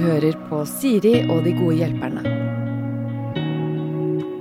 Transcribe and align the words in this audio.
hører 0.00 0.36
på 0.48 0.62
Siri 0.68 1.20
og 1.28 1.42
de 1.44 1.52
gode 1.58 1.76
hjelperne. 1.80 2.22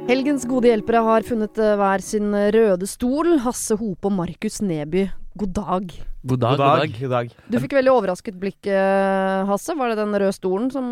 Helgens 0.09 0.45
gode 0.49 0.71
hjelpere 0.71 1.01
har 1.05 1.25
funnet 1.27 1.59
eh, 1.61 1.75
hver 1.77 2.03
sin 2.03 2.31
røde 2.55 2.87
stol. 2.89 3.35
Hasse 3.43 3.77
Hope 3.77 4.09
og 4.09 4.15
Markus 4.15 4.61
Neby, 4.65 5.05
god 5.37 5.53
dag. 5.59 5.91
God 6.23 6.41
dag, 6.41 6.55
god 6.57 6.63
dag. 6.63 6.95
God 7.03 7.13
dag. 7.13 7.33
Du 7.51 7.59
fikk 7.61 7.75
veldig 7.77 7.93
overrasket 7.93 8.39
blikk, 8.39 8.61
eh, 8.71 9.43
Hasse. 9.49 9.75
Var 9.77 9.93
det 9.93 9.99
den 10.01 10.15
røde 10.15 10.33
stolen 10.35 10.71
som 10.73 10.91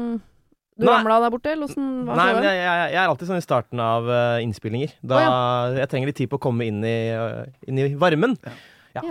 du 0.78 0.86
Nei. 0.86 0.94
ramla 0.94 1.18
der 1.24 1.34
borte, 1.34 1.50
eller 1.56 1.72
åssen 1.72 2.04
hva 2.06 2.20
Nei, 2.20 2.30
men 2.38 2.46
jeg, 2.46 2.60
jeg, 2.62 2.90
jeg 2.94 3.02
er 3.02 3.10
alltid 3.10 3.32
sånn 3.32 3.42
i 3.42 3.46
starten 3.48 3.82
av 3.82 4.12
eh, 4.14 4.44
innspillinger. 4.46 4.94
Da 5.02 5.24
Jeg 5.80 5.90
trenger 5.94 6.12
litt 6.12 6.20
tid 6.20 6.30
på 6.30 6.38
å 6.38 6.44
komme 6.50 6.68
inn 6.70 6.84
i, 6.86 6.98
inn 7.66 7.82
i 7.82 7.94
varmen. 7.98 8.38
Ja, 8.46 8.54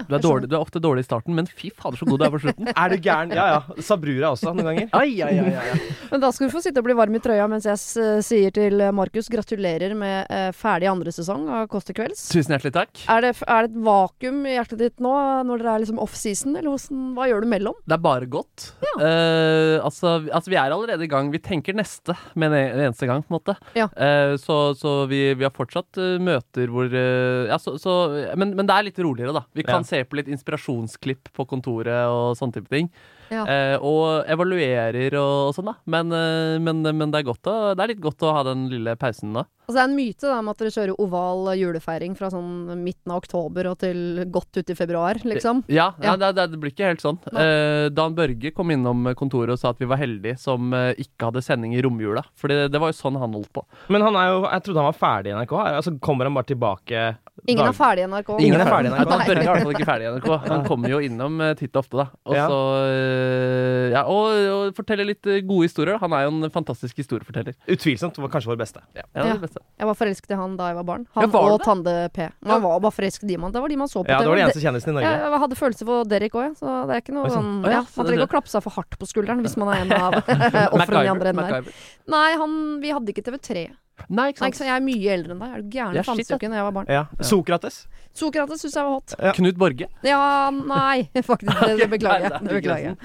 Du 0.09 0.15
er, 0.17 0.23
dårlig, 0.23 0.49
du 0.51 0.57
er 0.57 0.61
ofte 0.63 0.81
dårlig 0.83 1.05
i 1.05 1.09
starten, 1.09 1.35
men 1.37 1.47
fy 1.47 1.71
fader 1.75 1.99
så 2.01 2.07
god 2.09 2.19
du 2.21 2.25
er 2.27 2.33
på 2.35 2.41
slutten. 2.45 2.71
Er 2.77 2.93
du 2.93 2.97
gæren? 3.03 3.33
Ja 3.37 3.47
ja. 3.55 3.61
Sabrura 3.83 4.31
også, 4.35 4.53
noen 4.55 4.67
ganger. 4.71 4.89
Ai, 4.97 5.21
ai, 5.25 5.39
ai, 5.41 5.55
ai. 5.57 5.81
Men 6.11 6.21
da 6.23 6.31
skal 6.33 6.47
du 6.49 6.53
få 6.55 6.61
sitte 6.63 6.79
og 6.81 6.87
bli 6.87 6.95
varm 6.97 7.15
i 7.19 7.21
trøya 7.23 7.47
mens 7.51 7.65
jeg 7.67 8.23
sier 8.25 8.53
til 8.55 8.79
Markus 8.95 9.27
gratulerer 9.33 9.95
med 9.99 10.29
eh, 10.31 10.51
ferdig 10.55 10.87
andre 10.91 11.11
sesong 11.15 11.49
av 11.51 11.67
Kåss 11.73 11.89
til 11.89 11.97
kvelds. 11.99 12.27
Tusen 12.31 12.55
hjertelig 12.55 12.73
takk. 12.77 13.03
Er 13.11 13.25
det, 13.27 13.33
er 13.43 13.67
det 13.67 13.73
et 13.73 13.81
vakuum 13.89 14.39
i 14.47 14.55
hjertet 14.55 14.79
ditt 14.85 15.03
nå, 15.03 15.13
når 15.49 15.63
dere 15.65 15.75
er 15.75 15.83
liksom 15.85 15.99
off-season, 16.05 16.55
eller 16.59 16.71
hvordan, 16.75 17.03
hva 17.19 17.27
gjør 17.31 17.43
du 17.47 17.51
mellom? 17.51 17.79
Det 17.87 17.97
er 17.99 18.05
bare 18.07 18.29
godt. 18.31 18.69
Eh, 19.01 19.77
altså, 19.85 20.19
vi- 20.25 20.31
altså, 20.31 20.51
vi 20.53 20.57
er 20.61 20.71
allerede 20.77 21.05
i 21.05 21.11
gang. 21.11 21.31
Vi 21.33 21.39
tenker 21.43 21.75
neste 21.77 22.15
med 22.35 22.53
en 22.53 22.57
en 22.57 22.81
eneste 22.87 23.07
gang, 23.07 23.23
på 23.27 23.33
en 23.35 23.39
måte. 23.41 23.57
Ja. 23.77 23.87
Uh, 23.97 24.37
så 24.41 24.75
så 24.79 25.07
vi, 25.11 25.35
vi 25.35 25.45
har 25.45 25.53
fortsatt 25.55 25.99
uh, 26.01 26.17
møter 26.23 26.71
hvor 26.73 26.87
eh, 26.89 27.47
Ja, 27.51 27.59
så, 27.61 27.77
så 27.79 27.93
men, 28.37 28.55
men 28.57 28.67
det 28.67 28.75
er 28.75 28.87
litt 28.89 28.99
roligere, 29.03 29.35
da. 29.37 29.43
Vi 29.55 29.63
kan 29.67 29.76
Ja. 29.85 29.89
se 29.91 30.05
på 30.05 30.17
litt 30.17 30.29
inspirasjonsklipp 30.33 31.33
på 31.37 31.47
kontoret 31.49 32.07
og 32.09 32.37
sånne 32.39 32.53
type 32.61 32.69
ting. 32.73 32.89
Ja. 33.27 33.43
Eh, 33.51 33.75
og 33.83 34.23
evaluerer 34.31 35.17
og, 35.19 35.49
og 35.49 35.55
sånn, 35.57 35.67
da. 35.67 35.75
Men, 35.91 36.13
eh, 36.15 36.61
men, 36.63 36.85
men 36.95 37.11
det, 37.11 37.19
er 37.25 37.27
godt 37.27 37.49
å, 37.51 37.55
det 37.75 37.83
er 37.83 37.91
litt 37.91 38.03
godt 38.05 38.23
å 38.23 38.31
ha 38.37 38.45
den 38.47 38.69
lille 38.71 38.95
pausen 39.01 39.33
nå. 39.35 39.43
Altså, 39.67 39.75
det 39.75 39.83
er 39.83 39.89
en 39.89 39.97
myte 39.99 40.29
da, 40.31 40.37
om 40.39 40.51
at 40.53 40.61
dere 40.63 40.71
kjører 40.77 41.01
oval 41.03 41.49
julefeiring 41.59 42.15
fra 42.15 42.29
sånn 42.31 42.71
midten 42.85 43.11
av 43.11 43.19
oktober 43.25 43.67
og 43.73 43.81
til 43.83 44.23
godt 44.31 44.61
ut 44.61 44.71
i 44.71 44.77
februar, 44.79 45.19
liksom. 45.27 45.65
Ja, 45.67 45.89
Ja. 45.99 46.13
ja. 46.13 46.17
Det, 46.23 46.31
det, 46.39 46.47
det 46.55 46.61
blir 46.63 46.71
ikke 46.71 46.87
helt 46.93 47.03
sånn. 47.03 47.19
Eh, 47.35 47.89
Dan 47.91 48.15
Børge 48.15 48.55
kom 48.55 48.71
innom 48.71 49.11
kontoret 49.19 49.57
og 49.57 49.59
sa 49.59 49.75
at 49.75 49.83
vi 49.83 49.91
var 49.91 49.99
heldige 49.99 50.39
som 50.39 50.71
eh, 50.77 50.93
ikke 51.03 51.33
hadde 51.33 51.43
sending 51.43 51.75
i 51.75 51.83
romjula. 51.83 52.23
For 52.39 52.47
det, 52.53 52.69
det 52.71 52.79
var 52.79 52.95
jo 52.95 53.01
sånn 53.01 53.19
han 53.19 53.35
holdt 53.35 53.51
på. 53.59 53.67
Men 53.91 54.07
han 54.07 54.15
er 54.23 54.31
jo 54.31 54.45
Jeg 54.47 54.63
trodde 54.69 54.85
han 54.85 54.93
var 54.93 55.01
ferdig 55.03 55.35
i 55.35 55.39
NRK. 55.41 55.57
Altså, 55.67 55.97
kommer 55.99 56.31
han 56.31 56.39
bare 56.39 56.53
tilbake 56.55 57.09
Ingen 57.47 57.65
dag- 57.65 57.75
er 57.75 57.77
ferdig 57.77 58.03
i 58.03 58.07
NRK. 58.09 58.31
Ingen 58.41 58.61
er 58.61 58.71
ferdig 58.71 58.89
i 58.89 58.93
NRK. 58.97 59.09
Dan 59.11 59.21
Børge 59.27 59.37
er 59.37 59.43
i 59.43 59.51
hvert 59.51 59.63
fall 59.67 59.75
ikke 59.77 59.87
ferdig 59.91 60.07
i 60.07 60.11
NRK. 60.17 60.29
Han 60.49 60.65
kommer 60.65 60.89
jo 60.89 60.99
innom 61.05 61.41
eh, 61.45 61.53
titt 61.55 61.77
og 61.77 61.83
ofte, 61.85 61.97
da. 62.01 62.07
Og 62.27 62.35
Ja. 62.35 62.47
så 62.49 62.61
eh, 62.89 63.91
Ja, 63.93 64.03
og, 64.11 64.27
og 64.55 64.75
forteller 64.77 65.07
litt 65.07 65.27
eh, 65.31 65.41
gode 65.47 65.69
historier. 65.69 65.99
Han 66.01 66.13
er 66.17 66.25
jo 66.27 66.33
en 66.33 66.51
fantastisk 66.51 66.97
historieforteller. 66.97 67.55
Utvilsomt 67.69 68.19
var 68.19 68.33
kanskje 68.33 68.51
vår 68.55 68.59
beste. 68.63 68.81
Ja, 68.97 69.05
det 69.13 69.27
Ja. 69.27 69.33
det 69.37 69.43
beste. 69.45 69.61
Jeg 69.79 69.87
var 69.87 69.95
forelsket 70.01 70.31
i 70.33 70.39
han 70.41 70.57
da 70.57 70.71
jeg 70.73 70.77
var 70.81 70.85
barn. 70.89 71.07
Han 71.15 71.23
Ja, 71.23 71.31
var 71.37 71.51
og 71.53 71.59
det? 71.61 71.67
Tande 71.69 71.95
P. 72.17 72.29
Man 72.43 72.63
var 72.63 72.81
bare 72.81 72.93
forelsket 72.99 73.31
i 73.31 73.37
man. 73.37 73.53
Det 73.53 73.61
var 73.63 73.69
de 73.69 73.77
man 73.77 73.89
så 73.89 74.03
på 74.05 74.09
Ja, 74.11 74.19
det 74.19 74.29
var 74.29 74.37
de 74.37 74.43
eneste 74.49 74.63
kjendisene 74.65 74.91
i 74.91 74.97
Norge. 75.01 75.13
Jeg, 75.17 75.41
hadde 75.47 75.57
følelser 75.61 75.87
for 75.87 76.05
Derek 76.05 76.33
òg, 76.35 76.57
så 76.59 76.87
det 76.89 76.97
er 76.97 77.01
ikke 77.05 77.15
noe 77.15 77.29
sånn. 77.29 77.63
sånn 77.63 77.63
Man 77.63 78.07
trenger 78.07 78.23
ikke 78.25 78.29
å 78.31 78.35
klappe 78.37 78.49
seg 78.49 78.63
for 78.63 78.71
hardt 78.81 78.99
på 78.99 79.07
skulderen 79.07 79.41
hvis 79.45 79.57
man 79.57 79.69
er 79.75 79.85
en 79.85 79.93
av 79.93 80.15
ofrene 80.77 81.05
i 81.05 81.13
andre 81.13 81.29
enden 81.35 81.51
der. 81.53 81.73
Nei, 82.09 82.31
han, 82.37 82.81
vi 82.81 82.91
hadde 82.97 83.13
ikke 83.13 83.23
TV3. 83.29 83.69
Nei, 84.09 84.29
ikke 84.33 84.43
Nei, 84.45 84.51
sant. 84.51 84.53
ikke 84.53 84.59
sant? 84.61 84.69
Jeg 84.69 84.77
er 84.77 84.85
mye 84.87 85.13
eldre 85.17 85.33
enn 85.35 85.41
deg. 85.43 85.53
Er 85.57 85.63
du 85.63 85.69
gæren? 85.77 86.05
Fantes 86.05 86.31
jo 86.31 86.37
ikke 86.37 86.51
da 86.53 86.59
jeg 86.61 86.67
var 86.69 86.75
barn. 86.77 86.91
Ja. 86.93 87.05
Sokrates. 87.25 87.79
Sokrates 88.17 88.61
syns 88.65 88.75
jeg 88.77 88.85
var 88.87 88.93
hot. 88.97 89.15
Ja. 89.21 89.33
Knut 89.37 89.57
Borge. 89.61 89.89
Ja, 90.07 90.21
nei, 90.53 91.09
faktisk. 91.31 91.53
Det, 91.65 91.79
det 91.81 91.89
beklager 91.95 92.29
jeg. 92.29 92.43
Det 92.45 92.53
er 92.53 92.61
beklager 92.61 92.91
jeg. 92.91 92.97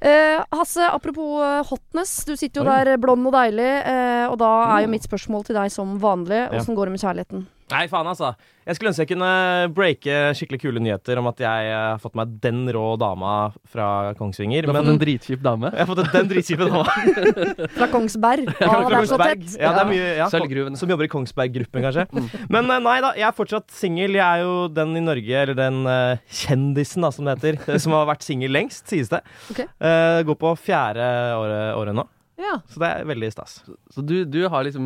Uh, 0.00 0.44
Hasse, 0.56 0.84
apropos 0.88 1.42
eh, 1.44 1.62
hotness. 1.68 2.12
Du 2.24 2.32
sitter 2.36 2.62
jo 2.62 2.68
Oi. 2.70 2.76
der 2.84 2.96
blond 3.02 3.26
og 3.28 3.34
deilig, 3.36 3.70
uh, 3.84 4.26
og 4.32 4.38
da 4.40 4.50
er 4.76 4.84
jo 4.86 4.90
Oh. 4.90 4.92
mitt 4.94 5.04
spørsmål 5.08 5.44
til 5.48 5.58
deg 5.60 5.72
som 5.74 5.98
vanlig. 6.00 6.40
Ja. 6.52 6.62
Går 6.64 6.88
det 6.88 6.94
med 6.96 7.02
kjærligheten? 7.04 7.46
Nei, 7.70 7.84
faen, 7.90 8.08
altså. 8.10 8.32
Jeg 8.66 8.76
skulle 8.76 8.90
ønske 8.92 9.04
jeg 9.04 9.10
kunne 9.14 9.30
breake 9.74 10.16
skikkelig 10.38 10.60
kule 10.62 10.82
nyheter 10.82 11.18
om 11.20 11.28
at 11.30 11.40
jeg 11.42 11.70
eh, 11.70 11.78
har 11.94 12.00
fått 12.02 12.16
meg 12.18 12.34
den 12.42 12.62
rå 12.74 12.84
dama 13.00 13.50
fra 13.70 14.12
Kongsvinger. 14.18 14.66
Du 14.66 14.70
har 14.70 14.76
Men 14.76 14.84
fått 14.84 14.92
en 14.94 15.00
dritkjip 15.00 15.42
dame. 15.44 15.70
jeg 15.74 15.80
har 15.80 15.90
fått 15.90 16.12
den 16.12 16.30
dritkjipe 16.30 16.68
dama. 16.68 16.84
Fra 17.78 17.88
Kongsberg. 17.90 18.50
Fra 18.58 18.68
Ja, 18.68 18.82
det 18.84 18.98
er 19.00 19.08
så 19.10 19.18
tett. 19.20 19.46
Ja, 19.56 19.72
det 19.74 19.82
er 19.82 19.90
mye 19.90 20.12
ja, 20.20 20.28
Sølvgruvene. 20.32 20.78
Som 20.80 20.92
jobber 20.92 21.08
i 21.08 21.10
Kongsberg-gruppen, 21.12 21.86
kanskje. 21.86 22.06
Men 22.52 22.70
eh, 22.70 22.82
nei 22.84 22.96
da, 23.04 23.14
jeg 23.18 23.26
er 23.30 23.36
fortsatt 23.36 23.68
singel. 23.74 24.18
Jeg 24.18 24.26
er 24.26 24.44
jo 24.44 24.54
den 24.76 24.94
i 25.00 25.04
Norge, 25.04 25.42
eller 25.44 25.58
den 25.58 25.82
uh, 25.88 26.20
kjendisen, 26.42 27.06
da, 27.06 27.12
som 27.14 27.26
det 27.26 27.38
heter, 27.38 27.78
som 27.82 27.96
har 27.96 28.08
vært 28.10 28.26
singel 28.26 28.54
lengst, 28.54 28.86
sies 28.90 29.10
det. 29.12 29.22
Okay. 29.52 29.68
Uh, 29.82 30.20
går 30.28 30.38
på 30.40 30.54
fjerde 30.68 31.10
året, 31.38 31.66
året 31.80 31.96
nå, 31.96 32.06
Ja. 32.40 32.54
så 32.72 32.80
det 32.82 32.88
er 32.88 33.08
veldig 33.10 33.30
stas. 33.34 33.58
Så 33.92 34.04
du, 34.06 34.14
du 34.24 34.38
har 34.48 34.64
liksom 34.64 34.84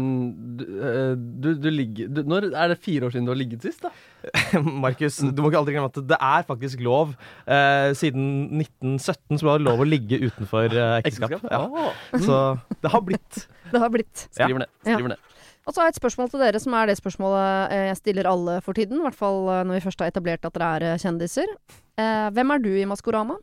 Du, 0.59 0.65
eh, 0.75 1.13
du, 1.15 1.53
du 1.61 1.69
ligger 1.71 2.11
du, 2.11 2.23
Når 2.27 2.49
er 2.51 2.73
det 2.73 2.79
fire 2.83 3.07
år 3.07 3.15
siden 3.15 3.29
du 3.29 3.33
har 3.33 3.39
ligget 3.39 3.63
sist, 3.63 3.85
da? 3.85 3.93
Markus, 4.85 5.21
du 5.23 5.43
må 5.43 5.53
ikke 5.53 5.61
aldri 5.63 5.77
glemme 5.77 5.93
at 5.93 6.01
det 6.15 6.19
er 6.19 6.47
faktisk 6.49 6.83
lov. 6.85 7.15
Eh, 7.47 7.91
siden 7.99 8.27
1917 8.61 9.41
så 9.41 9.49
var 9.49 9.61
det 9.61 9.69
lov 9.69 9.85
å 9.85 9.89
ligge 9.89 10.19
utenfor 10.25 10.73
eh, 10.73 10.97
ekteskap. 11.03 11.45
Ja. 11.53 11.63
Oh. 11.69 11.93
Så 12.19 12.41
det 12.83 12.93
har 12.95 13.05
blitt. 13.07 13.45
Det 13.75 13.81
har 13.81 13.91
blitt. 13.91 14.29
Skriver 14.31 14.61
ned. 14.63 14.71
Skriver 14.85 15.15
ned. 15.15 15.31
Og 15.65 15.73
så 15.73 15.81
har 15.81 15.89
jeg 15.89 15.95
et 15.95 16.03
spørsmål 16.03 16.29
til 16.31 16.43
dere, 16.45 16.61
som 16.61 16.75
er 16.77 16.91
det 16.91 16.99
spørsmålet 16.99 17.73
eh, 17.73 17.87
jeg 17.89 18.01
stiller 18.03 18.29
alle 18.29 18.59
for 18.65 18.77
tiden. 18.77 19.01
I 19.01 19.07
hvert 19.09 19.17
fall 19.19 19.49
eh, 19.49 19.63
når 19.65 19.79
vi 19.79 19.85
først 19.87 20.05
har 20.05 20.13
etablert 20.13 20.45
at 20.45 20.57
dere 20.59 20.71
er 20.77 20.87
eh, 20.91 21.01
kjendiser. 21.01 21.55
Eh, 21.97 22.29
hvem 22.37 22.53
er 22.55 22.65
du 22.65 22.71
i 22.77 22.85
Maskorama? 22.89 23.39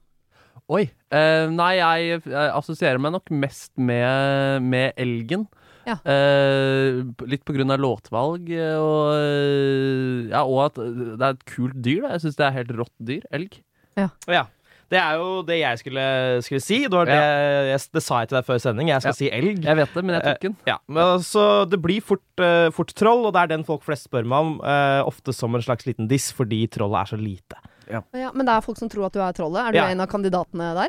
Oi. 0.72 0.86
Eh, 1.12 1.48
nei, 1.52 1.74
jeg, 1.82 2.22
jeg 2.32 2.52
assosierer 2.56 3.02
meg 3.04 3.12
nok 3.18 3.32
mest 3.36 3.74
med, 3.76 4.64
med 4.64 4.96
elgen. 5.02 5.44
Ja. 5.88 5.98
Eh, 6.06 7.02
litt 7.28 7.44
på 7.48 7.56
grunn 7.56 7.74
av 7.74 7.82
låtvalg 7.82 8.52
eh, 8.54 8.78
og, 8.78 9.16
eh, 9.18 10.30
ja, 10.30 10.44
og 10.46 10.60
at 10.68 10.78
det 10.78 11.18
er 11.18 11.34
et 11.34 11.46
kult 11.50 11.78
dyr. 11.82 12.06
Da. 12.06 12.16
Jeg 12.16 12.24
syns 12.28 12.38
det 12.40 12.48
er 12.48 12.58
helt 12.62 12.74
rått 12.78 12.94
dyr. 13.02 13.26
Elg. 13.34 13.58
Ja. 14.00 14.46
Det 14.92 15.00
er 15.00 15.20
jo 15.22 15.40
det 15.48 15.58
jeg 15.62 15.80
skulle, 15.80 16.06
skulle 16.44 16.64
si. 16.64 16.82
Det, 16.84 16.92
var 16.92 17.08
det, 17.08 17.16
jeg, 17.18 17.82
det 17.96 18.04
sa 18.04 18.22
jeg 18.22 18.32
til 18.32 18.38
deg 18.40 18.48
før 18.48 18.60
sending. 18.60 18.90
Jeg 18.92 19.04
skal 19.04 19.14
Ja. 19.16 19.18
si 19.22 19.30
elg. 19.32 19.62
Jeg 19.64 19.80
vet 19.80 19.94
det, 19.96 20.04
men 20.04 20.18
jeg 20.18 20.24
tok 20.26 20.42
den. 20.46 20.56
Ja, 20.68 20.78
men 20.92 21.04
altså, 21.06 21.46
Det 21.72 21.80
blir 21.84 22.04
fort, 22.04 22.26
uh, 22.44 22.68
fort 22.76 22.92
troll, 23.00 23.24
og 23.30 23.32
det 23.36 23.44
er 23.46 23.52
den 23.54 23.64
folk 23.68 23.86
flest 23.88 24.10
spør 24.10 24.28
meg 24.28 24.48
om. 24.48 24.58
Uh, 24.60 25.00
ofte 25.08 25.32
som 25.36 25.56
en 25.56 25.64
slags 25.64 25.88
liten 25.88 26.10
diss, 26.12 26.30
fordi 26.36 26.66
trollet 26.72 27.06
er 27.06 27.12
så 27.14 27.20
lite. 27.20 27.60
Ja, 27.92 28.32
men 28.34 28.46
det 28.48 28.54
er 28.56 28.62
folk 28.66 28.78
som 28.80 28.90
tror 28.92 29.06
at 29.10 29.14
du 29.14 29.22
er 29.22 29.34
trollet. 29.38 29.68
Er 29.68 29.72
du 29.72 29.78
Ja. 29.82 29.88
en 29.92 30.00
av 30.04 30.08
kandidatene 30.12 30.74
der? 30.78 30.88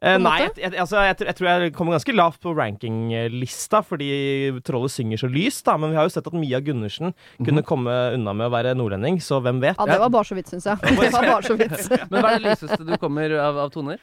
Eh, 0.00 0.14
nei, 0.22 0.36
jeg, 0.44 0.52
jeg, 0.62 0.72
altså, 0.78 1.00
jeg, 1.02 1.16
tror- 1.18 1.26
jeg 1.26 1.34
tror 1.40 1.48
jeg 1.50 1.72
kommer 1.74 1.96
ganske 1.96 2.14
lavt 2.14 2.38
på 2.44 2.52
rankinglista, 2.54 3.80
fordi 3.82 4.52
trollet 4.62 4.92
synger 4.94 5.18
så 5.18 5.26
lyst. 5.26 5.64
da 5.66 5.74
Men 5.76 5.90
vi 5.90 5.96
har 5.98 6.04
jo 6.06 6.12
sett 6.14 6.26
at 6.30 6.36
Mia 6.38 6.60
Gundersen 6.62 7.10
kunne 7.42 7.64
komme 7.66 7.90
unna 8.14 8.32
med 8.32 8.46
å 8.46 8.52
være 8.54 8.76
nordlending, 8.78 9.18
så 9.18 9.40
hvem 9.42 9.58
vet? 9.60 9.74
Ja, 9.80 9.86
det 9.90 9.98
var 9.98 10.08
bare 10.14 10.24
så 10.30 10.36
vidt, 10.38 10.46
syns 10.54 10.68
jeg. 10.70 10.78
Det 11.02 11.10
var 11.12 11.26
bare 11.26 11.42
så 11.42 11.56
vidt. 11.58 11.90
Men 12.12 12.22
hva 12.22 12.30
er 12.30 12.38
det 12.38 12.46
lyseste 12.46 12.86
du 12.86 12.94
kommer 13.02 13.34
av, 13.42 13.58
av 13.58 13.70
toner? 13.74 13.98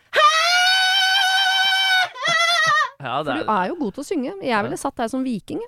Ja, 3.05 3.19
det 3.23 3.31
For 3.35 3.43
du 3.45 3.51
er 3.53 3.67
jo 3.69 3.75
god 3.79 3.93
til 3.95 4.01
å 4.03 4.07
synge. 4.07 4.31
Jeg 4.43 4.63
ville 4.65 4.77
satt 4.81 4.95
deg 4.97 5.09
som 5.11 5.23
viking. 5.25 5.59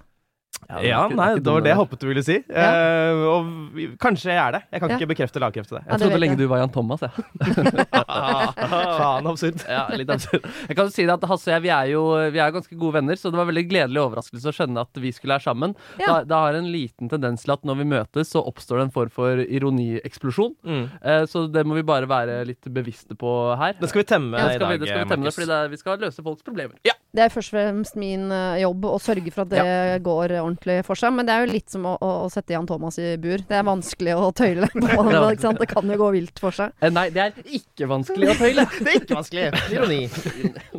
Ja, 0.68 0.76
det 0.82 0.84
er 0.84 0.90
Ja, 0.90 1.02
ikke- 1.08 1.16
nei, 1.16 1.28
det 1.40 1.46
var 1.54 1.62
det 1.62 1.70
jeg 1.72 1.78
håpet 1.78 2.00
du 2.00 2.08
ville 2.08 2.24
si. 2.24 2.36
Eh, 2.50 3.12
og 3.32 3.46
vi- 3.74 3.88
kanskje 3.96 4.34
jeg 4.34 4.38
er 4.42 4.52
det. 4.52 4.62
Jeg 4.74 4.80
kan 4.82 4.90
Ja. 4.90 4.98
ikke 4.98 5.08
bekrefte 5.14 5.36
eller 5.38 5.48
avkrefte 5.52 5.70
det. 5.78 5.84
Ja, 5.86 5.92
Jeg 5.92 6.00
det 6.00 6.08
trodde 6.10 6.20
lenge 6.20 6.36
jeg. 6.36 6.38
du 6.40 6.48
var 6.48 6.58
Jan 6.60 6.70
Thomas, 6.70 7.00
jeg. 7.00 7.12
Faen, 8.08 9.28
absurd. 9.28 9.64
Ja, 9.70 9.88
litt 9.96 10.10
absurd. 10.10 10.44
Jeg 10.68 10.76
kan 10.76 10.86
jo 10.90 10.92
si 10.94 11.06
det 11.08 11.14
at 11.14 11.24
Hasse 11.30 11.48
og 11.48 11.54
jeg 11.56 11.62
vi 11.68 11.70
er 11.74 11.92
jo 11.94 12.04
vi 12.34 12.40
er 12.44 12.52
ganske 12.52 12.76
gode 12.78 12.94
venner, 13.00 13.16
så 13.20 13.32
det 13.32 13.40
var 13.40 13.46
veldig 13.50 13.66
gledelig 13.70 14.02
overraskelse 14.04 14.52
å 14.52 14.56
skjønne 14.56 14.84
at 14.84 15.02
vi 15.02 15.12
skulle 15.16 15.38
være 15.38 15.46
sammen. 15.48 15.76
Ja. 16.00 16.20
Det, 16.20 16.28
det 16.32 16.36
har 16.38 16.54
en 16.60 16.70
liten 16.74 17.10
tendens 17.10 17.44
til 17.48 17.54
at 17.56 17.64
når 17.64 17.78
vi 17.78 17.88
møtes, 17.94 18.32
så 18.34 18.44
oppstår 18.46 18.82
det 18.82 18.88
en 18.90 18.92
form 18.98 19.10
for 19.14 19.38
ironieksplosjon. 19.44 20.56
Mm. 20.66 20.86
Eh, 21.02 21.24
så 21.32 21.46
det 21.52 21.66
må 21.66 21.76
vi 21.80 21.84
bare 21.88 22.08
være 22.10 22.42
litt 22.48 22.68
bevisste 22.74 23.16
på 23.18 23.32
her. 23.58 23.74
Det 23.80 23.90
skal 23.90 24.04
vi 24.04 24.08
temme 24.12 24.38
Ja, 24.38 24.50
i 24.52 24.56
skal 24.58 24.68
vi, 24.68 24.78
dag, 24.78 24.80
det 24.80 24.88
vi 25.08 25.16
temme 25.16 25.32
fordi 25.32 25.48
det 25.48 25.62
vi 25.72 25.78
skal 25.78 25.98
løse 26.04 26.24
folks 26.24 26.44
problemer. 26.44 26.76
Det 27.18 27.24
er 27.26 27.32
først 27.34 27.50
og 27.50 27.56
fremst 27.58 27.96
min 27.98 28.28
eh, 28.30 28.60
jobb 28.62 28.84
å 28.86 28.98
sørge 29.02 29.32
for 29.34 29.48
at 29.48 29.54
det 29.56 30.02
går 30.06 30.36
ordentlig 30.38 30.76
for 30.86 31.00
seg. 31.00 31.16
Men 31.18 31.26
det 31.26 31.34
er 31.34 31.46
jo 31.46 31.54
litt 31.56 31.74
som 31.74 31.88
å, 31.90 31.96
å, 31.98 32.12
å 32.28 32.30
sette 32.30 32.54
Jan 32.54 32.68
Thomas 32.70 33.00
i 33.02 33.16
bur. 33.22 33.42
Det 33.48 33.58
er 33.58 33.66
vanskelig 33.66 34.14
å 34.18 34.32
tøyle 34.38 34.70
på. 34.76 34.86
Ja. 35.18 35.22
ikke 35.32 35.46
sant? 35.48 35.62
Det 35.62 35.70
kan 35.72 35.90
jo 35.90 35.96
gå 35.98 36.10
vilt 36.14 36.40
for 36.42 36.54
seg. 36.54 36.74
Eh, 36.84 36.92
nei, 36.94 37.08
det 37.16 37.24
er 37.24 37.56
ikke 37.58 37.88
vanskelig 37.90 38.30
å 38.30 38.36
tøyle. 38.38 38.66
Det 38.78 38.92
er 38.92 39.00
ikke 39.00 39.18
vanskelig. 39.18 39.48
Ironi. 39.74 40.02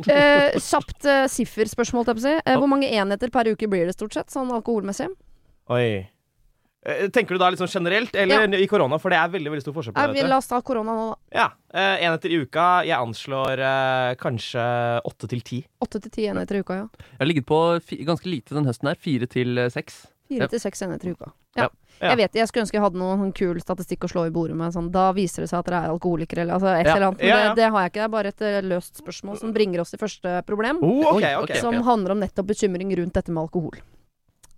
Eh, 0.05 0.55
kjapt 0.63 1.09
eh, 1.09 1.25
sifferspørsmål, 1.31 2.07
jeg 2.07 2.19
på 2.19 2.23
å 2.23 2.27
si. 2.27 2.35
Eh, 2.39 2.59
hvor 2.61 2.71
mange 2.71 2.87
enheter 2.87 3.33
per 3.33 3.51
uke 3.51 3.67
blir 3.71 3.89
det 3.89 3.97
stort 3.97 4.15
sett, 4.15 4.31
sånn 4.31 4.53
alkoholmessig? 4.55 5.09
Oi. 5.75 6.07
Eh, 6.85 7.09
Tenker 7.11 7.35
du 7.35 7.41
da 7.41 7.49
sånn 7.59 7.67
generelt, 7.67 8.13
eller 8.15 8.53
i 8.55 8.67
korona? 8.71 8.95
For 9.01 9.11
det 9.11 9.17
er 9.19 9.31
veldig 9.33 9.51
veldig 9.51 9.63
stor 9.65 9.73
forskjell 9.75 9.95
på 9.97 10.13
det. 10.15 10.27
la 10.29 10.37
oss 10.39 10.47
ta 10.47 10.61
korona 10.63 10.93
nå, 10.95 11.07
da. 11.09 11.17
Ja. 11.35 11.47
eh, 11.73 12.05
Enheter 12.07 12.31
i 12.31 12.39
uka. 12.45 12.67
Jeg 12.87 12.95
anslår 12.95 13.59
eh, 13.59 14.13
kanskje 14.15 14.63
åtte 15.03 15.27
til 15.27 15.41
ti. 15.43 15.59
Åtte 15.83 15.99
til 16.05 16.11
ti 16.11 16.27
enheter 16.31 16.55
i 16.55 16.63
uka, 16.63 16.77
ja. 16.85 16.87
Jeg 17.11 17.19
har 17.19 17.27
ligget 17.27 17.45
på 17.49 17.59
fi, 17.83 17.99
ganske 18.07 18.31
lite 18.31 18.55
den 18.55 18.65
høsten 18.69 18.87
her. 18.87 18.95
Fire 18.95 19.27
til 19.27 19.57
eh, 19.57 19.69
seks. 19.69 20.05
Fire 20.29 20.45
Ja. 20.45 20.47
til 20.47 20.59
seks 20.61 20.81
enheter 20.85 21.09
i 21.09 21.11
uka. 21.17 21.33
Ja. 21.57 21.63
Ja. 21.63 21.69
Ja. 21.99 22.09
Jeg 22.13 22.17
vet, 22.21 22.35
jeg 22.39 22.47
skulle 22.47 22.63
ønske 22.63 22.77
jeg 22.77 22.83
hadde 22.85 22.95
noen 23.01 23.19
sånn 23.19 23.33
kul 23.35 23.57
statistikk 23.59 24.05
å 24.07 24.07
slå 24.07 24.21
i 24.29 24.31
bordet 24.31 24.55
med. 24.55 24.71
Sånn, 24.71 24.87
da 24.93 25.09
viser 25.11 25.43
det 25.43 25.49
seg 25.51 25.59
at 25.59 25.65
dere 25.67 25.81
er 25.83 25.91
alkoholikere, 25.91 26.45
eller 26.45 26.55
altså 26.55 26.69
et 26.79 26.85
Ja. 26.87 26.95
eller 26.95 27.07
annet. 27.09 27.19
Men 27.19 27.27
Ja, 27.27 27.37
ja. 27.43 27.47
Det, 27.49 27.55
det 27.59 27.71
har 27.73 27.81
jeg 27.83 27.91
ikke. 27.91 27.99
Det 27.99 28.07
er 28.07 28.15
bare 28.15 28.27
et 28.31 28.63
løst 28.63 28.95
spørsmål 29.03 29.39
som 29.41 29.51
bringer 29.51 29.81
oss 29.81 29.91
til 29.91 29.99
første 29.99 30.45
problem. 30.47 30.79
Oh, 30.81 31.17
okay, 31.17 31.35
okay, 31.35 31.59
som 31.59 31.73
okay. 31.75 31.83
handler 31.83 32.11
om 32.15 32.19
nettopp 32.23 32.47
bekymring 32.47 32.95
rundt 32.95 33.13
dette 33.19 33.27
med 33.35 33.41
alkohol. 33.43 33.81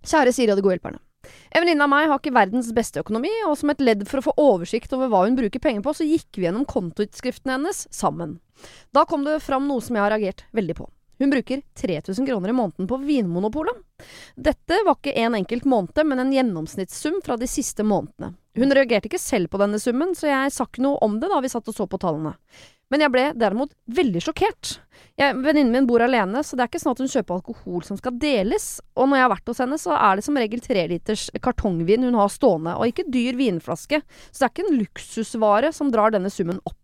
Kjære 0.06 0.32
Siri 0.32 0.52
og 0.52 0.56
de 0.60 0.62
gode 0.62 0.78
hjelperne. 0.78 1.00
En 1.52 1.62
venninne 1.62 1.84
av 1.84 1.90
meg 1.92 2.08
har 2.10 2.20
ikke 2.20 2.34
verdens 2.34 2.70
beste 2.74 3.02
økonomi, 3.02 3.32
og 3.48 3.58
som 3.60 3.72
et 3.72 3.82
ledd 3.84 4.06
for 4.08 4.20
å 4.20 4.26
få 4.28 4.34
oversikt 4.40 4.94
over 4.96 5.10
hva 5.12 5.24
hun 5.26 5.36
bruker 5.38 5.62
penger 5.62 5.84
på, 5.84 5.94
så 5.94 6.06
gikk 6.08 6.40
vi 6.40 6.48
gjennom 6.48 6.66
kontoutskriftene 6.68 7.58
hennes 7.58 7.84
sammen. 7.94 8.38
Da 8.94 9.04
kom 9.08 9.26
det 9.26 9.42
fram 9.44 9.68
noe 9.68 9.84
som 9.84 9.98
jeg 9.98 10.04
har 10.04 10.14
reagert 10.14 10.46
veldig 10.56 10.78
på. 10.80 10.88
Hun 11.20 11.30
bruker 11.30 11.62
3000 11.78 12.26
kroner 12.26 12.50
i 12.50 12.56
måneden 12.56 12.88
på 12.90 12.98
Vinmonopolet. 13.04 13.78
Dette 14.34 14.80
var 14.86 14.96
ikke 14.98 15.14
en 15.22 15.36
enkelt 15.38 15.66
måned, 15.68 16.04
men 16.08 16.18
en 16.22 16.32
gjennomsnittssum 16.34 17.20
fra 17.24 17.36
de 17.38 17.48
siste 17.50 17.84
månedene. 17.86 18.34
Hun 18.58 18.74
reagerte 18.74 19.08
ikke 19.08 19.20
selv 19.22 19.48
på 19.52 19.60
denne 19.62 19.80
summen, 19.80 20.16
så 20.18 20.28
jeg 20.28 20.52
sa 20.52 20.66
ikke 20.68 20.84
noe 20.84 21.00
om 21.04 21.20
det 21.22 21.30
da 21.32 21.38
vi 21.40 21.50
satt 21.52 21.68
og 21.70 21.76
så 21.76 21.86
på 21.88 22.00
tallene. 22.02 22.34
Men 22.92 23.00
jeg 23.00 23.12
ble 23.14 23.22
derimot 23.40 23.70
veldig 23.88 24.20
sjokkert. 24.20 24.74
Venninnen 25.16 25.70
min 25.72 25.86
bor 25.88 26.02
alene, 26.04 26.42
så 26.44 26.58
det 26.58 26.66
er 26.66 26.68
ikke 26.68 26.80
sånn 26.82 26.92
at 26.92 27.00
hun 27.00 27.12
kjøper 27.14 27.38
alkohol 27.38 27.86
som 27.86 27.96
skal 27.96 28.18
deles. 28.20 28.66
Og 28.98 29.08
når 29.08 29.16
jeg 29.16 29.24
har 29.24 29.32
vært 29.32 29.48
hos 29.48 29.62
henne, 29.64 29.78
så 29.80 29.94
er 29.96 30.18
det 30.18 30.26
som 30.26 30.36
regel 30.36 30.60
treliters 30.60 31.30
kartongvin 31.40 32.04
hun 32.04 32.18
har 32.20 32.28
stående, 32.34 32.74
og 32.76 32.92
ikke 32.92 33.08
dyr 33.14 33.38
vinflaske. 33.38 34.02
Så 34.28 34.42
det 34.42 34.48
er 34.48 34.52
ikke 34.52 34.66
en 34.66 34.80
luksusvare 34.82 35.72
som 35.72 35.94
drar 35.94 36.12
denne 36.12 36.32
summen 36.32 36.60
opp. 36.68 36.81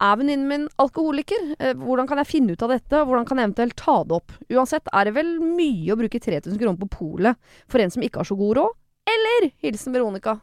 Er 0.00 0.16
venninnen 0.16 0.48
min 0.48 0.68
alkoholiker? 0.80 1.54
Eh, 1.58 1.74
Hvordan 1.76 2.08
kan 2.08 2.20
jeg 2.22 2.30
finne 2.30 2.52
ut 2.56 2.62
av 2.64 2.72
dette, 2.72 3.00
og 3.00 3.10
hvordan 3.10 3.26
kan 3.28 3.38
jeg 3.38 3.50
eventuelt 3.50 3.76
ta 3.76 3.96
det 4.04 4.16
opp? 4.16 4.32
Uansett 4.50 4.88
er 4.92 5.04
det 5.10 5.14
vel 5.18 5.34
mye 5.44 5.92
å 5.92 5.98
bruke 6.00 6.20
3000 6.20 6.58
kroner 6.60 6.80
på 6.80 6.88
polet 6.96 7.36
for 7.68 7.82
en 7.84 7.90
som 7.92 8.02
ikke 8.02 8.22
har 8.22 8.28
så 8.30 8.38
god 8.40 8.56
råd? 8.60 8.78
Eller? 9.10 9.50
Hilsen 9.64 9.92
Veronica. 9.96 10.38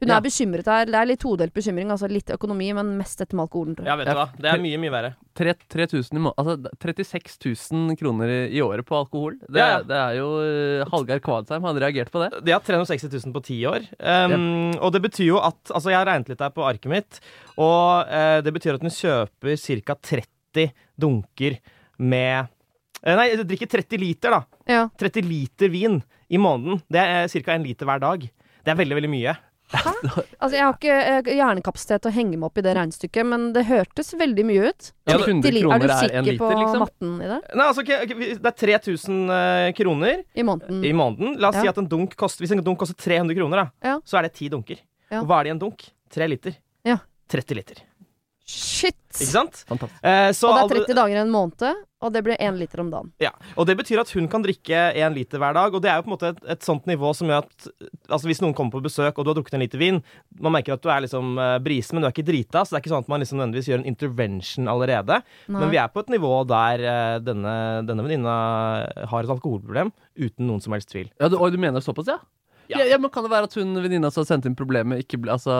Hun 0.00 0.08
Ja. 0.08 0.16
er 0.16 0.22
bekymret 0.24 0.64
her. 0.64 0.86
Det 0.86 0.94
er 0.96 1.04
litt 1.06 1.20
todelt 1.20 1.52
bekymring. 1.52 1.90
Altså 1.92 2.08
litt 2.08 2.30
økonomi, 2.32 2.72
men 2.72 2.96
mest 2.96 3.18
dette 3.20 3.34
med 3.36 3.44
alkoholen. 3.48 3.74
tror 3.76 3.84
jeg. 3.84 3.90
Ja, 3.92 3.96
vet 3.96 4.06
du 4.08 4.14
hva. 4.16 4.28
Det 4.40 4.48
er 4.48 4.58
mye, 4.62 4.78
mye 4.80 4.90
verre. 4.94 5.10
Tre- 5.36 5.54
3000 5.68 6.16
i 6.16 6.22
må 6.24 6.32
altså 6.40 6.54
36 6.80 7.36
000 7.70 7.96
kroner 8.00 8.32
i, 8.48 8.60
året 8.64 8.84
på 8.88 8.96
alkohol. 8.96 9.36
Det, 9.44 9.60
Ja, 9.60 9.66
ja. 9.76 9.82
det 9.82 9.98
er 10.00 10.14
jo 10.16 10.28
uh, 10.40 10.84
Hallgeir 10.90 11.20
Kvadsheim 11.20 11.62
hadde 11.68 11.80
reagert 11.84 12.10
på 12.10 12.22
det. 12.24 12.42
De 12.44 12.50
har 12.52 12.60
360 12.64 13.12
000 13.26 13.32
på 13.36 13.42
ti 13.44 13.60
år. 13.68 13.84
Um, 14.00 14.72
Og 14.80 14.90
det 14.92 15.02
betyr 15.02 15.26
jo 15.26 15.38
at 15.38 15.56
Altså, 15.70 15.90
jeg 15.92 15.98
har 16.00 16.06
regnet 16.08 16.28
litt 16.32 16.40
her 16.40 16.50
på 16.50 16.64
arket 16.64 16.88
mitt, 16.90 17.20
og 17.58 18.08
uh, 18.08 18.40
det 18.40 18.54
betyr 18.56 18.74
at 18.74 18.80
hun 18.80 18.90
kjøper 18.90 19.84
ca. 19.84 19.94
30 20.00 20.72
dunker 20.98 21.58
med 21.98 22.48
uh, 23.06 23.16
Nei, 23.16 23.28
drikker 23.36 23.68
30 23.68 23.98
liter, 24.00 24.30
da. 24.30 24.42
Ja. 24.66 24.88
30 24.98 25.22
liter 25.28 25.68
vin 25.68 26.02
i 26.30 26.38
måneden. 26.40 26.80
Det 26.90 27.00
er 27.04 27.28
ca. 27.28 27.52
1 27.54 27.64
liter 27.68 27.84
hver 27.86 28.00
dag. 28.00 28.20
Det 28.64 28.68
er 28.72 28.76
veldig, 28.80 28.96
veldig 28.96 29.10
mye. 29.12 29.36
Altså, 29.70 30.54
jeg 30.56 30.64
har 30.64 30.74
ikke 30.74 30.94
eh, 30.98 31.28
hjernekapasitet 31.36 32.02
til 32.02 32.10
å 32.10 32.14
henge 32.14 32.38
meg 32.38 32.46
opp 32.48 32.58
i 32.58 32.64
det 32.66 32.72
regnestykket, 32.74 33.26
men 33.30 33.44
det 33.54 33.62
hørtes 33.68 34.08
veldig 34.18 34.44
mye 34.48 34.70
ut. 34.72 34.88
Ja, 35.06 35.18
30 35.20 35.30
100 35.30 35.60
kroner 35.60 35.76
er 35.76 35.82
du 35.84 35.92
er 35.94 36.00
sikker 36.00 36.26
liter, 36.26 36.40
på 36.40 36.48
liksom? 36.58 36.82
matten 36.84 37.12
i 37.20 37.28
det? 37.30 37.38
Nei, 37.60 37.66
altså, 37.68 37.84
Det 37.86 38.50
er 38.50 38.56
3000 38.64 39.20
eh, 39.36 39.68
kroner 39.78 40.24
I 40.34 40.46
måneden? 40.48 40.80
i 40.84 40.92
måneden. 40.96 41.36
La 41.40 41.52
oss 41.52 41.60
Ja. 41.60 41.62
si 41.68 41.68
at 41.74 41.78
en 41.78 41.88
dunk 41.92 42.16
koster, 42.18 42.44
hvis 42.44 42.52
en 42.56 42.64
dunk 42.66 42.78
koster 42.82 42.98
300 42.98 43.36
kroner, 43.38 43.64
da, 43.64 43.90
Ja. 43.92 43.98
så 44.04 44.18
er 44.18 44.22
det 44.28 44.34
10 44.34 44.50
dunker. 44.56 44.82
Og 45.20 45.26
hva 45.26 45.40
er 45.40 45.44
det 45.44 45.50
i 45.52 45.56
en 45.58 45.62
dunk? 45.62 45.86
3 46.10 46.28
liter. 46.28 46.56
Ja. 46.86 46.98
30 47.30 47.54
liter. 47.60 47.82
Shit! 48.50 48.96
Ikke 49.14 49.30
sant? 49.30 49.62
Fantastisk. 49.68 50.02
Eh, 50.06 50.30
så 50.34 50.48
Og 50.50 50.56
det 50.70 50.78
er 50.78 50.84
30 50.86 50.96
dager 50.98 51.18
i 51.18 51.20
en 51.22 51.30
måned, 51.32 51.80
og 52.00 52.12
det 52.14 52.22
blir 52.24 52.38
én 52.40 52.56
liter 52.58 52.80
om 52.82 52.90
dagen. 52.90 53.10
Ja, 53.22 53.30
og 53.58 53.66
Det 53.68 53.76
betyr 53.78 54.00
at 54.02 54.10
hun 54.14 54.26
kan 54.30 54.42
drikke 54.42 54.78
én 54.96 55.14
liter 55.14 55.38
hver 55.42 55.54
dag. 55.54 55.74
Og 55.74 55.82
det 55.82 55.90
er 55.90 55.98
jo 55.98 56.06
på 56.06 56.10
en 56.10 56.14
måte 56.14 56.30
et, 56.32 56.40
et 56.54 56.66
sånt 56.66 56.86
nivå 56.88 57.12
som 57.14 57.30
gjør 57.30 57.44
at 57.44 57.68
altså 58.08 58.30
hvis 58.30 58.40
noen 58.42 58.54
kommer 58.56 58.78
på 58.78 58.82
besøk 58.88 59.18
og 59.18 59.26
du 59.26 59.30
har 59.32 59.38
drukket 59.38 59.58
en 59.58 59.62
liter 59.62 59.82
vin 59.82 60.00
Man 60.40 60.54
merker 60.54 60.74
at 60.74 60.82
du 60.82 60.88
er 60.90 61.04
liksom 61.04 61.36
uh, 61.38 61.58
brisen, 61.62 61.96
men 61.96 62.02
du 62.02 62.08
er 62.08 62.14
ikke 62.14 62.26
drita, 62.26 62.64
så 62.64 62.72
det 62.74 62.80
er 62.80 62.84
ikke 62.84 62.94
sånn 62.94 63.06
at 63.06 63.12
man 63.12 63.22
liksom 63.22 63.38
nødvendigvis 63.38 63.70
gjør 63.70 63.82
en 63.82 63.90
intervention 63.92 64.72
allerede. 64.72 65.20
Nei. 65.46 65.60
Men 65.60 65.74
vi 65.74 65.80
er 65.82 65.92
på 65.92 66.02
et 66.02 66.12
nivå 66.16 66.32
der 66.50 66.86
uh, 66.86 67.16
denne, 67.22 67.54
denne 67.86 68.06
venninna 68.06 68.36
har 69.12 69.22
et 69.22 69.34
alkoholproblem 69.36 69.92
uten 70.18 70.48
noen 70.48 70.64
som 70.64 70.74
helst 70.74 70.90
tvil. 70.94 71.10
Ja, 71.20 71.28
du, 71.28 71.38
Og 71.38 71.52
du 71.52 71.60
mener 71.60 71.84
såpass, 71.84 72.10
ja? 72.10 72.20
Ja. 72.70 72.78
Ja. 72.80 72.86
ja, 72.94 72.98
men 73.02 73.10
Kan 73.10 73.24
det 73.26 73.32
være 73.32 73.48
at 73.50 73.54
hun 73.58 73.74
venninna 73.82 74.10
som 74.14 74.22
har 74.22 74.28
sendt 74.30 74.46
inn 74.46 74.54
problemet, 74.58 75.02
ikke 75.02 75.18
bli, 75.24 75.30
altså, 75.34 75.50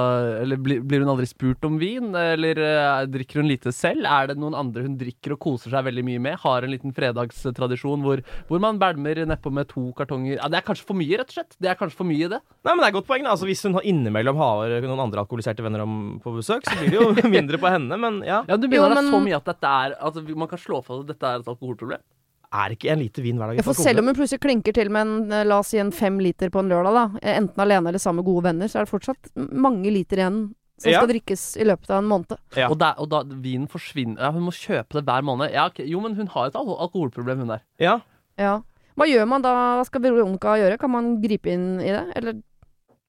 eller 0.45 0.61
blir, 0.63 0.81
blir 0.87 1.03
hun 1.03 1.11
aldri 1.13 1.27
spurt 1.27 1.65
om 1.67 1.79
vin? 1.81 2.13
Eller 2.15 2.61
uh, 2.63 3.03
drikker 3.11 3.41
hun 3.43 3.49
lite 3.51 3.73
selv? 3.75 4.07
Er 4.07 4.31
det 4.31 4.37
noen 4.39 4.55
andre 4.55 4.85
hun 4.87 4.95
drikker 5.01 5.35
og 5.35 5.41
koser 5.43 5.75
seg 5.75 5.85
veldig 5.89 6.05
mye 6.07 6.23
med? 6.23 6.39
Har 6.45 6.63
en 6.67 6.71
liten 6.71 6.95
fredagstradisjon 6.97 8.05
hvor, 8.07 8.23
hvor 8.49 8.63
man 8.63 8.79
bælmer 8.81 9.23
nedpå 9.27 9.51
med 9.55 9.69
to 9.71 9.89
kartonger 9.99 10.37
ja, 10.39 10.49
Det 10.53 10.61
er 10.61 10.67
kanskje 10.67 10.87
for 10.87 10.99
mye, 11.01 11.19
rett 11.21 11.33
og 11.33 11.39
slett? 11.41 11.57
Det 11.61 11.73
er 11.73 11.79
kanskje 11.81 11.99
for 12.01 12.09
mye, 12.11 12.31
det? 12.31 12.41
Nei, 12.65 12.75
men 12.77 12.85
det 12.85 12.89
er 12.93 12.97
godt 13.01 13.09
poeng. 13.11 13.27
da. 13.27 13.35
Altså, 13.35 13.49
hvis 13.51 13.65
hun 13.67 13.75
har 13.79 13.87
innimellom 13.91 14.39
har 14.41 14.77
noen 14.87 15.05
andre 15.09 15.25
alkoholiserte 15.25 15.65
venner 15.67 15.83
om, 15.85 15.99
på 16.23 16.37
besøk, 16.39 16.63
så 16.69 16.79
blir 16.81 16.95
det 16.95 17.01
jo 17.03 17.29
mindre 17.37 17.59
på 17.61 17.71
henne. 17.75 17.99
Men 18.01 18.23
ja, 18.27 18.43
Ja, 18.49 18.57
Du 18.61 18.69
Jo, 18.71 18.85
mener 18.85 18.95
det 18.95 18.99
er 18.99 19.03
men- 19.03 19.13
så 19.17 19.23
mye 19.27 19.37
at 19.43 19.51
dette 19.51 19.75
er 19.83 19.97
altså, 20.01 20.23
Man 20.37 20.49
kan 20.49 20.59
slå 20.63 20.81
fast 20.85 21.03
at 21.05 21.11
dette 21.15 21.27
er 21.35 21.43
et 21.43 21.49
alkoholproblem? 21.51 22.03
Er 22.53 22.75
ikke 22.75 22.91
en 22.91 22.99
liter 22.99 23.23
vin 23.23 23.37
hver 23.39 23.53
dag 23.53 23.61
Ja, 23.61 23.63
for 23.63 23.79
selv 23.79 24.01
om 24.03 24.09
hun 24.11 24.17
plutselig 24.19 24.41
klinker 24.43 24.75
til 24.75 24.91
med 24.91 25.07
en, 25.07 25.33
eh, 25.33 25.45
la 25.47 25.59
oss 25.63 25.69
si 25.71 25.79
en 25.79 25.93
fem 25.95 26.19
liter 26.19 26.51
på 26.51 26.59
en 26.63 26.69
lørdag, 26.73 26.95
da, 26.97 27.05
eh, 27.23 27.37
enten 27.39 27.63
alene 27.63 27.89
eller 27.93 28.03
sammen 28.03 28.25
med 28.25 28.31
gode 28.31 28.45
venner, 28.49 28.67
så 28.67 28.81
er 28.81 28.85
det 28.89 28.91
fortsatt 28.95 29.31
mange 29.53 29.91
liter 29.93 30.17
igjen 30.19 30.41
som 30.81 30.91
Ja. 30.91 31.01
skal 31.01 31.09
drikkes 31.13 31.57
i 31.61 31.65
løpet 31.65 31.91
av 31.91 31.99
en 32.03 32.09
måned. 32.09 32.39
Ja. 32.57 32.69
Og, 32.71 32.79
der, 32.79 32.95
og 32.99 33.09
da 33.11 33.23
vinen 33.23 33.69
forsvinner 33.69 34.19
ja, 34.19 34.31
Hun 34.33 34.43
må 34.43 34.51
kjøpe 34.51 34.97
det 34.97 35.05
hver 35.05 35.23
måned. 35.23 35.53
Ja, 35.53 35.67
ok. 35.67 35.79
Jo, 35.87 36.01
men 36.01 36.15
hun 36.17 36.27
har 36.27 36.47
et 36.47 36.55
alkoholproblem, 36.55 37.39
hun 37.39 37.49
der. 37.49 37.61
Ja. 37.79 38.01
Ja. 38.39 38.63
Hva 38.97 39.07
gjør 39.07 39.29
man 39.29 39.43
da? 39.43 39.53
Hva 39.79 39.85
skal 39.87 40.01
Veronica 40.01 40.57
gjøre? 40.57 40.79
Kan 40.79 40.91
man 40.91 41.21
gripe 41.23 41.47
inn 41.53 41.81
i 41.81 41.93
det? 41.93 42.13
Eller 42.17 42.43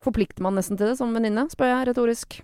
forplikter 0.04 0.42
man 0.42 0.56
nesten 0.56 0.78
til 0.78 0.88
det 0.88 0.98
som 0.98 1.14
venninne, 1.14 1.50
spør 1.50 1.72
jeg 1.86 1.88
retorisk. 1.96 2.42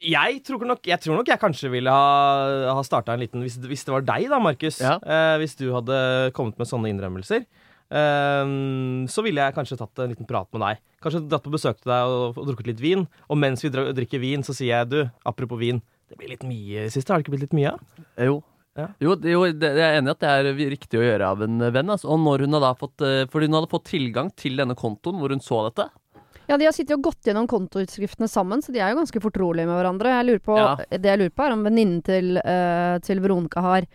Jeg 0.00 0.38
tror, 0.48 0.62
nok, 0.64 0.80
jeg 0.88 0.96
tror 1.04 1.18
nok 1.18 1.28
jeg 1.28 1.40
kanskje 1.42 1.68
ville 1.72 1.92
ha, 1.92 2.72
ha 2.72 2.84
starta 2.86 3.12
en 3.12 3.20
liten 3.20 3.42
hvis, 3.44 3.58
hvis 3.60 3.84
det 3.84 3.92
var 3.92 4.06
deg, 4.08 4.30
da, 4.32 4.38
Markus. 4.40 4.78
Ja. 4.80 4.94
Eh, 4.96 5.34
hvis 5.42 5.58
du 5.60 5.66
hadde 5.74 5.98
kommet 6.36 6.56
med 6.60 6.70
sånne 6.70 6.88
innrømmelser. 6.92 7.44
eh, 7.92 8.54
så 9.12 9.24
ville 9.26 9.44
jeg 9.44 9.56
kanskje 9.58 9.80
tatt 9.80 10.00
en 10.00 10.14
liten 10.14 10.28
prat 10.28 10.48
med 10.56 10.64
deg. 10.64 10.80
Kanskje 11.04 11.24
dratt 11.28 11.44
på 11.44 11.52
besøk 11.52 11.82
til 11.82 11.92
deg 11.92 12.14
og, 12.14 12.38
og 12.40 12.48
drukket 12.48 12.72
litt 12.72 12.80
vin. 12.84 13.04
Og 13.28 13.40
mens 13.40 13.64
vi 13.64 13.72
drikker 13.72 14.22
vin, 14.22 14.46
så 14.46 14.56
sier 14.56 14.72
jeg 14.78 14.92
du, 14.92 15.00
apropos 15.28 15.60
vin, 15.60 15.82
det 16.10 16.16
blir 16.18 16.32
litt 16.32 16.46
mye 16.48 16.78
i 16.78 16.86
det 16.88 16.94
siste. 16.94 17.12
Har 17.12 17.20
det 17.20 17.28
ikke 17.28 17.36
blitt 17.36 17.50
litt 17.50 17.58
mye? 17.60 17.76
av? 17.76 18.00
Jo. 18.30 18.40
Ja. 18.78 18.86
Jo, 19.02 19.16
jo 19.26 19.40
det, 19.50 19.72
jeg 19.76 19.82
er 19.82 19.98
enig 19.98 20.12
i 20.12 20.14
at 20.14 20.22
det 20.22 20.30
er 20.30 20.60
riktig 20.70 21.00
å 21.00 21.04
gjøre 21.04 21.30
av 21.34 21.42
en 21.44 21.64
venn. 21.74 21.90
Altså. 21.92 22.08
Og 22.12 22.20
når 22.22 22.46
hun 22.46 22.56
hadde 22.56 22.70
fått, 22.80 23.04
eh, 23.04 23.24
fordi 23.30 23.50
hun 23.50 23.58
hadde 23.58 23.72
fått 23.72 23.88
tilgang 23.90 24.30
til 24.38 24.56
denne 24.60 24.76
kontoen 24.78 25.18
hvor 25.20 25.34
hun 25.34 25.42
så 25.44 25.64
dette. 25.68 25.90
Ja, 26.50 26.56
de 26.58 26.66
har 26.66 26.74
sittet 26.74 26.96
og 26.96 27.04
gått 27.06 27.28
gjennom 27.28 27.46
kontoutskriftene 27.46 28.26
sammen, 28.26 28.62
så 28.62 28.72
de 28.74 28.80
er 28.82 28.90
jo 28.90 28.98
ganske 28.98 29.20
fortrolige 29.22 29.68
med 29.70 29.76
hverandre. 29.78 30.16
Jeg 30.16 30.26
lurer 30.26 30.42
på, 30.42 30.56
Ja. 30.58 30.72
Det 30.90 31.06
jeg 31.12 31.20
lurer 31.20 31.34
på, 31.36 31.44
er 31.46 31.54
om 31.54 31.62
venninnen 31.62 32.00
til, 32.02 32.40
uh, 32.42 32.98
til 33.06 33.22
Veronica 33.22 33.62
har 33.62 33.86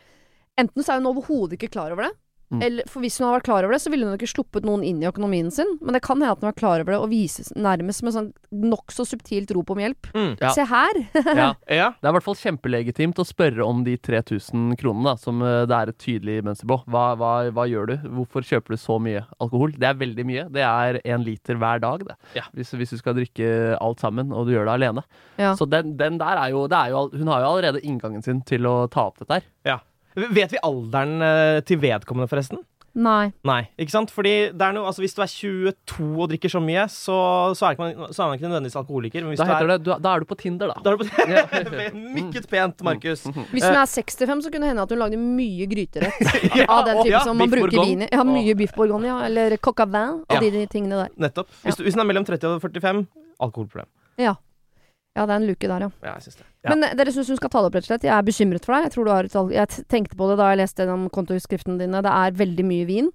Enten 0.56 0.86
så 0.86 0.94
er 0.94 1.02
hun 1.02 1.10
overhodet 1.10 1.58
ikke 1.58 1.68
klar 1.74 1.92
over 1.92 2.06
det, 2.08 2.14
Mm. 2.54 2.62
eller 2.62 2.86
for 2.92 3.02
hvis 3.02 3.16
hun 3.18 3.26
hadde 3.26 3.40
vært 3.40 3.48
klar 3.48 3.66
over 3.66 3.74
det, 3.74 3.82
så 3.82 3.90
ville 3.90 4.06
hun 4.06 4.16
ikke 4.20 4.30
sluppet 4.30 4.66
noen 4.68 4.84
inn 4.86 5.00
i 5.02 5.08
økonomien 5.10 5.48
sin. 5.52 5.72
Men 5.82 5.96
det 5.98 6.04
kan 6.06 6.20
hende 6.22 6.30
at 6.36 6.44
hun 6.44 6.50
var 6.52 6.58
klar 6.60 6.84
over 6.84 6.94
det 6.94 7.00
og 7.02 7.10
vises 7.10 7.50
nærmest 7.58 8.04
med 8.06 8.14
sånn 8.14 8.28
nokså 8.56 9.06
subtilt 9.10 9.50
rop 9.56 9.72
om 9.74 9.82
hjelp. 9.82 10.12
Mm. 10.14 10.36
Ja. 10.44 10.52
Se 10.56 10.66
her! 10.70 11.00
Ja. 11.26 11.48
Ja. 11.76 11.88
Det 12.00 12.06
er 12.08 12.12
i 12.12 12.16
hvert 12.16 12.24
fall 12.28 12.38
kjempelegitimt 12.38 13.18
å 13.20 13.26
spørre 13.28 13.66
om 13.66 13.82
de 13.84 13.96
3000 13.98 14.76
kronene 14.80 15.10
da, 15.10 15.16
som 15.20 15.42
eh, 15.42 15.64
det 15.68 15.76
er 15.76 15.92
et 15.92 15.98
tydelig 16.00 16.36
mønster 16.46 16.70
på. 16.70 16.78
Hva, 16.94 17.04
hva, 17.20 17.32
hva 17.56 17.66
gjør 17.68 17.90
du? 17.90 17.96
Hvorfor 18.20 18.46
kjøper 18.46 18.76
du 18.76 18.80
så 18.80 19.00
mye 19.02 19.26
alkohol? 19.42 19.74
Det 19.82 19.90
er 19.90 19.98
veldig 20.00 20.26
mye. 20.30 20.46
Det 20.54 20.64
er 20.64 21.00
én 21.04 21.26
liter 21.26 21.58
hver 21.60 21.82
dag, 21.84 22.06
det. 22.08 22.16
Ja. 22.38 22.46
Hvis, 22.56 22.72
hvis 22.78 22.94
du 22.94 23.02
skal 23.02 23.18
drikke 23.18 23.50
alt 23.82 24.06
sammen, 24.06 24.32
og 24.32 24.46
du 24.48 24.54
gjør 24.54 24.70
det 24.70 24.78
alene. 24.78 25.04
Ja. 25.42 25.56
Så 25.58 25.68
den, 25.68 25.96
den 26.00 26.22
der 26.22 26.40
er 26.46 26.54
jo, 26.54 26.68
det 26.72 26.78
er 26.78 26.94
jo 26.94 27.04
Hun 27.16 27.28
har 27.34 27.42
jo 27.44 27.50
allerede 27.56 27.82
inngangen 27.84 28.24
sin 28.24 28.40
til 28.48 28.70
å 28.70 28.76
ta 28.92 29.10
opp 29.10 29.20
dette 29.24 29.42
her. 29.42 29.50
ja. 29.68 29.80
Vet 30.16 30.56
vi 30.56 30.62
alderen 30.64 31.20
eh, 31.26 31.60
til 31.68 31.82
vedkommende, 31.84 32.30
forresten? 32.32 32.64
Nei. 32.96 33.34
Nei, 33.44 33.66
ikke 33.76 33.92
sant? 33.92 34.12
Fordi 34.16 34.32
det 34.56 34.64
er 34.64 34.76
noe, 34.76 34.88
altså 34.88 35.04
Hvis 35.04 35.16
du 35.18 35.20
er 35.20 35.28
22 35.28 36.06
og 36.24 36.30
drikker 36.32 36.52
så 36.54 36.62
mye, 36.64 36.86
så, 36.92 37.18
så, 37.58 37.68
er, 37.68 37.76
ikke 37.76 37.84
man, 37.84 38.14
så 38.16 38.24
er 38.24 38.30
man 38.30 38.38
ikke 38.40 38.48
nødvendigvis 38.48 38.78
alkoholiker. 38.80 39.26
Men 39.26 39.34
hvis 39.34 39.42
Da, 39.42 39.48
du 39.50 39.52
er, 39.52 39.72
det, 39.74 39.78
du, 39.84 39.92
da 40.00 40.14
er 40.14 40.24
du 40.24 40.28
på 40.30 40.38
Tinder, 40.40 40.72
da. 40.72 40.78
Da 40.80 40.94
er 40.94 40.96
du 40.96 41.04
på 41.04 41.28
Ja. 41.28 41.44
Mykket 42.16 42.48
pent, 42.48 42.86
Markus. 42.88 43.26
Hvis 43.52 43.68
hun 43.68 43.76
er 43.82 43.84
65, 43.92 44.46
så 44.48 44.54
kunne 44.54 44.64
det 44.64 44.72
hende 44.72 44.88
at 44.88 44.96
hun 44.96 45.04
lagde 45.04 45.20
mye 45.20 45.68
gryterett 45.68 46.24
av 46.72 46.88
den 46.88 47.02
typen 47.02 47.12
ja, 47.12 47.24
som 47.28 47.36
man 47.42 47.52
bruker 47.52 47.76
vin 47.82 48.08
i. 48.08 48.10
Ja, 48.16 48.24
mye 48.28 48.56
biff 48.56 48.72
bourgogne, 48.80 49.12
ja. 49.12 49.20
Eller 49.28 49.58
coq 49.60 49.84
au 49.84 49.92
vin. 49.92 50.24
Ja. 50.24 50.40
Og 50.40 50.48
de, 50.48 50.54
de 50.56 50.66
tingene 50.72 51.04
der. 51.04 51.14
Nettopp. 51.28 51.52
Hvis, 51.66 51.76
du, 51.82 51.84
hvis 51.84 52.00
den 52.00 52.06
er 52.06 52.12
mellom 52.14 52.28
30 52.32 52.56
og 52.56 52.64
45, 52.64 53.04
alkoholproblem. 53.44 53.92
Ja. 54.24 54.38
Ja, 55.16 55.24
det 55.24 55.32
er 55.32 55.40
en 55.40 55.48
luke 55.48 55.68
der, 55.72 55.86
ja. 55.88 55.92
Ja, 56.04 56.14
jeg 56.18 56.28
synes 56.28 56.40
det. 56.42 56.48
Ja. 56.66 56.74
Men 56.74 56.88
eh, 56.88 56.96
dere 57.00 57.14
syns 57.16 57.30
hun 57.32 57.40
skal 57.40 57.52
ta 57.54 57.62
det 57.64 57.70
opp, 57.70 57.78
rett 57.78 57.88
og 57.88 57.94
slett? 57.94 58.08
Jeg 58.08 58.16
er 58.16 58.26
bekymret 58.28 58.66
for 58.68 58.76
deg. 58.76 58.88
Jeg, 58.88 58.96
tror 58.96 59.08
du 59.08 59.14
har 59.14 59.30
et, 59.30 59.38
jeg 59.56 59.86
tenkte 59.92 60.20
på 60.20 60.28
det 60.32 60.40
da 60.42 60.50
jeg 60.52 60.60
leste 60.64 60.84
gjennom 60.84 61.12
kontoutskriften 61.14 61.80
dine. 61.80 62.04
Det 62.04 62.12
er 62.12 62.42
veldig 62.44 62.68
mye 62.68 62.90
vin. 62.90 63.14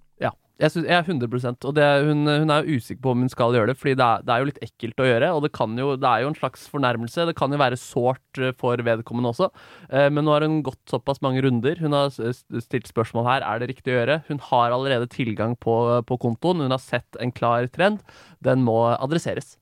Jeg, 0.61 0.75
synes, 0.75 0.87
jeg 0.91 0.97
er 0.99 1.07
100% 1.09 1.67
Og 1.69 1.77
det, 1.77 1.87
hun, 2.05 2.29
hun 2.29 2.53
er 2.53 2.67
jo 2.67 2.77
usikker 2.77 3.01
på 3.05 3.15
om 3.15 3.23
hun 3.25 3.33
skal 3.33 3.55
gjøre 3.57 3.73
det, 3.73 3.77
Fordi 3.81 3.95
det 3.97 4.07
er, 4.07 4.25
det 4.27 4.35
er 4.35 4.43
jo 4.43 4.49
litt 4.51 4.61
ekkelt 4.67 5.01
å 5.01 5.07
gjøre. 5.09 5.31
Og 5.37 5.45
det, 5.45 5.53
kan 5.57 5.79
jo, 5.81 5.95
det 6.01 6.11
er 6.11 6.25
jo 6.25 6.33
en 6.33 6.37
slags 6.37 6.67
fornærmelse. 6.73 7.27
Det 7.31 7.37
kan 7.39 7.55
jo 7.55 7.61
være 7.63 7.81
sårt 7.81 8.41
eh, 8.41 8.53
for 8.61 8.83
vedkommende 8.85 9.33
også. 9.33 9.49
Eh, 9.89 10.09
men 10.13 10.27
nå 10.27 10.35
har 10.35 10.45
hun 10.45 10.61
gått 10.67 10.83
såpass 10.91 11.23
mange 11.25 11.45
runder. 11.47 11.81
Hun 11.81 11.97
har 11.97 12.13
stilt 12.13 12.91
spørsmål 12.91 13.29
her 13.31 13.47
er 13.47 13.63
det 13.63 13.71
riktig 13.73 13.95
å 13.95 13.99
gjøre. 14.01 14.21
Hun 14.29 14.45
har 14.51 14.77
allerede 14.77 15.09
tilgang 15.13 15.57
på, 15.61 15.77
på 16.05 16.21
kontoen. 16.21 16.67
Hun 16.67 16.77
har 16.77 16.85
sett 16.85 17.21
en 17.21 17.33
klar 17.33 17.71
trend. 17.73 18.05
Den 18.45 18.65
må 18.67 18.83
adresseres. 18.93 19.57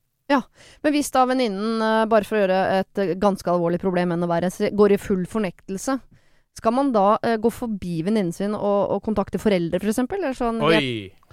Men 0.84 0.94
hvis 0.94 1.10
da 1.14 1.24
venninnen, 1.28 1.80
eh, 1.82 2.04
bare 2.10 2.28
for 2.28 2.36
å 2.36 2.42
gjøre 2.42 2.60
et 2.82 3.00
eh, 3.02 3.14
ganske 3.20 3.48
alvorlig 3.48 3.80
problem 3.80 4.12
enda 4.14 4.28
verre, 4.30 4.50
går 4.52 4.94
i 4.94 5.00
full 5.00 5.24
fornektelse, 5.30 5.98
skal 6.58 6.74
man 6.74 6.92
da 6.92 7.06
eh, 7.22 7.38
gå 7.40 7.50
forbi 7.54 8.02
venninnen 8.06 8.34
sin 8.34 8.56
og, 8.56 8.80
og 8.96 9.02
kontakte 9.06 9.40
foreldre, 9.40 9.80
for 9.80 9.92
eksempel? 9.92 10.20
Eller 10.22 10.36
sånn, 10.36 10.60
jeg, 10.74 10.82
Oi. 10.82 11.27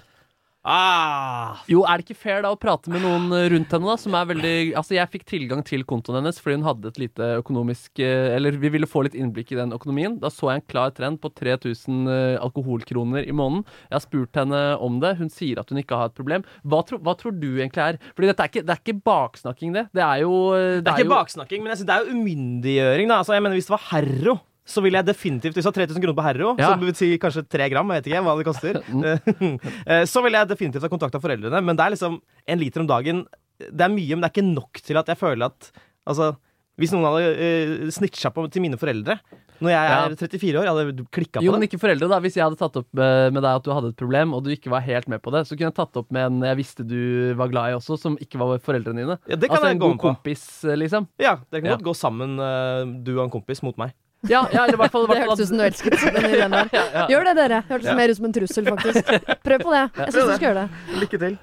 Ah. 0.66 1.60
Jo, 1.70 1.84
er 1.86 2.00
det 2.00 2.08
ikke 2.08 2.18
fair 2.18 2.40
da 2.42 2.50
å 2.50 2.58
prate 2.58 2.90
med 2.90 3.04
noen 3.04 3.30
eh, 3.36 3.44
rundt 3.52 3.70
henne, 3.70 3.86
da? 3.86 3.94
Som 4.02 4.16
er 4.18 4.26
veldig 4.32 4.54
Altså, 4.74 4.96
jeg 4.96 5.10
fikk 5.12 5.26
tilgang 5.30 5.62
til 5.66 5.84
kontoen 5.86 6.18
hennes 6.18 6.40
fordi 6.42 6.58
hun 6.58 6.66
hadde 6.66 6.90
et 6.90 6.98
lite 6.98 7.28
økonomisk 7.38 8.02
eh, 8.02 8.32
Eller 8.34 8.58
vi 8.58 8.72
ville 8.74 8.88
få 8.90 9.04
litt 9.06 9.14
innblikk 9.14 9.54
i 9.54 9.60
den 9.60 9.74
økonomien. 9.76 10.16
Da 10.22 10.30
så 10.32 10.50
jeg 10.50 10.64
en 10.64 10.66
klar 10.66 10.90
trend 10.96 11.20
på 11.22 11.30
3000 11.38 12.10
eh, 12.10 12.34
alkoholkroner 12.42 13.22
i 13.22 13.36
måneden. 13.36 13.62
Jeg 13.86 13.94
har 13.94 14.04
spurt 14.08 14.42
henne 14.42 14.64
om 14.82 14.98
det. 15.04 15.14
Hun 15.20 15.30
sier 15.30 15.62
at 15.62 15.70
hun 15.70 15.78
ikke 15.82 16.00
har 16.02 16.10
et 16.10 16.18
problem. 16.18 16.46
Hva, 16.66 16.82
tro, 16.88 16.98
hva 16.98 17.14
tror 17.20 17.38
du 17.38 17.48
egentlig 17.52 17.84
er 17.86 18.02
Fordi 18.10 18.32
dette 18.32 18.42
er 18.42 18.50
ikke, 18.50 18.66
det 18.66 18.74
er 18.74 18.82
ikke 18.82 18.98
baksnakking, 19.06 19.78
det. 19.78 19.86
Det 19.94 20.02
er 20.02 20.24
jo 20.24 20.34
eh, 20.58 20.80
Det 20.80 20.90
er 20.90 20.98
ikke 20.98 21.06
jo, 21.06 21.14
baksnakking, 21.14 21.62
men 21.62 21.74
jeg 21.76 21.82
synes 21.84 21.92
det 21.92 21.96
er 21.96 22.02
jo 22.02 22.18
umyndiggjøring. 22.18 23.14
Da. 23.14 23.22
Altså, 23.22 23.38
jeg 23.38 23.46
mener, 23.46 23.60
hvis 23.60 23.70
det 23.70 23.76
var 23.76 23.86
Herro, 23.92 24.38
så 24.66 24.82
vil 24.82 24.96
jeg 24.98 25.06
definitivt 25.06 25.54
Hvis 25.54 25.62
du 25.64 25.70
har 25.70 25.76
3000 25.78 26.02
kroner 26.02 26.16
på 26.18 26.24
Herro, 26.26 26.48
Ja. 26.58 26.72
som 26.74 26.80
vil 26.82 26.94
si 26.98 27.12
kanskje 27.22 27.44
3 27.48 27.68
gram, 27.70 27.88
jeg 27.94 28.02
vet 28.02 28.10
ikke 28.12 28.24
hva 28.26 28.36
det 28.36 28.46
koster, 28.48 28.80
Mm. 28.92 29.58
eh, 29.86 30.04
så 30.10 30.22
vil 30.24 30.32
jeg 30.34 30.48
definitivt 30.50 30.82
ha 30.82 30.88
kontakta 30.92 31.20
foreldrene. 31.22 31.62
Men 31.64 31.76
det 31.78 31.84
er 31.86 31.94
liksom 31.96 32.20
en 32.48 32.58
liter 32.58 32.80
om 32.82 32.86
dagen. 32.90 33.24
Det 33.58 33.80
er 33.86 33.88
mye, 33.94 34.12
men 34.16 34.20
det 34.26 34.28
er 34.30 34.34
ikke 34.36 34.54
nok 34.54 34.82
til 34.84 34.96
at 34.98 35.06
jeg 35.06 35.16
føler 35.22 35.46
at 35.52 35.70
Altså, 36.06 36.36
hvis 36.78 36.92
noen 36.92 37.02
hadde 37.08 37.30
uh, 37.34 37.90
snitcha 37.90 38.30
på 38.30 38.44
til 38.52 38.62
mine 38.62 38.76
foreldre 38.78 39.16
når 39.58 39.70
jeg 39.72 39.88
er 39.88 40.14
34 40.20 40.58
år, 40.60 40.66
jeg 40.66 40.74
hadde 40.76 41.04
klikka 41.16 41.40
på 41.40 41.44
Jo, 41.46 41.52
men 41.56 41.62
ikke 41.64 41.78
foreldre, 41.80 42.06
da. 42.12 42.18
Hvis 42.20 42.34
jeg 42.36 42.44
hadde 42.44 42.58
tatt 42.60 42.74
opp 42.76 43.00
eh, 43.00 43.30
med 43.32 43.40
deg 43.40 43.56
at 43.56 43.64
du 43.64 43.70
hadde 43.72 43.88
et 43.88 43.96
problem, 43.96 44.34
og 44.36 44.44
du 44.44 44.50
ikke 44.52 44.68
var 44.68 44.82
helt 44.84 45.08
med 45.08 45.22
på 45.24 45.32
det, 45.32 45.46
så 45.48 45.56
kunne 45.56 45.70
jeg 45.72 45.78
tatt 45.78 45.96
opp 45.96 46.10
med 46.12 46.26
en 46.28 46.42
jeg 46.44 46.58
visste 46.58 46.84
du 46.86 47.32
var 47.40 47.48
glad 47.48 47.72
i 47.72 47.76
også, 47.78 47.96
som 47.98 48.18
ikke 48.20 48.36
var 48.36 48.58
foreldrene 48.60 49.00
dine. 49.00 49.16
Ja, 49.26 49.34
det 49.40 49.48
kan 49.48 49.56
altså 49.56 49.70
jeg 49.72 49.78
en 49.78 49.80
gå 49.80 49.88
god 49.88 49.96
på. 49.96 50.10
kompis, 50.12 50.44
eh, 50.68 50.76
liksom. 50.76 51.08
Ja, 51.18 51.38
det 51.50 51.62
kan 51.62 51.70
Ja. 51.70 51.76
godt 51.78 51.86
gå 51.88 51.94
sammen, 51.96 52.36
eh, 52.38 52.84
du 53.02 53.14
og 53.16 53.24
en 53.24 53.30
kompis, 53.32 53.62
mot 53.64 53.78
meg. 53.80 53.94
Ja, 54.28 54.44
ja 54.52 54.64
eller 54.64 54.74
i 54.74 54.82
hvert 54.82 54.94
fall, 54.94 55.06
det 55.10 55.22
hørtes 55.22 55.46
ut 55.46 55.48
som 55.52 55.58
du 55.60 55.64
elsket 55.66 55.98
den 56.02 56.28
ideen 56.30 56.54
der. 56.58 56.70
ja, 56.72 56.84
ja. 56.94 57.06
Gjør 57.12 57.24
det, 57.30 57.34
dere. 57.40 57.62
Hørtes 57.70 57.90
Ja. 57.90 57.96
mer 57.98 58.12
ut 58.12 58.16
som 58.20 58.28
en 58.28 58.36
trussel, 58.36 58.70
faktisk. 58.74 59.10
Prøv 59.46 59.66
på 59.66 59.74
det. 59.74 59.82
Jeg 59.96 60.12
syns 60.12 60.22
du 60.30 60.36
skal 60.36 60.48
gjøre 60.50 60.62
det. 60.66 61.02
Lykke 61.02 61.20
til. 61.26 61.38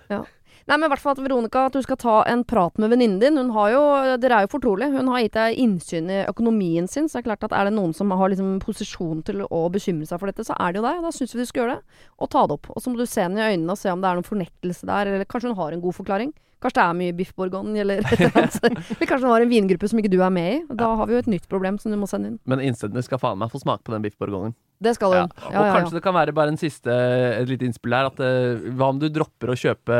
Nei, 0.64 0.78
men 0.78 0.86
i 0.88 0.92
hvert 0.94 1.02
fall 1.04 1.12
at 1.18 1.20
Veronica, 1.20 1.66
at 1.68 1.74
du 1.76 1.82
skal 1.84 1.98
ta 2.00 2.14
en 2.32 2.46
prat 2.48 2.78
med 2.80 2.94
venninnen 2.94 3.20
din. 3.20 3.36
Hun 3.36 3.50
har 3.52 3.74
jo, 3.74 3.82
Dere 4.24 4.38
er 4.38 4.46
jo 4.46 4.52
fortrolige. 4.54 4.94
Hun 4.96 5.10
har 5.12 5.20
gitt 5.26 5.36
deg 5.36 5.58
innsyn 5.60 6.08
i 6.08 6.22
økonomien 6.32 6.88
sin. 6.88 7.10
Så 7.12 7.18
det 7.20 7.24
er 7.26 7.28
klart 7.34 7.44
at 7.50 7.56
er 7.58 7.68
det 7.68 7.74
noen 7.76 7.92
som 7.98 8.14
har 8.16 8.32
liksom 8.32 8.62
posisjon 8.64 9.26
til 9.28 9.44
å 9.44 9.60
bekymre 9.74 10.08
seg 10.08 10.22
for 10.22 10.32
dette, 10.32 10.46
så 10.48 10.56
er 10.56 10.72
det 10.72 10.80
jo 10.80 10.86
deg. 10.88 11.02
Da 11.04 11.12
syns 11.12 11.36
vi 11.36 11.44
du 11.44 11.50
skal 11.50 11.66
gjøre 11.66 11.76
det. 11.76 12.00
Og 12.24 12.32
ta 12.32 12.46
det 12.48 12.56
opp. 12.56 12.72
Og 12.72 12.80
så 12.80 12.94
må 12.94 13.02
du 13.02 13.04
se 13.12 13.26
henne 13.26 13.44
i 13.44 13.58
øynene 13.58 13.76
og 13.76 13.82
se 13.82 13.92
om 13.92 14.00
det 14.00 14.08
er 14.08 14.22
noen 14.22 14.30
fornektelse 14.30 14.88
der. 14.88 15.12
Eller 15.12 15.28
kanskje 15.28 15.52
hun 15.52 15.60
har 15.60 15.76
en 15.76 15.84
god 15.84 15.98
forklaring. 16.00 16.32
Kanskje 16.64 16.80
det 16.80 16.88
er 16.88 17.00
mye 17.02 17.16
biff 17.18 17.34
bourgogne 17.36 17.82
eller 17.84 18.02
et 18.02 18.14
eller 18.16 18.38
annet. 18.40 18.60
Eller 18.94 19.10
kanskje 19.10 19.26
det 19.26 19.34
har 19.34 19.44
en 19.46 19.52
vingruppe 19.52 19.90
som 19.92 20.00
ikke 20.00 20.12
du 20.14 20.20
er 20.24 20.32
med 20.34 20.52
i. 20.54 20.60
Da 20.80 20.94
har 21.00 21.10
vi 21.10 21.18
jo 21.18 21.24
et 21.24 21.32
nytt 21.36 21.50
problem 21.52 21.80
som 21.82 21.92
du 21.92 22.00
må 22.00 22.08
sende 22.10 22.32
inn. 22.32 22.38
Men 22.50 22.64
innsenderne 22.64 23.04
skal 23.06 23.20
faen 23.22 23.42
meg 23.42 23.52
få 23.52 23.60
smake 23.62 23.84
på 23.84 23.94
den 23.96 24.06
biff 24.06 24.16
bourgognen. 24.20 24.56
Det 24.84 24.96
skal 24.98 25.14
Ja. 25.14 25.28
Ja, 25.40 25.48
Og 25.48 25.54
Ja, 25.54 25.66
ja, 25.66 25.74
kanskje 25.78 25.94
ja. 25.94 25.98
det 26.00 26.04
kan 26.04 26.16
være 26.16 26.34
bare 26.34 26.52
en 26.52 26.58
siste 26.58 26.92
Et 26.92 27.48
lite 27.48 27.66
innspill 27.66 27.94
her. 27.94 28.10
At, 28.10 28.20
uh, 28.20 28.60
hva 28.76 28.90
om 28.90 29.00
du 29.00 29.08
dropper 29.08 29.54
å 29.54 29.56
kjøpe 29.56 29.96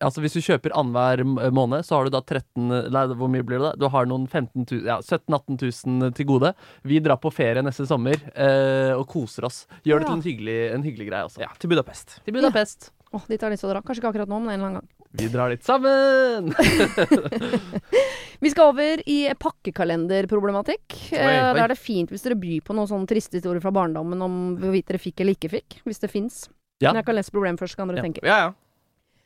Altså 0.00 0.22
Hvis 0.24 0.34
du 0.34 0.40
kjøper 0.42 0.74
annenhver 0.74 1.52
måned, 1.54 1.84
så 1.86 1.98
har 1.98 2.08
du 2.08 2.14
da 2.14 2.22
13 2.22 2.90
Nei, 2.94 3.04
hvor 3.14 3.30
mye 3.30 3.46
blir 3.46 3.60
det 3.60 3.68
da? 3.68 3.72
Du 3.78 3.88
har 3.92 4.08
noen 4.08 4.26
15 4.26 4.64
000, 4.64 4.86
ja, 4.88 4.98
17 5.02 5.28
000-18 5.28 5.58
000 5.86 6.12
til 6.16 6.28
gode. 6.28 6.52
Vi 6.82 6.98
drar 7.04 7.18
på 7.20 7.30
ferie 7.34 7.62
neste 7.62 7.86
sommer 7.86 8.16
uh, 8.34 8.94
og 8.98 9.06
koser 9.10 9.46
oss. 9.48 9.66
Gjør 9.86 10.02
det 10.02 10.08
til 10.08 10.16
en 10.18 10.24
hyggelig, 10.24 10.58
en 10.74 10.86
hyggelig 10.86 11.08
greie 11.10 11.28
også. 11.28 11.42
Ja, 11.44 11.50
til 11.60 11.70
Budapest. 11.72 12.18
Til 12.24 12.36
Budapest. 12.36 12.90
Åh, 13.12 13.24
dit 13.28 13.40
har 13.40 13.48
jeg 13.48 13.56
lyst 13.56 13.64
til 13.64 13.70
å 13.70 13.74
dra. 13.76 13.84
Kanskje 13.84 14.02
ikke 14.02 14.12
akkurat 14.12 14.30
nå, 14.30 14.40
men 14.42 14.52
en 14.52 14.58
eller 14.58 14.70
annen 14.70 14.80
gang. 14.82 14.97
Vi 15.18 15.26
drar 15.32 15.50
litt 15.50 15.64
sammen! 15.66 16.52
Vi 18.40 18.50
skal 18.52 18.68
over 18.70 19.00
i 19.10 19.16
pakkekalenderproblematikk. 19.34 20.94
Eh. 21.10 21.26
Da 21.26 21.64
er 21.64 21.72
det 21.72 21.78
fint 21.80 22.12
hvis 22.12 22.22
dere 22.22 22.36
byr 22.38 22.60
på 22.62 22.76
noen 22.76 22.86
sånne 22.86 23.08
triste 23.10 23.40
historier 23.40 23.62
fra 23.64 23.72
barndommen 23.74 24.20
om 24.22 24.36
hvorvidt 24.60 24.86
dere 24.92 25.00
fikk 25.02 25.24
eller 25.24 25.34
ikke 25.34 25.50
fikk. 25.56 25.80
Hvis 25.88 25.98
det 26.04 26.10
fins. 26.12 26.44
Ja. 26.78 26.92
Men 26.92 27.00
jeg 27.00 27.08
kan 27.08 27.18
lese 27.18 27.34
problemet 27.34 27.58
først, 27.62 27.74
så 27.74 27.80
kan 27.82 27.90
dere 27.90 27.98
Ja. 27.98 28.06
tenke. 28.06 28.22
Ja, 28.22 28.38
ja. 28.46 28.52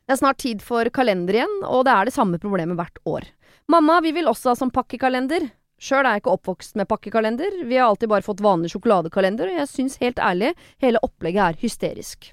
Det 0.09 0.17
er 0.17 0.21
snart 0.23 0.39
tid 0.43 0.63
for 0.65 0.89
kalender 0.91 1.37
igjen, 1.37 1.59
og 1.69 1.85
det 1.87 1.93
er 1.93 2.05
det 2.09 2.15
samme 2.17 2.39
problemet 2.41 2.77
hvert 2.81 2.99
år. 3.07 3.29
Mamma, 3.69 4.01
vi 4.03 4.13
vil 4.17 4.27
også 4.33 4.51
ha 4.51 4.55
sånn 4.59 4.73
pakkekalender. 4.73 5.51
Sjøl 5.83 6.07
er 6.07 6.17
jeg 6.17 6.23
ikke 6.25 6.35
oppvokst 6.39 6.77
med 6.81 6.89
pakkekalender. 6.89 7.61
Vi 7.69 7.77
har 7.77 7.89
alltid 7.93 8.09
bare 8.09 8.23
fått 8.25 8.41
vanlig 8.41 8.73
sjokoladekalender, 8.73 9.53
og 9.53 9.61
jeg 9.61 9.69
syns 9.71 9.99
helt 10.01 10.17
ærlig 10.17 10.55
hele 10.83 10.99
opplegget 11.05 11.43
er 11.53 11.61
hysterisk. 11.63 12.33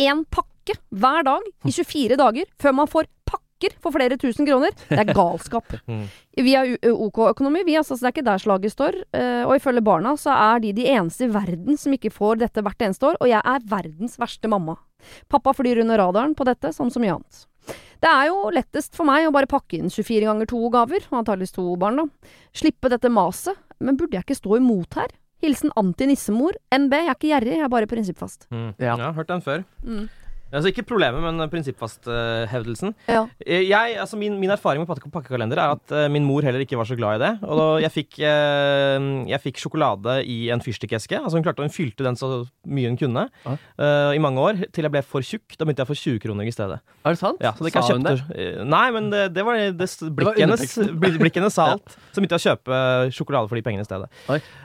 Én 0.00 0.22
pakke 0.30 0.49
hver 0.90 1.24
dag 1.26 1.46
i 1.66 1.72
24 1.72 2.16
dager 2.20 2.44
før 2.60 2.72
man 2.74 2.90
får 2.90 3.08
pakker 3.30 3.74
for 3.82 3.92
flere 3.92 4.16
tusen 4.16 4.46
kroner. 4.48 4.72
Det 4.88 4.98
er 4.98 5.12
galskap. 5.14 5.74
Mm. 5.86 6.06
Vi 6.46 6.54
har 6.56 6.70
OK-økonomi, 6.88 7.64
vi, 7.66 7.74
altså, 7.76 7.96
så 7.96 8.06
det 8.06 8.08
er 8.08 8.14
ikke 8.14 8.28
der 8.30 8.40
slaget 8.40 8.72
står. 8.72 8.96
eh, 9.12 9.42
og 9.44 9.56
ifølge 9.58 9.82
barna 9.84 10.14
så 10.16 10.32
er 10.32 10.60
de 10.64 10.72
de 10.72 10.86
eneste 10.88 11.26
i 11.26 11.32
verden 11.32 11.76
som 11.76 11.92
ikke 11.92 12.10
får 12.10 12.40
dette 12.40 12.62
hvert 12.64 12.80
eneste 12.80 13.06
år, 13.10 13.18
og 13.20 13.28
jeg 13.28 13.42
er 13.44 13.66
verdens 13.68 14.16
verste 14.18 14.48
mamma. 14.48 14.78
Pappa 15.28 15.52
flyr 15.52 15.82
under 15.82 15.98
radaren 16.00 16.34
på 16.34 16.44
dette, 16.48 16.72
som 16.72 16.88
så 16.90 17.00
mye 17.02 17.18
annet. 17.18 17.46
Det 18.00 18.08
er 18.08 18.30
jo 18.30 18.48
lettest 18.56 18.96
for 18.96 19.04
meg 19.04 19.26
å 19.28 19.32
bare 19.34 19.46
pakke 19.50 19.76
inn 19.76 19.90
24 19.92 20.24
ganger 20.24 20.48
to 20.48 20.60
gaver, 20.72 21.04
antakeligvis 21.12 21.52
to 21.52 21.66
barn, 21.76 22.00
da. 22.00 22.32
Slippe 22.56 22.88
dette 22.88 23.10
maset. 23.12 23.58
Men 23.80 23.96
burde 24.00 24.16
jeg 24.16 24.24
ikke 24.24 24.38
stå 24.40 24.56
imot 24.56 24.96
her? 24.96 25.12
Hilsen 25.44 25.72
anti-nissemor. 25.76 26.56
NB, 26.72 26.96
jeg 26.96 27.08
er 27.08 27.16
ikke 27.16 27.30
gjerrig, 27.30 27.52
jeg 27.58 27.64
er 27.64 27.72
bare 27.72 27.88
prinsippfast. 27.88 28.48
Mm. 28.52 28.72
Ja. 28.80 28.96
ja, 29.00 29.12
hørt 29.16 29.28
den 29.28 29.44
før. 29.44 29.62
Mm. 29.84 30.08
Altså 30.52 30.70
Ikke 30.72 30.82
problemet, 30.86 31.22
men 31.22 31.38
prinsippfasthevdelsen. 31.52 32.94
Ja. 33.08 33.24
Eh, 33.46 33.62
Jeg, 33.68 33.96
altså 34.02 34.16
min, 34.18 34.38
min 34.40 34.50
erfaring 34.50 34.82
med 34.82 34.88
pakkekalender 35.12 35.58
er 35.62 35.74
at 35.76 35.92
eh, 35.94 36.08
min 36.10 36.24
mor 36.26 36.42
heller 36.42 36.60
ikke 36.64 36.78
var 36.80 36.88
så 36.88 36.96
glad 36.98 37.20
i 37.20 37.22
det. 37.24 37.32
Og 37.46 37.58
da 37.60 37.66
jeg 37.84 37.92
fikk, 37.94 38.18
eh, 38.26 39.06
jeg 39.30 39.40
fikk 39.44 39.60
sjokolade 39.62 40.16
i 40.26 40.38
en 40.50 40.62
fyrstikkeske. 40.64 41.20
Altså 41.20 41.38
Hun 41.38 41.46
klarte 41.46 41.62
hun 41.62 41.70
fylte 41.74 42.06
den 42.06 42.18
så 42.18 42.32
mye 42.66 42.90
hun 42.90 42.98
kunne 43.00 43.26
Ja. 43.46 43.56
eh, 43.78 44.16
i 44.18 44.22
mange 44.22 44.42
år, 44.42 44.64
til 44.74 44.86
jeg 44.88 44.94
ble 44.96 45.02
for 45.06 45.22
tjukk. 45.22 45.56
Da 45.56 45.64
begynte 45.64 45.84
jeg 45.84 45.88
å 45.88 45.92
få 45.92 45.98
20 46.00 46.18
kroner 46.26 46.48
i 46.50 46.54
stedet. 46.54 46.80
Er 47.04 47.14
det 47.14 47.20
sant? 47.22 47.38
Ja, 47.44 47.52
så 47.54 47.64
det 47.68 47.72
Sa 47.72 47.84
hun 47.94 48.02
det? 48.04 48.16
kjøpte, 48.18 48.66
Nei, 48.70 48.86
men 48.90 49.10
det, 49.10 49.22
det 49.34 49.44
var 49.46 49.54
det, 49.56 49.88
blikket 50.16 51.40
hennes, 51.40 51.54
sa 51.54 51.68
alt. 51.76 51.94
Så 52.12 52.20
begynte 52.20 52.36
jeg 52.36 52.42
å 52.42 52.48
kjøpe 52.50 52.80
sjokolade 53.14 53.48
for 53.48 53.56
de 53.58 53.62
pengene 53.64 53.86
i 53.86 53.88
stedet. 53.88 54.10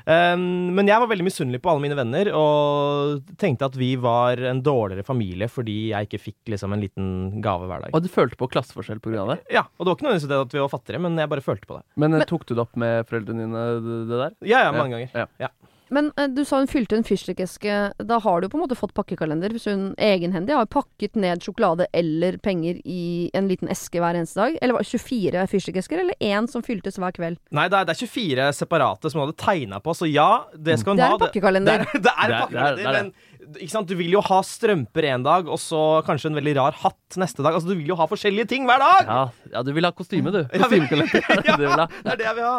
Um, 0.05 0.73
men 0.75 0.89
jeg 0.89 0.99
var 1.01 1.09
veldig 1.11 1.25
misunnelig 1.29 1.61
på 1.63 1.71
alle 1.71 1.83
mine 1.85 1.97
venner, 1.97 2.31
og 2.35 3.21
tenkte 3.41 3.69
at 3.69 3.77
vi 3.79 3.93
var 4.01 4.41
en 4.51 4.61
dårligere 4.65 5.05
familie 5.07 5.47
fordi 5.51 5.74
jeg 5.91 6.07
ikke 6.09 6.21
fikk 6.25 6.51
liksom 6.55 6.73
en 6.75 6.81
liten 6.85 7.41
gave 7.45 7.67
hver 7.69 7.85
dag. 7.85 7.93
Og 7.93 8.03
du 8.05 8.09
følte 8.11 8.39
på 8.39 8.49
klasseforskjell 8.55 8.99
pga. 9.03 9.25
det? 9.33 9.39
Ja, 9.53 9.65
og 9.77 9.85
det 9.85 9.91
var 9.91 9.95
ikke 9.99 10.07
nødvendigvis 10.09 10.31
det 10.33 10.41
at 10.45 10.57
vi 10.57 10.63
var 10.65 10.73
fattigere, 10.73 11.01
men 11.05 11.17
jeg 11.21 11.29
bare 11.29 11.41
følte 11.45 11.67
på 11.69 11.77
det. 11.79 11.83
Men, 11.95 12.13
eh, 12.13 12.17
Men- 12.23 12.27
tok 12.27 12.45
du 12.45 12.53
det 12.55 12.61
opp 12.67 12.75
med 12.75 13.05
foreldrene 13.07 13.45
dine, 13.47 13.65
det, 14.09 14.17
der? 14.23 14.31
Ja, 14.47 14.63
ja, 14.65 14.71
mange 14.71 14.91
ganger. 14.97 15.29
Ja. 15.39 15.49
Men 15.93 16.07
eh, 16.17 16.25
du 16.33 16.43
sa 16.43 16.57
hun 16.57 16.65
fylte 16.67 16.97
en 16.97 17.03
fyrstikkeske. 17.05 17.93
Da 18.09 18.17
har 18.19 18.41
du 18.41 18.47
på 18.49 18.57
en 18.57 18.63
måte 18.63 18.75
fått 18.75 18.95
pakkekalender. 18.97 19.53
Hvis 19.53 19.67
hun 19.69 19.93
egenhendig 20.01 20.55
har 20.57 20.65
pakket 20.65 21.15
ned 21.15 21.43
sjokolade 21.45 21.85
eller 21.93 22.39
penger 22.41 22.79
i 22.83 23.29
en 23.37 23.47
liten 23.47 23.69
eske 23.69 24.01
hver 24.01 24.17
eneste 24.17 24.33
dag. 24.41 24.57
Eller 24.65 24.73
var 24.73 24.81
det 24.81 24.89
24 24.89 25.45
fyrstikkesker, 25.51 25.99
eller 26.01 26.15
én 26.19 26.49
som 26.49 26.63
fyltes 26.65 26.97
hver 26.97 27.13
kveld. 27.13 27.37
Nei, 27.53 27.67
det 27.69 27.77
er, 27.77 27.85
det 27.85 27.93
er 27.95 28.01
24 28.07 28.49
separate 28.57 29.11
som 29.13 29.21
hun 29.21 29.27
hadde 29.29 29.37
tegna 29.45 29.79
på, 29.79 29.93
så 29.95 30.09
ja, 30.11 30.43
det 30.57 30.79
skal 30.81 30.95
hun 30.95 30.97
Det 30.97 31.05
er 31.05 31.13
ha. 31.13 31.19
en 31.19 31.25
pakkekalender. 31.27 31.85
Det, 31.85 32.01
det 32.01 32.01
er, 32.01 32.01
det 32.01 32.11
er 32.17 32.25
en 32.25 32.29
Det 32.29 32.35
er- 32.35 32.41
pakkekalender, 32.41 32.75
det 32.75 32.85
er 32.85 32.91
det. 32.91 33.03
men 33.03 33.13
ikke 33.59 33.71
sant? 33.71 33.87
du 33.87 33.95
vil 33.99 34.11
jo 34.15 34.21
ha 34.25 34.39
strømper 34.45 35.05
en 35.13 35.23
dag, 35.25 35.47
og 35.51 35.59
så 35.61 35.81
kanskje 36.07 36.31
en 36.31 36.37
veldig 36.39 36.55
rar 36.57 36.75
hatt 36.81 37.17
neste 37.21 37.43
dag. 37.45 37.53
Altså, 37.55 37.69
Du 37.71 37.75
vil 37.79 37.87
jo 37.93 37.95
ha 37.99 38.07
forskjellige 38.09 38.47
ting 38.51 38.65
hver 38.67 38.81
dag! 38.81 39.05
Ja, 39.07 39.49
ja, 39.53 39.63
du 39.63 39.71
vil 39.75 39.85
ha 39.87 39.91
kostyme, 39.95 40.31
du. 40.33 40.41
Kostymekalender. 40.51 41.21
er 41.29 41.41
det 41.45 41.69
Ja, 41.69 41.85
det 42.05 42.11
er 42.15 42.19
det 42.21 42.25
jeg 42.27 42.35
vil 42.39 42.47
ha. 42.49 42.57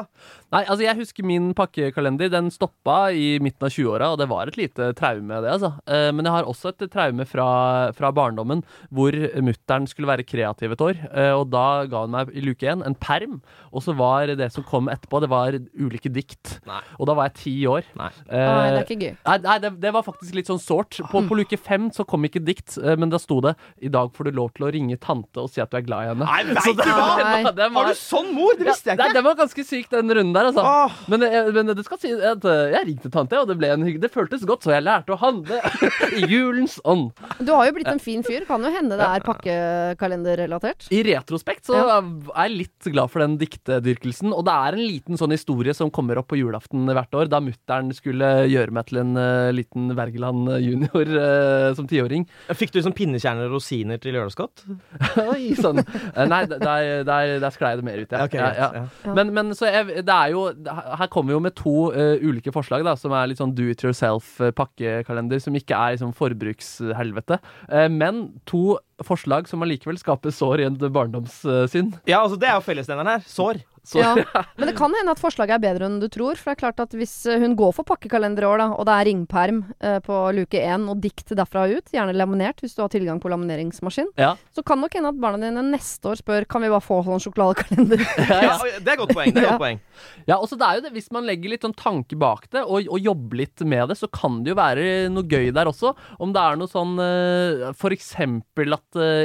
Nei, 0.55 0.62
altså 0.64 0.85
jeg 0.87 0.97
husker 1.00 1.26
min 1.26 1.49
pakkekalender. 1.59 2.31
Den 2.33 2.50
stoppa 2.55 3.11
i 3.12 3.38
midten 3.43 3.66
av 3.66 3.73
20-åra, 3.75 4.12
og 4.14 4.21
det 4.23 4.28
var 4.31 4.49
et 4.52 4.57
lite 4.61 4.90
traume, 4.99 5.40
det, 5.43 5.50
altså. 5.57 5.73
Eh, 5.90 6.11
Men 6.14 6.28
jeg 6.28 6.37
har 6.37 6.49
også 6.49 6.71
et 6.73 6.87
traume 6.93 7.26
fra, 7.28 7.49
fra 7.97 8.12
barndommen, 8.14 8.62
hvor 8.95 9.12
mutter'n 9.43 9.88
skulle 9.90 10.09
være 10.11 10.26
kreativ 10.28 10.73
et 10.76 10.85
år. 10.87 11.00
eh, 11.12 11.33
Og 11.37 11.50
da 11.52 11.85
ga 11.90 12.05
hun 12.07 12.14
meg 12.14 12.31
i 12.37 12.45
luke 12.47 12.66
én 12.66 12.85
en 12.87 12.95
perm, 12.95 13.40
og 13.73 13.83
så 13.85 13.95
var 13.99 14.31
det 14.38 14.50
som 14.55 14.64
kom 14.66 14.88
etterpå, 14.93 15.21
det 15.25 15.31
var 15.33 15.59
ulike 15.75 16.12
dikt. 16.12 16.61
Nei. 16.66 16.81
Og 17.00 17.07
da 17.11 17.14
var 17.19 17.28
jeg 17.31 17.37
ti 17.43 17.57
år. 17.66 17.85
Nei. 17.99 18.11
Eh, 18.31 18.47
Nei, 18.47 18.71
det 18.71 18.81
er 18.81 18.87
ikke 18.87 19.00
gøy. 19.02 19.14
Nei, 19.26 19.38
nei 19.50 19.59
det, 19.66 19.73
det 19.83 19.93
var 19.97 20.07
faktisk 20.07 20.35
litt 20.38 20.49
sånn 20.50 20.62
så 20.62 20.75
sårt. 20.76 20.99
På, 21.11 21.23
på 21.28 21.37
luke 21.38 21.56
fem 21.59 21.88
så 21.95 22.04
kom 22.09 22.25
ikke 22.28 22.42
dikt, 22.45 22.76
eh, 22.83 22.97
men 23.00 23.11
da 23.12 23.18
sto 23.18 23.40
det 23.45 23.54
'I 23.83 23.88
dag 23.92 24.12
får 24.12 24.25
du 24.28 24.30
lov 24.37 24.52
til 24.56 24.66
å 24.66 24.73
ringe 24.73 24.97
tante 25.00 25.40
og 25.40 25.50
si 25.50 25.61
at 25.61 25.71
du 25.71 25.76
er 25.78 25.87
glad 25.87 26.04
i 26.04 26.09
henne'. 26.12 26.26
Nei, 26.26 26.42
du 26.45 26.52
det-? 26.54 26.87
Nei. 26.87 27.52
den 27.52 27.73
var- 27.75 27.85
Har 27.87 27.92
du 27.92 27.99
sånn 27.99 28.33
mor? 28.35 28.52
Det 28.59 28.66
visste 28.66 28.90
jeg 28.92 28.99
Nei, 28.99 29.06
ikke. 29.09 29.14
den 29.14 29.25
var 29.25 29.35
ganske 29.40 29.64
syk, 29.64 29.88
den 29.90 30.09
runden 30.11 30.33
der, 30.37 30.50
altså. 30.50 30.64
Åh. 30.64 30.92
Men, 31.09 31.23
eh, 31.23 31.50
men 31.52 31.66
det 31.75 31.85
skal 31.85 31.99
si 31.99 32.12
at 32.12 32.45
eh, 32.45 32.71
jeg 32.76 32.87
ringte 32.87 33.11
tante, 33.12 33.38
og 33.40 33.49
det 33.49 33.59
ble 33.59 33.68
en 33.73 33.83
hygge. 33.87 34.00
Det 34.00 34.12
føltes 34.12 34.45
godt, 34.45 34.62
så 34.66 34.73
jeg 34.76 34.85
lærte 34.85 35.14
å 35.14 35.18
handle 35.21 35.61
i 36.21 36.26
julens 36.28 36.78
ånd. 36.85 37.12
Du 37.40 37.52
har 37.54 37.66
jo 37.66 37.73
blitt 37.78 37.88
en 37.88 37.99
fin 38.02 38.23
fyr. 38.23 38.45
Kan 38.47 38.62
jo 38.62 38.71
hende 38.71 38.97
det 38.97 39.06
er 39.06 39.21
pakkekalenderrelatert. 39.26 40.87
I 40.95 41.02
retrospekt 41.06 41.66
så 41.71 41.76
er 41.78 42.49
jeg 42.49 42.56
litt 42.56 42.88
glad 42.92 43.11
for 43.12 43.23
den 43.25 43.37
diktedyrkelsen. 43.40 44.33
Og 44.35 44.45
det 44.47 44.54
er 44.54 44.76
en 44.76 44.85
liten 44.87 45.18
sånn 45.21 45.33
historie 45.35 45.75
som 45.76 45.90
kommer 45.90 46.18
opp 46.21 46.28
på 46.33 46.38
julaften 46.40 46.87
hvert 46.87 47.14
år, 47.16 47.28
da 47.33 47.40
mutter'n 47.45 47.92
skulle 47.97 48.30
gjøre 48.50 48.75
meg 48.75 48.87
til 48.90 48.99
en 49.02 49.14
liten 49.56 49.90
Wergeland 49.97 50.49
junior 50.66 51.12
eh, 51.20 51.68
som 51.78 51.88
tiåring. 51.88 52.26
Fikk 52.52 52.73
du 52.73 52.80
liksom 52.80 52.94
pinnekjerner 52.96 53.49
og 53.49 53.56
rosiner 53.56 54.00
til 54.02 54.16
lørdagsgodt? 54.16 54.64
Oi 55.30 55.54
sann. 55.58 55.82
Eh, 55.82 56.25
Nei, 56.26 56.42
der, 56.50 57.04
der, 57.06 57.37
der, 57.42 57.50
sklei 57.54 57.75
det 57.78 57.87
mer 57.87 58.02
ut, 58.02 58.12
ja. 58.12 58.25
Okay, 58.26 58.40
ja, 58.42 58.50
ja. 58.56 58.70
ja. 58.80 58.85
Ja. 59.06 59.14
Men, 59.16 59.32
men 59.37 59.54
så 59.56 59.70
jeg, 59.70 60.02
det 60.06 60.14
er 60.14 60.32
jo 60.35 60.46
Her 60.56 61.08
kommer 61.12 61.32
vi 61.32 61.37
jo 61.37 61.44
med 61.44 61.56
to 61.58 61.76
uh, 61.94 62.16
ulike 62.23 62.52
forslag, 62.54 62.85
da, 62.87 62.96
som 62.99 63.14
er 63.16 63.30
litt 63.30 63.40
sånn 63.40 63.54
do 63.56 63.68
it 63.73 63.85
yourself-pakkekalender, 63.85 65.40
som 65.42 65.56
ikke 65.56 65.78
er 65.78 65.96
liksom 65.96 66.14
forbrukshelvete. 66.16 67.40
Uh, 67.70 67.87
men 67.92 68.26
to 68.49 68.76
forslag 69.04 69.48
som 69.50 69.60
allikevel 69.66 69.98
skaper 70.00 70.32
sår 70.32 70.60
i 70.62 70.68
en 70.70 70.76
barndomssynd. 70.80 71.98
Ja, 72.08 72.22
altså 72.22 72.38
Det 72.40 72.48
er 72.48 72.54
jo 72.60 72.64
fellesnevneren 72.64 73.16
her. 73.18 73.24
Sår. 73.28 73.58
sår. 73.86 74.02
Ja. 74.02 74.42
Men 74.58 74.70
det 74.70 74.76
kan 74.78 74.94
hende 74.96 75.12
at 75.12 75.20
forslaget 75.20 75.56
er 75.58 75.62
bedre 75.62 75.86
enn 75.86 75.98
du 76.02 76.08
tror. 76.10 76.34
For 76.40 76.50
det 76.50 76.56
er 76.56 76.62
klart 76.64 76.80
at 76.82 76.94
hvis 76.96 77.12
eh, 77.30 77.38
hun 77.42 77.54
går 77.58 77.74
for 77.76 77.86
pakkekalender 77.86 78.42
i 78.42 78.48
år, 78.48 78.62
da, 78.62 78.68
og 78.74 78.86
det 78.88 78.94
er 78.96 79.08
ringperm 79.10 79.60
eh, 79.84 79.98
på 80.06 80.16
luke 80.36 80.58
én 80.58 80.88
og 80.90 81.02
dikt 81.04 81.34
derfra 81.36 81.66
og 81.68 81.76
ut, 81.82 81.92
gjerne 81.94 82.16
laminert 82.16 82.62
hvis 82.64 82.74
du 82.74 82.80
har 82.82 82.90
tilgang 82.92 83.20
på 83.22 83.30
lamineringsmaskin, 83.30 84.08
ja. 84.18 84.32
så 84.56 84.64
kan 84.66 84.80
nok 84.82 84.96
hende 84.96 85.12
at 85.12 85.20
barna 85.22 85.38
dine 85.44 85.62
neste 85.68 86.10
år 86.14 86.18
spør 86.22 86.48
kan 86.50 86.64
vi 86.64 86.72
bare 86.72 86.82
få 86.84 87.02
sånn 87.06 87.22
sjokoladekalender. 87.26 88.02
Ja, 88.26 88.40
Ja, 88.46 88.56
det 88.82 88.90
er 88.94 88.98
godt 89.02 89.12
poeng. 89.14 89.30
det 89.36 89.42
er 89.42 89.46
Ja. 89.46 89.52
godt 89.54 89.62
poeng 89.62 89.78
Ja, 90.26 90.36
også 90.40 90.56
det 90.58 90.66
er 90.66 90.78
jo 90.80 90.82
det, 90.86 90.90
Hvis 90.96 91.10
man 91.14 91.26
legger 91.28 91.52
litt 91.52 91.62
sånn 91.66 91.76
tanke 91.78 92.16
bak 92.18 92.48
det, 92.50 92.64
og, 92.64 92.88
og 92.90 92.98
jobber 93.00 93.38
litt 93.44 93.62
med 93.68 93.88
det, 93.92 93.96
så 94.00 94.08
kan 94.10 94.40
det 94.42 94.50
jo 94.54 94.58
være 94.58 94.86
noe 95.12 95.22
gøy 95.28 95.52
der 95.54 95.68
også. 95.70 95.92
Om 96.22 96.32
det 96.34 96.42
er 96.42 96.58
noe 96.58 96.70
sånn 96.70 96.96
eh, 97.02 97.70
For 97.78 97.94
eksempel 97.94 98.74
at 98.74 98.82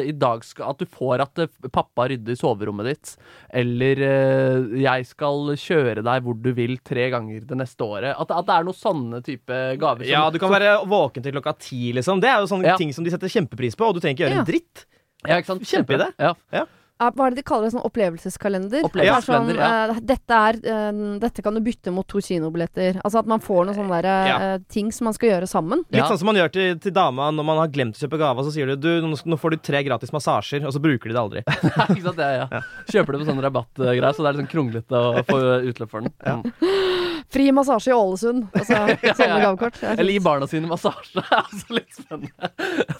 i 0.07 0.11
dag 0.11 0.43
skal 0.43 0.69
At 0.71 0.77
du 0.81 0.85
får 0.85 1.21
at 1.21 1.39
uh, 1.39 1.69
pappa 1.71 2.07
rydder 2.11 2.35
soverommet 2.39 2.85
ditt, 2.89 3.13
eller 3.53 4.01
eh, 4.07 4.81
jeg 4.83 5.05
skal 5.09 5.53
kjøre 5.55 6.03
deg 6.03 6.23
hvor 6.25 6.37
du 6.41 6.51
vil 6.57 6.77
tre 6.83 7.09
ganger 7.13 7.45
det 7.47 7.57
neste 7.57 7.81
året. 7.85 8.15
At, 8.15 8.31
at 8.31 8.45
det 8.47 8.55
er 8.57 8.67
noen 8.67 8.77
sånne 8.77 9.21
type 9.25 9.59
gaver. 9.81 10.03
som- 10.05 10.11
Ja, 10.11 10.29
du 10.29 10.39
kan 10.39 10.51
være 10.51 10.85
våken 10.87 11.23
til 11.23 11.31
klokka 11.33 11.53
ti, 11.59 11.91
liksom. 11.93 12.21
Det 12.21 12.29
er 12.29 12.39
jo 12.41 12.47
sånne 12.51 12.65
Ja. 12.73 12.77
ting 12.77 12.91
som 12.93 13.03
de 13.03 13.11
setter 13.11 13.27
kjempepris 13.27 13.75
på, 13.75 13.87
og 13.87 13.95
du 13.95 13.99
trenger 13.99 14.15
ikke 14.17 14.27
gjøre 14.29 14.39
en 14.39 14.45
dritt. 14.45 14.85
ja? 15.27 15.41
Kjempeidé. 15.41 16.11
Ja. 16.19 16.33
Ja, 16.51 16.65
Hva 17.09 17.25
er 17.27 17.33
det 17.33 17.41
de 17.41 17.45
kaller 17.47 17.67
det? 17.67 17.73
Sånn 17.73 17.85
opplevelseskalender? 17.87 18.85
Opplevelseskalender, 18.87 19.57
Det 19.57 19.65
er 19.65 19.87
sånn, 19.91 19.97
eh, 19.97 20.01
dette, 20.11 20.39
er, 20.49 20.59
uh, 20.61 21.19
dette 21.23 21.45
kan 21.45 21.57
du 21.57 21.61
bytte 21.65 21.93
mot 21.95 22.07
to 22.07 22.21
kinobilletter. 22.21 23.01
Altså 23.01 23.23
at 23.23 23.29
man 23.31 23.41
får 23.41 23.65
noen 23.65 23.77
sånne 23.79 24.01
der, 24.01 24.09
Ja. 24.27 24.37
eh, 24.53 24.57
ting 24.69 24.91
som 24.91 25.05
man 25.05 25.13
skal 25.17 25.29
gjøre 25.29 25.47
sammen. 25.49 25.83
Litt 25.89 26.05
sånn 26.05 26.19
som 26.21 26.29
man 26.29 26.35
gjør 26.35 26.51
til, 26.51 26.75
til 26.79 26.91
dama 26.91 27.31
når 27.31 27.45
man 27.47 27.57
har 27.57 27.67
glemt 27.73 27.97
å 27.97 28.05
kjøpe 28.05 28.19
gave, 28.21 28.37
og 28.37 28.45
så 28.45 28.53
sier 28.53 28.67
du 28.67 28.75
du, 28.75 29.01
nå, 29.01 29.37
får 29.39 29.51
du 29.51 29.57
tre 29.57 29.83
gratis 29.83 30.11
massasjer, 30.11 30.65
og 30.65 30.73
så 30.73 30.81
bruker 30.81 31.09
de 31.09 31.13
det 31.15 31.21
aldri. 31.21 31.43
ikke 31.95 32.05
sant? 32.05 32.21
Ja, 32.21 32.45
ja. 32.45 32.61
Kjøper 32.91 33.13
du 33.17 33.23
på 33.23 33.29
sånn 33.31 33.41
rabattgreier, 33.41 34.13
så 34.13 34.21
det 34.21 34.29
er 34.29 34.37
litt 34.37 34.43
sånn 34.45 34.53
kronglete 34.53 35.01
å 35.01 35.25
få 35.25 35.39
utløp 35.71 35.89
for 35.89 36.01
den. 36.01 36.13
Ja. 36.25 36.41
Fri 37.31 37.45
massasje 37.55 37.91
i 37.91 37.95
Ålesund. 37.95 38.47
Altså, 38.51 38.75
ja, 39.07 39.13
sånne 39.15 39.37
ja. 39.39 39.51
er 39.55 39.99
Eller 40.01 40.11
gi 40.17 40.19
barna 40.23 40.47
sine 40.51 40.67
massasje. 40.67 41.13
Det 41.15 41.23
er 41.31 41.45
også 41.45 41.77
litt 41.77 41.95
spennende. 41.95 42.49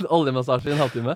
Oljemassasje 0.07 0.71
i 0.71 0.75
en 0.75 0.79
halvtime. 0.79 1.15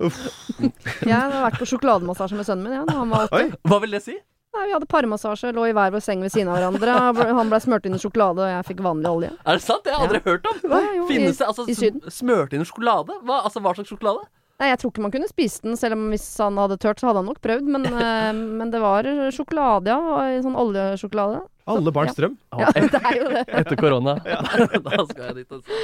Jeg 1.05 1.15
har 1.15 1.35
vært 1.45 1.61
på 1.61 1.67
sjokolademassasje 1.69 2.35
med 2.35 2.47
sønnen 2.47 2.67
min. 2.67 2.74
Ja, 2.75 2.85
da 2.87 2.99
han 3.01 3.11
var 3.13 3.27
åtte. 3.29 3.35
Oi. 3.41 3.51
Hva 3.71 3.81
vil 3.83 3.95
det 3.97 4.03
si? 4.05 4.15
Nei, 4.55 4.69
vi 4.69 4.71
hadde 4.77 4.87
parmassasje, 4.87 5.49
lå 5.51 5.65
i 5.67 5.73
hver 5.75 5.91
vår 5.91 5.99
seng 6.03 6.21
ved 6.23 6.31
siden 6.31 6.47
av 6.47 6.55
hverandre. 6.55 6.93
Han 7.35 7.49
ble 7.51 7.57
smurt 7.59 7.87
inn 7.89 7.97
i 7.97 7.99
sjokolade, 7.99 8.39
og 8.45 8.51
jeg 8.53 8.67
fikk 8.69 8.83
vanlig 8.85 9.09
olje. 9.11 9.31
Er 9.43 9.59
det 9.59 9.65
sant? 9.65 9.83
Det 9.83 9.91
har 9.91 10.05
jeg 10.05 10.07
aldri 10.13 10.21
hørt 10.29 10.47
om. 10.51 10.61
Ja, 10.71 10.79
jo, 10.95 11.07
Finnes 11.09 11.35
i, 11.35 11.39
det 11.41 11.47
altså 11.49 11.65
i 11.67 11.75
Syden. 11.75 11.99
sm- 12.05 12.13
smørt 12.21 12.55
sjokolade? 12.69 13.17
Hva, 13.27 13.41
altså, 13.49 13.59
hva 13.65 13.73
slags 13.75 13.91
sjokolade? 13.91 14.23
Nei, 14.55 14.69
jeg 14.71 14.79
tror 14.79 14.91
ikke 14.93 15.03
man 15.03 15.11
kunne 15.11 15.27
spise 15.27 15.65
den, 15.65 15.75
selv 15.79 15.97
om 15.97 16.05
hvis 16.13 16.29
han 16.39 16.55
hadde 16.61 16.77
tørt, 16.79 17.01
så 17.01 17.09
hadde 17.09 17.23
han 17.23 17.27
nok 17.27 17.41
prøvd. 17.43 17.67
Men, 17.75 17.89
eh, 18.05 18.31
men 18.61 18.71
det 18.71 18.79
var 18.83 19.09
sjokolade, 19.35 19.91
ja. 19.91 20.39
Sånn 20.45 20.55
oljesjokolade. 20.59 21.43
Alle 21.65 21.91
barns 21.91 22.13
ja. 22.13 22.21
drøm. 22.21 22.35
Ja, 22.61 22.69
det 22.93 23.01
er 23.01 23.17
jo 23.17 23.25
det. 23.33 23.41
Etter 23.59 23.79
korona. 23.79 24.15
da 24.21 25.05
skal 25.09 25.23
jeg 25.25 25.35
dit. 25.39 25.55
Altså. 25.57 25.81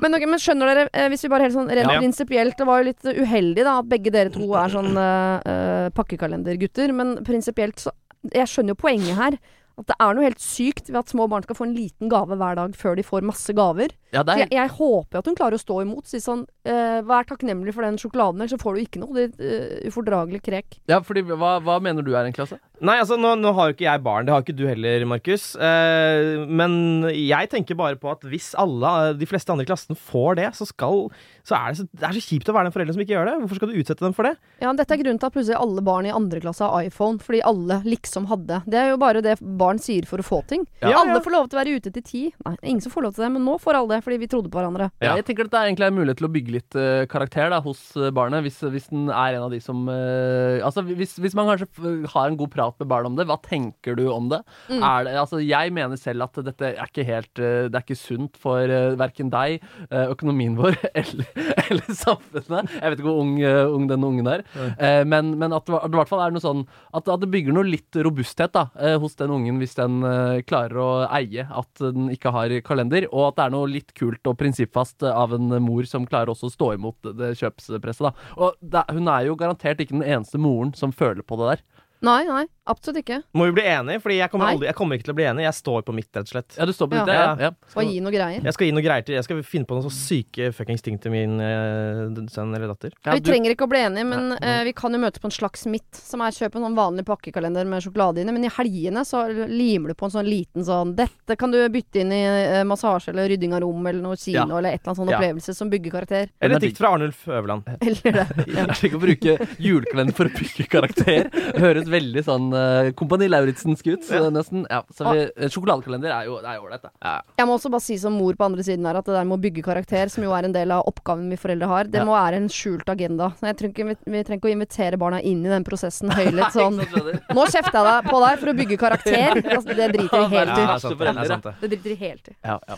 Men, 0.00 0.16
okay, 0.16 0.30
men 0.30 0.40
skjønner 0.42 0.72
dere, 0.72 0.86
eh, 0.92 1.08
hvis 1.12 1.26
vi 1.26 1.30
bare 1.32 1.46
helt 1.46 1.56
sånn 1.56 1.68
rent 1.68 1.84
Ja. 1.88 1.98
prinsipielt 2.00 2.56
Det 2.58 2.66
var 2.68 2.80
jo 2.80 2.88
litt 2.88 3.04
uheldig 3.06 3.66
da 3.66 3.76
at 3.82 3.90
begge 3.90 4.12
dere 4.14 4.32
to 4.32 4.48
er 4.56 4.72
sånn 4.72 4.96
uh, 4.96 5.88
pakkekalendergutter, 5.96 6.94
men 6.96 7.18
prinsipielt 7.28 7.80
så 7.82 7.92
Jeg 8.32 8.48
skjønner 8.50 8.74
jo 8.74 8.80
poenget 8.80 9.20
her. 9.20 9.38
At 9.78 9.86
det 9.92 9.96
er 10.02 10.16
noe 10.16 10.26
helt 10.26 10.42
sykt 10.42 10.88
ved 10.90 10.98
at 11.00 11.12
små 11.12 11.28
barn 11.30 11.44
skal 11.46 11.56
få 11.58 11.68
en 11.68 11.76
liten 11.76 12.10
gave 12.10 12.34
hver 12.38 12.58
dag 12.58 12.74
før 12.76 12.98
de 12.98 13.04
får 13.06 13.26
masse 13.26 13.54
gaver. 13.54 13.94
Ja, 14.14 14.24
er 14.24 14.42
jeg, 14.42 14.50
jeg 14.56 14.72
håper 14.78 15.20
at 15.20 15.28
hun 15.28 15.36
klarer 15.38 15.58
å 15.58 15.62
stå 15.62 15.82
imot. 15.84 16.08
Si 16.08 16.18
sånn 16.22 16.46
uh, 16.48 16.98
Vær 17.06 17.28
takknemlig 17.28 17.74
for 17.76 17.84
den 17.86 17.98
sjokoladen, 18.00 18.40
ellers 18.40 18.56
så 18.56 18.60
får 18.62 18.74
du 18.74 18.82
ikke 18.82 19.02
noe. 19.02 19.14
Det 19.14 19.28
uh, 19.38 19.90
ufordragelige 19.90 20.48
krek. 20.48 20.80
Ja, 20.90 20.98
fordi 21.04 21.22
hva, 21.28 21.58
hva 21.62 21.78
mener 21.84 22.06
du 22.06 22.14
er 22.16 22.26
en 22.26 22.34
klasse? 22.34 22.58
Nei, 22.78 22.96
altså, 23.02 23.18
nå, 23.18 23.32
nå 23.38 23.52
har 23.56 23.70
jo 23.70 23.76
ikke 23.76 23.86
jeg 23.86 24.02
barn. 24.06 24.26
Det 24.26 24.34
har 24.34 24.44
ikke 24.44 24.56
du 24.58 24.64
heller, 24.68 25.06
Markus. 25.10 25.50
Uh, 25.58 26.46
men 26.46 27.06
jeg 27.14 27.50
tenker 27.54 27.78
bare 27.78 27.98
på 28.00 28.10
at 28.10 28.26
hvis 28.26 28.52
alle, 28.58 29.14
de 29.18 29.28
fleste 29.30 29.54
andre 29.54 29.66
i 29.66 29.70
klassen 29.70 29.98
får 29.98 30.40
det, 30.40 30.50
så, 30.58 30.66
skal, 30.68 31.08
så, 31.48 31.56
er 31.56 31.72
det 31.72 31.80
så 31.80 31.86
det 31.88 32.08
er 32.08 32.16
så 32.18 32.24
kjipt 32.24 32.50
å 32.50 32.54
være 32.56 32.68
den 32.68 32.74
forelderen 32.74 32.96
som 32.96 33.04
ikke 33.04 33.14
gjør 33.14 33.28
det. 33.30 33.36
Hvorfor 33.42 33.60
skal 33.60 33.72
du 33.72 33.78
utsette 33.80 34.04
dem 34.04 34.16
for 34.16 34.28
det? 34.28 34.34
Ja, 34.62 34.72
Dette 34.76 34.94
er 34.94 35.00
grunnen 35.02 35.20
til 35.20 35.30
at 35.30 35.36
plutselig 35.36 35.58
alle 35.58 35.84
barn 35.84 36.08
i 36.08 36.14
andre 36.14 36.42
klasse 36.44 36.66
har 36.68 36.88
iPhone. 36.88 37.22
Fordi 37.24 37.40
alle 37.48 37.80
liksom 37.88 38.28
hadde. 38.30 38.60
Det 38.68 38.80
er 38.80 38.92
jo 38.92 39.00
bare 39.00 39.22
det 39.24 39.38
barn 39.40 39.80
sier 39.82 40.06
for 40.08 40.22
å 40.22 40.26
få 40.26 40.42
ting. 40.50 40.66
Ja, 40.82 40.92
ja. 40.92 41.02
Alle 41.02 41.22
får 41.24 41.34
lov 41.34 41.48
til 41.48 41.58
å 41.58 41.62
være 41.62 41.76
ute 41.78 41.92
til 41.94 42.04
ti. 42.04 42.22
Nei, 42.46 42.54
ingen 42.62 42.84
som 42.84 42.94
får 42.94 43.08
lov 43.08 43.16
til 43.16 43.26
det, 43.26 43.32
men 43.36 43.46
nå 43.48 43.56
får 43.62 43.80
alle 43.80 43.96
det 43.96 44.04
fordi 44.06 44.20
vi 44.22 44.30
trodde 44.30 44.52
på 44.52 44.60
hverandre. 44.60 44.90
Ja. 45.04 45.16
Jeg 45.18 45.26
tenker 45.28 45.48
at 45.48 45.54
det 45.54 45.60
er 45.62 45.70
egentlig 45.70 45.88
en 45.88 45.98
mulighet 45.98 46.20
til 46.20 46.28
å 46.28 46.32
bygge 46.36 46.54
litt 46.58 46.78
uh, 46.78 47.04
karakter 47.10 47.52
da, 47.52 47.62
hos 47.64 47.82
eh, 47.96 48.12
barnet, 48.14 48.44
hvis, 48.44 48.60
hvis 48.72 48.90
den 48.92 49.08
er 49.08 49.38
en 49.38 49.46
av 49.46 49.54
de 49.54 49.60
som 49.62 49.86
uh, 49.88 50.60
Altså, 50.68 50.82
hvis, 50.84 51.16
hvis 51.22 51.36
man 51.38 51.48
kanskje 51.48 51.68
har 52.12 52.28
en 52.28 52.38
god 52.38 52.50
prat 52.52 52.76
med 52.80 52.90
barn 52.90 53.08
om 53.08 53.16
det, 53.18 53.26
hva 53.28 53.38
tenker 53.44 53.96
du 53.98 54.06
om 54.12 54.28
det? 54.32 54.40
Mm. 54.68 54.82
Er 54.82 55.06
det 55.06 55.14
altså, 55.20 55.40
jeg 55.42 55.72
mener 55.74 56.00
selv 56.00 56.26
at 56.26 56.40
dette 56.44 56.72
er 56.72 56.88
ikke 56.88 57.06
helt 57.08 57.40
uh, 57.40 57.68
Det 57.68 57.78
er 57.78 57.84
ikke 57.84 57.98
sunt 57.98 58.38
for 58.40 58.68
uh, 58.68 58.96
verken 58.98 59.30
deg, 59.32 59.62
eh, 59.88 60.06
økonomien 60.10 60.56
vår 60.58 60.76
eller, 61.00 61.28
eller 61.68 61.94
samfunnet. 61.94 62.72
Jeg 62.78 62.92
vet 62.92 63.00
ikke 63.00 63.08
hvor 63.08 63.22
ung, 63.22 63.34
uh, 63.42 63.64
ung 63.74 63.88
den 63.90 64.06
ungen 64.06 64.30
er, 64.30 64.44
Uh, 64.78 65.02
men, 65.08 65.30
men 65.38 65.52
at 65.54 65.66
det 65.68 65.76
i 65.88 65.96
hvert 65.96 66.10
fall 66.10 66.20
er 66.22 66.32
noe 66.32 66.42
sånn 66.42 66.60
at, 66.94 67.08
at 67.08 67.20
det 67.22 67.28
bygger 67.30 67.54
noe 67.54 67.66
litt 67.66 67.96
robusthet 68.04 68.52
da, 68.54 68.66
eh, 68.80 68.96
hos 69.00 69.16
den 69.18 69.32
ungen 69.34 69.58
hvis 69.60 69.76
den 69.78 70.00
klarer 70.48 70.80
å 70.82 70.88
eie 71.14 71.44
at 71.46 71.82
den 71.82 72.08
ikke 72.12 72.32
har 72.34 72.52
kalender, 72.66 73.06
og 73.10 73.28
at 73.28 73.38
det 73.38 73.44
er 73.46 73.54
noe 73.54 73.70
litt 73.70 73.92
kult 73.98 74.30
og 74.30 74.38
prinsippfast 74.40 75.06
av 75.08 75.34
en 75.36 75.50
mor 75.64 75.88
som 75.88 76.06
klarer 76.08 76.32
også 76.32 76.50
å 76.50 76.54
stå 76.54 76.70
imot 76.76 77.10
det 77.18 77.34
kjøpspresset. 77.40 78.08
da. 78.08 78.12
Og 78.38 78.58
det, 78.60 78.84
hun 78.94 79.10
er 79.12 79.28
jo 79.28 79.38
garantert 79.40 79.82
ikke 79.82 79.96
den 79.96 80.06
eneste 80.06 80.40
moren 80.42 80.74
som 80.78 80.94
føler 80.94 81.26
på 81.26 81.38
det 81.40 81.52
der. 81.52 81.64
Nei, 82.00 82.22
nei, 82.28 82.44
absolutt 82.70 83.00
ikke. 83.02 83.22
Må 83.34 83.46
vi 83.48 83.52
bli 83.56 83.62
enige? 83.66 83.98
Fordi 84.04 84.18
jeg 84.20 84.30
kommer, 84.30 84.46
Nei. 84.46 84.54
aldri, 84.54 84.66
jeg 84.68 84.76
kommer 84.78 84.94
ikke 84.98 85.04
til 85.08 85.12
å 85.14 85.16
bli 85.18 85.24
enig. 85.26 85.42
Jeg 85.48 85.54
står 85.58 85.82
på 85.82 85.94
mitt, 85.96 86.08
rett 86.14 86.28
og 86.28 86.30
slett. 86.30 86.56
Ja, 86.58 86.64
du 86.68 86.72
står 86.72 86.88
på 86.92 86.94
Ja. 87.00 87.04
det? 87.08 87.14
Ja. 87.18 87.36
ja. 87.40 87.50
Skal 87.72 87.88
gi 87.90 88.00
noe 88.04 88.12
greier. 88.14 88.44
Jeg 88.44 88.54
skal 88.54 88.66
gi 88.68 88.72
noe 88.76 88.84
greier 88.84 89.04
til 89.04 89.14
Jeg 89.16 89.24
skal 89.26 89.42
finne 89.42 89.66
på 89.66 89.74
noen 89.74 89.82
så 89.88 89.90
syke 89.96 90.52
fuckings 90.54 90.82
ting 90.86 90.98
til 91.02 91.10
min 91.10 91.40
eh, 91.42 92.22
sønn 92.30 92.54
eller 92.54 92.68
datter. 92.70 92.92
Ja, 93.04 93.14
vi 93.16 93.20
du- 93.20 93.30
trenger 93.32 93.50
ikke 93.56 93.66
å 93.66 93.70
bli 93.72 93.80
enige, 93.82 94.06
men 94.06 94.30
Ja. 94.38 94.60
eh, 94.60 94.64
vi 94.64 94.72
kan 94.78 94.92
jo 94.94 94.98
møtes 95.02 95.18
på 95.18 95.26
en 95.26 95.34
slags 95.34 95.66
midt. 95.66 95.90
Som 95.98 96.20
er 96.22 96.30
kjøp 96.30 96.54
en 96.54 96.62
sånn 96.68 96.76
vanlig 96.78 97.04
pakkekalender 97.04 97.66
med 97.66 97.82
sjokolade 97.82 98.22
inni. 98.22 98.32
Men 98.32 98.44
i 98.44 98.48
helgene 98.48 99.02
så 99.04 99.26
limer 99.48 99.88
du 99.88 99.94
på 99.94 100.04
en 100.06 100.14
sånn 100.14 100.28
liten 100.28 100.62
sånn 100.64 100.94
Dette 100.94 101.36
kan 101.36 101.50
du 101.50 101.58
bytte 101.68 101.96
inn 102.00 102.12
i 102.12 102.22
eh, 102.22 102.62
massasje 102.64 103.08
eller 103.10 103.28
rydding 103.28 103.54
av 103.54 103.60
rom 103.62 103.86
eller 103.86 104.00
noe 104.02 104.16
kino 104.16 104.46
Ja. 104.46 104.58
eller 104.58 104.70
et 104.70 104.80
eller 104.86 104.94
annet 104.94 105.02
sånn 105.02 105.10
Ja. 105.10 105.18
opplevelse 105.18 105.54
som 105.56 105.68
bygger 105.70 105.90
karakter. 105.90 106.28
Eller 106.40 106.54
er 106.54 106.56
et 106.58 106.62
dikt 106.62 106.78
fra 106.78 106.92
Arnulf 106.94 107.26
Øverland. 107.26 107.64
Eller 107.82 108.12
det. 108.12 108.46
Jeg 108.46 108.66
liker 108.68 108.98
å 108.98 109.00
bruke 109.00 109.48
julekalender 109.58 110.14
for 110.14 110.26
å 110.26 110.32
bygge 110.36 110.68
karakter. 110.68 111.30
Høres 111.58 111.87
veldig 111.90 112.22
sånn 112.26 112.48
uh, 112.54 112.90
Kompani 112.98 113.28
Lauritzen-sk 113.30 113.90
ut, 113.92 114.04
så 114.06 114.28
nesten. 114.34 114.64
Ja, 114.70 114.82
så 114.94 115.12
vi, 115.12 115.24
eh, 115.28 115.48
sjokoladekalender 115.52 116.12
er 116.14 116.28
jo 116.28 116.38
det 116.42 116.52
er 116.52 116.62
ålreit, 116.62 116.84
det. 116.84 117.14
Jeg 117.38 117.48
må 117.48 117.56
også 117.56 117.70
bare 117.72 117.84
si 117.84 117.98
som 118.00 118.16
mor 118.18 118.36
på 118.38 118.46
andre 118.48 118.64
siden 118.66 118.86
her 118.88 118.98
at 119.00 119.08
det 119.08 119.16
der 119.16 119.28
med 119.28 119.38
å 119.38 119.42
bygge 119.42 119.64
karakter, 119.66 120.10
som 120.12 120.24
jo 120.26 120.34
er 120.36 120.48
en 120.48 120.54
del 120.56 120.72
av 120.74 120.86
oppgaven 120.90 121.28
vi 121.32 121.38
foreldre 121.40 121.68
har, 121.70 121.84
det 121.90 122.00
Ja. 122.02 122.04
må 122.08 122.14
være 122.16 122.40
en 122.42 122.48
skjult 122.48 122.88
agenda. 122.88 123.30
Så 123.38 123.48
jeg 123.50 123.58
tror 123.58 123.72
ikke 123.72 123.88
vi, 123.90 123.96
vi 124.04 124.24
trenger 124.24 124.40
ikke 124.42 124.50
å 124.50 124.56
invitere 124.56 124.98
barna 125.00 125.20
inn 125.22 125.44
i 125.44 125.48
den 125.48 125.64
prosessen 125.64 126.10
høylytt 126.10 126.52
sånn? 126.54 126.78
Nå 126.78 127.46
kjefter 127.50 127.78
jeg 127.78 127.86
deg 127.90 128.10
på 128.10 128.22
deg 128.24 128.38
for 128.38 128.52
å 128.52 128.56
bygge 128.62 128.78
karakter. 128.80 129.42
Altså, 129.58 129.74
det 129.74 129.92
driter 129.94 130.28
vi 130.28 130.36
helt 130.36 130.48
Ja, 130.48 130.76
i. 130.78 130.94
det 130.98 131.08
er 131.08 131.68
er 131.68 131.68
driter 131.68 131.90
vi 131.90 131.96
helt 131.96 132.28
i. 132.28 132.34
Ja, 132.44 132.58
ja. 132.68 132.76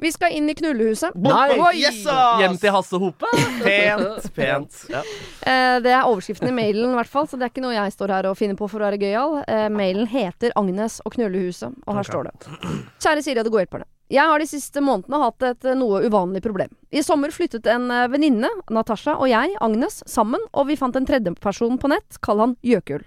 Vi 0.00 0.10
skal 0.14 0.32
inn 0.32 0.48
i 0.48 0.54
knullehuset. 0.56 1.14
Nei! 1.20 1.58
Yes! 1.80 2.02
Hjem 2.40 2.56
til 2.60 2.72
Hasse 2.74 2.98
Hope. 3.00 3.26
Pent, 3.60 4.28
pent. 4.36 4.78
Ja. 4.90 5.02
Eh, 5.44 5.76
det 5.84 5.92
er 5.92 6.08
overskriften 6.08 6.48
i 6.48 6.54
mailen, 6.56 6.92
i 6.94 6.98
hvert 6.98 7.10
fall, 7.10 7.28
så 7.28 7.38
det 7.38 7.48
er 7.48 7.52
ikke 7.52 7.64
noe 7.64 7.74
jeg 7.76 7.94
står 7.94 8.14
her 8.14 8.28
og 8.30 8.38
finner 8.38 8.49
på 8.58 8.68
for 8.70 8.82
å 8.82 8.88
være 8.88 9.00
gøyal. 9.00 9.40
Eh, 9.46 9.68
mailen 9.72 10.08
heter 10.10 10.54
Agnes 10.58 11.00
og 11.04 11.14
knøllehuset, 11.14 11.78
og 11.86 11.96
her 11.96 12.02
okay. 12.02 12.10
står 12.10 12.28
det. 12.28 12.84
Kjære 13.02 13.24
Siri 13.26 13.42
og 13.42 13.48
de 13.48 13.54
gode 13.54 13.64
hjelperne. 13.66 13.88
Jeg 14.10 14.26
har 14.26 14.42
de 14.42 14.48
siste 14.50 14.82
månedene 14.82 15.20
hatt 15.22 15.44
et 15.46 15.68
eh, 15.70 15.78
noe 15.78 16.02
uvanlig 16.02 16.42
problem. 16.42 16.72
I 16.90 17.04
sommer 17.06 17.30
flyttet 17.34 17.68
en 17.70 17.86
eh, 17.94 18.08
venninne, 18.10 18.50
Natasha, 18.74 19.14
og 19.14 19.30
jeg, 19.30 19.54
Agnes, 19.62 20.00
sammen, 20.10 20.42
og 20.50 20.66
vi 20.66 20.78
fant 20.80 20.98
en 20.98 21.06
tredjeperson 21.06 21.78
på 21.78 21.92
nett, 21.92 22.18
kall 22.24 22.42
han 22.42 22.56
Gjøkul. 22.66 23.06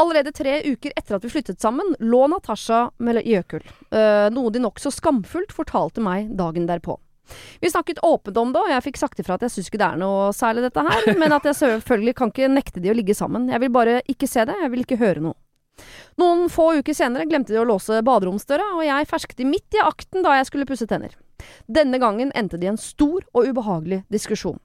Allerede 0.00 0.32
tre 0.32 0.56
uker 0.64 0.94
etter 0.96 1.18
at 1.18 1.24
vi 1.26 1.32
flyttet 1.34 1.60
sammen, 1.60 1.92
lå 2.00 2.24
Natasha 2.32 2.86
med 3.04 3.20
Gjøkul. 3.20 3.66
Eh, 3.92 4.28
noe 4.32 4.52
de 4.54 4.64
nokså 4.64 4.92
skamfullt 4.94 5.52
fortalte 5.52 6.00
meg 6.04 6.32
dagen 6.38 6.64
derpå. 6.70 6.96
Vi 7.60 7.70
snakket 7.70 8.02
åpent 8.04 8.36
om 8.40 8.52
det, 8.52 8.60
og 8.60 8.72
jeg 8.72 8.84
fikk 8.88 9.00
sagt 9.00 9.22
ifra 9.22 9.38
at 9.38 9.46
jeg 9.46 9.54
syns 9.54 9.70
ikke 9.70 9.80
det 9.80 9.88
er 9.88 10.00
noe 10.00 10.28
særlig 10.36 10.66
dette 10.66 10.84
her, 10.84 11.08
men 11.20 11.34
at 11.36 11.48
jeg 11.48 11.58
selvfølgelig 11.62 12.16
kan 12.18 12.32
ikke 12.34 12.52
nekte 12.52 12.82
de 12.84 12.92
å 12.92 12.96
ligge 12.96 13.16
sammen. 13.16 13.48
Jeg 13.52 13.62
vil 13.64 13.72
bare 13.74 14.00
ikke 14.10 14.28
se 14.30 14.46
det, 14.48 14.58
jeg 14.62 14.72
vil 14.74 14.84
ikke 14.84 15.00
høre 15.00 15.24
noe. 15.28 15.38
Noen 16.20 16.46
få 16.52 16.68
uker 16.78 16.94
senere 16.94 17.26
glemte 17.26 17.54
de 17.54 17.58
å 17.58 17.66
låse 17.66 17.98
baderomsdøra, 18.06 18.76
og 18.76 18.84
jeg 18.86 19.10
fersket 19.10 19.42
midt 19.48 19.74
i 19.74 19.82
akten 19.82 20.22
da 20.22 20.36
jeg 20.38 20.50
skulle 20.50 20.68
pusse 20.68 20.86
tenner. 20.90 21.16
Denne 21.66 21.98
gangen 21.98 22.30
endte 22.38 22.60
det 22.60 22.68
i 22.68 22.72
en 22.72 22.80
stor 22.80 23.24
og 23.34 23.48
ubehagelig 23.50 24.04
diskusjon. 24.12 24.60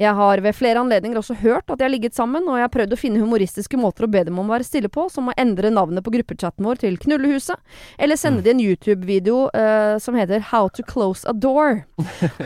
Jeg 0.00 0.16
har 0.16 0.40
ved 0.40 0.56
flere 0.56 0.80
anledninger 0.80 1.18
også 1.20 1.34
hørt 1.42 1.68
at 1.68 1.78
de 1.78 1.84
har 1.84 1.92
ligget 1.92 2.16
sammen, 2.16 2.46
og 2.48 2.56
jeg 2.56 2.64
har 2.64 2.72
prøvd 2.72 2.94
å 2.96 2.98
finne 2.98 3.20
humoristiske 3.20 3.76
måter 3.76 4.06
å 4.06 4.10
be 4.10 4.22
dem 4.24 4.38
om 4.40 4.48
å 4.48 4.54
være 4.54 4.64
stille 4.64 4.88
på, 4.92 5.04
som 5.12 5.28
å 5.28 5.34
endre 5.40 5.72
navnet 5.74 6.04
på 6.06 6.12
gruppechatten 6.14 6.64
vår 6.64 6.80
til 6.80 6.96
Knullehuset, 7.02 7.60
eller 8.00 8.16
sende 8.16 8.40
de 8.46 8.54
en 8.54 8.62
YouTube-video 8.64 9.50
uh, 9.52 9.98
som 10.00 10.16
heter 10.16 10.40
How 10.52 10.70
to 10.72 10.84
close 10.88 11.28
a 11.28 11.34
door. 11.36 11.82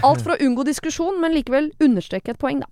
Alt 0.02 0.24
for 0.24 0.34
å 0.34 0.40
unngå 0.42 0.66
diskusjon, 0.66 1.20
men 1.22 1.36
likevel 1.36 1.70
understreke 1.84 2.34
et 2.34 2.42
poeng, 2.42 2.64
da. 2.64 2.70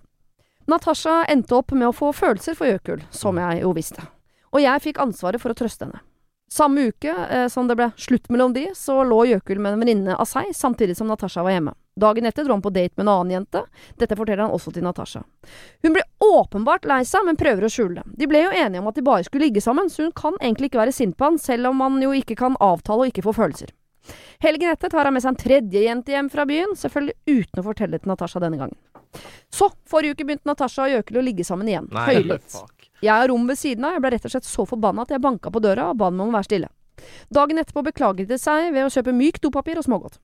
Natasha 0.67 1.21
endte 1.31 1.55
opp 1.55 1.71
med 1.75 1.89
å 1.89 1.95
få 1.95 2.11
følelser 2.15 2.55
for 2.59 2.67
Jøkul, 2.67 3.03
som 3.11 3.39
jeg 3.39 3.63
jo 3.63 3.71
visste, 3.75 4.03
og 4.51 4.63
jeg 4.63 4.83
fikk 4.83 4.99
ansvaret 5.03 5.39
for 5.43 5.51
å 5.51 5.57
trøste 5.59 5.87
henne. 5.87 6.03
Samme 6.51 6.89
uke 6.91 7.09
eh, 7.09 7.47
som 7.49 7.67
det 7.67 7.79
ble 7.79 7.87
slutt 7.97 8.27
mellom 8.29 8.53
de, 8.53 8.67
så 8.77 8.99
lå 9.07 9.23
Jøkul 9.31 9.63
med 9.63 9.73
en 9.73 9.81
venninne 9.81 10.15
av 10.19 10.27
seg, 10.29 10.51
samtidig 10.55 10.95
som 10.99 11.09
Natasha 11.09 11.43
var 11.43 11.55
hjemme. 11.55 11.73
Dagen 11.95 12.25
etter 12.25 12.45
dro 12.45 12.55
han 12.55 12.61
på 12.61 12.71
date 12.73 12.93
med 12.95 13.05
en 13.05 13.11
annen 13.13 13.31
jente. 13.31 13.61
Dette 14.01 14.15
forteller 14.17 14.47
han 14.47 14.53
også 14.55 14.71
til 14.73 14.85
Natasha. 14.85 15.21
Hun 15.85 15.93
ble 15.93 16.01
åpenbart 16.25 16.87
lei 16.89 17.03
seg, 17.05 17.25
men 17.27 17.37
prøver 17.37 17.67
å 17.67 17.69
skjule 17.69 18.01
det. 18.01 18.17
De 18.17 18.27
ble 18.29 18.41
jo 18.47 18.55
enige 18.55 18.81
om 18.81 18.89
at 18.89 18.97
de 18.97 19.05
bare 19.05 19.27
skulle 19.27 19.45
ligge 19.45 19.61
sammen, 19.61 19.91
så 19.93 20.07
hun 20.07 20.15
kan 20.17 20.39
egentlig 20.41 20.71
ikke 20.71 20.81
være 20.81 20.95
sint 20.95 21.17
på 21.17 21.29
han, 21.29 21.37
selv 21.37 21.69
om 21.69 21.83
han 21.85 22.01
jo 22.01 22.13
ikke 22.17 22.37
kan 22.39 22.57
avtale 22.59 23.05
og 23.05 23.13
ikke 23.13 23.25
få 23.27 23.35
følelser. 23.37 23.69
Helgen 24.43 24.73
etter 24.73 24.91
tar 24.91 25.07
han 25.07 25.15
med 25.15 25.23
seg 25.23 25.35
en 25.35 25.39
tredje 25.39 25.85
jente 25.85 26.11
hjem 26.11 26.31
fra 26.33 26.47
byen, 26.49 26.73
selvfølgelig 26.75 27.15
uten 27.29 27.61
å 27.61 27.67
fortelle 27.69 27.95
det 27.95 28.03
til 28.03 28.11
Natasha 28.11 28.41
denne 28.43 28.59
gangen. 28.59 28.79
Så, 29.53 29.69
forrige 29.85 30.17
uke 30.17 30.25
begynte 30.25 30.49
Natasha 30.49 30.87
og 30.87 30.95
Jøkel 30.95 31.21
å 31.21 31.23
ligge 31.23 31.45
sammen 31.45 31.69
igjen. 31.69 31.85
Høylytt. 31.93 32.57
Jeg 33.03 33.11
har 33.13 33.27
rom 33.29 33.45
ved 33.47 33.59
siden 33.59 33.85
av, 33.85 33.93
jeg 33.95 34.03
ble 34.03 34.11
rett 34.15 34.25
og 34.25 34.33
slett 34.33 34.47
så 34.47 34.65
forbanna 34.67 35.05
at 35.05 35.13
jeg 35.13 35.21
banka 35.21 35.51
på 35.53 35.61
døra 35.61 35.91
og 35.91 35.99
ba 35.99 36.09
dem 36.09 36.23
om 36.23 36.33
å 36.33 36.37
være 36.39 36.49
stille. 36.49 36.71
Dagen 37.33 37.59
etterpå 37.59 37.83
beklaget 37.85 38.29
de 38.29 38.37
seg 38.39 38.71
ved 38.73 38.85
å 38.85 38.91
kjøpe 38.93 39.15
mykt 39.15 39.43
dopapir 39.43 39.79
og 39.79 39.87
smågodt. 39.87 40.19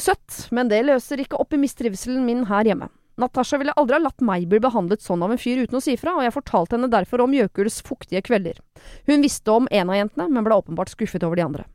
Søtt, 0.00 0.46
men 0.54 0.70
det 0.70 0.84
løser 0.86 1.22
ikke 1.22 1.40
opp 1.40 1.54
i 1.54 1.60
mistrivselen 1.60 2.24
min 2.26 2.46
her 2.50 2.68
hjemme. 2.68 2.90
Natasha 3.20 3.60
ville 3.60 3.74
aldri 3.78 3.94
ha 3.94 4.02
latt 4.02 4.24
meg 4.26 4.48
bli 4.50 4.58
behandlet 4.62 5.02
sånn 5.04 5.22
av 5.22 5.30
en 5.30 5.38
fyr 5.38 5.62
uten 5.62 5.78
å 5.78 5.82
si 5.82 5.94
fra, 5.98 6.16
og 6.16 6.24
jeg 6.26 6.34
fortalte 6.34 6.74
henne 6.74 6.90
derfor 6.90 7.22
om 7.22 7.34
Jøkuls 7.34 7.78
fuktige 7.86 8.24
kvelder. 8.26 8.58
Hun 9.06 9.22
visste 9.22 9.54
om 9.54 9.68
en 9.70 9.92
av 9.92 10.00
jentene, 10.00 10.26
men 10.34 10.46
ble 10.46 10.58
åpenbart 10.58 10.90
skuffet 10.90 11.22
over 11.26 11.38
de 11.38 11.46
andre. 11.46 11.68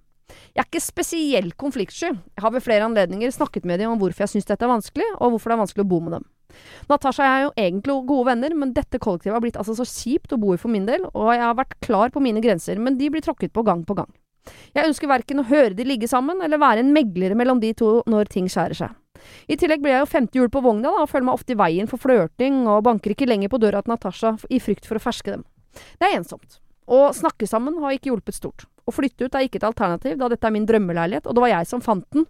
Jeg 0.54 0.62
er 0.62 0.68
ikke 0.68 0.84
spesielt 0.84 1.56
konfliktsky. 1.58 2.12
Jeg 2.12 2.44
har 2.44 2.52
ved 2.54 2.66
flere 2.66 2.86
anledninger 2.90 3.32
snakket 3.34 3.66
med 3.66 3.80
dem 3.80 3.94
om 3.94 4.02
hvorfor 4.02 4.26
jeg 4.26 4.34
syns 4.36 4.50
dette 4.50 4.68
er 4.68 4.72
vanskelig, 4.72 5.08
og 5.18 5.34
hvorfor 5.34 5.52
det 5.52 5.56
er 5.56 5.64
vanskelig 5.64 5.86
å 5.86 5.90
bo 5.90 6.02
med 6.04 6.18
dem. 6.18 6.28
Natasha 6.90 7.24
og 7.24 7.28
jeg 7.28 7.38
er 7.38 7.44
jo 7.46 7.52
egentlig 7.64 7.98
gode 8.10 8.30
venner, 8.32 8.56
men 8.58 8.74
dette 8.76 9.00
kollektivet 9.02 9.38
har 9.38 9.44
blitt 9.46 9.60
altså 9.62 9.78
så 9.78 9.88
kjipt 9.88 10.34
å 10.36 10.42
bo 10.42 10.56
i 10.56 10.60
for 10.62 10.74
min 10.74 10.88
del, 10.90 11.06
og 11.14 11.32
jeg 11.32 11.46
har 11.46 11.58
vært 11.58 11.78
klar 11.86 12.12
på 12.14 12.24
mine 12.26 12.44
grenser, 12.44 12.82
men 12.82 12.98
de 13.00 13.12
blir 13.14 13.24
tråkket 13.24 13.54
på 13.56 13.64
gang 13.64 13.86
på 13.88 13.96
gang. 14.02 14.10
Jeg 14.76 14.88
ønsker 14.88 15.12
verken 15.12 15.42
å 15.42 15.48
høre 15.50 15.76
de 15.78 15.86
ligge 15.88 16.10
sammen, 16.10 16.42
eller 16.46 16.62
være 16.62 16.84
en 16.84 16.94
meglere 16.96 17.38
mellom 17.38 17.62
de 17.62 17.74
to 17.78 18.00
når 18.10 18.32
ting 18.34 18.50
skjærer 18.52 18.78
seg. 18.84 18.98
I 19.52 19.58
tillegg 19.60 19.82
blir 19.84 19.98
jeg 19.98 20.06
jo 20.06 20.10
femte 20.10 20.40
hjul 20.40 20.50
på 20.54 20.64
vogna, 20.64 20.94
da, 20.94 21.04
og 21.04 21.12
føler 21.12 21.28
meg 21.28 21.40
ofte 21.40 21.54
i 21.56 21.60
veien 21.60 21.90
for 21.92 22.02
flørting, 22.02 22.64
og 22.72 22.86
banker 22.88 23.16
ikke 23.16 23.28
lenger 23.28 23.52
på 23.52 23.60
døra 23.62 23.84
til 23.84 23.94
Natasha 23.94 24.36
i 24.50 24.62
frykt 24.64 24.88
for 24.88 25.00
å 25.00 25.04
ferske 25.04 25.36
dem. 25.36 25.46
Det 26.00 26.08
er 26.08 26.18
ensomt. 26.20 26.60
Å 26.90 27.12
snakke 27.14 27.48
sammen 27.50 27.78
har 27.84 27.94
ikke 27.94 28.14
hjulpet 28.14 28.38
stort. 28.38 28.66
Å 28.90 28.94
flytte 28.96 29.28
ut 29.28 29.36
er 29.38 29.46
ikke 29.46 29.60
et 29.62 29.68
alternativ, 29.68 30.18
da 30.18 30.30
dette 30.32 30.48
er 30.48 30.56
min 30.56 30.66
drømmeleilighet, 30.70 31.28
og 31.28 31.36
det 31.38 31.44
var 31.46 31.54
jeg 31.54 31.70
som 31.70 31.84
fant 31.86 32.08
den. 32.16 32.26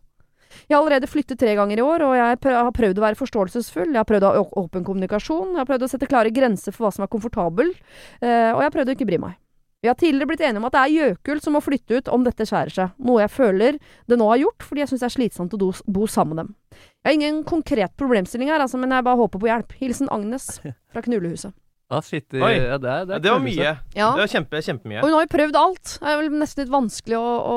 Jeg 0.67 0.75
har 0.75 0.81
allerede 0.81 1.07
flyttet 1.09 1.39
tre 1.39 1.53
ganger 1.55 1.79
i 1.79 1.85
år, 1.85 2.03
og 2.07 2.15
jeg 2.17 2.39
har 2.41 2.71
prøvd 2.73 2.99
å 2.99 3.03
være 3.03 3.19
forståelsesfull. 3.19 3.91
Jeg 3.93 4.01
har 4.01 4.07
prøvd 4.09 4.25
å 4.25 4.31
ha 4.33 4.45
åpen 4.63 4.85
kommunikasjon. 4.87 5.53
Jeg 5.53 5.61
har 5.61 5.69
prøvd 5.69 5.85
å 5.85 5.91
sette 5.91 6.09
klare 6.09 6.33
grenser 6.33 6.73
for 6.73 6.87
hva 6.87 6.91
som 6.95 7.05
er 7.05 7.11
komfortabel. 7.13 7.69
Eh, 8.17 8.49
og 8.49 8.59
jeg 8.59 8.65
har 8.65 8.73
prøvd 8.73 8.91
å 8.91 8.95
ikke 8.97 9.07
bry 9.11 9.21
meg. 9.21 9.37
Vi 9.81 9.87
har 9.87 9.95
tidligere 9.95 10.27
blitt 10.27 10.41
enige 10.43 10.59
om 10.59 10.67
at 10.67 10.75
det 10.75 10.79
er 10.81 10.91
Jøkul 10.91 11.39
som 11.39 11.53
må 11.55 11.61
flytte 11.63 12.01
ut 12.01 12.09
om 12.11 12.25
dette 12.25 12.43
skjærer 12.47 12.73
seg, 12.75 12.95
noe 12.99 13.21
jeg 13.23 13.31
føler 13.31 13.77
det 14.11 14.17
nå 14.19 14.27
har 14.27 14.41
gjort, 14.41 14.65
fordi 14.67 14.83
jeg 14.83 14.91
syns 14.91 15.05
det 15.05 15.07
er 15.07 15.13
slitsomt 15.15 15.55
å 15.55 15.69
bo 15.87 16.07
sammen 16.11 16.35
med 16.35 16.41
dem. 16.41 16.51
Jeg 16.99 17.07
har 17.07 17.15
ingen 17.15 17.39
konkret 17.47 17.95
problemstilling 17.99 18.51
her, 18.51 18.59
altså, 18.59 18.79
men 18.81 18.91
jeg 18.91 19.07
bare 19.07 19.21
håper 19.21 19.39
på 19.39 19.47
hjelp. 19.47 19.75
Hilsen 19.79 20.11
Agnes 20.11 20.49
fra 20.91 21.03
Knullehuset. 21.05 21.55
Ah, 21.89 22.03
shit, 22.05 22.27
Oi. 22.37 22.51
ja, 22.53 22.75
det, 22.77 22.85
er, 22.85 23.05
Det, 23.09 23.17
det, 23.23 23.29
er 23.31 23.33
var 23.33 23.41
mye. 23.41 23.69
Ja. 23.97 24.09
Det 24.13 24.21
var 24.21 24.29
kjempe, 24.29 24.59
kjempemye. 24.61 24.99
Og 25.01 25.09
hun 25.09 25.15
har 25.15 25.23
jo 25.25 25.29
prøvd 25.31 25.55
alt. 25.57 25.93
Det 25.97 26.11
er 26.11 26.19
vel 26.19 26.35
nesten 26.37 26.61
litt 26.61 26.73
vanskelig 26.75 27.17
å, 27.17 27.31
å 27.49 27.55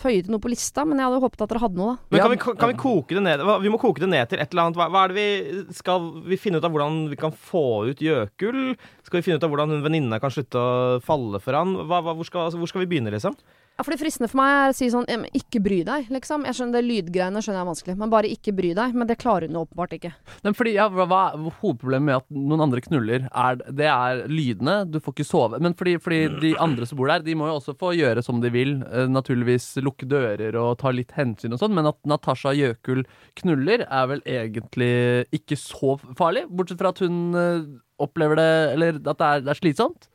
føye 0.00 0.24
til 0.24 0.34
noe 0.34 0.42
på 0.42 0.50
lista, 0.50 0.82
men 0.82 0.98
jeg 0.98 1.06
hadde 1.06 1.20
håpet 1.22 1.44
at 1.46 1.52
dere 1.52 1.62
hadde 1.62 1.78
noe, 1.78 1.92
da. 1.92 2.08
Men 2.10 2.18
Ja, 2.18 2.24
kan 2.26 2.34
vi, 2.34 2.40
kan 2.64 2.72
vi 2.72 2.78
koke 2.82 3.14
det 3.14 3.22
ned 3.22 3.44
Vi 3.62 3.70
må 3.70 3.78
koke 3.78 4.02
det 4.02 4.10
ned 4.10 4.32
til 4.32 4.42
et 4.42 4.50
eller 4.50 4.66
annet. 4.66 4.80
Hva, 4.80 4.88
hva 4.90 5.04
er 5.06 5.14
det 5.14 5.20
vi 5.20 5.62
Skal 5.78 6.10
vi 6.26 6.40
finne 6.42 6.58
ut 6.58 6.66
av 6.66 6.74
hvordan 6.74 6.98
vi 7.12 7.20
kan 7.20 7.30
få 7.30 7.64
ut 7.92 8.02
Jøkul? 8.02 8.74
Skal 9.06 9.20
vi 9.20 9.26
finne 9.28 9.38
ut 9.38 9.46
av 9.46 9.54
hvordan 9.54 9.76
hun 9.76 9.86
venninna 9.86 10.18
kan 10.18 10.34
slutte 10.34 10.58
å 10.58 10.98
falle 11.06 11.38
for 11.44 11.54
han? 11.54 11.76
Hva, 11.86 12.02
hva, 12.02 12.16
hvor, 12.18 12.26
skal, 12.26 12.48
altså, 12.48 12.58
hvor 12.58 12.72
skal 12.72 12.82
vi 12.82 12.90
begynne, 12.96 13.14
liksom? 13.14 13.38
Ja, 13.80 13.84
for 13.86 13.94
det 13.94 14.02
fristende 14.02 14.28
for 14.28 14.36
meg 14.42 14.50
er 14.52 14.72
å 14.74 14.76
si 14.76 14.90
sånn 14.92 15.06
Ikke 15.32 15.60
bry 15.64 15.78
deg, 15.88 16.10
liksom. 16.12 16.42
Jeg 16.44 16.58
skjønner 16.58 16.76
det 16.76 16.84
Lydgreiene 16.84 17.40
skjønner 17.40 17.62
jeg 17.62 17.64
er 17.64 17.68
vanskelig, 17.70 17.94
men 18.02 18.10
bare 18.12 18.28
ikke 18.28 18.52
bry 18.52 18.74
deg. 18.76 18.92
Men 18.92 19.08
det 19.08 19.16
klarer 19.22 19.48
hun 19.48 19.56
åpenbart 19.62 19.94
ikke. 19.96 20.10
Men 20.44 20.56
fordi, 20.58 20.74
ja, 20.76 20.84
hva 20.92 21.06
er 21.30 21.46
hovedproblemet 21.62 22.04
med 22.04 22.18
at 22.18 22.26
noen 22.50 22.64
andre 22.66 22.82
knuller? 22.84 23.24
Er, 23.32 23.56
det 23.80 23.88
er 23.88 24.20
lydene. 24.28 24.74
Du 24.84 24.98
får 25.00 25.16
ikke 25.16 25.28
sove. 25.30 25.62
Men 25.64 25.72
fordi, 25.78 25.96
fordi 26.04 26.20
de 26.42 26.52
andre 26.60 26.90
som 26.90 27.00
bor 27.00 27.08
der, 27.08 27.24
de 27.24 27.38
må 27.40 27.48
jo 27.48 27.56
også 27.56 27.72
få 27.80 27.94
gjøre 27.96 28.26
som 28.26 28.44
de 28.44 28.52
vil. 28.52 28.76
Uh, 28.84 29.06
naturligvis 29.08 29.70
lukke 29.80 30.10
dører 30.12 30.60
og 30.60 30.76
ta 30.84 30.92
litt 30.92 31.16
hensyn 31.16 31.56
og 31.56 31.64
sånn. 31.64 31.72
Men 31.78 31.88
at 31.88 32.02
Natasha 32.04 32.52
Jøkul 32.58 33.06
knuller, 33.40 33.86
er 33.88 34.12
vel 34.12 34.20
egentlig 34.28 34.92
ikke 35.40 35.56
så 35.56 35.96
farlig. 36.20 36.44
Bortsett 36.52 36.84
fra 36.84 36.92
at 36.92 37.00
hun 37.00 37.32
uh, 37.32 37.64
opplever 38.00 38.36
det 38.36 38.50
Eller 38.74 39.00
at 39.00 39.16
det 39.16 39.32
er, 39.32 39.44
det 39.48 39.54
er 39.54 39.64
slitsomt. 39.64 40.09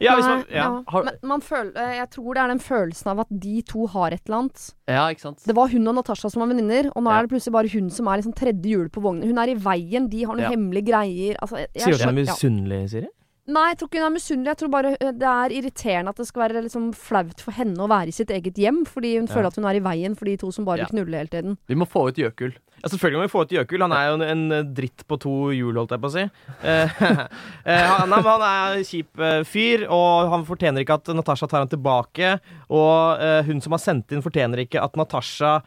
Ja, 0.00 0.14
hvis 0.16 0.26
man- 0.26 0.44
nei, 0.48 0.56
ja. 0.56 0.82
Har- 0.88 1.04
Men 1.04 1.14
man 1.22 1.40
føler, 1.40 1.72
eh, 1.76 1.96
jeg 1.98 2.10
tror 2.10 2.34
det 2.34 2.42
er 2.42 2.48
den 2.48 2.58
følelsen 2.60 3.06
av 3.10 3.20
at 3.20 3.26
de 3.40 3.62
to 3.62 3.86
har 3.86 4.08
et 4.12 4.20
eller 4.26 4.38
annet. 4.38 4.74
Ja, 4.88 5.08
ikke 5.10 5.20
sant? 5.20 5.42
Det 5.46 5.54
var 5.56 5.68
hun 5.68 5.88
og 5.88 5.94
Natasha 5.96 6.30
som 6.30 6.40
var 6.40 6.48
venninner, 6.54 6.90
og 6.94 7.02
nå 7.02 7.10
Ja. 7.10 7.18
er 7.18 7.26
det 7.26 7.30
plutselig 7.32 7.52
bare 7.52 7.68
hun 7.72 7.90
som 7.90 8.06
er 8.08 8.16
liksom 8.22 8.34
tredje 8.34 8.62
hjul 8.70 8.88
på 8.88 9.02
vognen. 9.02 9.24
Hun 9.26 9.38
er 9.38 9.48
i 9.50 9.54
veien, 9.54 10.08
de 10.08 10.24
har 10.24 10.34
noen 10.36 10.46
Ja. 10.46 10.50
hemmelige 10.50 10.86
greier. 10.86 11.36
Altså, 11.42 11.56
jeg, 11.58 11.68
jeg 11.74 11.82
Sier 11.82 11.92
du 11.96 12.02
at 12.02 12.08
hun 12.10 12.18
er 12.18 12.22
misunnelig, 12.22 12.90
Siri? 12.90 13.08
Nei, 13.50 13.66
jeg 13.72 13.78
tror 13.80 13.88
ikke 13.90 13.98
hun 14.00 14.06
er 14.06 14.14
misunnelig. 14.14 14.50
Jeg 14.52 14.58
tror 14.62 14.70
bare 14.76 14.90
eh, 15.00 15.12
det 15.20 15.26
er 15.30 15.54
irriterende 15.58 16.12
at 16.14 16.20
det 16.22 16.26
skal 16.28 16.44
være 16.46 16.62
liksom 16.68 16.90
flaut 16.94 17.40
for 17.42 17.56
henne 17.56 17.82
å 17.82 17.88
være 17.90 18.12
i 18.12 18.14
sitt 18.14 18.30
eget 18.34 18.58
hjem, 18.60 18.84
fordi 18.86 19.16
hun 19.18 19.26
Ja. 19.26 19.34
føler 19.34 19.50
at 19.50 19.56
hun 19.58 19.66
er 19.70 19.78
i 19.80 19.84
veien 19.84 20.14
for 20.18 20.30
de 20.30 20.36
to 20.40 20.50
som 20.54 20.64
bare 20.68 20.84
Ja. 20.84 20.86
vil 20.90 21.00
knulle 21.00 21.18
hele 21.24 21.32
tiden. 21.32 21.56
Vi 21.66 21.74
må 21.78 21.88
få 21.88 22.08
ut 22.08 22.20
Jøkul. 22.20 22.54
Ja, 22.80 22.88
selvfølgelig 22.88 23.18
må 23.20 23.24
vi 23.26 23.32
få 23.34 23.42
ut 23.44 23.50
Jøkul. 23.52 23.82
Han 23.84 23.92
er 23.92 24.06
jo 24.08 24.14
en, 24.22 24.52
en 24.52 24.74
dritt 24.74 25.02
på 25.06 25.18
to 25.20 25.32
hjul, 25.52 25.74
holdt 25.76 25.90
jeg 25.96 26.00
på 26.00 26.08
å 26.08 26.14
si. 26.14 26.24
Eh, 26.70 27.02
eh, 27.66 27.86
han, 27.86 28.12
han 28.12 28.42
er 28.46 28.78
en 28.78 28.84
kjip 28.86 29.18
eh, 29.20 29.42
fyr, 29.44 29.86
og 29.90 30.30
han 30.32 30.44
fortjener 30.48 30.80
ikke 30.84 30.96
at 31.00 31.10
Natasha 31.16 31.46
tar 31.50 31.64
han 31.64 31.68
tilbake. 31.72 32.38
Og 32.70 33.20
eh, 33.20 33.42
hun 33.50 33.60
som 33.60 33.72
har 33.76 33.82
sendt 33.82 34.12
inn, 34.14 34.22
fortjener 34.24 34.62
ikke 34.64 34.80
at 34.82 34.96
Natasha 34.96 35.58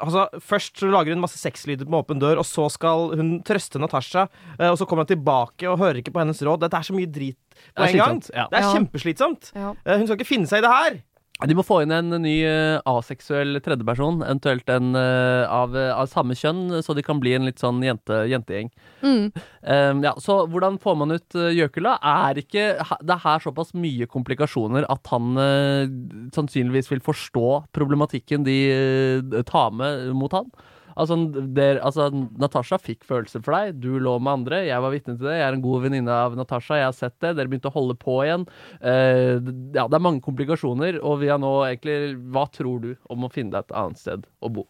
Altså, 0.00 0.28
Først 0.40 0.80
lager 0.82 1.12
hun 1.14 1.20
masse 1.20 1.38
sexlyder 1.38 1.84
med 1.88 1.98
åpen 2.00 2.18
dør, 2.22 2.38
og 2.38 2.46
så 2.48 2.68
skal 2.70 3.12
hun 3.18 3.42
trøste 3.42 3.78
Natasha. 3.78 4.26
eh, 4.58 4.68
og 4.70 4.78
så 4.78 4.86
kommer 4.88 5.04
hun 5.04 5.12
tilbake 5.16 5.68
og 5.68 5.78
hører 5.78 6.00
ikke 6.02 6.12
på 6.14 6.20
hennes 6.24 6.40
råd. 6.42 6.60
Dette 6.60 6.76
er 6.76 6.86
så 6.88 6.94
mye 6.96 7.06
drit 7.10 7.36
på 7.74 7.82
Det 7.84 7.88
er 7.88 7.92
en 7.92 7.98
gang. 7.98 8.22
ja. 8.34 8.46
Det 8.50 8.58
er 8.58 8.62
Ja. 8.62 8.72
kjempeslitsomt. 8.74 9.52
Ja. 9.54 9.74
Eh, 9.84 9.98
hun 9.98 10.06
skal 10.06 10.16
ikke 10.18 10.28
finne 10.32 10.46
seg 10.46 10.58
i 10.58 10.66
det 10.66 10.70
her. 10.70 11.02
De 11.46 11.54
må 11.54 11.62
få 11.62 11.84
inn 11.84 11.94
en 11.94 12.10
ny 12.18 12.34
uh, 12.42 12.80
aseksuell 12.88 13.60
tredjeperson, 13.62 14.24
eventuelt 14.26 14.70
en 14.74 14.90
uh, 14.98 15.46
av, 15.46 15.76
av 15.76 16.08
samme 16.10 16.34
kjønn, 16.34 16.80
så 16.82 16.96
de 16.98 17.04
kan 17.06 17.20
bli 17.22 17.36
en 17.36 17.46
litt 17.46 17.62
sånn 17.62 17.78
jente, 17.86 18.24
jentegjeng. 18.26 18.72
Mm. 19.04 19.28
Um, 19.62 20.02
ja, 20.06 20.16
så 20.18 20.40
hvordan 20.50 20.80
får 20.82 20.98
man 20.98 21.14
ut 21.14 21.38
uh. 21.38 21.54
Er 21.54 22.40
ikke 22.40 22.64
det 23.04 23.14
er 23.14 23.22
her 23.22 23.42
såpass 23.42 23.70
mye 23.76 24.08
komplikasjoner 24.10 24.86
at 24.90 25.10
han 25.12 25.38
eh, 25.40 25.90
sannsynligvis 26.34 26.90
vil 26.92 27.04
forstå 27.04 27.46
problematikken 27.76 28.46
de 28.46 28.58
eh, 28.72 29.42
tar 29.48 29.72
med 29.76 30.10
mot 30.16 30.34
han? 30.34 30.50
Altså, 30.98 31.16
der, 31.56 31.80
altså, 31.86 32.08
Natasha 32.40 32.78
fikk 32.82 33.06
følelser 33.08 33.42
for 33.44 33.56
deg. 33.56 33.78
Du 33.82 33.98
lå 34.02 34.16
med 34.18 34.40
andre. 34.40 34.62
Jeg 34.66 34.84
var 34.84 34.94
vitne 34.94 35.16
til 35.16 35.28
det. 35.28 35.36
Jeg 35.38 35.46
er 35.48 35.58
en 35.58 35.64
god 35.64 35.84
venninne 35.86 36.16
av 36.26 36.38
Natasha. 36.38 36.80
Jeg 36.80 36.88
har 36.90 36.96
sett 36.96 37.16
det. 37.24 37.34
Dere 37.38 37.50
begynte 37.50 37.70
å 37.70 37.76
holde 37.76 37.98
på 37.98 38.18
igjen. 38.24 38.48
Uh, 38.82 39.38
ja, 39.76 39.86
det 39.86 39.98
er 39.98 40.04
mange 40.04 40.24
komplikasjoner, 40.24 41.00
og 41.02 41.20
vi 41.22 41.30
har 41.32 41.40
nå 41.42 41.52
egentlig 41.68 42.16
Hva 42.34 42.48
tror 42.52 42.82
du 42.82 42.90
om 43.12 43.26
å 43.26 43.32
finne 43.32 43.54
deg 43.54 43.68
et 43.68 43.78
annet 43.78 44.00
sted 44.00 44.26
å 44.42 44.50
bo? 44.52 44.66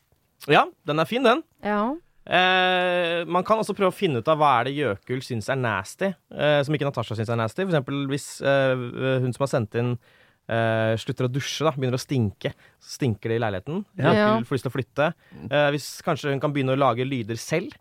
Ja, 0.51 0.69
den 0.87 1.03
er 1.03 1.09
fin, 1.09 1.25
den. 1.27 1.43
Ja. 1.67 1.97
Eh, 2.29 3.25
man 3.25 3.45
kan 3.47 3.61
også 3.61 3.73
prøve 3.73 3.89
å 3.89 3.97
finne 3.97 4.21
ut 4.21 4.29
av 4.29 4.37
hva 4.41 4.51
er 4.59 4.69
det 4.69 4.77
Jøkul 4.77 5.23
syns 5.25 5.49
er 5.49 5.57
nasty, 5.57 6.11
eh, 6.37 6.61
som 6.61 6.77
ikke 6.77 6.91
Natasha 6.91 7.17
syns 7.17 7.33
er 7.33 7.41
nasty. 7.41 7.65
For 7.65 7.73
eksempel 7.73 8.05
hvis 8.11 8.27
eh, 8.45 8.75
hun 9.25 9.33
som 9.33 9.47
har 9.47 9.53
sendt 9.55 9.79
inn 9.81 9.95
eh, 10.49 10.95
slutter 11.01 11.29
å 11.29 11.33
dusje, 11.33 11.65
da, 11.67 11.73
begynner 11.77 11.99
å 11.99 12.03
stinke. 12.03 12.55
Så 12.81 12.97
stinker 12.99 13.31
det 13.33 13.37
i 13.39 13.43
leiligheten. 13.45 13.85
Ja. 14.01 14.15
ja. 14.17 14.31
får 14.49 14.59
lyst 14.59 14.67
til 14.67 14.73
å 14.73 14.77
flytte. 14.77 15.11
Uh, 15.51 15.69
hvis 15.75 15.89
kanskje 16.07 16.33
hun 16.33 16.41
kan 16.43 16.53
begynne 16.55 16.75
å 16.77 16.81
lage 16.81 17.07
lyder 17.07 17.39
selv. 17.41 17.77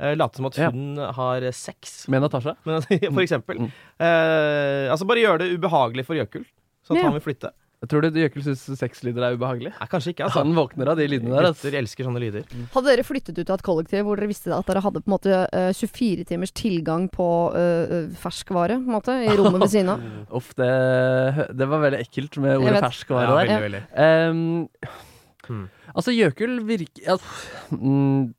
Uh, 0.00 0.10
late 0.18 0.36
som 0.40 0.46
at 0.48 0.56
Ja. 0.58 0.70
hun 0.74 0.96
har 0.98 1.44
sex, 1.54 2.08
Med 2.10 2.24
Natasha? 2.24 2.56
men, 2.66 2.82
for 3.14 3.22
eksempel. 3.22 3.60
Mm. 3.66 3.68
Eh, 4.02 4.90
altså 4.90 5.06
bare 5.06 5.22
gjøre 5.22 5.38
det 5.44 5.52
ubehagelig 5.54 6.04
for 6.08 6.18
Jøkul, 6.18 6.42
sånn 6.82 6.96
at 6.96 7.02
Ja. 7.04 7.10
han 7.10 7.14
vil 7.18 7.22
flytte. 7.28 7.52
Jeg 7.84 7.90
tror 7.92 8.04
du 8.08 8.16
Jøkel 8.16 8.44
syns 8.46 8.62
sexlyder 8.80 9.26
er 9.26 9.34
ubehagelig? 9.36 9.74
Nei, 9.76 9.88
kanskje 9.92 10.14
ikke, 10.14 10.24
altså. 10.24 10.40
Han 10.40 10.54
våkner 10.56 10.88
av 10.94 10.96
de 11.00 11.04
lydene 11.10 11.34
der. 11.34 11.50
Altså. 11.50 11.66
Gutter 11.66 11.78
elsker 11.82 12.08
sånne 12.08 12.22
lyder. 12.22 12.46
Hadde 12.72 12.88
dere 12.88 13.04
flyttet 13.04 13.40
ut 13.42 13.50
av 13.52 13.58
et 13.58 13.64
kollektiv 13.66 14.06
hvor 14.08 14.20
dere 14.20 14.30
visste 14.30 14.54
at 14.56 14.70
dere 14.70 14.82
hadde 14.86 15.02
på 15.04 15.10
en 15.10 15.14
måte 15.18 15.40
eh, 15.44 15.70
24 15.76 16.24
timers 16.32 16.54
tilgang 16.56 17.08
på 17.12 17.28
eh, 17.60 17.96
eh, 17.98 18.06
ferskvare 18.22 18.78
på 18.80 18.88
en 18.88 18.96
måte, 18.96 19.18
i 19.26 19.34
rommet 19.36 19.66
ved 19.66 19.74
siden 19.74 19.92
av? 19.92 20.06
Uff, 20.40 20.54
det, 20.56 20.70
det 21.52 21.68
var 21.68 21.84
veldig 21.84 22.00
ekkelt 22.06 22.40
med 22.40 22.56
ordet 22.62 22.80
ferskvare 22.88 23.28
Ja, 23.28 23.34
der. 23.42 23.52
veldig, 23.66 23.82
veldig. 23.92 24.70
Um, 24.88 25.10
Hmm. 25.44 25.66
Altså, 25.94 26.10
Jøkul 26.14 26.56
virker 26.66 27.04
ja, 27.06 27.14
mm, 27.70 28.32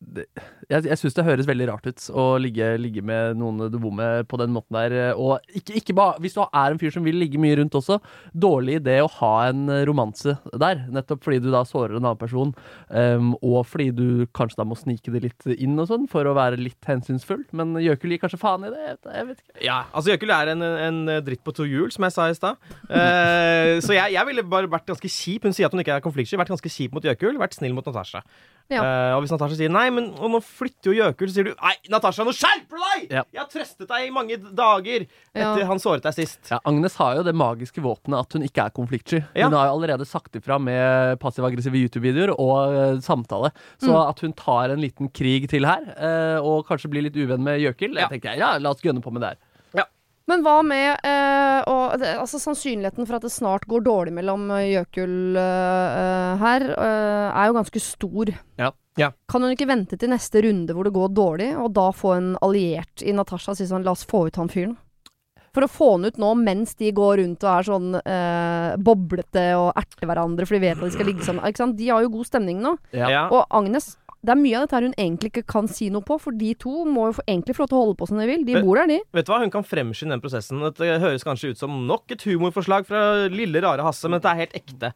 Jeg, 0.70 0.84
jeg 0.90 0.98
syns 1.00 1.14
det 1.16 1.24
høres 1.28 1.48
veldig 1.48 1.68
rart 1.70 1.86
ut 1.88 2.06
å 2.18 2.26
ligge, 2.42 2.72
ligge 2.82 3.04
med 3.06 3.38
noen 3.40 3.70
du 3.72 3.78
bor 3.80 3.94
med 3.96 4.26
på 4.32 4.40
den 4.42 4.52
måten 4.56 4.76
der. 4.76 4.96
Og 5.16 5.38
ikke, 5.56 5.76
ikke 5.80 5.96
bare 5.96 6.18
Hvis 6.24 6.36
du 6.36 6.42
er 6.44 6.74
en 6.74 6.80
fyr 6.82 6.92
som 6.96 7.06
vil 7.06 7.16
ligge 7.22 7.40
mye 7.42 7.56
rundt 7.60 7.78
også, 7.78 8.00
dårlig 8.34 8.80
idé 8.82 8.98
å 9.04 9.10
ha 9.20 9.32
en 9.52 9.70
romanse 9.88 10.36
der. 10.58 10.82
Nettopp 10.96 11.24
fordi 11.26 11.40
du 11.46 11.52
da 11.54 11.62
sårer 11.68 11.96
en 12.00 12.04
annen 12.04 12.20
person, 12.20 12.52
um, 12.90 13.32
og 13.46 13.62
fordi 13.70 13.88
du 13.96 14.08
kanskje 14.36 14.60
da 14.60 14.66
må 14.68 14.76
snike 14.80 15.14
det 15.14 15.24
litt 15.28 15.48
inn 15.56 15.78
og 15.80 15.88
sånn, 15.92 16.10
for 16.12 16.28
å 16.28 16.36
være 16.38 16.60
litt 16.60 16.90
hensynsfull. 16.90 17.46
Men 17.56 17.76
Jøkul 17.82 18.16
gir 18.16 18.24
kanskje 18.26 18.42
faen 18.42 18.66
i 18.68 18.74
det. 18.74 18.82
Jeg 18.86 18.98
vet- 18.98 19.14
Jeg 19.16 19.28
vet 19.30 19.40
ikke. 19.44 19.64
Ja, 19.70 19.78
altså 19.94 20.12
Jøkul 20.16 20.34
er 20.36 20.52
en, 20.56 20.62
en 20.66 21.00
dritt 21.26 21.44
på 21.46 21.54
to 21.56 21.64
hjul, 21.70 21.92
som 21.94 22.04
jeg 22.10 22.16
sa 22.18 22.28
i 22.32 22.36
stad. 22.38 22.60
Uh, 22.90 23.78
så 23.86 23.94
jeg, 23.96 24.16
jeg 24.18 24.26
ville 24.32 24.44
bare 24.50 24.70
vært 24.72 24.90
ganske 24.90 25.10
kjip. 25.12 25.46
Hun 25.48 25.54
sier 25.56 25.70
at 25.70 25.76
hun 25.78 25.82
ikke 25.86 25.96
er 26.00 26.04
konfliktsky. 26.06 26.38
Vært 26.42 26.52
ganske 26.56 26.72
kjip 26.74 26.96
mot 26.98 27.06
Jøkul, 27.06 27.38
vært 27.46 27.58
snill 27.62 27.74
mot 27.78 27.86
Natasha. 27.88 28.24
Ja. 28.66 28.82
Uh, 28.82 29.12
og 29.14 29.20
hvis 29.22 29.30
Natasha 29.30 29.54
sier 29.60 29.70
nei, 29.70 29.84
men 29.94 30.08
og 30.18 30.32
nå 30.34 30.40
flytter 30.42 30.90
jo 30.90 30.96
Jøkul, 30.98 31.28
så 31.30 31.36
sier 31.36 31.46
du 31.52 31.52
nei, 31.54 31.76
Natasha, 31.94 32.24
nå 32.26 32.32
skjerper 32.34 32.80
du 32.80 32.82
deg! 32.82 33.04
Ja. 33.14 33.22
Jeg 33.30 33.42
har 33.44 33.50
trøstet 33.52 33.92
deg 33.92 34.08
i 34.08 34.14
mange 34.16 34.40
dager 34.58 35.04
etter 35.06 35.62
Ja. 35.62 35.68
han 35.70 35.78
såret 35.84 36.02
deg 36.08 36.16
sist. 36.18 36.40
Ja, 36.50 36.58
Agnes 36.66 36.96
har 36.98 37.20
jo 37.20 37.26
det 37.28 37.36
magiske 37.38 37.84
våpenet 37.86 38.24
at 38.26 38.34
hun 38.34 38.42
ikke 38.48 38.66
er 38.66 38.74
konfliktsky. 38.74 39.20
Ja. 39.38 39.46
Hun 39.52 39.54
har 39.60 39.70
jo 39.70 39.76
allerede 39.78 40.08
sagt 40.10 40.34
ifra 40.42 40.58
med 40.58 41.20
passiv-aggressive 41.22 41.78
YouTube-videoer 41.84 42.34
og 42.34 42.74
uh, 42.74 43.00
samtale. 43.06 43.54
Så 43.78 43.94
Mm. 43.94 44.02
at 44.10 44.20
hun 44.26 44.34
tar 44.34 44.74
en 44.74 44.82
liten 44.82 45.14
krig 45.14 45.46
til 45.54 45.70
her, 45.70 45.86
uh, 46.02 46.42
og 46.42 46.66
kanskje 46.66 46.90
blir 46.90 47.06
litt 47.06 47.16
uvenn 47.22 47.46
med 47.46 47.62
Jøkil, 47.62 47.94
Ja. 47.94 48.08
jeg 48.10 48.18
tenker 48.18 48.34
ja, 48.42 48.58
la 48.58 48.74
oss 48.74 48.82
gønne 48.82 49.04
på 49.06 49.14
med 49.14 49.22
det 49.22 49.36
her. 49.36 49.38
Men 50.26 50.42
hva 50.42 50.56
med 50.66 51.04
eh, 51.06 51.60
og 51.70 52.02
altså 52.02 52.40
Sannsynligheten 52.42 53.06
for 53.06 53.20
at 53.20 53.26
det 53.28 53.34
snart 53.34 53.68
går 53.70 53.84
dårlig 53.86 54.14
mellom 54.18 54.48
eh, 54.56 54.72
Jøkul 54.72 55.38
eh, 55.38 56.00
eh, 56.00 56.40
her, 56.42 56.66
eh, 56.74 57.28
er 57.30 57.52
jo 57.52 57.58
ganske 57.60 57.82
stor. 57.84 58.32
Ja. 58.62 58.72
Ja. 58.98 59.12
Kan 59.30 59.44
hun 59.44 59.52
ikke 59.52 59.68
vente 59.70 60.00
til 60.00 60.10
neste 60.10 60.42
runde 60.46 60.74
hvor 60.74 60.88
det 60.88 60.96
går 60.96 61.12
dårlig, 61.14 61.52
og 61.60 61.74
da 61.76 61.90
få 61.94 62.16
en 62.16 62.34
alliert 62.46 63.04
i 63.04 63.14
Natasha 63.14 63.52
og 63.54 63.60
si 63.60 63.68
sånn 63.70 63.84
La 63.86 63.92
oss 63.94 64.06
få 64.08 64.26
ut 64.30 64.40
han 64.40 64.50
fyren. 64.50 64.78
For 65.56 65.64
å 65.64 65.72
få 65.72 65.90
han 65.94 66.08
ut 66.10 66.18
nå 66.20 66.30
mens 66.40 66.74
de 66.80 66.90
går 66.96 67.22
rundt 67.22 67.44
og 67.46 67.52
er 67.52 67.68
sånn 67.70 67.94
eh, 68.02 68.72
boblete 68.82 69.46
og 69.56 69.70
erter 69.80 70.10
hverandre 70.10 70.48
for 70.48 70.58
de 70.58 70.64
vet 70.66 70.80
at 70.80 70.84
de 70.84 70.96
skal 70.96 71.08
ligge 71.08 71.24
sammen. 71.28 71.46
Ikke 71.48 71.62
sant? 71.62 71.78
De 71.80 71.88
har 71.92 72.04
jo 72.04 72.12
god 72.18 72.28
stemning 72.28 72.60
nå. 72.64 72.74
Ja. 72.96 73.12
Ja. 73.14 73.22
Og 73.32 73.46
Agnes 73.56 73.94
det 74.26 74.34
er 74.34 74.40
mye 74.40 74.58
av 74.58 74.66
dette 74.66 74.82
hun 74.82 74.96
egentlig 74.98 75.32
ikke 75.32 75.46
kan 75.54 75.68
si 75.70 75.88
noe 75.94 76.06
på, 76.06 76.18
for 76.22 76.36
de 76.36 76.52
to 76.62 76.84
må 76.90 77.10
jo 77.10 77.24
egentlig 77.26 77.56
få 77.58 77.66
lov 77.66 77.72
til 77.72 77.78
å 77.78 77.82
holde 77.84 77.98
på 78.00 78.08
som 78.10 78.22
de 78.22 78.28
vil. 78.30 78.46
De 78.48 78.62
bor 78.66 78.80
der, 78.80 78.90
de. 78.90 79.00
Vet 79.16 79.28
du 79.28 79.32
hva, 79.34 79.42
Hun 79.44 79.54
kan 79.54 79.68
fremskynde 79.68 80.16
den 80.16 80.24
prosessen. 80.24 80.64
Dette 80.66 80.98
høres 81.04 81.26
kanskje 81.28 81.54
ut 81.54 81.62
som 81.62 81.76
nok 81.90 82.16
et 82.16 82.26
humorforslag 82.26 82.88
fra 82.90 83.04
lille, 83.32 83.62
rare 83.64 83.86
Hasse, 83.86 84.10
men 84.10 84.20
dette 84.20 84.34
er 84.34 84.42
helt 84.44 84.58
ekte. 84.58 84.92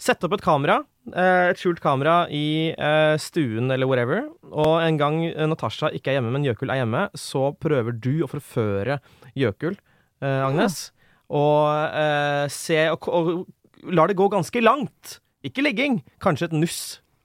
Sett 0.00 0.24
opp 0.24 0.38
et 0.38 0.44
kamera, 0.44 0.80
eh, 1.12 1.50
et 1.50 1.60
skjult 1.60 1.82
kamera 1.84 2.22
i 2.32 2.72
eh, 2.72 3.16
stuen 3.20 3.70
eller 3.74 3.90
whatever, 3.90 4.24
og 4.50 4.80
en 4.80 5.00
gang 5.00 5.20
eh, 5.28 5.46
Natasha 5.50 5.92
ikke 5.96 6.12
er 6.12 6.18
hjemme, 6.18 6.32
men 6.36 6.48
Jøkul 6.48 6.72
er 6.72 6.80
hjemme, 6.82 7.06
så 7.18 7.50
prøver 7.60 7.96
du 8.00 8.24
å 8.24 8.30
forføre 8.30 9.00
Jøkul, 9.38 9.76
Agnes, 10.20 10.90
og 11.32 12.50
se 12.52 12.76
og, 12.92 13.06
og 13.08 13.92
lar 13.96 14.10
det 14.10 14.18
gå 14.18 14.26
ganske 14.28 14.60
langt. 14.60 15.20
Ikke 15.46 15.64
ligging, 15.64 16.02
kanskje 16.20 16.50
et 16.50 16.56
nuss. 16.58 16.80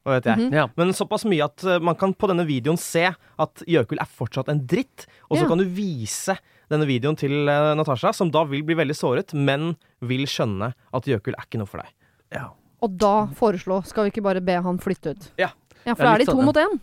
Hva 0.06 0.20
vet 0.20 0.28
jeg. 0.30 0.38
Mhm. 0.38 0.54
Ja. 0.54 0.68
Men 0.78 0.94
såpass 0.94 1.26
mye 1.26 1.48
at 1.48 1.63
eh, 1.65 1.80
man 1.82 1.98
kan 1.98 2.13
på 2.13 2.30
denne 2.30 2.46
videoen 2.46 2.78
se 2.78 3.08
at 3.10 3.63
Jøkul 3.65 3.98
er 4.00 4.06
fortsatt 4.06 4.52
en 4.54 4.62
dritt. 4.70 5.08
Og 5.32 5.39
så 5.39 5.44
Ja. 5.44 5.50
kan 5.50 5.58
du 5.58 5.65
vise 5.65 6.38
denne 6.70 6.86
videoen 6.86 7.18
til 7.18 7.50
eh, 7.50 7.74
Natasha, 7.76 8.13
som 8.13 8.30
da 8.30 8.44
vil 8.46 8.62
bli 8.63 8.76
veldig 8.78 8.96
såret, 8.96 9.34
men 9.34 9.76
vil 10.02 10.26
skjønne 10.30 10.74
at 10.94 11.10
Jøkul 11.10 11.34
er 11.34 11.46
ikke 11.50 11.58
noe 11.58 11.70
for 11.70 11.82
deg. 11.82 11.89
Ja. 12.38 12.50
Og 12.84 12.98
da 13.00 13.26
foreslå 13.34 13.84
Skal 13.86 14.06
vi 14.06 14.12
ikke 14.13 14.24
bare 14.26 14.41
be 14.46 14.62
han 14.62 14.78
flytte 14.78 15.15
ut? 15.15 15.32
Ja. 15.41 15.50
Ja, 15.86 15.94
For 15.96 16.04
da 16.04 16.13
er 16.15 16.20
de 16.20 16.26
to 16.26 16.34
sånn, 16.34 16.46
mot 16.46 16.56
én. 16.58 16.80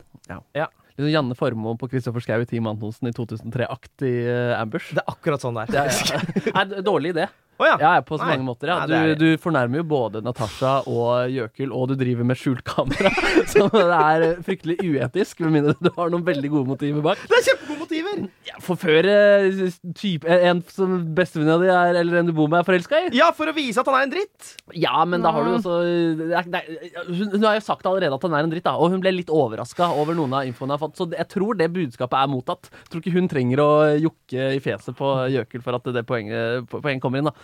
Litt 0.92 1.06
sånn 1.06 1.12
Janne 1.12 1.34
Formoe 1.38 1.78
på 1.80 1.88
Kristoffer 1.90 2.20
Schou 2.22 2.42
i 2.42 2.46
Team 2.48 2.66
Antonsen 2.70 3.08
i 3.08 3.12
2003-aktig 3.16 4.12
uh, 4.28 4.60
ambush. 4.60 4.92
Det 4.92 5.00
er 5.02 5.08
akkurat 5.10 5.40
sånn 5.42 5.56
det 5.56 5.70
Det 5.72 5.80
er. 5.80 6.00
Ja. 6.12 6.20
Nei, 6.58 6.64
det 6.68 6.78
er 6.82 6.86
dårlig 6.86 7.14
idé. 7.14 7.28
Å 7.60 7.66
ja. 7.68 7.74
Ja, 7.78 7.90
på 8.06 8.16
så 8.16 8.24
Nei. 8.24 8.34
mange 8.36 8.46
måter. 8.48 8.70
Ja. 8.72 8.78
Nei, 8.88 8.98
er 9.12 9.18
Du, 9.18 9.22
du 9.22 9.42
fornærmer 9.42 9.82
jo 9.82 9.84
både 9.86 10.22
Natasha 10.24 10.78
og 10.90 11.30
Jøkul, 11.30 11.70
og 11.76 11.92
du 11.92 11.96
driver 12.00 12.26
med 12.26 12.38
skjult 12.40 12.64
kamera. 12.66 13.12
Så 13.52 13.66
det 13.72 13.82
er 13.86 14.24
eh, 14.26 14.40
fryktelig 14.46 14.78
uetisk, 14.82 15.42
med 15.44 15.58
mindre 15.58 15.76
du 15.78 15.90
har 15.96 16.10
noen 16.12 16.24
veldig 16.26 16.50
gode 16.52 16.72
motiver 16.72 17.04
bak. 17.04 17.20
Det 17.28 17.38
er 17.38 17.46
kjempegode 17.50 17.80
motiver! 17.84 18.24
Ja, 18.48 18.56
Forføre 18.62 19.14
type, 19.98 20.26
en 20.26 20.62
som 20.72 20.96
bestevenninna 21.16 21.58
di 21.62 21.70
er, 21.70 22.00
eller 22.02 22.20
en 22.22 22.30
du 22.30 22.34
bor 22.36 22.50
med, 22.50 22.62
er 22.62 22.66
forelska 22.66 23.04
i? 23.06 23.12
Ja, 23.16 23.30
for 23.36 23.50
å 23.50 23.54
vise 23.56 23.82
at 23.82 23.90
han 23.90 23.98
er 24.00 24.08
en 24.08 24.14
dritt. 24.14 24.52
Ja, 24.78 25.04
men 25.08 25.22
da 25.24 25.32
har 25.34 25.46
du 25.46 25.54
også 25.58 25.78
hun 27.12 27.44
har 27.44 27.56
jo 27.58 27.64
sagt 27.64 27.86
allerede 27.86 28.16
at 28.16 28.26
han 28.26 28.34
er 28.36 28.46
en 28.46 28.52
dritt, 28.52 28.66
da, 28.66 28.74
og 28.80 28.92
hun 28.94 29.02
ble 29.02 29.12
litt 29.14 29.30
overraska 29.32 29.90
over 29.98 30.16
noen 30.18 30.34
av 30.38 30.48
infoene 30.48 30.72
hun 30.72 30.76
har 30.76 30.82
fått. 30.82 30.98
Så 30.98 31.08
jeg 31.12 31.28
tror 31.30 31.58
det 31.58 31.70
budskapet 31.74 32.18
er 32.18 32.30
mottatt. 32.32 32.70
Jeg 32.72 32.92
tror 32.92 33.02
ikke 33.04 33.16
hun 33.16 33.30
trenger 33.30 33.62
å 33.62 33.70
jokke 34.00 34.50
i 34.56 34.60
fjeset 34.62 34.96
på 34.98 35.12
Jøkul 35.32 35.64
for 35.64 35.78
at 35.78 35.90
det 35.94 36.04
poenget, 36.08 36.68
poenget 36.72 37.02
kommer 37.04 37.22
inn. 37.22 37.30
da 37.30 37.34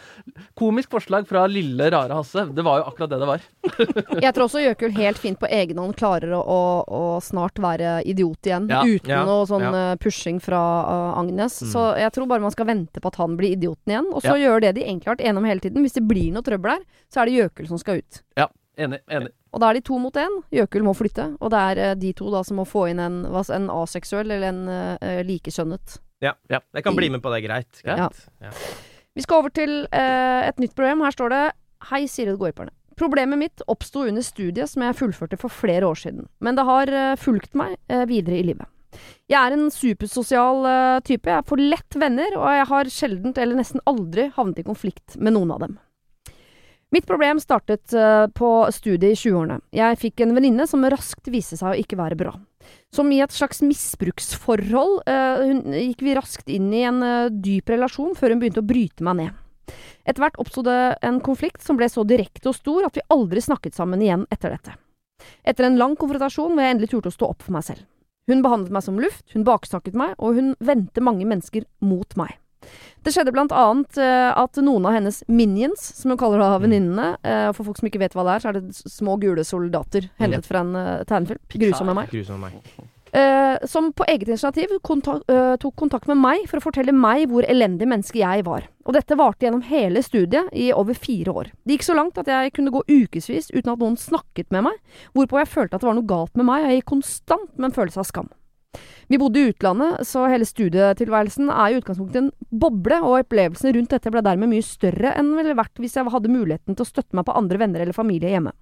Komisk 0.58 0.90
forslag 0.90 1.28
fra 1.28 1.46
lille, 1.50 1.90
rare 1.90 2.16
Hasse. 2.18 2.44
Det 2.54 2.64
var 2.66 2.80
jo 2.80 2.88
akkurat 2.90 3.10
det 3.10 3.18
det 3.22 3.28
var. 3.28 3.44
Jeg 4.24 4.34
tror 4.34 4.46
også 4.46 4.62
Jøkul 4.62 4.94
helt 4.98 5.18
fint 5.18 5.38
på 5.40 5.48
egen 5.50 5.78
hånd 5.80 5.96
klarer 5.98 6.32
å, 6.36 6.42
å, 6.42 6.60
å 6.86 7.02
snart 7.24 7.58
være 7.62 7.98
idiot 8.08 8.48
igjen. 8.48 8.68
Ja. 8.72 8.82
Uten 8.86 9.14
Ja. 9.14 9.24
noe 9.28 9.46
sånn 9.48 9.66
Ja. 9.68 9.72
eh, 9.92 9.96
pushing 10.02 10.40
fra 10.42 10.60
uh, 10.86 11.18
Agnes. 11.20 11.60
Mm. 11.62 11.72
Så 11.72 11.84
jeg 11.98 12.12
tror 12.14 12.28
bare 12.30 12.44
man 12.44 12.54
skal 12.54 12.66
vente 12.70 13.00
på 13.02 13.12
at 13.12 13.18
han 13.22 13.36
blir 13.38 13.56
idioten 13.56 13.94
igjen. 13.94 14.12
Og 14.12 14.22
så 14.22 14.36
Ja. 14.36 14.48
gjør 14.48 14.60
det 14.66 14.74
de 14.78 14.86
egentlig 14.86 15.06
har 15.10 15.16
vært 15.16 15.26
enige 15.26 15.42
om 15.42 15.44
hele 15.50 15.60
tiden. 15.60 15.82
Hvis 15.86 15.98
det 15.98 16.06
blir 16.08 16.32
noe 16.32 16.42
trøbbel 16.42 16.76
her, 16.76 16.82
så 17.12 17.22
er 17.22 17.26
det 17.26 17.38
Jøkul 17.38 17.68
som 17.68 17.78
skal 17.78 18.02
ut. 18.02 18.22
Ja, 18.36 18.48
enig. 18.76 19.00
enig. 19.08 19.32
Og 19.52 19.60
da 19.60 19.70
er 19.70 19.78
de 19.78 19.80
to 19.80 19.98
mot 19.98 20.14
én. 20.14 20.42
Jøkul 20.52 20.84
må 20.84 20.94
flytte. 20.96 21.36
Og 21.40 21.50
det 21.50 21.58
er 21.70 21.78
eh, 21.90 21.94
de 21.94 22.12
to 22.12 22.30
da 22.30 22.42
som 22.44 22.60
må 22.60 22.66
få 22.68 22.90
inn 22.90 23.00
en, 23.00 23.24
en 23.24 23.70
aseksuell 23.70 24.30
eller 24.30 24.48
en 24.52 24.68
uh, 24.68 25.22
likekjønnet. 25.24 25.98
Jeg 26.20 26.82
kan 26.84 26.96
bli 26.96 27.08
med 27.14 27.22
på 27.22 27.30
det, 27.32 27.44
greit. 27.46 27.80
Ja. 27.84 28.08
greit. 28.08 28.24
Ja. 28.42 28.50
Vi 29.18 29.24
skal 29.24 29.40
over 29.42 29.50
til 29.50 29.80
eh, 29.90 30.46
et 30.46 30.60
nytt 30.62 30.76
problem. 30.78 31.00
Her 31.02 31.14
står 31.14 31.32
det 31.34 31.44
Hei, 31.88 32.04
Siri 32.06 32.30
og 32.36 32.44
Gårdperne. 32.44 32.70
Problemet 32.98 33.40
mitt 33.40 33.62
oppsto 33.70 34.04
under 34.06 34.22
studiet 34.22 34.70
som 34.70 34.84
jeg 34.84 34.94
fullførte 34.98 35.38
for 35.38 35.50
flere 35.50 35.86
år 35.86 35.98
siden, 35.98 36.28
men 36.42 36.58
det 36.58 36.66
har 36.66 36.90
eh, 36.90 37.16
fulgt 37.18 37.54
meg 37.58 37.76
eh, 37.90 38.04
videre 38.10 38.38
i 38.38 38.46
livet. 38.46 38.70
Jeg 39.30 39.38
er 39.38 39.54
en 39.54 39.68
supersosial 39.74 40.66
eh, 40.70 41.00
type. 41.06 41.30
Jeg 41.30 41.46
får 41.50 41.62
lett 41.62 41.98
venner, 41.98 42.38
og 42.38 42.46
jeg 42.60 42.68
har 42.70 42.90
sjelden 42.94 43.34
eller 43.34 43.58
nesten 43.58 43.82
aldri 43.90 44.30
havnet 44.38 44.62
i 44.62 44.66
konflikt 44.66 45.18
med 45.18 45.34
noen 45.34 45.50
av 45.54 45.66
dem. 45.66 45.76
Mitt 46.94 47.06
problem 47.06 47.42
startet 47.42 47.92
eh, 47.98 48.26
på 48.38 48.52
studiet 48.72 49.12
i 49.12 49.18
20-årene. 49.18 49.58
Jeg 49.74 49.98
fikk 49.98 50.22
en 50.22 50.38
venninne 50.38 50.66
som 50.70 50.86
raskt 50.86 51.26
viste 51.34 51.58
seg 51.58 51.74
å 51.74 51.82
ikke 51.82 51.98
være 51.98 52.18
bra. 52.18 52.36
Som 52.94 53.10
i 53.12 53.20
et 53.20 53.34
slags 53.34 53.60
misbruksforhold 53.64 55.02
eh, 55.08 55.44
hun, 55.44 55.60
gikk 55.76 56.04
vi 56.06 56.16
raskt 56.16 56.48
inn 56.52 56.70
i 56.72 56.86
en 56.88 57.02
eh, 57.04 57.28
dyp 57.32 57.68
relasjon 57.74 58.16
før 58.16 58.34
hun 58.34 58.42
begynte 58.42 58.64
å 58.64 58.68
bryte 58.68 59.04
meg 59.04 59.20
ned. 59.20 59.44
Etter 60.08 60.24
hvert 60.24 60.38
oppsto 60.40 60.64
det 60.64 60.78
en 61.04 61.20
konflikt 61.20 61.60
som 61.64 61.76
ble 61.76 61.90
så 61.92 62.04
direkte 62.08 62.48
og 62.48 62.56
stor 62.56 62.88
at 62.88 62.96
vi 62.96 63.04
aldri 63.12 63.42
snakket 63.44 63.76
sammen 63.76 64.00
igjen 64.04 64.24
etter 64.32 64.56
dette. 64.56 64.78
Etter 65.44 65.68
en 65.68 65.76
lang 65.80 65.98
konfrontasjon 66.00 66.54
hvor 66.54 66.64
jeg 66.64 66.76
endelig 66.76 66.92
turte 66.94 67.12
å 67.12 67.16
stå 67.18 67.30
opp 67.34 67.44
for 67.44 67.58
meg 67.58 67.66
selv. 67.68 67.84
Hun 68.28 68.44
behandlet 68.44 68.72
meg 68.72 68.84
som 68.84 69.00
luft, 69.00 69.24
hun 69.32 69.44
baksnakket 69.44 69.96
meg, 69.96 70.14
og 70.20 70.36
hun 70.36 70.52
vendte 70.60 71.04
mange 71.04 71.24
mennesker 71.28 71.64
mot 71.84 72.16
meg. 72.20 72.36
Det 73.04 73.14
skjedde 73.14 73.32
annet 73.46 73.98
eh, 74.02 74.28
at 74.36 74.58
noen 74.60 74.88
av 74.88 74.96
hennes 74.98 75.22
minions, 75.30 75.80
som 76.00 76.12
hun 76.12 76.20
kaller 76.20 76.42
da 76.42 76.58
venninnene 76.60 77.14
eh, 77.22 77.48
For 77.56 77.68
folk 77.68 77.80
som 77.80 77.88
ikke 77.88 78.02
vet 78.02 78.16
hva 78.16 78.26
det 78.26 78.36
er, 78.36 78.44
så 78.44 78.50
er 78.50 78.58
det 78.58 78.76
små 78.76 79.16
gule 79.22 79.44
soldater 79.46 80.10
hentet 80.20 80.48
fra 80.48 80.64
en 80.64 80.76
eh, 80.76 81.02
tegnefilm. 81.08 81.42
Grusomme 81.54 81.96
meg. 81.96 82.12
Grusomme 82.12 82.50
meg. 82.50 82.86
Som 83.64 83.86
på 83.96 84.04
eget 84.04 84.28
initiativ 84.28 84.74
kontak 84.84 85.22
eh, 85.32 85.54
tok 85.62 85.72
kontakt 85.80 86.10
med 86.10 86.18
meg 86.20 86.42
for 86.50 86.60
å 86.60 86.64
fortelle 86.66 86.92
meg 86.92 87.24
hvor 87.30 87.46
elendig 87.48 87.88
menneske 87.88 88.20
jeg 88.20 88.44
var. 88.44 88.66
Og 88.84 88.92
dette 88.98 89.16
varte 89.16 89.46
gjennom 89.46 89.64
hele 89.64 90.02
studiet 90.04 90.50
i 90.52 90.68
over 90.76 90.98
fire 90.98 91.32
år. 91.32 91.48
Det 91.64 91.78
gikk 91.78 91.86
så 91.88 91.96
langt 91.96 92.20
at 92.20 92.28
jeg 92.28 92.52
kunne 92.58 92.74
gå 92.74 92.84
ukevis 92.84 93.48
uten 93.54 93.72
at 93.72 93.80
noen 93.80 93.96
snakket 93.96 94.52
med 94.52 94.68
meg, 94.68 94.76
hvorpå 95.16 95.40
jeg 95.40 95.50
følte 95.54 95.78
at 95.78 95.86
det 95.86 95.88
var 95.88 95.96
noe 95.96 96.10
galt 96.10 96.36
med 96.36 96.50
meg, 96.50 96.66
og 96.66 96.68
jeg 96.68 96.82
gikk 96.82 96.92
konstant 96.92 97.56
med 97.56 97.70
en 97.70 97.78
følelse 97.80 98.04
av 98.04 98.10
skam. 98.10 98.28
Vi 99.08 99.18
bodde 99.18 99.40
i 99.40 99.48
utlandet, 99.48 100.04
så 100.04 100.26
hele 100.28 100.44
studietilværelsen 100.44 101.48
er 101.48 101.72
i 101.72 101.78
utgangspunktet 101.80 102.20
en 102.20 102.32
boble, 102.60 103.00
og 103.00 103.22
opplevelsene 103.22 103.72
rundt 103.76 103.94
dette 103.94 104.12
ble 104.12 104.22
dermed 104.24 104.50
mye 104.50 104.64
større 104.64 105.14
enn 105.16 105.32
ville 105.38 105.56
vært 105.56 105.80
hvis 105.80 105.96
jeg 105.96 106.12
hadde 106.12 106.32
muligheten 106.32 106.76
til 106.76 106.84
å 106.84 106.88
støtte 106.88 107.16
meg 107.16 107.24
på 107.24 107.36
andre 107.38 107.60
venner 107.62 107.84
eller 107.84 107.96
familie 107.96 108.34
hjemme. 108.34 108.52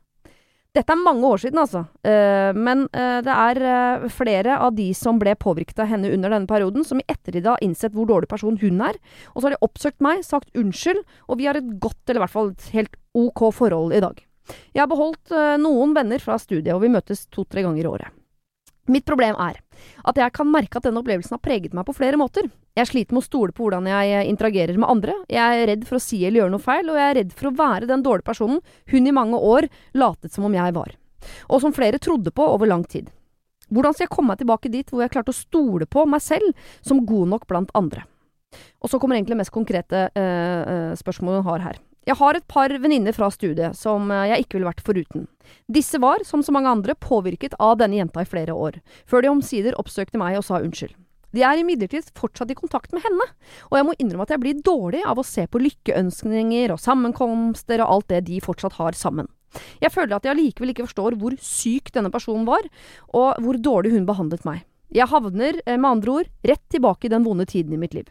Dette 0.77 0.93
er 0.93 1.01
mange 1.01 1.25
år 1.25 1.41
siden, 1.41 1.59
altså. 1.63 1.87
Eh, 2.05 2.53
men 2.53 2.85
eh, 2.93 3.19
det 3.25 3.33
er 3.33 3.61
eh, 3.65 4.07
flere 4.13 4.59
av 4.61 4.75
de 4.77 4.91
som 4.95 5.17
ble 5.19 5.33
påvirket 5.41 5.81
av 5.81 5.89
henne 5.89 6.11
under 6.13 6.35
denne 6.35 6.51
perioden, 6.51 6.85
som 6.85 7.01
i 7.01 7.07
ettertid 7.09 7.49
har 7.49 7.63
innsett 7.65 7.97
hvor 7.97 8.07
dårlig 8.11 8.29
person 8.29 8.59
hun 8.61 8.83
er. 8.85 8.99
Og 9.33 9.41
så 9.41 9.49
har 9.49 9.57
de 9.57 9.65
oppsøkt 9.65 10.05
meg, 10.05 10.21
sagt 10.27 10.53
unnskyld, 10.53 11.01
og 11.33 11.41
vi 11.41 11.49
har 11.49 11.57
et 11.57 11.71
godt, 11.81 12.03
eller 12.05 12.21
i 12.21 12.25
hvert 12.27 12.37
fall 12.37 12.53
et 12.53 12.69
helt 12.77 13.01
ok 13.17 13.47
forhold 13.57 13.97
i 13.97 14.05
dag. 14.05 14.21
Jeg 14.77 14.85
har 14.85 14.93
beholdt 14.93 15.33
eh, 15.33 15.57
noen 15.65 15.97
venner 15.97 16.23
fra 16.23 16.37
studiet, 16.39 16.75
og 16.77 16.85
vi 16.85 16.93
møtes 16.93 17.25
to-tre 17.33 17.65
ganger 17.65 17.83
i 17.83 17.91
året. 17.97 18.13
Mitt 18.93 19.09
problem 19.09 19.35
er 19.43 19.57
at 20.05 20.21
jeg 20.21 20.35
kan 20.37 20.49
merke 20.51 20.79
at 20.79 20.87
denne 20.87 21.03
opplevelsen 21.03 21.37
har 21.37 21.43
preget 21.45 21.77
meg 21.77 21.87
på 21.89 21.95
flere 21.97 22.21
måter. 22.21 22.49
Jeg 22.77 22.91
sliter 22.91 23.17
med 23.17 23.25
å 23.25 23.27
stole 23.27 23.55
på 23.57 23.67
hvordan 23.67 23.89
jeg 23.91 24.15
eh, 24.15 24.29
interagerer 24.31 24.79
med 24.79 24.89
andre, 24.91 25.17
jeg 25.33 25.63
er 25.63 25.71
redd 25.73 25.87
for 25.89 25.99
å 25.99 26.03
si 26.03 26.23
eller 26.25 26.43
gjøre 26.43 26.55
noe 26.57 26.67
feil, 26.67 26.91
og 26.93 27.01
jeg 27.01 27.11
er 27.11 27.19
redd 27.21 27.37
for 27.37 27.51
å 27.51 27.57
være 27.59 27.91
den 27.91 28.05
dårlige 28.05 28.29
personen 28.29 28.61
hun 28.93 29.07
i 29.09 29.15
mange 29.17 29.41
år 29.41 29.69
latet 29.97 30.35
som 30.35 30.49
om 30.49 30.57
jeg 30.57 30.77
var. 30.77 30.97
Og 31.51 31.63
som 31.63 31.75
flere 31.75 32.01
trodde 32.03 32.33
på 32.35 32.45
over 32.55 32.69
lang 32.71 32.85
tid. 32.85 33.09
Hvordan 33.73 33.97
skal 33.97 34.07
jeg 34.07 34.13
komme 34.15 34.31
meg 34.31 34.43
tilbake 34.43 34.71
dit 34.71 34.93
hvor 34.93 35.03
jeg 35.03 35.13
klarte 35.15 35.33
å 35.33 35.37
stole 35.37 35.89
på 35.91 36.05
meg 36.07 36.23
selv 36.23 36.69
som 36.87 37.03
god 37.07 37.33
nok 37.33 37.49
blant 37.51 37.73
andre? 37.79 38.05
Og 38.81 38.91
så 38.91 39.01
kommer 39.03 39.19
egentlig 39.19 39.35
det 39.35 39.43
mest 39.43 39.55
konkrete 39.55 40.07
eh, 40.15 40.61
eh, 40.63 40.93
spørsmålet 40.99 41.43
hun 41.43 41.51
har 41.51 41.65
her. 41.71 41.81
Jeg 42.07 42.21
har 42.21 42.37
et 42.39 42.45
par 42.47 42.71
venninner 42.71 43.15
fra 43.17 43.27
studiet 43.35 43.75
som 43.75 44.13
eh, 44.15 44.29
jeg 44.31 44.45
ikke 44.45 44.59
ville 44.59 44.69
vært 44.69 44.85
foruten. 44.87 45.25
Disse 45.67 45.99
var, 46.03 46.23
som 46.27 46.43
så 46.47 46.53
mange 46.55 46.71
andre, 46.71 46.95
påvirket 46.95 47.57
av 47.59 47.81
denne 47.81 47.99
jenta 47.99 48.23
i 48.23 48.29
flere 48.31 48.55
år, 48.55 48.79
før 49.11 49.25
de 49.25 49.33
omsider 49.33 49.75
oppsøkte 49.81 50.21
meg 50.21 50.39
og 50.39 50.47
sa 50.47 50.61
unnskyld. 50.63 50.95
De 51.35 51.43
er 51.43 51.59
imidlertid 51.61 52.13
fortsatt 52.17 52.53
i 52.55 52.57
kontakt 52.57 52.95
med 52.95 53.03
henne, 53.05 53.27
og 53.69 53.75
jeg 53.77 53.87
må 53.89 53.95
innrømme 53.99 54.25
at 54.25 54.33
jeg 54.33 54.43
blir 54.45 54.61
dårlig 54.65 55.03
av 55.03 55.19
å 55.19 55.27
se 55.27 55.49
på 55.51 55.61
lykkeønskninger 55.65 56.73
og 56.73 56.81
sammenkomster 56.81 57.83
og 57.83 57.97
alt 57.97 58.09
det 58.15 58.23
de 58.31 58.39
fortsatt 58.45 58.79
har 58.79 58.97
sammen. 58.97 59.27
Jeg 59.83 59.91
føler 59.91 60.15
at 60.17 60.29
jeg 60.29 60.37
allikevel 60.37 60.73
ikke 60.73 60.87
forstår 60.87 61.17
hvor 61.19 61.35
syk 61.43 61.91
denne 61.97 62.13
personen 62.15 62.47
var, 62.47 62.63
og 63.11 63.43
hvor 63.43 63.59
dårlig 63.59 63.97
hun 63.97 64.07
behandlet 64.07 64.47
meg. 64.47 64.63
Jeg 64.95 65.11
havner, 65.11 65.59
eh, 65.67 65.75
med 65.75 65.91
andre 65.91 66.21
ord, 66.21 66.31
rett 66.47 66.63
tilbake 66.71 67.11
i 67.11 67.13
den 67.13 67.27
vonde 67.27 67.49
tiden 67.51 67.75
i 67.75 67.83
mitt 67.83 67.99
liv. 67.99 68.07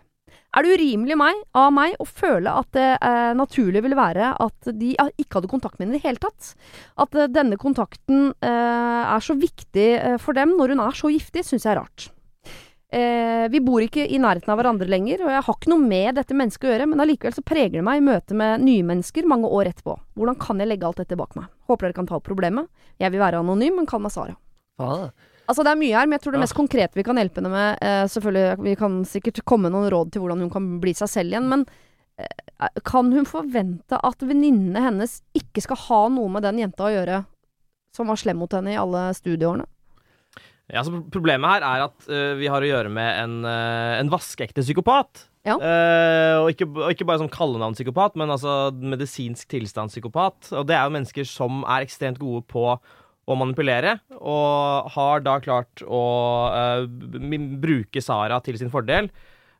Er 0.55 0.63
det 0.63 0.77
urimelig 0.79 1.17
meg, 1.19 1.39
av 1.57 1.71
meg 1.75 1.97
å 1.99 2.05
føle 2.07 2.51
at 2.61 2.69
det 2.77 2.87
eh, 3.03 3.31
naturlig 3.35 3.81
ville 3.83 3.97
være 3.99 4.31
at 4.39 4.69
de 4.71 4.93
eh, 4.95 5.09
ikke 5.19 5.41
hadde 5.41 5.51
kontakt 5.51 5.77
med 5.77 5.89
henne 5.89 5.97
i 5.97 5.99
det 5.99 6.07
hele 6.07 6.21
tatt? 6.23 6.53
At 7.03 7.15
eh, 7.19 7.27
denne 7.27 7.59
kontakten 7.59 8.29
eh, 8.39 9.01
er 9.03 9.25
så 9.25 9.35
viktig 9.35 9.87
eh, 9.97 10.15
for 10.21 10.37
dem 10.37 10.55
når 10.55 10.75
hun 10.75 10.83
er 10.85 10.95
så 10.95 11.11
giftig, 11.11 11.43
syns 11.43 11.67
jeg 11.67 11.73
er 11.75 11.81
rart. 11.81 12.07
Eh, 12.95 13.49
vi 13.51 13.59
bor 13.59 13.83
ikke 13.83 14.05
i 14.07 14.21
nærheten 14.21 14.53
av 14.53 14.61
hverandre 14.61 14.87
lenger, 14.87 15.25
og 15.25 15.33
jeg 15.33 15.43
har 15.43 15.59
ikke 15.59 15.73
noe 15.73 15.83
med 15.83 16.15
dette 16.21 16.37
mennesket 16.37 16.69
å 16.69 16.71
gjøre, 16.71 16.87
men 16.87 17.03
allikevel 17.03 17.35
så 17.35 17.43
preger 17.43 17.75
det 17.81 17.85
meg 17.87 17.99
i 17.99 18.07
møte 18.07 18.39
med 18.39 18.63
nye 18.63 18.87
mennesker 18.87 19.27
mange 19.27 19.51
år 19.51 19.73
etterpå. 19.73 19.97
Hvordan 20.15 20.39
kan 20.39 20.63
jeg 20.63 20.71
legge 20.71 20.87
alt 20.87 21.03
dette 21.03 21.19
bak 21.19 21.35
meg? 21.35 21.51
Håper 21.67 21.89
dere 21.89 21.99
kan 21.99 22.07
ta 22.07 22.15
opp 22.21 22.27
problemet. 22.29 22.71
Jeg 23.03 23.11
vil 23.11 23.25
være 23.25 23.43
anonym, 23.43 23.81
men 23.81 23.89
kall 23.89 24.05
meg 24.05 24.15
Sara. 24.15 24.37
Faen, 24.79 25.09
Altså 25.45 25.65
Det 25.65 25.71
er 25.71 25.79
mye 25.79 25.93
her, 25.93 26.07
men 26.09 26.17
jeg 26.17 26.25
tror 26.25 26.35
det 26.35 26.41
mest 26.41 26.57
konkrete 26.57 26.97
vi 26.97 27.05
kan 27.05 27.19
hjelpe 27.21 27.41
henne 27.41 27.51
med 27.53 27.83
eh, 27.85 28.05
Selvfølgelig, 28.11 28.63
Vi 28.65 28.75
kan 28.79 28.97
sikkert 29.09 29.43
komme 29.45 29.69
med 29.69 29.75
noen 29.77 29.91
råd 29.93 30.13
til 30.13 30.23
hvordan 30.23 30.41
hun 30.45 30.53
kan 30.53 30.71
bli 30.81 30.95
seg 30.97 31.11
selv 31.11 31.35
igjen, 31.35 31.51
men 31.51 31.67
eh, 32.17 32.81
kan 32.87 33.11
hun 33.13 33.29
forvente 33.29 33.99
at 33.99 34.25
venninnene 34.25 34.83
hennes 34.87 35.19
ikke 35.37 35.63
skal 35.65 35.81
ha 35.85 36.01
noe 36.15 36.33
med 36.33 36.45
den 36.47 36.63
jenta 36.65 36.87
å 36.87 36.93
gjøre 36.93 37.23
som 37.95 38.11
var 38.11 38.19
slem 38.19 38.41
mot 38.41 38.51
henne 38.51 38.73
i 38.73 38.79
alle 38.79 39.07
studieårene? 39.15 39.67
Ja, 40.73 40.81
så 40.81 40.97
Problemet 41.13 41.57
her 41.57 41.65
er 41.65 41.85
at 41.85 42.09
uh, 42.09 42.33
vi 42.39 42.49
har 42.49 42.63
å 42.63 42.67
gjøre 42.67 42.89
med 42.93 43.21
en, 43.21 43.37
uh, 43.45 43.99
en 43.99 44.09
vaskeekte 44.09 44.63
psykopat. 44.65 45.27
Ja. 45.45 45.59
Uh, 45.61 46.41
og, 46.41 46.49
ikke, 46.55 46.65
og 46.65 46.89
ikke 46.89 47.05
bare 47.05 47.21
som 47.21 47.29
kallenavnspsykopat, 47.29 48.17
men 48.17 48.33
altså 48.33 48.73
medisinsk 48.73 49.45
tilstandspsykopat. 49.53 50.49
Og 50.57 50.65
det 50.65 50.77
er 50.77 50.87
jo 50.87 50.95
mennesker 50.97 51.29
som 51.29 51.61
er 51.69 51.85
ekstremt 51.85 52.17
gode 52.21 52.41
på 52.49 52.65
å 53.25 53.37
manipulere, 53.37 53.97
og 54.19 54.91
har 54.93 55.23
da 55.25 55.39
klart 55.41 55.81
å 55.81 56.01
uh, 56.53 56.83
bruke 57.61 58.03
Sara 58.03 58.37
til 58.45 58.59
sin 58.59 58.71
fordel. 58.73 59.09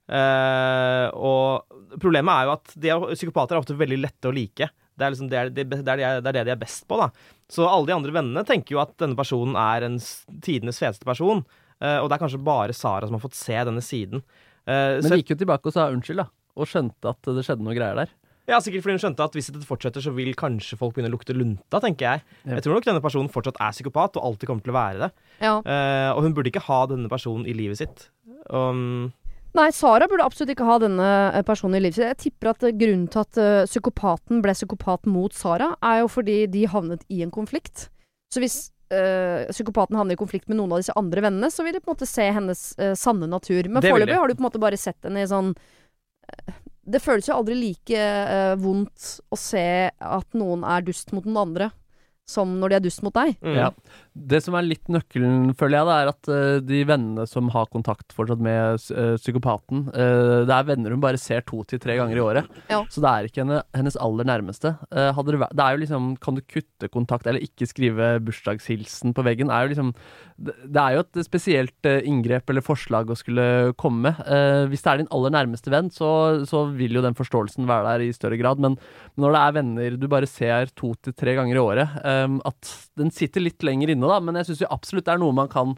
Uh, 0.05 1.09
og 1.17 1.97
problemet 2.01 2.29
er 2.29 2.45
jo 2.45 2.53
at 2.53 2.75
de 2.77 2.91
er, 2.93 3.05
psykopater 3.17 3.57
er 3.57 3.63
ofte 3.63 3.77
veldig 3.77 3.97
lette 4.03 4.29
å 4.29 4.35
like. 4.35 4.69
Det 4.95 5.03
er, 5.03 5.11
liksom 5.15 5.31
det, 5.31 5.39
er, 5.39 5.49
det, 5.51 5.65
er, 5.65 6.21
det 6.21 6.29
er 6.29 6.37
det 6.37 6.45
de 6.45 6.53
er 6.53 6.61
best 6.61 6.85
på, 6.87 6.99
da. 7.01 7.09
Så 7.51 7.65
alle 7.65 7.89
de 7.89 7.95
andre 7.97 8.13
vennene 8.15 8.45
tenker 8.47 8.77
jo 8.77 8.83
at 8.83 8.93
denne 9.01 9.17
personen 9.17 9.57
er 9.59 9.87
en 9.87 9.97
tidenes 10.45 10.79
feteste 10.81 11.07
person. 11.07 11.41
Uh, 11.81 11.97
og 12.03 12.09
det 12.09 12.19
er 12.19 12.21
kanskje 12.21 12.45
bare 12.45 12.77
Sara 12.77 13.09
som 13.09 13.17
har 13.17 13.25
fått 13.25 13.39
se 13.39 13.57
denne 13.67 13.83
siden. 13.83 14.23
Men 14.65 15.05
de 15.05 15.19
gikk 15.19 15.35
jo 15.35 15.41
tilbake 15.43 15.69
og 15.69 15.73
sa 15.75 15.91
unnskyld, 15.93 16.23
da. 16.23 16.55
Og 16.57 16.65
skjønte 16.65 17.11
at 17.11 17.27
det 17.37 17.43
skjedde 17.45 17.61
noe 17.61 17.75
greier 17.77 17.99
der. 17.99 18.13
Ja, 18.45 18.59
Sikkert 18.61 18.85
fordi 18.85 18.95
hun 18.97 19.01
skjønte 19.01 19.25
at 19.25 19.35
hvis 19.37 19.49
dette 19.49 19.65
fortsetter, 19.65 20.03
så 20.05 20.13
vil 20.13 20.35
kanskje 20.37 20.77
folk 20.77 20.93
begynne 20.95 21.09
å 21.09 21.15
lukte 21.15 21.33
lunta, 21.33 21.81
tenker 21.81 22.05
jeg. 22.07 22.25
Ja. 22.45 22.57
Jeg 22.57 22.65
tror 22.65 22.77
nok 22.77 22.87
denne 22.87 23.03
personen 23.03 23.31
fortsatt 23.33 23.57
er 23.57 23.73
psykopat, 23.73 24.19
og 24.19 24.29
alltid 24.29 24.51
kommer 24.51 24.65
til 24.65 24.73
å 24.73 24.77
være 24.77 25.01
det. 25.05 25.11
Ja. 25.39 25.55
Uh, 25.65 26.09
og 26.13 26.25
hun 26.27 26.35
burde 26.37 26.51
ikke 26.53 26.65
ha 26.67 26.83
denne 26.91 27.09
personen 27.11 27.47
i 27.49 27.55
livet 27.57 27.81
sitt. 27.81 28.09
Um, 28.53 29.09
Nei, 29.55 29.69
Sara 29.71 30.07
burde 30.11 30.25
absolutt 30.25 30.51
ikke 30.51 30.67
ha 30.67 30.77
denne 30.83 31.09
eh, 31.31 31.43
personen 31.47 31.77
i 31.77 31.83
livet 31.85 31.97
sitt. 31.97 32.09
Jeg 32.09 32.21
tipper 32.25 32.51
at 32.51 32.63
eh, 32.67 32.75
grunnen 32.75 33.07
til 33.11 33.21
at 33.23 33.39
uh, 33.39 33.63
psykopaten 33.69 34.41
ble 34.43 34.55
psykopat 34.57 35.07
mot 35.07 35.35
Sara, 35.35 35.71
er 35.85 36.01
jo 36.01 36.09
fordi 36.11 36.41
de 36.51 36.65
havnet 36.71 37.05
i 37.13 37.21
en 37.23 37.31
konflikt. 37.33 37.87
Så 38.33 38.43
hvis 38.43 38.57
uh, 38.91 39.47
psykopaten 39.53 39.95
havner 39.95 40.17
i 40.17 40.19
konflikt 40.19 40.49
med 40.51 40.59
noen 40.59 40.75
av 40.75 40.83
disse 40.83 40.95
andre 40.99 41.23
vennene, 41.23 41.51
så 41.53 41.63
vil 41.63 41.77
de 41.77 41.81
på 41.83 41.89
en 41.89 41.95
måte 41.95 42.09
se 42.09 42.27
hennes 42.35 42.65
sanne 42.99 43.31
natur. 43.31 43.71
Men 43.71 43.85
foreløpig 43.85 44.19
har 44.19 44.27
du 44.27 44.35
på 44.35 44.43
en 44.43 44.49
måte 44.49 44.63
bare 44.65 44.81
sett 44.81 44.99
henne 45.07 45.23
i 45.23 45.31
sånn 45.31 45.53
Det 46.85 47.01
føles 47.01 47.27
jo 47.29 47.39
aldri 47.39 47.55
like 47.57 47.97
uh, 47.97 48.53
vondt 48.61 49.15
å 49.33 49.37
se 49.39 49.65
at 49.89 50.37
noen 50.37 50.65
er 50.69 50.85
dust 50.85 51.13
mot 51.15 51.25
noen 51.25 51.41
andre, 51.41 51.69
som 52.25 52.57
når 52.59 52.71
de 52.71 52.77
er 52.79 52.83
dust 52.87 53.03
mot 53.05 53.13
deg. 53.15 53.37
mm. 53.45 53.55
Ja. 53.55 53.69
Det 54.15 54.39
som 54.39 54.55
er 54.55 54.63
litt 54.63 54.87
nøkkelen, 54.87 55.49
føler 55.59 55.75
jeg, 55.75 55.87
det 55.89 55.95
er 55.95 56.09
at 56.09 56.29
uh, 56.31 56.59
de 56.63 56.77
vennene 56.87 57.25
som 57.27 57.49
har 57.51 57.67
kontakt 57.67 58.15
fortsatt 58.15 58.39
med 58.43 58.79
uh, 58.95 59.17
psykopaten, 59.19 59.89
uh, 59.91 60.45
det 60.47 60.55
er 60.55 60.69
venner 60.69 60.95
hun 60.95 61.03
bare 61.03 61.19
ser 61.19 61.43
to 61.45 61.59
til 61.67 61.81
tre 61.83 61.97
ganger 61.99 62.17
i 62.17 62.23
året. 62.23 62.47
Ja. 62.71 62.79
Så 62.89 63.03
det 63.03 63.11
er 63.11 63.27
ikke 63.27 63.43
henne, 63.43 63.59
hennes 63.75 63.97
aller 63.99 64.27
nærmeste. 64.27 64.71
Eh, 64.95 65.11
hadde 65.15 65.35
det, 65.35 65.47
det 65.53 65.63
er 65.63 65.75
jo 65.75 65.81
liksom 65.81 66.05
Kan 66.23 66.37
du 66.37 66.41
kutte 66.41 66.87
kontakt 66.91 67.27
eller 67.27 67.43
ikke 67.43 67.67
skrive 67.67 68.07
bursdagshilsen 68.23 69.13
på 69.15 69.25
veggen? 69.25 69.51
Er 69.53 69.65
jo 69.65 69.73
liksom 69.73 69.91
det, 70.35 70.55
det 70.63 70.81
er 70.81 70.95
jo 70.95 71.03
et 71.03 71.19
spesielt 71.27 71.89
inngrep 72.07 72.49
eller 72.51 72.65
forslag 72.65 73.11
å 73.11 73.17
skulle 73.19 73.45
komme 73.79 74.09
med. 74.09 74.19
Hvis 74.71 74.83
det 74.83 74.91
er 74.91 75.01
din 75.01 75.11
aller 75.15 75.31
nærmeste 75.35 75.71
venn, 75.71 75.91
så, 75.93 76.09
så 76.49 76.65
vil 76.75 76.97
jo 76.97 77.03
den 77.05 77.15
forståelsen 77.17 77.67
være 77.69 77.87
der 77.87 78.05
i 78.07 78.15
større 78.15 78.39
grad. 78.39 78.59
Men 78.63 78.75
når 79.21 79.35
det 79.35 79.43
er 79.43 79.55
venner 79.59 79.99
du 79.99 80.07
bare 80.11 80.29
ser 80.29 80.71
to 80.75 80.91
til 81.05 81.15
tre 81.15 81.37
ganger 81.37 81.59
i 81.59 81.63
året, 81.63 81.95
at 82.47 82.73
den 82.99 83.13
sitter 83.13 83.43
litt 83.43 83.63
lenger 83.65 83.93
inne, 83.93 84.09
da. 84.09 84.21
Men 84.23 84.39
jeg 84.39 84.49
syns 84.49 84.65
absolutt 84.69 85.07
det 85.07 85.15
er 85.15 85.21
noe 85.21 85.35
man 85.35 85.49
kan, 85.51 85.73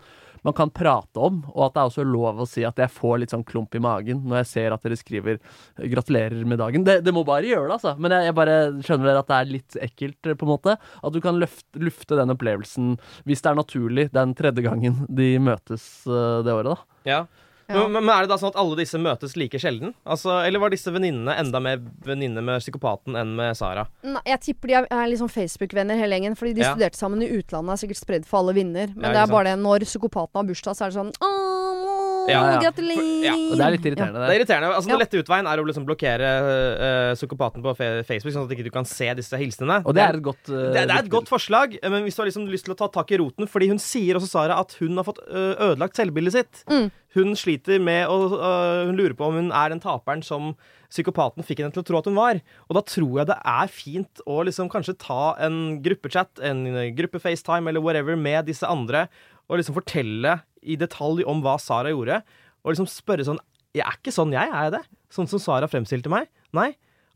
man 0.46 0.56
kan 0.58 0.72
prate 0.74 1.22
om, 1.22 1.40
og 1.54 1.64
at 1.66 1.76
det 1.76 1.82
er 1.82 1.92
også 1.92 2.06
lov 2.08 2.42
å 2.44 2.48
si 2.50 2.66
at 2.68 2.80
jeg 2.82 2.94
får 2.94 3.22
litt 3.22 3.34
sånn 3.34 3.46
klump 3.48 3.76
i 3.76 3.82
magen 3.84 4.22
når 4.28 4.42
jeg 4.42 4.50
ser 4.52 4.76
at 4.76 4.86
dere 4.86 5.00
skriver 5.00 5.40
'gratulerer 5.78 6.46
med 6.46 6.62
dagen'. 6.62 6.86
Det, 6.88 7.00
det 7.06 7.16
må 7.16 7.26
bare 7.28 7.50
gjøre 7.50 7.68
det, 7.68 7.80
altså. 7.80 7.96
Men 8.00 8.16
jeg, 8.16 8.30
jeg 8.30 8.38
bare 8.38 8.60
skjønner 8.82 9.12
dere 9.12 9.24
at 9.26 9.32
det 9.32 9.40
er 9.40 9.52
litt 9.56 9.82
ekkelt, 9.90 10.22
på 10.38 10.48
en 10.48 10.54
måte. 10.54 10.78
At 10.78 11.16
du 11.16 11.20
kan 11.24 11.42
løfte, 11.42 11.82
lufte 11.82 12.20
den 12.20 12.34
opplevelsen, 12.36 12.96
hvis 13.28 13.44
det 13.44 13.52
er 13.52 13.60
naturlig, 13.60 14.08
den 14.14 14.38
tredje 14.38 14.66
gangen 14.66 15.04
de 15.10 15.34
møtes 15.42 15.84
eh, 16.08 16.40
det 16.46 16.56
året, 16.56 16.76
da. 16.76 17.04
Ja. 17.08 17.26
Men, 17.68 17.92
men 17.92 18.10
er 18.14 18.22
det 18.24 18.30
da 18.32 18.38
sånn 18.40 18.54
at 18.54 18.60
alle 18.62 18.78
disse 18.80 19.00
møtes 19.02 19.34
like 19.36 19.60
sjelden? 19.60 19.94
Altså, 20.08 20.38
eller 20.48 20.60
var 20.64 20.72
disse 20.72 20.92
venninnene 20.94 21.34
enda 21.42 21.60
mer 21.60 21.82
venninner 22.06 22.42
med 22.46 22.62
psykopaten 22.64 23.18
enn 23.20 23.34
med 23.36 23.58
Sara? 23.60 23.88
Nei, 24.08 24.22
jeg 24.26 24.40
tipper 24.46 24.68
de 24.72 24.78
er, 24.80 24.88
er 24.90 25.10
liksom 25.12 25.28
Facebook-venner 25.34 26.00
hele 26.00 26.16
gjengen. 26.16 26.38
Fordi 26.40 26.54
de 26.56 26.62
Ja. 26.64 26.74
studerte 26.74 26.96
sammen 26.98 27.22
i 27.24 27.28
utlandet, 27.28 27.74
er 27.76 27.82
sikkert 27.88 28.00
spredd 28.00 28.26
for 28.26 28.40
alle 28.40 28.54
vinner. 28.56 28.88
Men 28.96 29.12
Ja, 29.12 29.18
det 29.18 29.22
er 29.26 29.34
bare 29.34 29.44
det 29.52 29.58
når 29.60 29.84
psykopaten 29.84 30.36
har 30.40 30.48
bursdag, 30.48 30.76
så 30.80 30.86
er 30.86 30.90
det 30.92 31.00
sånn 31.02 31.12
Åh, 31.20 31.97
Ja, 32.28 32.42
ja. 32.52 32.60
gratulerer! 32.62 33.08
Ja, 33.24 33.34
Og 33.36 33.56
det 33.56 33.66
er 33.66 33.74
litt 33.76 33.88
irriterende, 33.88 34.22
Det 34.22 34.36
er 34.36 34.42
irriterende. 34.42 34.70
Altså, 34.76 34.90
Ja. 34.90 34.94
Den 34.98 35.04
lette 35.04 35.22
utveien 35.24 35.48
er 35.50 35.62
å 35.62 35.66
liksom 35.68 35.88
blokkere 35.88 36.32
uh, 36.44 37.16
psykopaten 37.18 37.64
på 37.64 37.74
Facebook, 37.78 38.34
sånn 38.36 38.48
at 38.48 38.54
ikke 38.56 38.68
du 38.68 38.74
kan 38.74 38.88
se 38.88 39.08
disse 39.18 39.40
hilsenene. 39.40 39.82
Og 39.88 39.96
det 39.96 40.04
er 40.04 40.20
et 40.20 40.26
godt 40.26 40.52
uh, 40.52 40.70
det, 40.76 40.86
det 40.88 40.96
er 40.96 41.04
et 41.06 41.12
godt 41.14 41.32
forslag, 41.32 41.78
men 41.84 42.06
hvis 42.06 42.18
du 42.18 42.24
har 42.24 42.30
liksom 42.32 42.48
lyst 42.52 42.68
til 42.68 42.76
å 42.76 42.80
ta 42.80 42.90
tak 42.92 43.12
i 43.16 43.20
roten 43.22 43.48
Fordi 43.50 43.70
hun 43.72 43.80
sier 43.82 44.20
også, 44.20 44.30
Sara, 44.32 44.60
at 44.60 44.76
hun 44.82 44.98
har 45.00 45.08
fått 45.08 45.22
ødelagt 45.28 46.00
selvbildet 46.00 46.36
sitt. 46.36 46.64
Mm. 46.72 46.90
Hun 47.18 47.38
sliter 47.40 47.80
med 47.82 48.10
å 48.12 48.18
uh, 48.36 48.88
Hun 48.90 48.98
lurer 49.00 49.16
på 49.18 49.28
om 49.28 49.40
hun 49.40 49.54
er 49.56 49.72
den 49.74 49.84
taperen 49.84 50.24
som 50.26 50.56
psykopaten 50.92 51.44
fikk 51.44 51.62
henne 51.64 51.76
til 51.76 51.84
å 51.84 51.88
tro 51.88 52.00
at 52.00 52.08
hun 52.08 52.16
var. 52.16 52.40
Og 52.68 52.78
da 52.78 52.84
tror 52.88 53.22
jeg 53.22 53.30
det 53.32 53.40
er 53.44 53.72
fint 53.72 54.22
å 54.24 54.40
liksom 54.48 54.70
kanskje 54.72 54.96
ta 55.04 55.34
en 55.44 55.82
gruppechat, 55.84 56.40
en 56.40 56.62
gruppe-FaceTime 56.96 57.68
eller 57.68 57.84
whatever 57.84 58.16
med 58.16 58.48
disse 58.48 58.68
andre, 58.68 59.08
og 59.48 59.60
liksom 59.60 59.76
fortelle 59.76 60.38
i 60.62 60.78
detalj 60.80 61.26
om 61.28 61.44
hva 61.46 61.58
Sara 61.62 61.94
gjorde, 61.94 62.22
og 62.64 62.74
liksom 62.74 62.90
spørre 62.92 63.26
sånn 63.28 63.40
Jeg 63.76 63.86
er 63.86 63.98
ikke 64.00 64.14
sånn, 64.16 64.34
jeg, 64.34 64.50
er 64.50 64.68
jeg 64.68 64.76
det? 64.78 64.84
Sånn 65.14 65.30
som 65.30 65.42
Sara 65.42 65.70
fremstilte 65.70 66.10
meg? 66.10 66.30
Nei. 66.56 66.72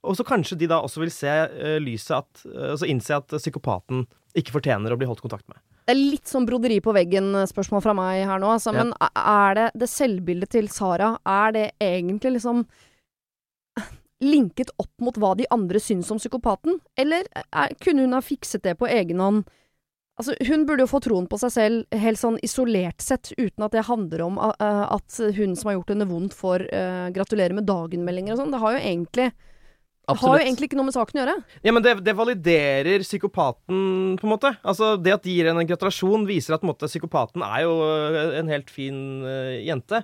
Og 0.05 0.17
så 0.17 0.25
kanskje 0.25 0.57
de 0.61 0.69
da 0.69 0.81
også 0.81 1.01
vil 1.03 1.11
se 1.13 1.29
uh, 1.29 1.77
lyset 1.81 2.13
at, 2.19 2.43
uh, 2.45 2.73
altså 2.73 2.89
innse 2.89 3.17
at 3.17 3.33
psykopaten 3.33 4.05
ikke 4.37 4.55
fortjener 4.55 4.93
å 4.93 4.97
bli 4.99 5.09
holdt 5.09 5.23
kontakt 5.23 5.47
med. 5.49 5.59
Det 5.85 5.95
er 5.95 5.99
litt 5.99 6.29
sånn 6.29 6.45
broderi 6.47 6.77
på 6.83 6.93
veggen-spørsmål 6.95 7.81
fra 7.83 7.95
meg 7.97 8.21
her 8.29 8.39
nå, 8.41 8.53
altså. 8.53 8.71
Ja. 8.75 8.83
Men 8.83 8.93
er 9.09 9.57
det 9.57 9.67
det 9.81 9.89
selvbildet 9.91 10.53
til 10.53 10.69
Sara, 10.71 11.15
er 11.27 11.55
det 11.55 11.65
egentlig 11.81 12.37
liksom 12.37 12.63
linket 14.21 14.69
opp 14.79 14.93
mot 15.01 15.17
hva 15.17 15.33
de 15.37 15.47
andre 15.53 15.81
syns 15.81 16.11
om 16.13 16.21
psykopaten? 16.21 16.77
Eller 16.99 17.25
er, 17.49 17.73
kunne 17.81 18.05
hun 18.05 18.15
ha 18.15 18.21
fikset 18.23 18.63
det 18.67 18.77
på 18.79 18.89
egen 18.89 19.23
hånd? 19.23 19.49
Altså, 20.21 20.35
hun 20.45 20.67
burde 20.69 20.85
jo 20.85 20.91
få 20.91 21.01
troen 21.01 21.25
på 21.29 21.39
seg 21.41 21.53
selv 21.55 22.01
helt 22.03 22.19
sånn 22.21 22.35
isolert 22.45 23.01
sett, 23.01 23.31
uten 23.39 23.65
at 23.65 23.73
det 23.73 23.87
handler 23.87 24.21
om 24.27 24.35
uh, 24.37 24.51
at 24.61 25.21
hun 25.33 25.55
som 25.57 25.71
har 25.71 25.79
gjort 25.79 25.95
henne 25.95 26.05
vondt, 26.09 26.35
får 26.37 26.67
uh, 26.69 27.07
gratulere 27.15 27.57
med 27.57 27.65
dagen-meldinger 27.65 28.35
og 28.35 28.43
sånn. 28.43 28.53
Det 28.53 28.61
har 28.61 28.77
jo 28.77 28.83
egentlig 28.91 29.31
det 30.11 30.17
har 30.17 30.39
jo 30.39 30.43
egentlig 30.43 30.67
ikke 30.67 30.77
noe 30.79 30.87
med 30.87 30.95
saken 30.95 31.19
å 31.19 31.21
gjøre. 31.21 31.35
Ja, 31.63 31.73
men 31.75 31.83
det, 31.85 31.93
det 32.03 32.15
validerer 32.17 33.03
psykopaten, 33.05 33.81
på 34.19 34.27
en 34.27 34.31
måte. 34.33 34.53
Altså, 34.67 34.95
Det 34.99 35.13
at 35.13 35.23
de 35.23 35.35
gir 35.35 35.47
henne 35.49 35.63
en 35.63 35.69
gratulasjon, 35.69 36.25
viser 36.27 36.57
at 36.57 36.65
måte, 36.67 36.89
psykopaten 36.89 37.45
er 37.45 37.63
jo 37.67 37.75
øh, 37.85 38.17
en 38.41 38.51
helt 38.51 38.73
fin 38.73 38.97
uh, 39.23 39.55
jente. 39.61 40.01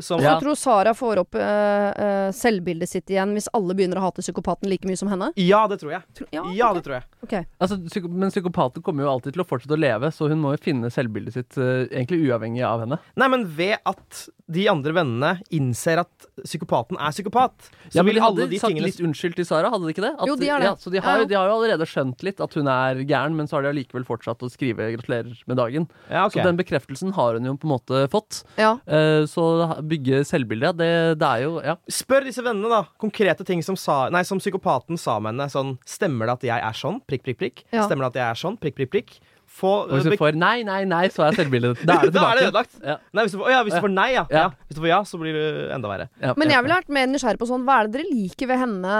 Som, 0.00 0.20
Ja. 0.20 0.34
Du 0.38 0.44
tror 0.44 0.54
Sara 0.60 0.92
får 0.94 1.20
opp 1.22 1.34
uh, 1.34 1.40
uh, 1.40 2.28
selvbildet 2.36 2.90
sitt 2.90 3.10
igjen 3.10 3.32
hvis 3.36 3.48
alle 3.56 3.74
begynner 3.78 4.00
å 4.00 4.04
hate 4.08 4.20
psykopaten 4.24 4.68
like 4.68 4.84
mye 4.88 4.98
som 5.00 5.08
henne. 5.08 5.30
Ja, 5.40 5.62
det 5.70 5.80
tror 5.80 5.94
jeg. 5.96 6.02
Tro- 6.18 6.28
ja, 6.30 6.42
Ja, 6.52 6.68
okay. 6.70 6.76
det 6.80 6.84
tror 6.88 6.96
jeg. 6.98 7.06
Okay. 7.24 7.46
Altså, 7.58 7.78
psyko 7.88 8.10
men 8.12 8.30
psykopaten 8.34 8.84
kommer 8.84 9.06
jo 9.06 9.12
alltid 9.14 9.36
til 9.38 9.44
å 9.44 9.48
fortsette 9.48 9.76
å 9.78 9.80
leve, 9.80 10.10
så 10.12 10.28
hun 10.28 10.42
må 10.44 10.52
jo 10.56 10.62
finne 10.62 10.90
selvbildet 10.92 11.38
sitt 11.38 11.56
uh, 11.60 11.86
egentlig 11.88 12.20
uavhengig 12.28 12.64
av 12.68 12.84
henne. 12.84 13.00
Nei, 13.16 13.30
men 13.32 13.46
ved 13.56 13.78
at 13.88 14.26
de 14.50 14.64
andre 14.72 14.92
vennene 14.96 15.30
innser 15.52 16.00
at 16.00 16.26
psykopaten 16.42 16.96
er 16.96 17.12
psykopat, 17.12 17.68
så 17.90 17.98
Ja, 17.98 18.02
men 18.02 18.14
de 18.16 18.20
hadde 18.22 18.46
de 18.48 18.58
sagt 18.58 18.72
tingene 18.72 18.86
litt 18.88 19.00
unnskyld 19.04 19.34
til 19.36 19.44
Sara, 19.44 19.68
hadde 19.70 19.84
de 19.84 19.92
ikke 19.92 20.04
det? 20.06 20.14
At- 20.18 20.26
Jo, 20.26 20.36
de 20.36 20.48
har 20.48 20.58
det. 20.60 20.64
Ja, 20.70 20.74
så 20.76 20.90
de 20.90 20.98
har, 21.04 21.18
Ja, 21.18 21.24
de 21.24 21.34
har 21.36 21.48
jo 21.48 21.54
allerede 21.58 21.86
skjønt 21.86 22.22
litt 22.24 22.40
at 22.40 22.54
hun 22.54 22.66
er 22.66 22.94
gæren, 23.04 23.34
men 23.36 23.46
så 23.46 23.58
har 23.58 23.62
de 23.62 23.68
allikevel 23.68 24.06
fortsatt 24.08 24.38
å 24.40 24.48
skrive 24.50 24.88
'gratulerer 24.96 25.36
med 25.46 25.56
dagen'. 25.58 25.88
Ja, 26.10 26.24
okay. 26.26 26.40
Så 26.40 26.44
den 26.44 26.56
bekreftelsen 26.56 27.12
har 27.12 27.34
hun 27.34 27.44
jo 27.44 27.54
på 27.56 27.64
en 27.68 27.78
måte 27.78 28.08
fått. 28.08 28.44
Ja. 28.56 28.78
Eh, 28.86 29.24
så 29.28 29.76
bygge 29.86 30.24
selvbildet, 30.24 30.76
det, 30.76 31.18
det 31.18 31.28
er 31.28 31.42
jo 31.44 31.60
Ja. 31.62 31.76
Spør 31.90 32.24
disse 32.24 32.42
vennene, 32.42 32.68
da. 32.68 32.84
Konkrete 32.98 33.44
ting 33.44 33.62
som, 33.62 33.76
sa, 33.76 34.08
nei, 34.08 34.22
som 34.22 34.38
psykopaten 34.38 34.98
sa 34.98 35.18
med 35.20 35.34
henne. 35.34 35.48
Sånn 35.50 35.78
Stemmer 35.84 36.26
det 36.26 36.32
at 36.32 36.40
jeg 36.42 36.62
er 36.62 36.72
sånn? 36.72 37.00
Prikk, 37.06 37.22
prikk, 37.24 37.38
prikk. 37.38 37.62
Ja. 37.72 37.86
Stemmer 37.86 38.08
det 38.10 38.16
at 38.16 38.20
jeg 38.20 38.30
er 38.30 38.34
sånn? 38.48 38.58
Prikk, 38.58 38.76
prikk, 38.76 38.90
prikk. 38.90 39.20
Få 39.58 39.72
Og 39.88 39.94
hvis 39.96 40.06
du 40.06 40.14
får 40.20 40.36
'nei, 40.38 40.62
nei, 40.66 40.84
nei', 40.86 41.08
så 41.10 41.26
er 41.26 41.34
selvbildet 41.38 41.82
Da 41.86 41.98
er 41.98 42.06
det 42.06 42.14
Da 42.18 42.26
er 42.30 42.38
det 42.38 42.44
ødelagt. 42.48 42.78
Ja. 42.84 42.96
Nei, 43.12 43.24
hvis 43.26 43.34
du, 43.34 43.38
får, 43.40 43.50
ja, 43.50 43.62
hvis 43.66 43.74
du 43.74 43.80
får 43.86 43.94
nei, 43.94 44.08
ja. 44.14 44.24
Ja. 44.30 44.44
ja. 44.44 44.48
Hvis 44.68 44.78
du 44.78 44.82
får 44.84 44.90
ja, 44.92 45.00
så 45.10 45.18
blir 45.20 45.34
det 45.34 45.48
enda 45.74 45.90
verre. 45.90 46.08
Ja, 46.22 46.32
Men 46.38 46.52
jeg 46.54 46.62
ville 46.62 46.78
vært 46.78 46.94
mer 47.00 47.10
nysgjerrig 47.10 47.40
på 47.42 47.50
sånn 47.50 47.66
Hva 47.66 47.80
er 47.82 47.88
det 47.88 47.98
dere 47.98 48.12
liker 48.12 48.50
ved 48.52 48.62
henne? 48.62 48.94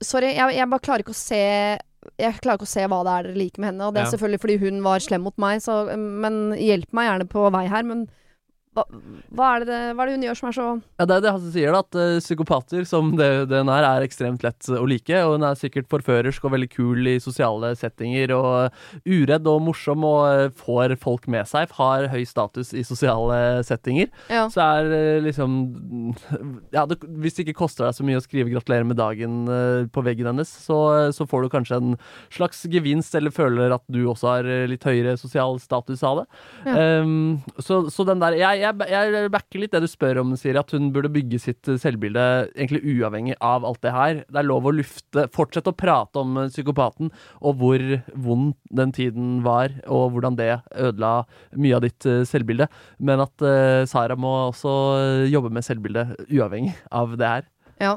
Sorry, 0.00 0.32
jeg, 0.36 0.56
jeg 0.60 0.70
bare 0.70 0.86
klarer 0.86 1.04
ikke 1.06 1.16
å 1.16 1.20
se 1.20 1.42
jeg 2.22 2.38
klarer 2.38 2.60
ikke 2.60 2.68
å 2.68 2.70
se 2.70 2.84
hva 2.86 3.00
det 3.02 3.14
er 3.16 3.26
dere 3.26 3.40
liker 3.40 3.60
med 3.60 3.72
henne. 3.72 3.86
Og 3.88 3.94
det 3.94 4.00
er 4.00 4.06
Ja. 4.06 4.10
selvfølgelig 4.14 4.40
fordi 4.44 4.58
hun 4.62 4.82
var 4.84 5.02
slem 5.02 5.24
mot 5.26 5.36
meg, 5.42 5.58
så, 5.64 5.80
men 5.98 6.52
hjelp 6.54 6.92
meg 6.94 7.08
gjerne 7.10 7.26
på 7.32 7.50
vei 7.50 7.66
her. 7.66 7.82
Men 7.82 8.06
hva, 8.76 8.84
hva, 9.32 9.50
er 9.56 9.66
det, 9.68 9.80
hva 9.96 10.04
er 10.04 10.10
det 10.10 10.16
hun 10.18 10.26
gjør 10.28 10.40
som 10.40 10.50
er 10.50 10.56
så 10.56 10.68
Ja, 11.00 11.06
det 11.08 11.16
er 11.16 11.24
det 11.24 11.34
Hasse 11.34 11.52
sier, 11.54 11.72
da. 11.74 11.82
At 11.82 11.98
uh, 11.98 12.20
psykopater, 12.22 12.84
som 12.88 13.14
det, 13.18 13.30
den 13.52 13.70
er, 13.72 13.86
er 13.88 14.06
ekstremt 14.06 14.44
lett 14.46 14.70
å 14.70 14.84
like. 14.88 15.22
Og 15.26 15.36
hun 15.36 15.46
er 15.48 15.58
sikkert 15.58 15.88
forførersk 15.92 16.44
og 16.46 16.54
veldig 16.56 16.70
kul 16.72 17.10
i 17.10 17.16
sosiale 17.22 17.72
settinger. 17.78 18.34
Og 18.36 19.08
uredd 19.08 19.48
og 19.50 19.62
morsom 19.66 20.04
og 20.06 20.22
uh, 20.26 20.54
får 20.56 20.96
folk 21.02 21.28
med 21.32 21.48
seg. 21.48 21.72
Har 21.80 22.08
høy 22.12 22.22
status 22.28 22.74
i 22.76 22.84
sosiale 22.86 23.62
settinger. 23.66 24.10
Ja. 24.32 24.46
Så 24.52 24.62
er 24.62 24.90
eh, 24.94 25.22
liksom 25.24 25.56
Ja, 26.74 26.84
det, 26.88 26.98
hvis 27.22 27.36
det 27.36 27.46
ikke 27.46 27.60
koster 27.62 27.86
deg 27.86 27.96
så 27.96 28.06
mye 28.06 28.20
å 28.20 28.24
skrive 28.24 28.50
'gratulerer 28.50 28.86
med 28.88 28.98
dagen' 28.98 29.46
eh, 29.52 29.86
på 29.92 30.04
veggen 30.04 30.28
hennes, 30.30 30.50
så, 30.66 30.78
så 31.14 31.26
får 31.28 31.46
du 31.46 31.52
kanskje 31.52 31.80
en 31.80 31.96
slags 32.32 32.64
gevinst, 32.70 33.14
eller 33.18 33.34
føler 33.34 33.74
at 33.74 33.84
du 33.92 34.02
også 34.06 34.30
har 34.34 34.50
eh, 34.50 34.66
litt 34.70 34.84
høyere 34.86 35.16
sosial 35.20 35.60
status 35.62 36.02
av 36.06 36.22
det. 36.22 36.26
Ja. 36.66 37.02
Um, 37.02 37.42
så, 37.58 37.84
så 37.92 38.06
den 38.08 38.22
der 38.22 38.36
jeg, 38.38 38.62
jeg, 38.66 39.12
jeg 39.14 39.30
backer 39.32 39.62
litt 39.62 39.74
det 39.74 39.82
du 39.84 39.88
spør 39.90 40.20
om, 40.22 40.34
Siri, 40.38 40.58
at 40.60 40.72
hun 40.74 40.90
burde 40.94 41.10
bygge 41.12 41.40
sitt 41.42 41.70
eh, 41.70 41.78
selvbilde 41.80 42.24
egentlig 42.54 42.82
uavhengig 42.84 43.36
av 43.44 43.66
alt 43.68 43.80
det 43.84 43.94
her. 43.94 44.22
Det 44.24 44.40
er 44.40 44.48
lov 44.48 44.68
å 44.68 44.74
lufte, 44.74 45.26
fortsette 45.34 45.72
å 45.72 45.76
prate 45.76 46.22
om 46.22 46.40
eh, 46.42 46.50
psykopaten, 46.52 47.12
og 47.40 47.60
hvor 47.60 47.84
vond 48.26 48.54
den 48.80 48.94
tiden 48.96 49.40
var, 49.46 49.74
og 49.86 50.16
hvordan 50.16 50.38
det 50.38 50.50
ødela 50.74 51.14
mye 51.56 51.78
av 51.78 51.86
ditt 51.86 52.08
eh, 52.08 52.24
selvbilde. 52.28 52.68
Men 52.98 53.22
at 53.24 53.44
uh, 53.44 53.84
Sara 53.88 54.16
må 54.18 54.32
også 54.48 54.72
jobbe 55.30 55.50
med 55.52 55.64
selvbildet 55.66 56.28
uavhengig 56.28 56.74
av 56.94 57.16
det 57.18 57.30
her. 57.30 57.48
Ja. 57.82 57.96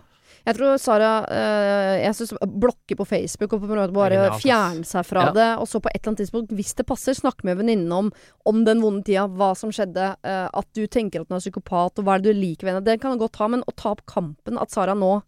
Jeg 0.49 0.57
tror 0.57 0.79
Sara 0.81 1.11
øh, 1.29 1.95
Jeg 2.01 2.15
synes 2.17 2.33
blokker 2.65 2.97
på 2.99 3.05
Facebook 3.07 3.53
og 3.53 3.61
på 3.63 3.69
en 3.69 3.75
måte 3.77 3.93
bare 3.95 4.17
fjerner 4.17 4.41
fjerne 4.41 4.89
seg 4.89 5.05
fra 5.05 5.27
Ja. 5.29 5.31
det. 5.37 5.47
Og 5.61 5.69
så 5.69 5.79
på 5.83 5.91
et 5.93 5.99
eller 6.01 6.11
annet 6.15 6.23
tidspunkt, 6.25 6.51
hvis 6.57 6.73
det 6.79 6.87
passer, 6.89 7.13
snakke 7.17 7.45
med 7.45 7.59
venninnen 7.61 7.91
om, 7.93 8.11
om 8.49 8.63
den 8.65 8.81
vonde 8.81 9.03
tida. 9.05 9.27
Hva 9.29 9.53
som 9.57 9.69
skjedde. 9.75 10.15
øh, 10.25 10.49
at 10.49 10.67
du 10.73 10.85
tenker 10.87 11.21
at 11.21 11.29
hun 11.29 11.37
er 11.37 11.45
psykopat, 11.45 11.99
og 11.99 12.05
hva 12.05 12.17
er 12.17 12.23
det 12.25 12.33
du 12.33 12.39
liker 12.41 12.65
ved 12.65 12.73
henne. 12.73 12.85
Det 12.85 12.99
kan 13.01 13.13
du 13.13 13.21
godt 13.21 13.37
ha, 13.37 13.47
men 13.47 13.61
å 13.69 13.75
ta 13.75 13.91
opp 13.93 14.05
kampen 14.09 14.57
At 14.59 14.71
Sara 14.73 14.95
nå, 14.97 15.21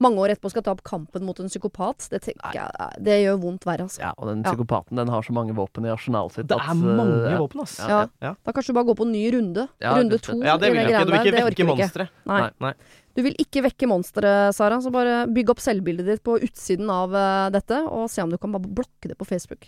mange 0.00 0.20
år 0.22 0.30
etterpå, 0.30 0.50
skal 0.52 0.62
ta 0.62 0.70
opp 0.76 0.84
kampen 0.86 1.24
mot 1.26 1.40
en 1.42 1.48
psykopat, 1.50 2.06
det 2.12 2.20
jeg 2.30 2.54
eh, 2.54 2.92
Det 3.02 3.16
gjør 3.24 3.40
vondt 3.42 3.66
verre, 3.66 3.88
altså. 3.88 3.98
Ja, 4.04 4.12
og 4.16 4.28
den 4.30 4.44
Ja. 4.44 4.52
psykopaten 4.52 4.94
den 5.00 5.08
har 5.10 5.22
så 5.26 5.32
mange 5.34 5.56
våpen 5.58 5.84
i 5.88 5.90
arsenalet 5.90 6.36
sitt. 6.36 6.46
Det 6.46 6.54
at, 6.54 6.68
er 6.70 6.74
mange 6.78 7.18
ja. 7.32 7.38
våpen, 7.42 7.64
ass. 7.64 7.78
Ja. 7.82 8.04
Ja. 8.22 8.34
Da 8.46 8.52
kanskje 8.54 8.70
du 8.70 8.78
bare 8.78 8.86
går 8.92 8.98
på 9.00 9.06
en 9.08 9.12
ny 9.12 9.24
runde. 9.34 9.66
Ja, 9.82 9.96
runde 9.98 10.20
to. 10.22 10.38
Ja, 10.38 10.56
det 10.56 10.70
vil 10.70 10.78
jeg 10.84 10.92
ikke. 10.94 11.04
Du 11.04 11.12
vil 11.12 11.32
ikke. 11.32 11.44
Vekke 11.50 11.66
monstre. 11.66 12.08
Nei. 12.30 12.50
Nei. 12.62 12.72
Du 13.18 13.24
vil 13.26 13.34
ikke 13.42 13.64
vekke 13.64 13.88
monsteret, 13.90 14.54
Sara, 14.54 14.76
så 14.78 14.92
bare 14.94 15.24
bygg 15.34 15.48
opp 15.50 15.58
selvbildet 15.58 16.06
ditt 16.06 16.20
på 16.22 16.36
utsiden 16.38 16.86
av 16.86 17.16
eh, 17.18 17.48
dette, 17.50 17.80
og 17.90 18.06
se 18.12 18.22
om 18.22 18.30
du 18.30 18.38
kan 18.38 18.52
bare 18.54 18.70
blokke 18.78 19.10
det 19.10 19.16
på 19.18 19.26
Facebook. 19.26 19.66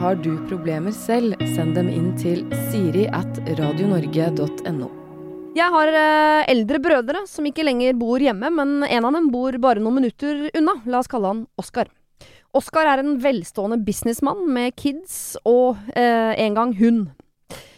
Har 0.00 0.16
du 0.24 0.30
problemer 0.48 0.96
selv, 0.96 1.36
send 1.52 1.76
dem 1.76 1.92
inn 1.92 2.14
til 2.16 2.46
siri 2.70 3.04
at 3.12 3.42
radionorge.no. 3.60 4.88
Jeg 5.52 5.76
har 5.76 5.92
eh, 5.92 6.48
eldre 6.54 6.80
brødre 6.80 7.26
som 7.28 7.44
ikke 7.44 7.68
lenger 7.68 8.00
bor 8.00 8.16
hjemme, 8.16 8.48
men 8.56 8.78
en 8.88 9.10
av 9.10 9.12
dem 9.18 9.28
bor 9.28 9.60
bare 9.60 9.84
noen 9.84 10.00
minutter 10.00 10.46
unna. 10.56 10.78
La 10.88 11.04
oss 11.04 11.12
kalle 11.12 11.34
han 11.34 11.44
Oskar. 11.60 11.92
Oskar 12.56 12.88
er 12.88 13.04
en 13.04 13.18
velstående 13.20 13.76
businessmann 13.84 14.46
med 14.48 14.72
kids 14.80 15.36
og 15.44 15.76
eh, 15.92 16.32
en 16.48 16.56
gang 16.56 16.78
hund. 16.80 17.10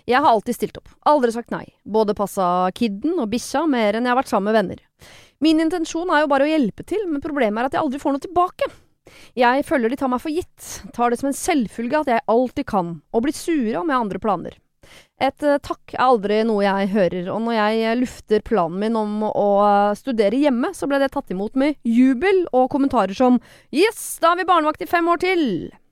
Jeg 0.09 0.19
har 0.19 0.31
alltid 0.31 0.57
stilt 0.57 0.79
opp, 0.81 0.91
aldri 1.07 1.33
sagt 1.35 1.53
nei. 1.55 1.67
Både 1.85 2.17
passa 2.19 2.71
kidden 2.75 3.21
og 3.23 3.31
bikkja 3.33 3.67
mer 3.71 3.99
enn 3.99 4.09
jeg 4.09 4.15
har 4.15 4.19
vært 4.19 4.33
sammen 4.33 4.51
med 4.51 4.59
venner. 4.59 4.81
Min 5.43 5.63
intensjon 5.63 6.11
er 6.15 6.25
jo 6.25 6.31
bare 6.31 6.47
å 6.47 6.51
hjelpe 6.51 6.87
til, 6.87 7.05
men 7.11 7.23
problemet 7.23 7.63
er 7.63 7.71
at 7.71 7.77
jeg 7.77 7.83
aldri 7.83 8.03
får 8.03 8.17
noe 8.17 8.27
tilbake. 8.27 8.71
Jeg 9.39 9.65
føler 9.67 9.91
de 9.91 9.99
tar 9.99 10.11
meg 10.13 10.23
for 10.23 10.33
gitt, 10.33 10.69
tar 10.95 11.11
det 11.11 11.19
som 11.21 11.31
en 11.31 11.37
selvfølge 11.37 12.03
at 12.05 12.13
jeg 12.13 12.27
alltid 12.31 12.69
kan, 12.71 13.01
og 13.11 13.25
blir 13.25 13.35
sure 13.37 13.81
om 13.81 13.91
jeg 13.91 13.97
har 13.97 14.05
andre 14.05 14.23
planer. 14.23 14.59
Et 15.23 15.45
eh, 15.47 15.59
takk 15.63 15.95
er 15.95 16.05
aldri 16.05 16.41
noe 16.47 16.65
jeg 16.65 16.91
hører, 16.95 17.29
og 17.35 17.45
når 17.45 17.57
jeg 17.59 17.83
eh, 17.83 17.99
lufter 18.01 18.43
planen 18.47 18.81
min 18.83 18.99
om 18.99 19.21
å 19.29 19.49
eh, 19.67 19.99
studere 19.99 20.41
hjemme, 20.41 20.73
så 20.75 20.89
ble 20.91 20.99
det 21.03 21.13
tatt 21.15 21.31
imot 21.35 21.59
med 21.59 21.79
jubel 21.87 22.45
og 22.51 22.71
kommentarer 22.75 23.15
som 23.17 23.39
Yes, 23.71 24.19
da 24.23 24.33
har 24.33 24.43
vi 24.43 24.49
barnevakt 24.49 24.83
i 24.83 24.91
fem 24.91 25.11
år 25.11 25.23
til! 25.23 25.47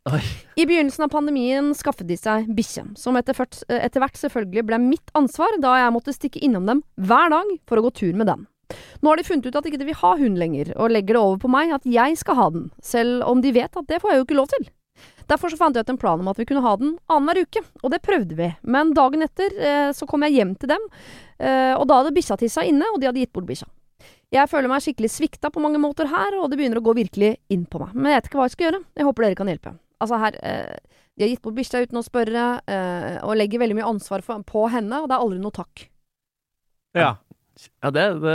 Oi. 0.08 0.22
I 0.56 0.64
begynnelsen 0.64 1.04
av 1.04 1.10
pandemien 1.12 1.74
skaffet 1.76 2.08
de 2.08 2.16
seg 2.16 2.46
bikkje, 2.56 2.86
som 2.96 3.18
etter, 3.20 3.36
hvert 3.36 4.16
selvfølgelig 4.16 4.62
ble 4.70 4.78
mitt 4.80 5.12
ansvar, 5.18 5.58
da 5.60 5.74
jeg 5.76 5.92
måtte 5.92 6.14
stikke 6.16 6.40
innom 6.40 6.64
dem 6.64 6.80
hver 6.96 7.28
dag 7.28 7.50
for 7.68 7.76
å 7.76 7.84
gå 7.84 7.90
tur 7.98 8.16
med 8.16 8.30
den. 8.30 8.46
Nå 9.04 9.10
har 9.10 9.20
de 9.20 9.26
funnet 9.26 9.50
ut 9.50 9.58
at 9.60 9.66
ikke 9.68 9.80
de 9.82 9.88
vil 9.90 9.98
ha 10.00 10.14
hund 10.16 10.40
lenger, 10.40 10.70
og 10.80 10.94
legger 10.94 11.18
det 11.18 11.20
over 11.20 11.42
på 11.42 11.50
meg 11.52 11.74
at 11.76 11.84
jeg 11.84 12.16
skal 12.16 12.38
ha 12.38 12.46
den, 12.54 12.70
selv 12.80 13.26
om 13.28 13.42
de 13.44 13.52
vet 13.52 13.76
at 13.76 13.90
det 13.90 13.98
får 14.00 14.14
jeg 14.14 14.22
jo 14.22 14.28
ikke 14.28 14.38
lov 14.38 14.48
til. 14.54 14.70
Derfor 15.28 15.52
så 15.52 15.58
fant 15.60 15.76
jeg 15.76 15.84
ut 15.84 15.92
en 15.92 16.00
plan 16.00 16.22
om 16.22 16.30
at 16.32 16.40
vi 16.40 16.46
kunne 16.48 16.64
ha 16.64 16.72
den 16.80 16.94
annenhver 17.12 17.44
uke, 17.44 17.62
og 17.84 17.92
det 17.92 18.00
prøvde 18.06 18.38
vi. 18.40 18.48
Men 18.64 18.94
dagen 18.96 19.26
etter 19.26 19.52
eh, 19.52 19.90
så 19.96 20.08
kom 20.08 20.24
jeg 20.24 20.38
hjem 20.38 20.56
til 20.56 20.72
dem, 20.72 20.88
eh, 21.44 21.76
og 21.76 21.84
da 21.90 22.00
hadde 22.00 22.14
bikkja 22.16 22.40
tissa 22.40 22.64
inne, 22.64 22.88
og 22.88 23.02
de 23.02 23.10
hadde 23.10 23.20
gitt 23.20 23.34
bort 23.36 23.48
bikkja. 23.50 23.68
Jeg 24.32 24.48
føler 24.48 24.70
meg 24.70 24.80
skikkelig 24.80 25.12
svikta 25.12 25.52
på 25.52 25.60
mange 25.60 25.78
måter 25.82 26.08
her, 26.08 26.38
og 26.40 26.48
det 26.48 26.56
begynner 26.56 26.80
å 26.80 26.86
gå 26.88 26.96
virkelig 26.96 27.34
inn 27.52 27.68
på 27.68 27.82
meg. 27.82 27.94
Men 27.94 28.14
jeg 28.14 28.20
vet 28.20 28.28
ikke 28.30 28.40
hva 28.40 28.48
jeg 28.48 28.56
skal 28.56 28.68
gjøre. 28.68 28.84
Jeg 28.96 29.08
håper 29.10 29.26
dere 29.26 29.38
kan 29.38 29.50
hjelpe. 29.50 29.72
Altså 30.00 30.18
her 30.22 30.36
eh, 30.42 30.76
De 31.14 31.24
har 31.24 31.32
gitt 31.32 31.42
bort 31.44 31.58
bikkja 31.58 31.84
uten 31.84 32.00
å 32.00 32.04
spørre, 32.06 32.44
eh, 32.70 33.16
og 33.22 33.36
legger 33.36 33.60
veldig 33.62 33.80
mye 33.80 33.90
ansvar 33.90 34.24
for, 34.26 34.40
på 34.46 34.68
henne, 34.72 35.02
og 35.02 35.10
det 35.10 35.16
er 35.16 35.26
aldri 35.26 35.42
noe 35.42 35.56
takk. 35.56 35.88
Ja. 36.96 37.16
Ja, 37.82 37.90
det, 37.92 38.04
det 38.22 38.34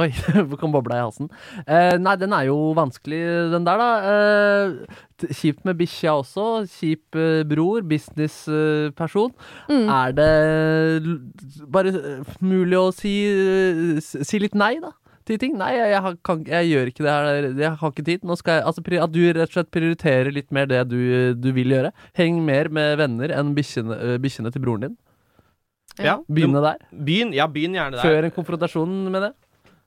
Oi, 0.00 0.08
det 0.50 0.58
kom 0.58 0.72
bobla 0.72 0.96
i 0.96 1.02
halsen. 1.04 1.28
Eh, 1.66 1.96
nei, 2.00 2.14
den 2.18 2.32
er 2.34 2.46
jo 2.48 2.56
vanskelig, 2.78 3.20
den 3.52 3.66
der, 3.66 3.80
da. 3.82 3.88
Eh, 4.10 5.34
kjipt 5.36 5.66
med 5.68 5.76
bikkja 5.80 6.14
også. 6.22 6.46
Kjip 6.72 7.18
eh, 7.18 7.42
bror, 7.48 7.84
businessperson. 7.86 9.34
Mm. 9.68 9.90
Er 9.92 10.16
det 10.16 10.30
bare 11.70 11.92
eh, 11.92 12.32
mulig 12.40 12.80
å 12.80 12.88
si, 12.96 13.14
eh, 13.28 14.00
si 14.00 14.40
litt 14.40 14.56
nei, 14.58 14.78
da? 14.82 14.94
Til 15.30 15.38
ting? 15.38 15.52
Nei, 15.60 15.70
jeg, 15.76 15.92
jeg, 15.94 16.16
kan, 16.26 16.40
jeg 16.48 16.70
gjør 16.72 16.88
ikke 16.90 17.04
det 17.06 17.12
her. 17.14 17.44
Jeg 17.62 17.74
har 17.78 17.92
ikke 17.92 18.06
tid. 18.08 18.24
Altså, 18.26 18.56
at 18.82 19.12
du 19.14 19.20
rett 19.28 19.44
og 19.44 19.52
slett 19.54 19.70
prioriterer 19.70 20.34
litt 20.34 20.48
mer 20.50 20.66
det 20.66 20.80
du, 20.90 20.98
du 21.38 21.52
vil 21.54 21.70
gjøre. 21.70 21.92
Heng 22.18 22.40
mer 22.46 22.66
med 22.74 22.96
venner 22.98 23.30
enn 23.36 23.52
bikkjene, 23.54 24.00
eh, 24.16 24.50
til 24.50 24.64
broren 24.64 24.88
din. 24.88 24.96
ja. 26.02 26.16
Begynne 26.26 26.64
der. 26.64 26.82
Begynn, 26.90 27.30
ja, 27.36 27.46
begynn 27.46 27.78
gjerne 27.78 28.00
der. 28.00 28.02
Før 28.02 28.26
en 28.26 28.34
konfrontasjon 28.34 28.98
med 29.14 29.28
det. 29.28 29.30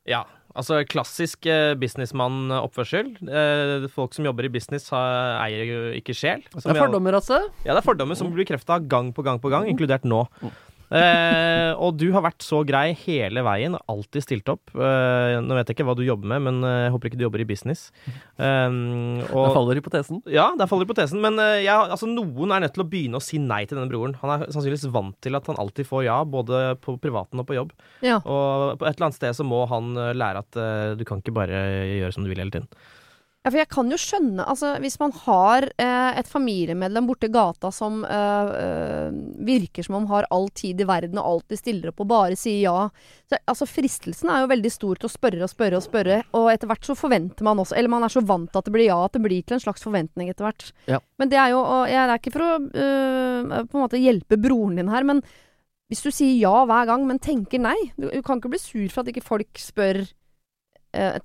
Ja. 0.07 0.23
Altså 0.53 0.79
klassisk 0.85 1.47
eh, 1.49 1.73
businessmann-oppførsel. 1.81 3.15
Eh, 3.25 3.87
folk 3.91 4.15
som 4.15 4.27
jobber 4.29 4.47
i 4.47 4.53
business, 4.53 4.87
har, 4.93 5.41
eier 5.43 5.65
jo 5.67 5.79
ikke 5.97 6.15
sjel. 6.15 6.43
Det 6.53 6.63
er 6.63 6.77
fordommer, 6.77 7.17
altså. 7.19 7.41
Ja, 7.65 7.73
det 7.73 7.81
er 7.81 7.87
fordommer 7.87 8.15
som 8.15 8.29
blir 8.31 8.45
bekrefta 8.45 8.77
gang 8.79 9.11
på 9.11 9.25
gang 9.25 9.43
på 9.43 9.51
gang, 9.51 9.67
inkludert 9.67 10.05
nå. 10.07 10.23
Eh, 10.93 11.71
og 11.81 11.97
du 11.97 12.05
har 12.13 12.23
vært 12.25 12.43
så 12.45 12.61
grei 12.67 12.91
hele 13.03 13.41
veien, 13.45 13.77
alltid 13.89 14.25
stilt 14.25 14.51
opp. 14.51 14.73
Eh, 14.73 15.39
nå 15.41 15.57
vet 15.57 15.71
jeg 15.71 15.77
ikke 15.77 15.87
hva 15.87 15.95
du 15.97 16.03
jobber 16.05 16.29
med, 16.35 16.43
men 16.45 16.67
eh, 16.67 16.79
jeg 16.85 16.93
håper 16.93 17.09
ikke 17.09 17.19
du 17.21 17.25
jobber 17.25 17.43
i 17.43 17.47
business. 17.49 17.87
Eh, 18.37 18.69
og, 19.31 19.39
der 19.39 19.55
faller 19.57 19.81
hypotesen. 19.81 20.21
ja, 20.31 20.51
der 20.59 20.69
faller 20.69 20.87
hypotesen. 20.87 21.21
Men 21.23 21.41
eh, 21.41 21.63
jeg, 21.65 21.73
altså, 21.73 22.09
noen 22.09 22.53
er 22.53 22.65
nødt 22.65 22.77
til 22.77 22.85
å 22.85 22.89
begynne 22.89 23.19
å 23.19 23.25
si 23.25 23.41
nei 23.41 23.63
til 23.65 23.79
denne 23.79 23.89
broren. 23.91 24.17
Han 24.21 24.35
er 24.35 24.47
sannsynligvis 24.49 24.89
vant 24.93 25.17
til 25.23 25.39
at 25.39 25.49
han 25.49 25.59
alltid 25.61 25.89
får 25.89 26.05
ja, 26.07 26.19
både 26.23 26.65
på 26.83 26.97
privaten 27.01 27.41
og 27.41 27.49
på 27.49 27.57
jobb. 27.57 27.73
Ja. 28.05 28.19
Og 28.21 28.77
på 28.79 28.87
et 28.87 28.93
eller 28.93 29.09
annet 29.09 29.19
sted 29.19 29.37
så 29.37 29.47
må 29.47 29.63
han 29.71 29.95
eh, 29.97 30.13
lære 30.17 30.43
at 30.45 30.59
eh, 30.59 30.91
du 30.99 31.07
kan 31.07 31.23
ikke 31.23 31.35
bare 31.35 31.63
gjøre 31.89 32.13
som 32.15 32.25
du 32.25 32.31
vil 32.31 32.43
hele 32.43 32.53
tiden. 32.53 32.69
Ja, 33.43 33.51
for 33.51 33.59
jeg 33.59 33.67
kan 33.73 33.89
jo 33.91 33.97
skjønne, 33.99 34.43
altså 34.47 34.69
hvis 34.79 34.95
man 35.01 35.11
har 35.25 35.65
eh, 35.67 36.19
et 36.19 36.29
familiemedlem 36.31 37.09
borti 37.09 37.27
gata 37.27 37.73
som 37.75 38.05
eh, 38.07 38.51
eh, 38.55 39.17
virker 39.43 39.83
som 39.83 39.97
om 39.97 40.05
har 40.07 40.29
all 40.31 40.47
tid 40.55 40.79
i 40.79 40.87
verden 40.87 41.19
og 41.19 41.27
alltid 41.27 41.59
stiller 41.59 41.91
opp 41.91 41.99
og 42.05 42.07
bare 42.07 42.37
sier 42.39 42.61
ja. 42.63 42.85
Så, 43.27 43.41
altså 43.51 43.67
Fristelsen 43.67 44.31
er 44.31 44.45
jo 44.45 44.51
veldig 44.53 44.71
stor 44.71 45.01
til 45.01 45.09
å 45.09 45.11
spørre 45.11 45.43
og 45.43 45.51
spørre 45.51 45.81
og 45.81 45.83
spørre, 45.83 46.21
og 46.39 46.47
etter 46.53 46.71
hvert 46.71 46.87
så 46.87 46.95
forventer 46.95 47.43
man 47.43 47.59
også 47.59 47.75
Eller 47.75 47.91
man 47.91 48.07
er 48.07 48.15
så 48.15 48.23
vant 48.23 48.47
til 48.47 48.63
at 48.63 48.69
det 48.69 48.75
blir 48.77 48.87
ja, 48.87 49.01
at 49.03 49.19
det 49.19 49.25
blir 49.27 49.43
til 49.43 49.59
en 49.59 49.65
slags 49.65 49.83
forventning 49.83 50.31
etter 50.31 50.47
hvert. 50.47 50.69
Ja. 50.87 51.03
Men 51.19 51.35
det 51.35 51.43
er 51.43 51.51
jo 51.51 51.59
og 51.59 51.91
jeg, 51.91 51.99
er 51.99 52.15
ikke 52.15 52.35
for 52.37 52.47
å 52.47 52.55
uh, 52.63 53.59
på 53.67 53.75
en 53.75 53.83
måte 53.83 53.99
hjelpe 53.99 54.39
broren 54.39 54.79
din 54.79 54.91
her, 54.93 55.03
men 55.07 55.19
hvis 55.91 56.05
du 56.05 56.13
sier 56.15 56.39
ja 56.39 56.63
hver 56.69 56.87
gang, 56.87 57.03
men 57.09 57.19
tenker 57.19 57.59
nei 57.61 57.75
Du, 57.99 58.07
du 58.07 58.21
kan 58.23 58.39
ikke 58.39 58.55
bli 58.55 58.61
sur 58.61 58.87
for 58.87 59.03
at 59.03 59.11
ikke 59.11 59.25
folk 59.25 59.59
spør 59.59 60.05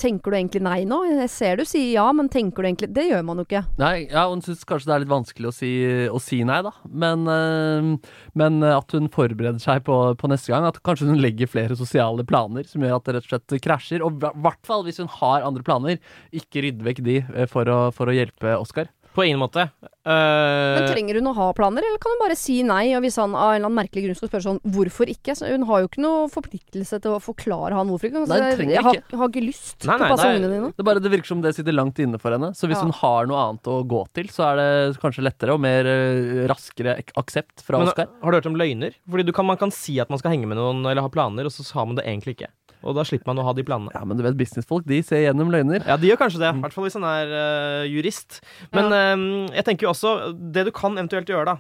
Tenker 0.01 0.33
du 0.33 0.39
egentlig 0.39 0.63
nei 0.65 0.79
nå? 0.89 1.03
Jeg 1.11 1.31
ser 1.33 1.61
du 1.61 1.65
sier 1.69 1.91
ja, 1.93 2.07
men 2.17 2.31
tenker 2.33 2.65
du 2.65 2.69
egentlig 2.71 2.89
Det 2.97 3.05
gjør 3.05 3.25
man 3.29 3.41
jo 3.41 3.45
ikke. 3.45 3.63
Nei, 3.81 4.07
ja, 4.09 4.25
Hun 4.31 4.41
syns 4.45 4.65
kanskje 4.69 4.89
det 4.89 4.95
er 4.95 5.03
litt 5.05 5.13
vanskelig 5.13 5.51
å 5.51 5.55
si, 5.55 5.73
å 6.09 6.21
si 6.23 6.41
nei, 6.49 6.61
da. 6.65 6.73
Men, 6.89 7.27
øh, 7.29 7.91
men 8.39 8.65
at 8.65 8.97
hun 8.97 9.11
forbereder 9.13 9.61
seg 9.63 9.85
på, 9.89 9.99
på 10.19 10.33
neste 10.33 10.55
gang. 10.55 10.67
At 10.69 10.81
kanskje 10.87 11.11
hun 11.11 11.21
legger 11.23 11.51
flere 11.51 11.77
sosiale 11.79 12.25
planer 12.29 12.69
som 12.69 12.85
gjør 12.85 12.97
at 12.99 13.09
det 13.09 13.17
rett 13.19 13.29
og 13.29 13.35
slett 13.35 13.67
krasjer. 13.69 14.05
Og 14.07 14.17
i 14.19 14.33
hvert 14.47 14.65
fall 14.69 14.87
hvis 14.87 15.03
hun 15.03 15.11
har 15.19 15.47
andre 15.47 15.67
planer, 15.67 16.01
ikke 16.33 16.65
rydde 16.65 16.89
vekk 16.89 17.05
de 17.05 17.21
øh, 17.27 17.45
for 17.51 17.69
å, 17.69 17.81
for 17.95 18.11
å 18.11 18.17
hjelpe 18.17 18.57
Oskar. 18.59 18.89
På 19.19 19.25
ingen 19.27 19.41
måte. 19.43 19.65
Men 20.07 20.79
Eh, 20.79 20.87
trenger 20.89 21.19
hun 21.19 21.27
å 21.29 21.35
ha 21.37 21.47
planer, 21.53 21.85
eller 21.85 22.01
kan 22.01 22.15
hun 22.15 22.21
bare 22.23 22.37
si 22.39 22.63
nei? 22.65 22.95
Og 22.97 23.03
hvis 23.05 23.19
han 23.21 23.35
av 23.37 23.51
en 23.51 23.59
eller 23.59 23.67
annen 23.69 23.77
merkelig 23.77 24.05
grunn 24.07 24.17
skal 24.17 24.31
spørre 24.31 24.45
sånn 24.47 24.61
hvorfor 24.73 25.11
ikke, 25.13 25.35
så 25.37 25.51
hun 25.51 25.67
har 25.69 25.83
jo 25.83 25.89
ikke 25.91 26.01
noe 26.01 26.29
forpliktelse 26.33 27.01
til 27.05 27.13
å 27.13 27.19
forklare 27.21 27.77
han 27.77 27.91
hvorfor 27.93 28.09
ikke. 28.09 28.23
Nei, 28.31 28.39
si, 28.39 28.57
trenger 28.57 28.77
jeg 28.79 28.87
har, 28.87 29.01
ikke. 29.03 29.19
har 29.21 29.29
ikke 29.35 29.43
lyst 29.45 29.85
Nei, 29.85 29.97
til 29.99 30.07
å 30.07 30.11
passe 30.15 30.25
nei. 30.31 30.39
ungene 30.39 30.53
dine. 30.55 30.71
Det, 30.79 30.87
bare, 30.89 31.03
det 31.05 31.13
virker 31.13 31.33
som 31.35 31.43
det 31.45 31.53
sitter 31.59 31.77
langt 31.77 32.01
inne 32.01 32.21
for 32.23 32.33
henne. 32.39 32.53
Så 32.57 32.71
hvis 32.71 32.79
Ja. 32.79 32.87
hun 32.89 32.95
har 33.03 33.29
noe 33.29 33.43
annet 33.51 33.69
å 33.69 33.77
gå 33.91 34.01
til, 34.17 34.31
så 34.33 34.47
er 34.53 34.63
det 34.63 35.01
kanskje 35.03 35.27
lettere 35.29 35.53
og 35.59 35.61
mer 35.61 35.85
øh, 35.85 36.47
raskere 36.49 36.97
aksept 37.21 37.61
fra 37.67 37.83
men, 37.83 37.89
Oskar. 37.93 38.09
har 38.23 38.31
du 38.33 38.39
hørt 38.39 38.47
om 38.49 38.57
løgner? 38.57 38.95
Fordi 39.11 39.27
du 39.29 39.33
kan, 39.37 39.45
Man 39.51 39.59
kan 39.61 39.71
si 39.75 39.99
at 40.01 40.09
man 40.09 40.19
skal 40.23 40.31
henge 40.33 40.47
med 40.49 40.57
noen 40.57 40.87
eller 40.87 41.03
ha 41.05 41.09
planer, 41.13 41.45
og 41.45 41.53
så 41.53 41.67
har 41.75 41.85
man 41.91 41.97
det 41.97 42.07
egentlig 42.07 42.39
ikke. 42.39 42.49
Og 42.83 42.95
da 42.95 43.05
slipper 43.07 43.31
man 43.33 43.41
å 43.43 43.47
ha 43.49 43.55
de 43.57 43.65
planene. 43.67 43.91
Ja, 43.95 44.05
men 44.07 44.19
du 44.19 44.23
vet, 44.23 44.37
businessfolk 44.39 44.87
de 44.89 45.01
ser 45.03 45.25
gjennom 45.25 45.51
løgner. 45.51 45.83
Ja, 45.87 45.97
de 45.99 46.11
gjør 46.11 46.21
kanskje 46.21 46.43
det. 46.45 46.53
I 46.55 46.63
hvert 46.63 46.77
fall 46.77 46.87
hvis 46.87 46.99
han 46.99 47.07
er 47.09 47.33
uh, 47.33 47.87
jurist. 47.91 48.39
Men 48.77 48.93
eh, 48.95 49.25
jeg 49.59 49.65
tenker 49.67 49.89
jo 49.89 49.91
også 49.95 50.13
Det 50.55 50.67
du 50.69 50.71
kan 50.75 50.95
eventuelt 50.99 51.29
gjøre, 51.31 51.55
da 51.55 51.57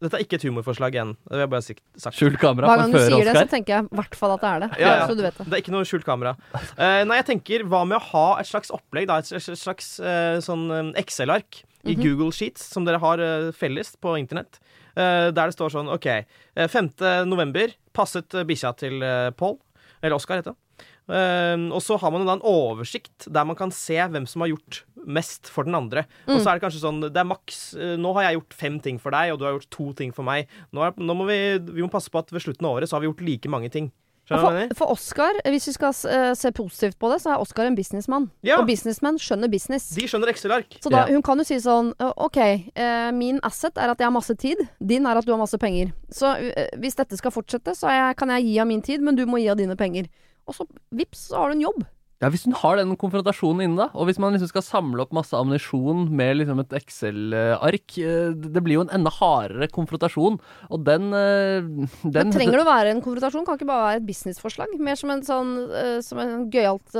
Dette 0.00 0.16
er 0.16 0.22
ikke 0.24 0.38
et 0.38 0.44
humorforslag 0.48 0.94
igjen. 0.96 1.10
Det 1.28 1.34
vil 1.36 1.42
jeg 1.44 1.50
bare 1.52 1.64
sagt. 1.66 1.82
Skjult 2.16 2.38
kamera 2.40 2.70
Hver 2.70 2.80
gang 2.80 2.94
du 2.94 2.96
sier 2.96 3.10
sier 3.18 3.28
det, 3.28 3.34
så 3.36 3.50
tenker 3.52 3.74
jeg 3.74 3.84
i 3.90 3.98
hvert 3.98 4.16
fall 4.16 4.32
at 4.32 4.40
det 4.40 4.50
er 4.50 4.62
det. 4.62 4.68
Ja, 4.80 4.92
ja. 5.02 5.08
Så 5.10 5.16
du 5.18 5.20
vet 5.26 5.36
det. 5.36 5.44
Det 5.44 5.58
er 5.58 5.60
ikke 5.60 5.74
noe 5.74 5.88
skjult 5.90 6.06
kamera. 6.08 6.32
Uh, 6.56 7.02
nei, 7.04 7.18
jeg 7.20 7.26
tenker 7.34 7.66
hva 7.68 7.82
med 7.84 7.98
å 7.98 8.04
ha 8.14 8.24
et 8.40 8.48
slags 8.48 8.72
opplegg, 8.72 9.10
da, 9.10 9.18
et 9.20 9.44
slags, 9.60 9.90
eh, 10.00 10.38
sånn 10.40 10.94
Excel-ark 10.96 11.60
i 11.84 11.94
Mhm. 11.96 12.00
Google 12.02 12.32
Sheets, 12.32 12.64
som 12.72 12.84
dere 12.88 13.00
har 13.00 13.20
uh, 13.20 13.52
felles 13.52 13.92
på 14.00 14.16
internett, 14.20 14.56
eh, 14.96 15.28
der 15.32 15.48
det 15.52 15.54
står 15.56 15.72
sånn 15.76 15.92
OK, 15.92 16.06
eh, 16.06 16.68
5. 16.68 16.90
november 17.28 17.72
passet 17.96 18.34
uh, 18.36 18.44
bikkja 18.44 18.72
til 18.76 19.00
uh, 19.04 19.30
Pål, 19.36 19.58
eller 20.02 20.16
Oscar, 20.16 20.40
heter 20.40 20.54
det. 20.54 20.86
Eh, 21.10 21.64
og 21.74 21.80
så 21.82 21.98
har 22.00 22.10
man 22.14 22.24
da 22.26 22.36
en 22.38 22.44
oversikt 22.46 23.26
der 23.28 23.44
man 23.48 23.56
kan 23.58 23.72
se 23.74 23.96
hvem 23.98 24.26
som 24.30 24.44
har 24.44 24.52
gjort 24.52 24.82
mest 25.10 25.48
for 25.50 25.64
den 25.64 25.74
andre. 25.74 26.04
Og 26.28 26.36
Mm. 26.38 26.40
så 26.44 26.50
er 26.50 26.58
det 26.58 26.62
kanskje 26.64 26.82
sånn 26.84 27.00
Det 27.12 27.16
er 27.16 27.24
maks 27.24 27.74
eh, 27.74 27.96
Nå 27.96 28.12
har 28.14 28.22
jeg 28.28 28.38
gjort 28.40 28.54
fem 28.54 28.80
ting 28.80 28.98
for 29.00 29.10
deg, 29.10 29.32
og 29.32 29.38
du 29.40 29.44
har 29.46 29.52
gjort 29.58 29.70
to 29.70 29.92
ting 29.94 30.12
for 30.12 30.22
meg. 30.22 30.46
Nå, 30.72 30.82
er, 30.86 30.92
nå 30.96 31.16
må 31.16 31.26
vi, 31.26 31.58
vi 31.72 31.82
må 31.82 31.90
passe 31.90 32.10
på 32.12 32.18
at 32.20 32.30
ved 32.30 32.42
slutten 32.44 32.64
av 32.68 32.76
året 32.78 32.88
så 32.88 32.96
har 32.96 33.00
vi 33.04 33.08
gjort 33.10 33.24
like 33.26 33.48
mange 33.48 33.70
ting. 33.70 33.90
For, 34.30 34.74
for 34.78 34.92
Oskar, 34.94 35.40
hvis 35.50 35.66
vi 35.66 35.72
skal 35.74 35.94
eh, 36.06 36.32
se 36.38 36.52
positivt 36.54 36.98
på 37.02 37.10
det, 37.10 37.18
så 37.24 37.32
er 37.34 37.42
Oskar 37.42 37.66
en 37.66 37.74
businessmann. 37.74 38.28
Ja. 38.46 38.60
Og 38.60 38.68
businessmenn 38.70 39.18
skjønner 39.18 39.50
business. 39.50 39.88
De 39.96 40.06
skjønner 40.06 40.30
Excel-ark. 40.30 40.76
Så 40.84 40.90
da, 40.92 41.02
Ja. 41.08 41.14
hun 41.14 41.22
kan 41.26 41.38
jo 41.42 41.44
si 41.48 41.58
sånn 41.58 41.90
OK, 41.98 42.38
eh, 42.38 43.10
min 43.16 43.40
asset 43.42 43.76
er 43.76 43.90
at 43.90 43.98
jeg 43.98 44.06
har 44.06 44.14
masse 44.14 44.36
tid. 44.38 44.62
Din 44.78 45.06
er 45.10 45.18
at 45.18 45.26
du 45.26 45.32
har 45.34 45.40
masse 45.42 45.58
penger. 45.58 45.90
Så 46.14 46.30
eh, 46.38 46.68
hvis 46.78 46.94
dette 46.94 47.18
skal 47.18 47.34
fortsette, 47.34 47.74
så 47.74 47.90
jeg, 47.90 48.16
kan 48.16 48.30
jeg 48.36 48.44
gi 48.46 48.58
av 48.62 48.70
min 48.70 48.82
tid, 48.82 49.02
men 49.02 49.18
du 49.18 49.26
må 49.26 49.42
gi 49.42 49.48
av 49.50 49.58
dine 49.58 49.74
penger. 49.76 50.06
Og 50.46 50.54
så 50.54 50.66
vips, 50.94 51.28
så 51.30 51.36
har 51.42 51.50
du 51.50 51.58
en 51.58 51.66
jobb. 51.66 51.82
Ja, 52.20 52.28
Hvis 52.28 52.44
hun 52.44 52.52
har 52.60 52.76
den 52.76 52.92
konfrontasjonen 53.00 53.64
inne, 53.64 53.86
da, 53.86 53.86
og 53.96 54.08
hvis 54.08 54.18
man 54.20 54.34
liksom 54.34 54.50
skal 54.50 54.64
samle 54.64 55.04
opp 55.06 55.14
masse 55.16 55.32
ammunisjon 55.36 56.10
med 56.12 56.36
liksom 56.36 56.58
et 56.60 56.74
Excel-ark, 56.76 57.94
eh, 57.96 58.34
det 58.36 58.62
blir 58.64 58.76
jo 58.76 58.82
en 58.84 58.92
enda 58.98 59.12
hardere 59.16 59.70
konfrontasjon, 59.72 60.36
og 60.68 60.84
den, 60.84 61.08
eh, 61.16 61.64
den 62.04 62.12
Men 62.12 62.34
trenger 62.34 62.60
det 62.60 62.66
å 62.66 62.68
være 62.68 62.92
en 62.92 63.00
konfrontasjon? 63.00 63.46
Kan 63.48 63.56
ikke 63.56 63.70
bare 63.70 63.86
være 63.86 64.02
et 64.02 64.08
businessforslag? 64.10 64.74
Mer 64.78 65.00
som 65.00 65.14
en 65.14 65.24
sånn 65.24 65.54
eh, 65.72 66.00
Som 66.04 66.20
en 66.20 66.50
gøyalt 66.52 66.92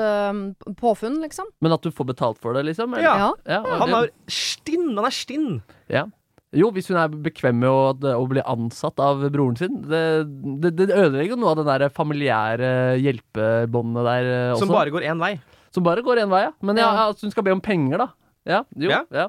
påfunn, 0.80 1.20
liksom. 1.20 1.50
Men 1.60 1.76
at 1.76 1.84
du 1.84 1.90
får 1.92 2.08
betalt 2.14 2.40
for 2.40 2.56
det, 2.56 2.64
liksom? 2.70 2.94
eller? 2.94 3.04
Ja. 3.04 3.32
Ja. 3.44 3.60
ja 3.60 3.76
Han 3.82 3.94
er 3.98 4.10
stinn! 4.30 4.96
Han 4.96 5.04
er 5.04 5.14
stinn! 5.14 5.60
ja. 5.90 6.06
Jo, 6.56 6.72
hvis 6.74 6.88
hun 6.90 6.98
er 6.98 7.12
bekvem 7.14 7.60
med 7.62 7.70
å, 7.70 8.14
å 8.18 8.24
bli 8.26 8.42
ansatt 8.42 8.98
av 8.98 9.22
broren 9.30 9.54
sin. 9.58 9.76
Det, 9.86 10.02
det, 10.62 10.72
det 10.80 10.88
ødelegger 10.90 11.36
jo 11.36 11.38
noe 11.38 11.52
av 11.54 11.60
det 11.60 11.66
der 11.68 11.92
familiære 11.94 12.70
hjelpebåndet 12.98 14.08
der 14.08 14.30
eh, 14.30 14.46
også. 14.56 14.64
Som 14.64 14.72
bare 14.74 14.90
går 14.90 15.06
én 15.12 15.20
vei. 15.22 15.36
Som 15.70 15.86
bare 15.86 16.02
går 16.02 16.24
én 16.24 16.32
vei, 16.32 16.40
ja. 16.48 16.54
Men 16.66 16.80
ja, 16.82 16.88
Ja. 16.90 17.04
at 17.12 17.22
hun 17.22 17.30
skal 17.30 17.46
be 17.46 17.54
om 17.54 17.62
penger, 17.62 18.02
da. 18.02 18.08
Ja, 18.48 18.64
jo, 18.74 18.90
Ja. 18.90 19.04
ja. 19.14 19.28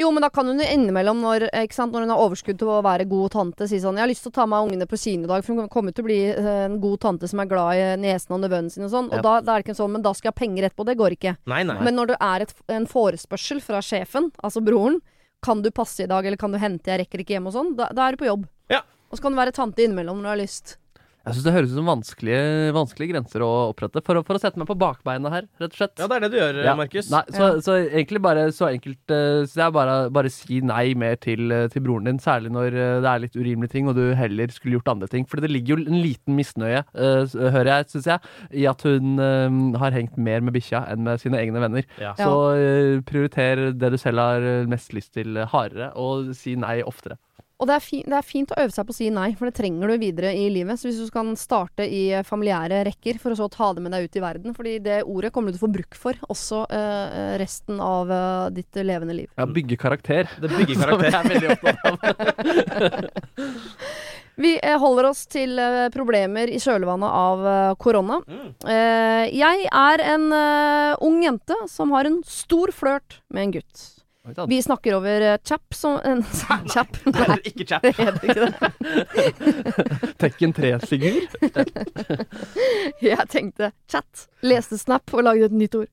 Jo, 0.00 0.08
men 0.16 0.24
da 0.24 0.30
kan 0.32 0.46
hun 0.48 0.56
jo 0.56 0.64
innimellom, 0.64 1.18
når, 1.20 1.44
ikke 1.60 1.76
sant, 1.76 1.92
når 1.92 2.06
hun 2.06 2.12
har 2.14 2.20
overskudd 2.24 2.56
til 2.56 2.70
å 2.72 2.78
være 2.80 3.04
god 3.04 3.34
tante, 3.34 3.66
si 3.68 3.76
sånn 3.76 3.98
'Jeg 3.98 4.00
har 4.00 4.08
lyst 4.08 4.22
til 4.24 4.32
å 4.32 4.38
ta 4.38 4.46
med 4.48 4.64
ungene 4.64 4.86
på 4.88 4.96
kino 4.96 5.24
i 5.24 5.28
dag', 5.28 5.44
for 5.44 5.52
hun 5.52 5.68
kommer 5.68 5.92
til 5.92 6.04
å 6.04 6.08
bli 6.08 6.20
eh, 6.32 6.64
en 6.64 6.80
god 6.80 7.00
tante 7.00 7.28
som 7.28 7.40
er 7.40 7.44
glad 7.50 7.76
i 7.76 7.96
niesen 8.00 8.32
og 8.32 8.40
nevøen 8.40 8.70
sin 8.72 8.84
og 8.84 8.90
sånn. 8.90 9.10
Ja. 9.12 9.18
Og 9.18 9.22
da, 9.22 9.40
da 9.44 9.52
er 9.52 9.60
det 9.60 9.66
ikke 9.68 9.76
sånn 9.76 9.92
'Men 9.92 10.00
da 10.00 10.14
skal 10.14 10.32
jeg 10.32 10.34
ha 10.38 10.40
penger 10.40 10.70
etterpå'. 10.70 10.86
Det 10.86 10.96
går 10.96 11.10
ikke. 11.20 11.36
Nei, 11.44 11.62
nei. 11.64 11.76
Men 11.84 11.94
når 12.00 12.06
det 12.06 12.16
er 12.18 12.40
et, 12.40 12.54
en 12.70 12.86
forespørsel 12.86 13.60
fra 13.60 13.82
sjefen, 13.84 14.32
altså 14.42 14.64
broren, 14.64 15.02
'Kan 15.42 15.62
du 15.62 15.70
passe 15.70 16.04
i 16.04 16.06
dag', 16.06 16.26
eller 16.26 16.36
'Kan 16.36 16.52
du 16.52 16.58
hente', 16.58 16.86
'Jeg 16.86 17.00
rekker 17.06 17.20
ikke 17.20 17.34
hjem', 17.36 17.46
og 17.48 17.52
sånn, 17.52 17.76
da, 17.76 17.88
da 17.92 18.08
er 18.08 18.12
du 18.12 18.16
på 18.24 18.28
jobb. 18.28 18.46
Ja. 18.68 18.82
Og 19.10 19.18
så 19.18 19.22
kan 19.22 19.32
du 19.32 19.40
være 19.40 19.52
tante 19.52 19.82
innimellom 19.82 20.20
når 20.20 20.22
du 20.22 20.32
har 20.34 20.42
lyst. 20.44 20.76
Jeg 21.20 21.36
syns 21.36 21.44
det 21.44 21.52
høres 21.52 21.72
ut 21.72 21.76
som 21.76 21.88
vanskelige, 21.90 22.44
vanskelige 22.72 23.12
grenser 23.12 23.44
å 23.44 23.50
opprette. 23.70 24.00
For, 24.06 24.20
for 24.24 24.38
å 24.38 24.40
sette 24.40 24.60
meg 24.60 24.68
på 24.70 24.76
bakbeina 24.80 25.32
her, 25.34 25.48
rett 25.60 25.74
og 25.74 25.78
slett. 25.78 25.94
Ja, 26.00 26.08
det 26.08 26.16
er 26.16 26.24
det 26.24 26.30
du 26.32 26.38
gjør, 26.38 26.60
Ja. 26.64 26.74
Markus. 26.78 27.10
Nei, 27.12 27.22
så, 27.28 27.48
Ja. 27.50 27.60
så 27.66 27.76
egentlig 27.90 28.22
bare 28.24 28.46
så 28.56 28.68
enkelt 28.70 29.12
uh, 29.12 29.44
Så 29.48 29.60
jeg 29.60 29.74
bare, 29.76 29.96
bare 30.10 30.30
si 30.32 30.60
nei 30.64 30.94
mer 30.98 31.16
til, 31.20 31.50
eh, 31.52 31.66
til 31.72 31.84
broren 31.84 32.08
din, 32.08 32.20
særlig 32.22 32.52
når 32.54 32.72
eh, 32.72 33.00
det 33.04 33.10
er 33.10 33.22
litt 33.24 33.36
urimelige 33.36 33.74
ting 33.74 33.88
og 33.90 33.96
du 33.98 34.14
heller 34.16 34.48
skulle 34.54 34.78
gjort 34.78 34.88
andre 34.94 35.08
ting. 35.12 35.26
For 35.28 35.40
det 35.42 35.50
ligger 35.52 35.76
jo 35.76 35.84
en 35.84 36.00
liten 36.00 36.38
misnøye, 36.38 36.84
uh, 36.96 37.24
hører 37.52 37.72
jeg, 37.74 37.90
syns 37.94 38.08
jeg, 38.10 38.32
i 38.62 38.66
at 38.70 38.82
hun 38.86 39.20
uh, 39.20 39.78
har 39.82 39.94
hengt 39.96 40.16
mer 40.16 40.40
med 40.44 40.56
bikkja 40.56 40.86
enn 40.92 41.04
med 41.06 41.20
sine 41.22 41.40
egne 41.40 41.60
venner. 41.62 41.84
Ja. 42.00 42.14
Så 42.18 42.32
uh, 42.56 43.00
prioriter 43.06 43.70
det 43.76 43.92
du 43.92 43.98
selv 44.00 44.20
har 44.22 44.44
eh, 44.44 44.68
mest 44.70 44.94
lyst 44.96 45.14
til 45.16 45.36
eh, 45.36 45.48
hardere, 45.50 45.90
og 45.98 46.32
si 46.36 46.54
nei 46.58 46.80
oftere. 46.86 47.18
Og 47.60 47.68
det 47.68 47.74
er, 47.76 47.82
fi, 47.84 47.98
det 48.08 48.14
er 48.16 48.24
fint 48.24 48.48
å 48.54 48.56
øve 48.62 48.72
seg 48.72 48.86
på 48.88 48.94
å 48.94 48.96
si 48.96 49.10
nei, 49.12 49.34
for 49.36 49.44
det 49.50 49.58
trenger 49.58 49.90
du 49.92 49.98
videre 50.00 50.30
i 50.32 50.46
livet. 50.52 50.80
Så 50.80 50.88
hvis 50.88 51.00
du 51.04 51.10
kan 51.12 51.36
starte 51.36 51.84
i 51.84 52.10
eh, 52.16 52.24
familiære 52.24 52.84
rekker, 52.88 53.18
for 53.20 53.32
å 53.34 53.36
så 53.36 53.48
ta 53.52 53.74
det 53.76 53.82
med 53.84 53.92
deg 53.92 54.04
ut 54.06 54.16
i 54.16 54.24
verden 54.24 54.54
Fordi 54.56 54.78
det 54.84 55.02
ordet 55.04 55.32
kommer 55.34 55.52
du 55.52 55.56
til 55.58 55.60
å 55.60 55.66
få 55.66 55.74
bruk 55.74 55.94
for 55.98 56.14
også 56.32 56.58
uh, 56.70 57.36
resten 57.40 57.80
av 57.84 58.08
uh, 58.08 58.50
ditt 58.54 58.74
levende 58.80 59.14
liv. 59.18 59.28
Ja, 59.36 59.44
bygge 59.44 59.76
karakter. 59.80 60.28
Det 60.40 60.48
bygger 60.54 60.74
Som 60.80 61.00
jeg 61.04 61.12
karakter. 61.12 61.20
er 61.20 61.28
veldig 61.34 61.50
opptatt 61.56 61.80
av. 61.84 61.94
Vi 64.40 64.56
holder 64.80 65.04
oss 65.10 65.26
til 65.28 65.60
problemer 65.92 66.48
i 66.48 66.56
kjølvannet 66.62 67.10
av 67.12 67.74
korona. 67.82 68.20
Mm. 68.24 68.54
Eh, 68.72 69.24
jeg 69.36 69.66
er 69.68 70.00
en 70.14 70.32
ung 71.04 71.20
jente 71.20 71.52
som 71.68 71.92
har 71.92 72.08
en 72.08 72.24
stor 72.24 72.72
flørt 72.72 73.20
med 73.28 73.42
en 73.42 73.52
gutt. 73.58 73.99
Vi 74.50 74.60
snakker 74.62 74.96
over 74.98 75.26
uh, 75.32 75.36
chap 75.44 75.74
som 75.74 75.98
en 76.04 76.22
Chap? 76.70 76.96
Nei, 77.16 77.38
Ikke 77.50 77.66
chap. 77.66 77.82
det 77.86 77.94
heter 77.98 78.28
ikke 78.28 78.46
det. 78.46 78.52
Tekken 80.22 80.54
3-figur. 80.56 81.20
Jeg 83.00 83.28
tenkte 83.32 83.72
chat, 83.90 84.26
leste 84.44 84.78
Snap 84.80 85.12
og 85.14 85.24
lagde 85.26 85.50
et 85.50 85.56
nytt 85.56 85.76
ord. 85.78 85.90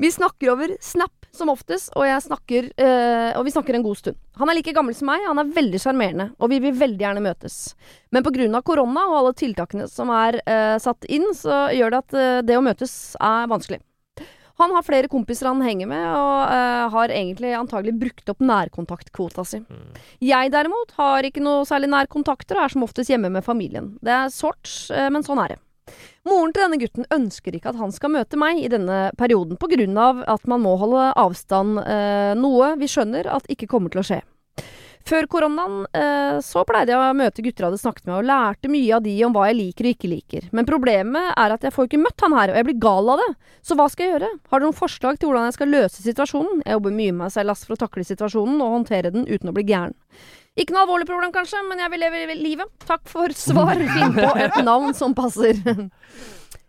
Vi 0.00 0.10
snakker 0.14 0.54
over 0.54 0.76
Snap 0.82 1.24
som 1.34 1.50
oftest, 1.50 1.90
og, 1.98 2.06
snakker, 2.22 2.70
uh, 2.78 3.32
og 3.38 3.44
vi 3.46 3.54
snakker 3.54 3.74
en 3.74 3.84
god 3.84 3.98
stund. 3.98 4.18
Han 4.38 4.50
er 4.50 4.58
like 4.58 4.74
gammel 4.74 4.94
som 4.96 5.08
meg, 5.10 5.24
han 5.26 5.40
er 5.42 5.50
veldig 5.54 5.80
sjarmerende, 5.82 6.28
og 6.38 6.50
vi 6.52 6.60
vil 6.62 6.76
veldig 6.78 7.02
gjerne 7.02 7.24
møtes. 7.24 7.58
Men 8.14 8.24
pga. 8.26 8.62
korona 8.62 9.06
og 9.10 9.18
alle 9.20 9.34
tiltakene 9.38 9.88
som 9.90 10.12
er 10.14 10.40
uh, 10.46 10.76
satt 10.82 11.06
inn, 11.10 11.26
så 11.34 11.68
gjør 11.74 11.94
det 11.94 12.02
at 12.04 12.16
eh, 12.18 12.42
det 12.46 12.58
å 12.58 12.64
møtes 12.64 12.94
er 13.20 13.50
vanskelig. 13.50 13.80
Han 14.60 14.70
har 14.76 14.86
flere 14.86 15.10
kompiser 15.10 15.48
han 15.50 15.62
henger 15.66 15.88
med, 15.90 16.04
og 16.14 16.34
uh, 16.46 16.86
har 16.94 17.10
egentlig 17.10 17.54
antagelig 17.58 17.96
brukt 17.98 18.30
opp 18.30 18.42
nærkontaktkvota 18.44 19.44
si. 19.48 19.60
Jeg 20.22 20.52
derimot 20.54 20.94
har 20.98 21.26
ikke 21.26 21.42
noe 21.42 21.64
særlig 21.66 21.90
nærkontakter, 21.90 22.60
og 22.60 22.66
er 22.68 22.74
som 22.76 22.86
oftest 22.86 23.10
hjemme 23.10 23.32
med 23.34 23.46
familien. 23.46 23.96
Det 24.04 24.14
er 24.14 24.34
sårt, 24.34 24.70
uh, 24.94 25.08
men 25.10 25.26
sånn 25.26 25.42
er 25.42 25.56
det. 25.56 25.60
Moren 26.24 26.54
til 26.54 26.64
denne 26.64 26.78
gutten 26.80 27.08
ønsker 27.12 27.56
ikke 27.58 27.74
at 27.74 27.80
han 27.80 27.90
skal 27.92 28.14
møte 28.14 28.38
meg 28.40 28.62
i 28.62 28.70
denne 28.72 29.10
perioden, 29.20 29.58
av 30.00 30.22
at 30.30 30.46
man 30.48 30.62
må 30.64 30.78
holde 30.80 31.10
avstand, 31.20 31.82
uh, 31.82 32.32
noe 32.38 32.74
vi 32.80 32.88
skjønner 32.88 33.28
at 33.34 33.50
ikke 33.50 33.68
kommer 33.68 33.92
til 33.92 34.04
å 34.04 34.06
skje. 34.06 34.22
Før 35.04 35.26
koronaen 35.28 35.82
eh, 35.92 36.38
så 36.40 36.62
pleide 36.64 36.94
jeg 36.94 36.96
å 36.96 37.16
møte 37.16 37.42
gutter 37.44 37.66
jeg 37.66 37.68
hadde 37.68 37.80
snakket 37.82 38.06
med, 38.08 38.14
og 38.16 38.28
lærte 38.30 38.70
mye 38.72 38.94
av 38.96 39.02
de 39.04 39.12
om 39.26 39.34
hva 39.34 39.48
jeg 39.50 39.58
liker 39.58 39.88
og 39.88 39.92
ikke 39.92 40.10
liker. 40.12 40.46
Men 40.56 40.68
problemet 40.68 41.34
er 41.36 41.52
at 41.52 41.66
jeg 41.66 41.74
får 41.74 41.90
ikke 41.90 42.00
møtt 42.00 42.24
han 42.24 42.36
her, 42.38 42.52
og 42.52 42.56
jeg 42.60 42.68
blir 42.70 42.78
gal 42.86 43.10
av 43.12 43.20
det. 43.20 43.28
Så 43.60 43.76
hva 43.76 43.88
skal 43.92 44.06
jeg 44.06 44.14
gjøre? 44.14 44.30
Har 44.48 44.62
dere 44.62 44.70
noen 44.70 44.78
forslag 44.78 45.18
til 45.20 45.28
hvordan 45.28 45.50
jeg 45.50 45.58
skal 45.58 45.74
løse 45.74 46.06
situasjonen? 46.06 46.62
Jeg 46.64 46.78
jobber 46.78 46.96
mye 46.96 47.12
med 47.12 47.20
meg 47.26 47.34
selv 47.36 47.60
for 47.60 47.76
å 47.76 47.82
takle 47.84 48.06
situasjonen 48.08 48.64
og 48.64 48.78
håndtere 48.78 49.12
den 49.12 49.28
uten 49.28 49.52
å 49.52 49.56
bli 49.56 49.66
gæren. 49.68 49.98
Ikke 50.54 50.70
noe 50.72 50.84
alvorlig 50.86 51.08
problem, 51.08 51.32
kanskje, 51.34 51.60
men 51.66 51.82
jeg 51.82 51.90
vil 51.90 52.02
leve 52.04 52.38
livet. 52.38 52.72
Takk 52.86 53.04
for 53.10 53.34
svar. 53.36 53.74
Finn 53.94 54.16
på 54.16 54.32
et 54.38 54.60
navn 54.64 54.94
som 54.96 55.12
passer. 55.18 55.58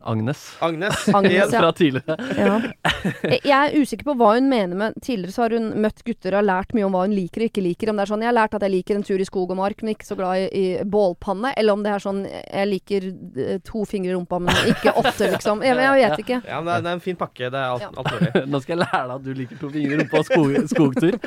Agnes. 0.06 0.42
Agnes. 0.60 1.08
Agnes, 1.18 1.34
ja. 1.54 1.60
Fra 1.60 1.72
tidligere. 1.72 2.16
Ja. 2.38 2.56
Jeg 3.52 3.56
er 3.56 3.76
usikker 3.82 4.06
på 4.06 4.16
hva 4.20 4.36
hun 4.36 4.50
mener 4.52 4.78
med 4.78 4.98
Tidligere 5.02 5.34
så 5.34 5.46
har 5.46 5.56
hun 5.58 5.72
møtt 5.82 6.04
gutter 6.06 6.36
og 6.36 6.40
har 6.42 6.48
lært 6.48 6.76
mye 6.78 6.86
om 6.88 6.94
hva 6.96 7.06
hun 7.08 7.16
liker 7.16 7.44
og 7.44 7.50
ikke 7.50 7.64
liker. 7.66 7.92
Om 7.92 7.98
det 8.00 8.06
er 8.06 8.12
sånn 8.12 8.24
'jeg 8.26 8.30
har 8.32 8.38
lært 8.38 8.58
at 8.58 8.66
jeg 8.66 8.74
liker 8.76 8.96
en 8.96 9.06
tur 9.08 9.22
i 9.22 9.28
skog 9.28 9.52
og 9.52 9.58
mark, 9.58 9.82
men 9.84 9.96
ikke 9.96 10.08
så 10.08 10.18
glad 10.20 10.46
i, 10.46 10.46
i 10.54 10.84
bålpanne'. 10.84 11.54
Eller 11.58 11.74
om 11.74 11.84
det 11.84 11.92
er 11.94 12.04
sånn 12.06 12.22
'jeg 12.30 12.70
liker 12.70 13.10
eh, 13.46 13.58
to 13.66 13.86
fingre 13.86 14.12
i 14.12 14.16
rumpa, 14.16 14.40
men 14.40 14.56
ikke 14.72 14.94
åtte', 14.94 15.32
liksom. 15.34 15.64
Jeg, 15.66 15.78
jeg 15.78 16.12
vet 16.12 16.24
ikke. 16.26 16.42
Ja, 16.48 16.62
men 16.62 16.70
det 16.70 16.78
er, 16.78 16.82
det 16.86 16.90
er 16.90 17.00
en 17.00 17.06
fin 17.10 17.20
pakke. 17.20 17.50
Det 17.50 17.60
er 17.60 17.68
alt, 17.74 17.82
Ja. 17.82 17.92
alt 17.98 18.14
mulig. 18.14 18.48
Nå 18.54 18.62
skal 18.62 18.78
jeg 18.78 18.86
lære 18.86 19.04
deg 19.08 19.16
at 19.16 19.26
du 19.26 19.34
liker 19.34 19.58
to 19.60 19.70
fingre 19.70 19.94
i 19.94 20.00
rumpa 20.02 20.18
og 20.22 20.26
skog, 20.26 20.56
skogtur. 20.70 21.20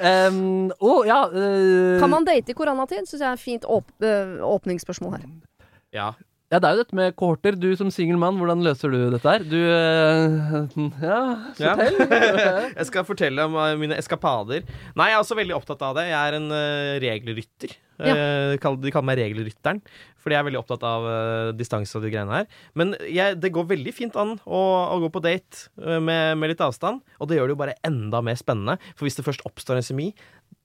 um, 0.00 0.72
oh, 0.80 1.06
ja 1.06 1.20
uh... 1.26 2.00
Kan 2.00 2.10
man 2.10 2.24
date 2.24 2.50
i 2.50 2.56
koronatid? 2.56 3.06
Syns 3.06 3.20
jeg 3.20 3.28
er 3.28 3.38
et 3.38 3.42
fint 3.42 3.64
åp 3.68 3.90
øh, 4.00 4.38
åpningsspørsmål 4.46 5.18
her. 5.18 5.30
Ja. 5.92 6.12
Ja, 6.50 6.58
det 6.58 6.66
er 6.66 6.74
jo 6.74 6.82
dette 6.82 6.96
med 6.98 7.12
kohorter. 7.14 7.54
Du 7.54 7.68
som 7.78 7.92
singel 7.94 8.18
mann, 8.18 8.34
hvordan 8.40 8.64
løser 8.66 8.90
du 8.90 8.98
dette 9.12 9.30
her? 9.36 9.44
Du 9.46 9.54
eh, 9.54 10.56
Ja, 10.98 11.18
Ja. 11.62 11.74
fortell. 11.76 12.00
Jeg 12.80 12.86
skal 12.88 13.06
fortelle 13.06 13.44
om 13.46 13.54
eh, 13.54 13.76
mine 13.78 13.98
eskapader. 14.00 14.64
Nei, 14.98 15.06
jeg 15.12 15.14
er 15.14 15.22
også 15.22 15.38
veldig 15.38 15.54
opptatt 15.60 15.84
av 15.86 15.94
det. 16.00 16.08
Jeg 16.10 16.18
er 16.18 16.38
en 16.40 16.48
uh, 16.50 16.96
regelrytter. 17.06 17.76
Eh, 18.00 18.54
kall- 18.62 18.80
de 18.80 18.90
kaller 18.94 19.08
meg 19.10 19.20
regelrytteren, 19.20 19.80
fordi 20.20 20.36
jeg 20.36 20.40
er 20.42 20.48
veldig 20.50 20.60
opptatt 20.62 20.82
av 20.88 21.06
eh, 21.10 21.52
distanse 21.58 21.96
og 21.98 22.04
de 22.04 22.10
greiene 22.12 22.40
her. 22.40 22.48
Men 22.78 22.94
jeg, 23.06 23.38
det 23.40 23.52
går 23.52 23.68
veldig 23.70 23.94
fint 23.96 24.16
an 24.20 24.36
å, 24.44 24.60
å 24.96 24.98
gå 25.04 25.12
på 25.12 25.22
date 25.24 25.68
eh, 25.82 26.00
med, 26.00 26.38
med 26.40 26.52
litt 26.54 26.64
avstand, 26.64 27.00
og 27.20 27.28
det 27.30 27.38
gjør 27.40 27.50
det 27.50 27.56
jo 27.56 27.62
bare 27.64 27.78
enda 27.86 28.20
mer 28.24 28.38
spennende. 28.40 28.78
For 28.94 29.08
hvis 29.08 29.18
det 29.20 29.26
først 29.28 29.44
oppstår 29.48 29.80
en 29.80 29.86
semi, 29.86 30.10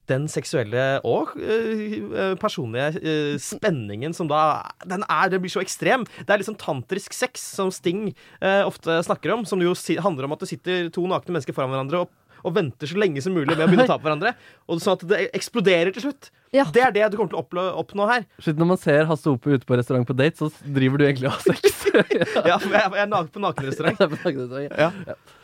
den 0.06 0.28
seksuelle 0.30 0.82
og 1.02 1.32
eh, 1.42 1.96
eh, 1.98 2.34
personlige 2.38 3.00
eh, 3.00 3.32
spenningen 3.42 4.12
som 4.14 4.28
da 4.30 4.62
Den 4.86 5.02
er, 5.10 5.32
det 5.32 5.40
blir 5.42 5.50
så 5.50 5.58
ekstrem. 5.64 6.04
Det 6.20 6.30
er 6.30 6.38
liksom 6.44 6.54
tantrisk 6.62 7.10
sex, 7.16 7.42
som 7.56 7.72
Sting 7.74 8.12
eh, 8.38 8.62
ofte 8.62 9.00
snakker 9.02 9.34
om. 9.34 9.42
Som 9.50 9.64
jo 9.64 9.74
handler 10.04 10.28
om 10.28 10.36
at 10.36 10.44
det 10.44 10.52
sitter 10.52 10.92
to 10.94 11.08
nakne 11.10 11.34
mennesker 11.34 11.56
foran 11.56 11.74
hverandre 11.74 12.04
og, 12.04 12.14
og 12.42 12.56
venter 12.56 12.90
så 12.90 12.98
lenge 13.00 13.22
som 13.24 13.36
mulig 13.36 13.54
med 13.54 13.64
å 13.64 13.68
begynne 13.68 13.86
å 13.86 13.92
ta 13.92 13.98
på 14.00 14.08
hverandre. 14.08 14.34
Og 14.66 14.82
sånn 14.82 14.98
at 14.98 15.06
det 15.10 15.20
eksploderer 15.36 15.94
til 15.94 16.08
slutt. 16.08 16.30
Ja. 16.54 16.64
Det 16.72 16.82
er 16.82 16.94
det 16.94 17.08
du 17.12 17.18
kommer 17.18 17.32
til 17.32 17.38
å 17.38 17.44
oppnå, 17.44 17.64
oppnå 17.82 18.08
her. 18.10 18.26
Shit, 18.40 18.58
når 18.58 18.70
man 18.72 18.80
ser 18.80 19.08
Hasse 19.10 19.28
Ope 19.30 19.56
ute 19.56 19.68
på 19.68 19.78
restaurant 19.78 20.06
på 20.08 20.16
date, 20.16 20.38
så 20.40 20.50
driver 20.76 21.02
du 21.02 21.06
egentlig 21.08 21.30
og 21.30 21.36
har 21.38 21.46
sex. 21.46 21.72
Ja, 21.96 22.58
for 22.60 22.74
jeg, 22.74 22.90
jeg 22.92 23.00
er 23.00 23.08
naken 23.08 23.30
på 23.32 23.40
nakenrestaurant. 23.40 24.00
ja. 24.82 24.90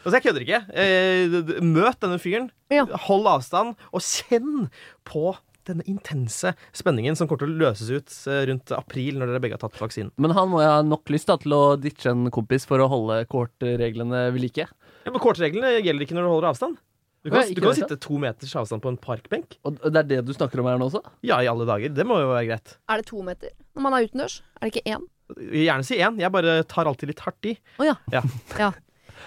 Altså, 0.03 0.17
jeg 0.19 0.25
kødder 0.27 0.45
ikke. 0.45 0.59
Eh, 0.83 1.63
møt 1.65 2.03
denne 2.03 2.19
fyren. 2.21 2.51
Ja. 2.73 2.85
Hold 3.07 3.31
avstand, 3.31 3.79
og 3.89 4.05
kjenn 4.05 4.69
på 5.09 5.33
denne 5.69 5.85
intense 5.87 6.53
spenningen 6.75 7.17
som 7.19 7.29
kommer 7.31 7.45
til 7.45 7.55
å 7.55 7.61
løses 7.69 7.91
ut 7.93 8.15
eh, 8.31 8.45
rundt 8.51 8.73
april, 8.75 9.19
når 9.19 9.31
dere 9.31 9.43
begge 9.45 9.59
har 9.59 9.63
tatt 9.63 9.79
vaksinen. 9.81 10.13
Men 10.21 10.35
han 10.37 10.51
må 10.51 10.63
jo 10.63 10.71
ha 10.71 10.81
nok 10.87 11.13
lyst 11.15 11.31
da, 11.31 11.39
til 11.41 11.55
å 11.57 11.63
ditche 11.81 12.13
en 12.13 12.27
kompis 12.35 12.67
for 12.69 12.83
å 12.83 12.91
holde 12.91 13.23
kohortreglene 13.33 14.27
ved 14.35 14.43
like. 14.43 14.69
Ja, 15.03 15.11
men 15.11 15.23
Kortreglene 15.23 15.77
gjelder 15.83 16.07
ikke 16.07 16.17
når 16.19 16.27
du 16.27 16.33
holder 16.33 16.51
avstand. 16.53 16.81
Du 17.23 17.31
kan, 17.31 17.47
du 17.55 17.61
kan 17.63 17.77
sitte 17.79 17.97
to 18.03 18.19
meters 18.19 18.53
avstand 18.59 18.83
på 18.83 18.91
en 18.91 18.99
parkbenk. 18.99 19.55
Og 19.69 19.77
det 19.79 20.01
er 20.01 20.07
det 20.11 20.23
du 20.27 20.33
snakker 20.35 20.59
om 20.59 20.67
her 20.67 20.79
nå 20.81 20.89
også? 20.91 21.05
Ja, 21.23 21.39
i 21.39 21.51
alle 21.51 21.67
dager. 21.69 21.93
Det 21.95 22.07
må 22.09 22.19
jo 22.19 22.33
være 22.33 22.49
greit. 22.49 22.77
Er 22.91 23.03
det 23.03 23.07
to 23.11 23.23
meter 23.27 23.53
når 23.77 23.85
man 23.87 23.95
er 23.95 24.09
utendørs? 24.09 24.41
Er 24.59 24.67
det 24.67 24.73
ikke 24.75 24.97
én? 24.97 25.05
Gjerne 25.39 25.87
si 25.87 26.01
én. 26.03 26.19
Jeg 26.19 26.35
bare 26.35 26.57
tar 26.69 26.91
alltid 26.91 27.13
litt 27.13 27.23
hardt 27.23 27.53
i. 27.53 27.55
Å 27.79 27.93
ja. 27.93 28.01
Ja. 28.15 28.25
ja. 28.59 28.73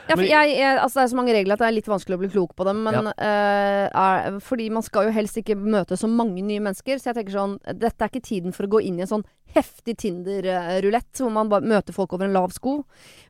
Ja, 0.05 0.17
for 0.17 0.26
jeg, 0.28 0.51
jeg, 0.53 0.76
altså 0.78 0.99
det 0.99 1.03
er 1.05 1.11
så 1.13 1.17
mange 1.17 1.34
regler 1.34 1.55
at 1.55 1.61
det 1.63 1.67
er 1.69 1.76
litt 1.78 1.88
vanskelig 1.89 2.17
å 2.17 2.21
bli 2.21 2.30
klok 2.34 2.51
på 2.57 2.65
dem. 2.67 2.84
Men 2.86 3.09
eh, 3.15 3.86
er, 3.88 4.38
fordi 4.43 4.67
man 4.73 4.86
skal 4.86 5.07
jo 5.07 5.15
helst 5.15 5.39
ikke 5.39 5.55
møte 5.57 5.97
så 5.97 6.09
mange 6.11 6.43
nye 6.45 6.61
mennesker. 6.61 6.99
Så 6.99 7.09
jeg 7.09 7.19
tenker 7.19 7.38
sånn 7.38 7.55
Dette 7.71 7.95
er 7.95 8.11
ikke 8.11 8.26
tiden 8.28 8.55
for 8.55 8.67
å 8.67 8.73
gå 8.76 8.84
inn 8.86 8.99
i 8.99 9.05
en 9.05 9.13
sånn 9.15 9.26
heftig 9.55 9.95
Tinder-rulett 10.03 11.23
hvor 11.23 11.32
man 11.34 11.49
bare 11.49 11.65
møter 11.65 11.95
folk 11.95 12.13
over 12.13 12.28
en 12.28 12.36
lav 12.36 12.53
sko. 12.53 12.82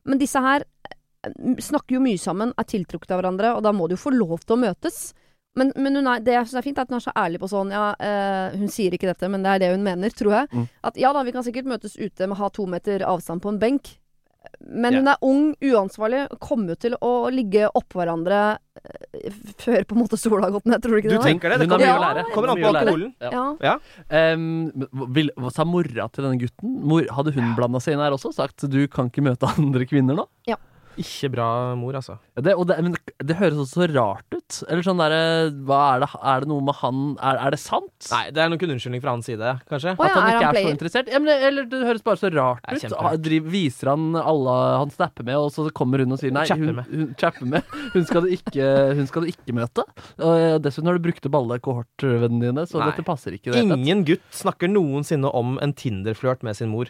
Men 0.04 0.20
disse 0.20 0.42
her 0.42 0.66
snakker 1.62 1.98
jo 1.98 2.02
mye 2.04 2.20
sammen, 2.20 2.52
er 2.56 2.68
tiltrukket 2.68 3.14
av 3.14 3.22
hverandre, 3.22 3.54
og 3.56 3.64
da 3.66 3.72
må 3.74 3.88
de 3.88 3.96
jo 3.96 4.04
få 4.04 4.14
lov 4.14 4.44
til 4.44 4.56
å 4.56 4.62
møtes. 4.66 5.00
Men, 5.56 5.72
men 5.80 5.96
hun 5.96 6.08
er, 6.12 6.24
det 6.24 6.34
jeg 6.34 6.48
synes 6.50 6.60
er 6.60 6.66
fint, 6.66 6.78
er 6.78 6.84
at 6.84 6.90
hun 6.92 6.98
er 6.98 7.06
så 7.06 7.14
ærlig 7.16 7.40
på 7.40 7.48
sånn 7.48 7.70
Ja, 7.72 7.84
eh, 7.96 8.56
hun 8.60 8.72
sier 8.72 8.92
ikke 8.92 9.08
dette, 9.08 9.30
men 9.32 9.44
det 9.44 9.54
er 9.54 9.62
det 9.64 9.70
hun 9.72 9.86
mener, 9.86 10.12
tror 10.12 10.42
jeg. 10.42 10.50
Mm. 10.52 10.66
At 10.90 10.98
ja 11.00 11.12
da, 11.16 11.22
vi 11.24 11.32
kan 11.36 11.46
sikkert 11.46 11.70
møtes 11.70 11.96
ute 11.96 12.26
med 12.26 12.36
å 12.36 12.42
ha 12.44 12.50
to 12.52 12.66
meter 12.68 13.04
avstand 13.08 13.44
på 13.44 13.54
en 13.54 13.62
benk. 13.62 13.96
Men 14.60 14.94
yeah. 14.94 15.00
hun 15.00 15.08
er 15.10 15.24
ung, 15.26 15.46
uansvarlig, 15.64 16.20
kommer 16.44 16.74
jo 16.74 16.78
til 16.84 16.94
å 17.02 17.10
ligge 17.34 17.66
oppå 17.66 17.98
hverandre 17.98 18.42
eh, 18.78 19.40
før 19.58 19.88
på 19.88 19.96
en 19.96 20.02
måte 20.04 20.20
sola 20.20 20.46
har 20.46 20.54
gått 20.54 20.68
ned, 20.68 20.84
tror 20.84 20.94
du 20.94 21.00
ikke 21.00 21.10
det? 21.14 21.18
Du 21.18 21.26
tenker 21.26 21.54
det? 21.54 21.58
Det 21.64 21.70
har 21.72 21.82
mye 21.82 21.88
Ja, 21.88 21.96
å 21.96 22.04
lære. 22.04 22.26
kommer 22.34 22.52
an 22.52 22.62
på 22.62 22.70
alkoholen. 22.70 23.10
Ja. 23.24 23.48
Ja. 23.64 23.74
Vil, 25.16 25.32
hva 25.40 25.56
sa 25.56 25.66
mora 25.66 26.08
til 26.12 26.28
denne 26.28 26.40
gutten? 26.44 26.78
Mor, 26.92 27.08
hadde 27.16 27.34
hun 27.36 27.56
blanda 27.58 27.80
seg 27.82 27.96
inn 27.96 28.04
her 28.04 28.16
også? 28.16 28.36
Sagt 28.36 28.68
du 28.70 28.82
kan 28.92 29.08
ikke 29.08 29.24
møte 29.24 29.50
andre 29.56 29.88
kvinner 29.88 30.20
nå? 30.20 30.28
Ikke 30.96 31.28
bra 31.34 31.46
mor, 31.76 31.96
altså. 31.98 32.14
Ja, 32.36 32.42
Det, 32.46 32.54
og 32.56 32.66
det, 32.70 32.76
men 32.84 32.94
det 33.26 33.36
høres 33.36 33.58
også 33.60 33.82
så 33.82 33.86
rart 33.92 34.32
ut. 34.32 34.56
Eller 34.70 34.84
sånn 34.86 35.00
derre 35.00 35.20
hva 35.66 35.80
er 35.96 36.02
det, 36.04 36.08
er 36.32 36.44
det 36.44 36.48
noe 36.48 36.64
med 36.64 36.76
han 36.78 37.00
Er, 37.20 37.38
er 37.46 37.50
det 37.52 37.58
sant? 37.60 38.08
Nei, 38.12 38.22
det 38.32 38.40
er 38.44 38.48
nok 38.52 38.62
en 38.64 38.72
unnskyldning 38.76 39.02
fra 39.04 39.12
hans 39.16 39.28
side, 39.28 39.52
kanskje. 39.68 39.92
Oh, 39.98 40.06
ja, 40.06 40.12
At 40.12 40.16
han 40.16 40.26
er 40.26 40.36
ikke 40.36 40.46
han 40.46 40.56
er, 40.60 40.66
så 40.68 40.72
interessert? 40.76 41.10
Ja, 41.12 41.20
men, 41.20 41.28
det- 41.32 41.48
eller 41.50 41.68
det 41.72 41.82
høres 41.88 42.04
bare 42.06 42.20
så 42.20 42.30
rart 42.32 42.64
er 42.68 42.76
ut. 42.80 42.86
Han, 42.96 43.06
Ha- 43.10 43.16
driv, 43.28 43.48
viser 43.52 43.92
han 43.92 44.06
alle 44.20 44.56
han 44.82 44.90
snapper 44.94 45.26
med, 45.28 45.36
og 45.36 45.50
så 45.52 45.66
kommer 45.76 46.04
hun 46.04 46.12
og 46.16 46.20
sier 46.22 46.32
nei, 46.32 46.46
Chapper 46.48 46.70
hun, 46.72 46.76
med. 46.80 46.92
hun, 46.92 47.14
chapper 47.20 47.50
med. 47.56 47.62
Hun, 47.96 48.04
skal 48.08 48.26
du 48.26 48.28
ikke, 48.36 48.70
hun 49.00 49.06
skal 49.12 49.26
du 49.26 49.32
ikke 49.34 49.56
møte. 49.60 49.84
Og 50.22 50.32
eh, 50.40 50.58
dessuten 50.64 50.88
har 50.90 50.96
du 51.00 51.04
brukt 51.10 51.26
opp 51.28 51.40
alle 51.42 51.58
kohortvennene 51.60 52.48
dine, 52.50 52.66
så 52.70 52.80
Nei. 52.80 52.90
dette 52.92 53.04
passer 53.06 53.36
ikke. 53.36 53.52
det. 53.52 53.64
Ingen 53.66 54.04
gutt 54.08 54.24
snakker 54.32 54.70
noensinne 54.72 55.28
om 55.34 55.58
en 55.60 55.72
Tinder-flørt 55.76 56.42
med 56.46 56.56
sin 56.56 56.70
mor. 56.72 56.86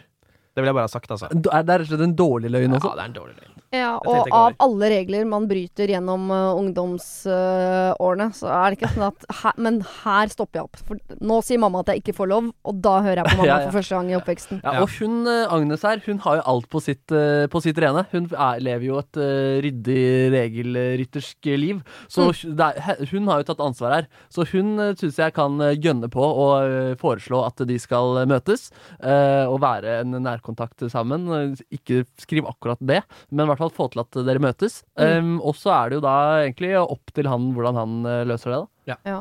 Det 0.57 0.63
vil 0.63 0.71
jeg 0.71 0.73
bare 0.79 0.87
ha 0.87 0.89
sagt, 0.89 1.11
altså. 1.13 1.27
Det 1.29 1.51
Er 1.53 1.63
rett 1.67 1.83
og 1.85 1.91
slett 1.91 2.01
en 2.07 2.15
dårlig 2.17 2.49
løgn 2.49 2.73
også? 2.79 2.89
Ja, 2.89 2.95
det 2.97 3.03
er 3.03 3.09
en 3.11 3.17
dårlig 3.19 3.35
løgn. 3.37 3.56
Ja, 3.75 3.97
og 3.99 4.29
av 4.31 4.53
alle 4.63 4.87
regler 4.93 5.25
man 5.27 5.47
bryter 5.49 5.89
gjennom 5.91 6.29
uh, 6.31 6.55
ungdomsårene, 6.55 8.29
så 8.35 8.47
er 8.53 8.71
det 8.71 8.77
ikke 8.79 8.91
sånn 8.93 9.05
at 9.09 9.25
her, 9.41 9.57
Men 9.59 9.79
her 10.05 10.31
stopper 10.31 10.61
jeg 10.61 10.67
opp. 10.69 10.79
For 10.87 11.17
nå 11.19 11.39
sier 11.45 11.59
mamma 11.61 11.81
at 11.83 11.91
jeg 11.91 12.01
ikke 12.03 12.15
får 12.17 12.29
lov, 12.31 12.47
og 12.67 12.79
da 12.85 12.95
hører 13.05 13.21
jeg 13.23 13.31
på 13.31 13.35
mamma 13.41 13.47
Ja, 13.49 13.57
ja. 13.59 13.67
for 13.67 13.77
første 13.79 13.97
gang 13.97 14.11
i 14.11 14.17
oppveksten. 14.19 14.61
Ja, 14.63 14.75
og 14.83 14.93
hun, 14.99 15.17
eh, 15.27 15.43
Agnes 15.57 15.83
her, 15.87 16.01
hun 16.05 16.21
har 16.23 16.39
jo 16.39 16.45
alt 16.53 16.69
på 16.71 16.81
sitt, 16.83 17.03
uh, 17.11 17.45
på 17.51 17.61
sitt 17.65 17.81
rene. 17.83 18.05
Hun 18.13 18.29
er, 18.31 18.61
lever 18.63 18.87
jo 18.87 19.01
et 19.01 19.19
ryddig, 19.67 20.05
regelryttersk 20.35 21.51
liv. 21.59 21.81
Så 22.11 22.27
Mm. 22.27 22.55
det 22.59 22.67
er, 22.77 23.05
hun 23.11 23.27
har 23.31 23.41
jo 23.41 23.47
tatt 23.51 23.63
ansvar 23.63 23.93
her. 23.97 24.07
Så 24.33 24.45
hun 24.51 24.75
uh, 24.79 24.93
syns 24.99 25.17
jeg 25.19 25.33
kan 25.35 25.57
gønne 25.81 26.09
på 26.11 26.23
og 26.23 26.97
foreslå 27.01 27.43
at 27.47 27.61
de 27.67 27.77
skal 27.81 28.23
møtes 28.29 28.67
eh, 29.01 29.45
og 29.47 29.59
være 29.63 30.01
en 30.01 30.15
nærkontakt 30.23 30.83
sammen. 30.91 31.27
Ikke 31.73 32.03
skriv 32.21 32.47
akkurat 32.49 32.79
det, 32.81 33.01
men 33.31 33.47
i 33.47 33.56
hvert 33.57 33.65
fall 33.65 33.75
få 33.75 33.89
til 33.93 34.03
at 34.03 34.19
dere 34.27 34.43
møtes. 34.43 34.81
Mm. 34.99 35.33
Um, 35.33 35.33
og 35.41 35.57
så 35.57 35.73
er 35.75 35.89
det 35.89 35.99
jo 35.99 36.05
da 36.05 36.19
egentlig 36.43 36.75
opp 36.83 37.15
til 37.15 37.31
han 37.31 37.49
hvordan 37.55 37.81
han 37.81 37.97
eh, 38.05 38.23
løser 38.29 38.53
det, 38.53 38.61
da. 38.93 39.17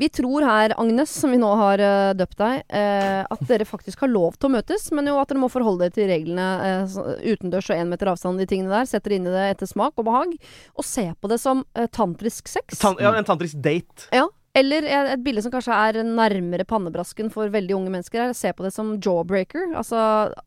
Vi 0.00 0.08
tror 0.08 0.42
her, 0.42 0.72
Agnes, 0.80 1.10
som 1.20 1.30
vi 1.30 1.38
nå 1.38 1.48
har 1.60 1.80
uh, 1.84 2.12
døpt 2.16 2.38
deg, 2.40 2.62
uh, 2.72 3.22
at 3.28 3.42
dere 3.46 3.66
faktisk 3.68 4.00
har 4.02 4.10
lov 4.10 4.38
til 4.38 4.48
å 4.48 4.52
møtes, 4.54 4.86
men 4.96 5.10
jo 5.10 5.18
at 5.20 5.28
dere 5.28 5.42
må 5.42 5.50
forholde 5.52 5.84
dere 5.84 5.94
til 5.94 6.08
reglene 6.08 6.46
uh, 6.88 6.96
utendørs 7.20 7.68
og 7.70 7.76
én 7.76 7.92
meter 7.92 8.10
avstand, 8.10 8.40
de 8.40 8.48
tingene 8.48 8.72
der. 8.72 8.88
Setter 8.88 9.18
inn 9.18 9.28
i 9.28 9.34
det 9.34 9.44
etter 9.52 9.68
smak 9.68 9.92
og 10.00 10.08
behag. 10.08 10.32
Og 10.80 10.88
se 10.88 11.04
på 11.12 11.30
det 11.30 11.38
som 11.42 11.60
tantrisk 11.92 12.48
sex. 12.50 12.80
Tan 12.80 12.96
ja, 13.02 13.12
en 13.18 13.28
tantrisk 13.28 13.60
date. 13.60 14.08
Ja. 14.16 14.30
Eller 14.52 14.84
et 14.84 15.22
bilde 15.24 15.40
som 15.40 15.52
kanskje 15.52 15.72
er 15.72 16.02
nærmere 16.04 16.66
pannebrasken 16.68 17.30
for 17.32 17.48
veldig 17.52 17.72
unge 17.78 17.92
mennesker. 17.94 18.26
er 18.26 18.34
Se 18.36 18.50
på 18.52 18.66
det 18.66 18.72
som 18.74 18.98
jawbreaker. 19.00 19.70
Altså, 19.80 20.02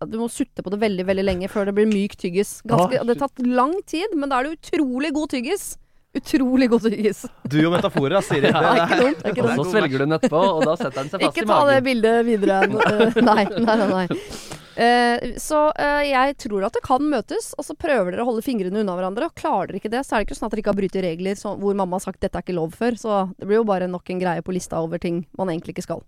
du 0.06 0.20
må 0.22 0.28
sutte 0.30 0.62
på 0.62 0.74
det 0.74 0.78
veldig 0.84 1.08
veldig 1.08 1.26
lenge 1.26 1.50
før 1.50 1.72
det 1.72 1.74
blir 1.80 1.90
myk 1.90 2.14
tyggis. 2.22 2.60
Ganske, 2.70 3.00
Å, 3.02 3.08
det 3.08 3.16
har 3.16 3.24
tatt 3.26 3.42
lang 3.42 3.74
tid, 3.90 4.14
men 4.14 4.30
da 4.30 4.40
er 4.40 4.52
det 4.52 4.60
utrolig 4.60 5.10
god 5.16 5.34
tyggis. 5.34 5.66
Utrolig 6.16 6.70
god 6.72 6.86
tyggis. 6.86 7.24
Du 7.50 7.58
og 7.66 7.74
metaforer, 7.74 8.22
Siri. 8.24 8.52
Det 8.54 8.62
er 8.62 8.84
ikke 8.86 9.00
dumt. 9.02 9.24
Det 9.24 9.34
ikke 9.34 9.48
Og 9.48 9.58
så 9.58 9.66
svelger 9.74 9.98
du 9.98 10.06
den 10.06 10.18
etterpå, 10.20 10.44
og 10.54 10.62
da 10.70 10.78
setter 10.80 11.02
den 11.02 11.10
seg 11.10 11.26
fast 11.26 11.26
i 11.26 11.26
magen. 11.26 11.34
Ikke 11.34 11.50
ta 11.50 11.58
det 11.72 11.82
bildet 11.90 12.22
videre. 12.30 12.62
Eh, 12.86 13.20
nei, 13.26 13.44
nei, 13.58 13.76
nei. 13.82 14.06
nei. 14.06 14.64
Eh, 14.76 15.36
så 15.40 15.60
uh, 15.72 16.02
jeg 16.04 16.36
tror 16.42 16.66
at 16.68 16.76
det 16.76 16.84
kan 16.84 17.04
møtes, 17.12 17.54
og 17.56 17.64
så 17.68 17.76
prøver 17.80 18.12
dere 18.12 18.26
å 18.26 18.30
holde 18.30 18.44
fingrene 18.46 18.82
unna 18.82 18.98
hverandre. 18.98 19.30
Og 19.30 19.40
klarer 19.40 19.72
dere 19.72 19.82
ikke 19.82 19.94
det, 19.94 20.04
så 20.06 20.16
er 20.16 20.24
det 20.24 20.30
ikke 20.30 20.40
sånn 20.40 20.50
at 20.50 20.56
dere 20.56 20.66
ikke 20.66 20.74
har 20.74 20.82
brytet 20.82 21.06
regler 21.06 21.40
så, 21.40 21.56
hvor 21.60 21.78
mamma 21.78 22.00
har 22.00 22.06
sagt 22.08 22.22
dette 22.24 22.40
er 22.40 22.46
ikke 22.46 22.58
lov 22.58 22.76
før. 22.76 23.00
Så 23.00 23.22
det 23.38 23.48
blir 23.48 23.62
jo 23.62 23.70
bare 23.70 23.90
nok 23.92 24.12
en 24.12 24.22
greie 24.22 24.46
på 24.46 24.56
lista 24.56 24.82
over 24.84 25.02
ting 25.02 25.24
man 25.40 25.54
egentlig 25.54 25.78
ikke 25.78 25.88
skal. 25.88 26.04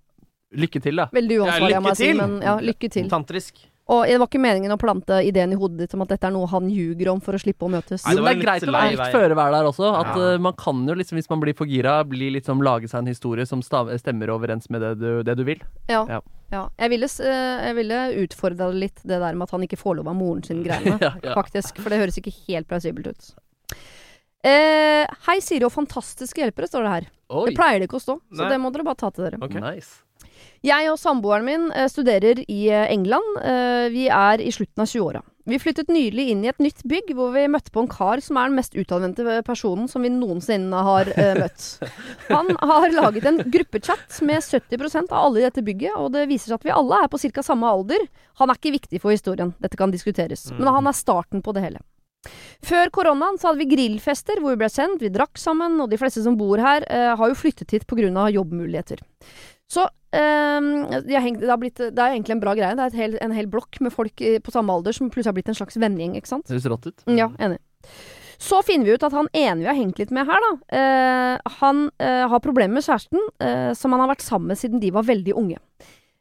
Lykke 0.58 0.84
til, 0.84 1.00
da. 1.00 1.10
Veldig 1.16 1.42
uansvarlig, 1.42 1.72
Ja, 1.72 1.76
jeg 1.76 1.84
må 1.84 1.92
lykke 1.92 2.04
si, 2.04 2.14
men 2.20 2.38
ja, 2.44 2.60
lykke 2.64 2.92
til. 2.94 3.10
Tantrisk. 3.12 3.66
Og 3.88 4.04
det 4.04 4.18
var 4.20 4.28
ikke 4.28 4.42
meningen 4.44 4.74
å 4.74 4.78
plante 4.80 5.22
ideen 5.24 5.54
i 5.56 5.58
hodet 5.60 5.86
ditt 5.86 5.94
om 5.96 6.02
at 6.04 6.10
dette 6.12 6.28
er 6.28 6.34
noe 6.36 6.48
han 6.52 6.66
ljuger 6.68 7.08
om 7.14 7.22
for 7.24 7.38
å 7.38 7.40
slippe 7.40 7.64
å 7.64 7.70
møtes. 7.72 8.04
Nei, 8.04 8.16
det 8.18 8.24
det 8.26 8.34
er 8.34 8.42
greit 8.42 8.66
å 8.68 8.74
være 8.76 8.90
litt 8.92 9.00
vei. 9.00 9.12
føre 9.14 9.38
der 9.38 9.70
også. 9.70 9.92
At 9.96 10.10
Ja. 10.18 10.34
uh, 10.36 10.40
man 10.44 10.58
kan 10.60 10.82
jo 10.88 10.96
liksom, 11.00 11.16
hvis 11.16 11.30
man 11.32 11.40
blir 11.40 11.56
for 11.56 11.66
gira, 11.66 12.04
bli 12.04 12.32
liksom, 12.36 12.60
lage 12.62 12.90
seg 12.92 13.00
en 13.00 13.12
historie 13.14 13.46
som 13.48 13.62
stav 13.64 13.88
stemmer 13.98 14.28
overens 14.34 14.70
med 14.70 14.82
det 14.84 15.00
du, 15.00 15.24
det 15.24 15.38
du 15.40 15.44
vil. 15.48 15.62
Ja. 15.88 16.04
Ja. 16.10 16.20
ja. 16.52 16.70
Jeg, 16.78 16.90
ville, 16.90 17.08
eh, 17.08 17.68
jeg 17.70 17.76
ville 17.80 18.00
utfordra 18.26 18.68
litt 18.76 19.00
det 19.04 19.22
der 19.24 19.34
med 19.34 19.48
at 19.48 19.56
han 19.56 19.64
ikke 19.64 19.80
får 19.80 20.02
lov 20.02 20.12
av 20.12 20.16
moren 20.20 20.44
sin 20.44 20.64
greiene. 20.64 20.98
Ja, 21.08 21.14
ja. 21.24 21.34
Faktisk. 21.38 21.80
For 21.80 21.94
det 21.94 22.02
høres 22.02 22.18
ikke 22.20 22.34
helt 22.48 22.68
plausibelt 22.68 23.08
ut. 23.08 23.32
Uh, 24.48 25.08
hei, 25.28 25.40
Siri 25.44 25.66
og 25.66 25.72
fantastiske 25.74 26.44
hjelpere, 26.44 26.68
står 26.68 26.84
det 26.86 26.92
her. 26.92 27.08
Oi, 27.32 27.46
Det 27.50 27.56
pleier 27.58 27.80
det 27.80 27.88
ikke 27.90 28.00
å 28.00 28.04
stå, 28.04 28.18
så 28.32 28.44
Nei. 28.44 28.52
det 28.52 28.60
må 28.64 28.72
dere 28.72 28.86
bare 28.88 29.00
ta 29.00 29.10
til 29.12 29.28
dere. 29.28 29.40
Okay. 29.44 29.64
nice. 29.64 30.04
Jeg 30.68 30.90
og 30.92 31.00
samboeren 31.00 31.48
min 31.48 31.66
eh, 31.72 31.88
studerer 31.92 32.42
i 32.44 32.68
eh, 32.74 32.92
England. 32.92 33.40
Eh, 33.40 33.88
vi 33.94 34.08
er 34.12 34.44
i 34.44 34.52
slutten 34.52 34.84
av 34.84 34.90
20-åra. 34.90 35.24
Vi 35.48 35.60
flyttet 35.64 35.88
nylig 35.94 36.26
inn 36.34 36.42
i 36.44 36.50
et 36.52 36.60
nytt 36.60 36.82
bygg 36.84 37.14
hvor 37.16 37.32
vi 37.32 37.46
møtte 37.48 37.72
på 37.72 37.86
en 37.86 37.88
kar 37.88 38.20
som 38.24 38.36
er 38.36 38.50
den 38.50 38.58
mest 38.58 38.74
utadvendte 38.76 39.38
personen 39.48 39.88
som 39.88 40.04
vi 40.04 40.12
noensinne 40.12 40.82
har 40.84 41.08
møtt. 41.38 41.68
Han 42.34 42.52
har 42.60 42.92
laget 42.92 43.30
en 43.30 43.40
gruppechat 43.54 44.18
med 44.28 44.44
70% 44.44 45.08
av 45.08 45.22
alle 45.22 45.40
i 45.40 45.46
dette 45.46 45.64
bygget, 45.64 45.96
og 45.96 46.12
det 46.18 46.26
viser 46.28 46.52
seg 46.52 46.58
at 46.58 46.68
vi 46.68 46.74
alle 46.76 47.00
er 47.00 47.08
på 47.14 47.22
ca. 47.24 47.46
samme 47.48 47.70
alder. 47.78 48.04
Han 48.42 48.52
er 48.52 48.60
ikke 48.60 48.76
viktig 48.76 49.00
for 49.00 49.16
historien, 49.16 49.56
dette 49.64 49.80
kan 49.80 49.94
diskuteres, 49.94 50.50
men 50.52 50.68
han 50.68 50.92
er 50.92 51.00
starten 51.00 51.46
på 51.46 51.56
det 51.56 51.64
hele. 51.64 51.80
Før 52.68 52.92
koronaen 52.92 53.40
så 53.40 53.54
hadde 53.54 53.64
vi 53.64 53.72
grillfester 53.72 54.44
hvor 54.44 54.52
vi 54.52 54.66
ble 54.66 54.72
sendt, 54.74 55.00
vi 55.00 55.14
drakk 55.16 55.40
sammen, 55.40 55.80
og 55.80 55.88
de 55.88 56.02
fleste 56.02 56.26
som 56.28 56.36
bor 56.36 56.60
her, 56.60 56.84
har 56.92 57.32
jo 57.32 57.40
flyttet 57.40 57.72
hit 57.72 57.88
pga. 57.88 58.28
jobbmuligheter. 58.36 59.00
Så 59.72 59.88
har 60.18 61.24
hengt, 61.24 61.42
det, 61.44 61.50
har 61.52 61.60
blitt, 61.62 61.80
det 61.80 62.02
er 62.02 62.14
egentlig 62.16 62.38
en 62.38 62.44
bra 62.44 62.54
greie. 62.58 62.76
Det 62.78 62.88
er 62.90 63.00
hel, 63.00 63.18
en 63.24 63.36
hel 63.36 63.50
blokk 63.52 63.80
med 63.84 63.94
folk 63.94 64.18
på 64.18 64.54
samme 64.54 64.74
alder 64.74 64.96
som 64.96 65.12
plutselig 65.12 65.32
har 65.32 65.38
blitt 65.38 65.52
en 65.54 65.60
slags 65.60 65.78
vennegjeng, 65.80 66.16
ikke 66.20 66.32
sant? 66.36 66.50
Høres 66.52 66.70
rått 66.72 66.90
ut. 66.90 67.06
Ja, 67.12 67.30
enig. 67.38 67.60
Så 68.38 68.62
finner 68.66 68.86
vi 68.86 68.94
ut 68.98 69.06
at 69.06 69.16
han 69.18 69.30
ene 69.34 69.64
vi 69.64 69.70
har 69.70 69.78
hengt 69.78 69.98
litt 69.98 70.14
med 70.14 70.30
her, 70.30 70.44
da, 70.44 70.52
eh, 70.78 71.54
han 71.60 71.88
eh, 71.98 72.26
har 72.30 72.44
problemer 72.44 72.78
med 72.78 72.86
kjæresten, 72.86 73.24
eh, 73.42 73.72
som 73.74 73.96
han 73.96 74.04
har 74.04 74.12
vært 74.14 74.26
sammen 74.26 74.52
med 74.54 74.60
siden 74.62 74.82
de 74.84 74.94
var 74.94 75.08
veldig 75.08 75.34
unge. 75.38 75.58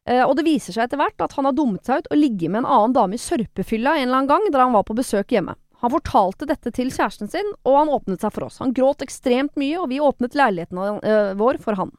Eh, 0.08 0.22
og 0.22 0.36
det 0.38 0.46
viser 0.46 0.72
seg 0.72 0.86
etter 0.86 1.00
hvert 1.00 1.20
at 1.24 1.36
han 1.36 1.48
har 1.48 1.54
dummet 1.56 1.84
seg 1.84 2.00
ut 2.00 2.10
og 2.10 2.20
ligget 2.20 2.52
med 2.52 2.62
en 2.62 2.70
annen 2.78 2.96
dame 2.96 3.18
i 3.18 3.20
sørpefylla 3.20 3.98
en 3.98 4.06
eller 4.06 4.22
annen 4.22 4.32
gang 4.32 4.48
da 4.54 4.64
han 4.64 4.76
var 4.76 4.86
på 4.88 4.96
besøk 4.96 5.34
hjemme. 5.34 5.56
Han 5.84 5.92
fortalte 5.92 6.48
dette 6.48 6.72
til 6.72 6.88
kjæresten 6.88 7.28
sin, 7.28 7.48
og 7.68 7.80
han 7.82 7.90
åpnet 7.92 8.22
seg 8.24 8.32
for 8.32 8.46
oss. 8.46 8.62
Han 8.62 8.72
gråt 8.74 9.04
ekstremt 9.04 9.58
mye, 9.60 9.76
og 9.82 9.90
vi 9.92 10.00
åpnet 10.00 10.38
leiligheten 10.38 10.80
eh, 11.04 11.34
vår 11.36 11.60
for 11.60 11.76
han. 11.76 11.92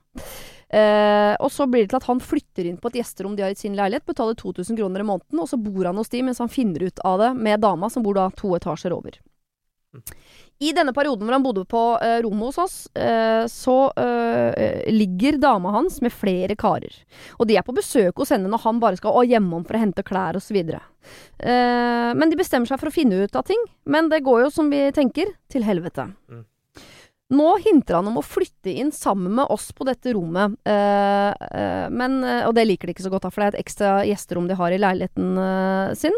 Eh, 0.68 1.34
og 1.40 1.52
så 1.54 1.68
blir 1.70 1.86
det 1.86 1.94
til 1.94 2.02
at 2.02 2.10
han 2.10 2.20
flytter 2.20 2.68
inn 2.68 2.80
på 2.82 2.92
et 2.92 3.00
gjesterom 3.00 3.38
de 3.38 3.46
har 3.46 3.54
i 3.56 3.60
sin 3.60 3.78
leilighet, 3.78 4.08
betaler 4.08 4.36
2000 4.36 4.80
kroner 4.80 5.04
i 5.04 5.08
måneden, 5.08 5.40
og 5.40 5.48
så 5.48 5.60
bor 5.62 5.88
han 5.88 6.00
hos 6.00 6.12
de 6.12 6.26
mens 6.28 6.44
han 6.44 6.52
finner 6.52 6.90
ut 6.90 7.00
av 7.08 7.22
det 7.24 7.32
med 7.40 7.64
dama, 7.64 7.90
som 7.94 8.04
bor 8.04 8.18
da 8.20 8.28
to 8.36 8.52
etasjer 8.58 8.96
over. 8.96 9.20
I 10.60 10.72
denne 10.74 10.92
perioden 10.94 11.28
hvor 11.28 11.36
han 11.36 11.46
bodde 11.46 11.64
på 11.70 11.82
eh, 12.02 12.18
rommet 12.26 12.50
hos 12.50 12.58
oss, 12.62 12.76
eh, 12.98 13.46
så 13.50 13.76
eh, 14.02 14.90
ligger 14.92 15.38
dama 15.42 15.72
hans 15.76 16.00
med 16.02 16.14
flere 16.14 16.58
karer. 16.58 16.96
Og 17.38 17.48
de 17.48 17.60
er 17.60 17.66
på 17.66 17.76
besøk 17.78 18.18
hos 18.18 18.34
henne 18.34 18.50
når 18.50 18.64
han 18.66 18.82
bare 18.82 18.98
skal 18.98 19.22
hjemom 19.30 19.68
for 19.68 19.78
å 19.78 19.84
hente 19.86 20.06
klær 20.06 20.40
osv. 20.40 20.58
Eh, 20.58 22.10
men 22.18 22.34
de 22.34 22.40
bestemmer 22.40 22.70
seg 22.70 22.82
for 22.82 22.90
å 22.90 22.96
finne 22.96 23.22
ut 23.22 23.38
av 23.38 23.46
ting. 23.48 23.62
Men 23.86 24.10
det 24.10 24.24
går 24.26 24.48
jo 24.48 24.54
som 24.54 24.74
vi 24.74 24.88
tenker, 24.98 25.30
til 25.48 25.66
helvete. 25.68 26.10
Mm. 26.28 26.46
Nå 27.28 27.48
hinter 27.60 27.98
han 27.98 28.08
om 28.08 28.22
å 28.22 28.24
flytte 28.24 28.72
inn 28.72 28.94
sammen 28.96 29.34
med 29.36 29.52
oss 29.52 29.74
på 29.76 29.84
dette 29.88 30.14
rommet. 30.16 30.56
Eh, 30.64 31.32
eh, 31.60 31.90
men, 31.92 32.22
eh, 32.24 32.46
og 32.48 32.56
det 32.56 32.64
liker 32.70 32.88
de 32.88 32.96
ikke 32.96 33.04
så 33.04 33.12
godt, 33.12 33.26
da, 33.28 33.32
for 33.34 33.44
det 33.44 33.50
er 33.50 33.58
et 33.58 33.66
ekstra 33.66 33.98
gjesterom 34.08 34.48
de 34.48 34.56
har 34.56 34.72
i 34.72 34.80
leiligheten 34.80 35.42
eh, 35.44 35.92
sin. 36.00 36.16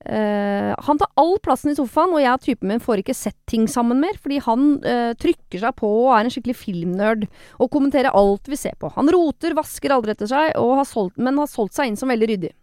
Eh, 0.00 0.70
han 0.80 1.00
tar 1.02 1.10
all 1.20 1.36
plassen 1.44 1.74
i 1.74 1.76
sofaen, 1.76 2.14
og 2.16 2.22
jeg 2.22 2.32
og 2.32 2.46
typen 2.46 2.72
min 2.72 2.80
får 2.80 3.02
ikke 3.02 3.18
sett 3.18 3.36
ting 3.50 3.66
sammen 3.68 4.00
mer, 4.00 4.16
fordi 4.16 4.40
han 4.46 4.70
eh, 4.80 5.12
trykker 5.20 5.60
seg 5.60 5.76
på 5.76 5.90
og 6.06 6.14
er 6.16 6.24
en 6.24 6.32
skikkelig 6.32 6.56
filmnerd 6.56 7.28
og 7.60 7.68
kommenterer 7.74 8.16
alt 8.16 8.48
vi 8.48 8.56
ser 8.56 8.80
på. 8.80 8.88
Han 8.96 9.12
roter, 9.12 9.52
vasker 9.58 9.92
aldri 9.92 10.16
etter 10.16 10.30
seg, 10.30 10.56
har 10.56 10.88
solgt, 10.88 11.20
men 11.20 11.42
har 11.42 11.52
solgt 11.52 11.76
seg 11.76 11.92
inn 11.92 12.00
som 12.00 12.08
veldig 12.08 12.32
ryddig. 12.32 12.54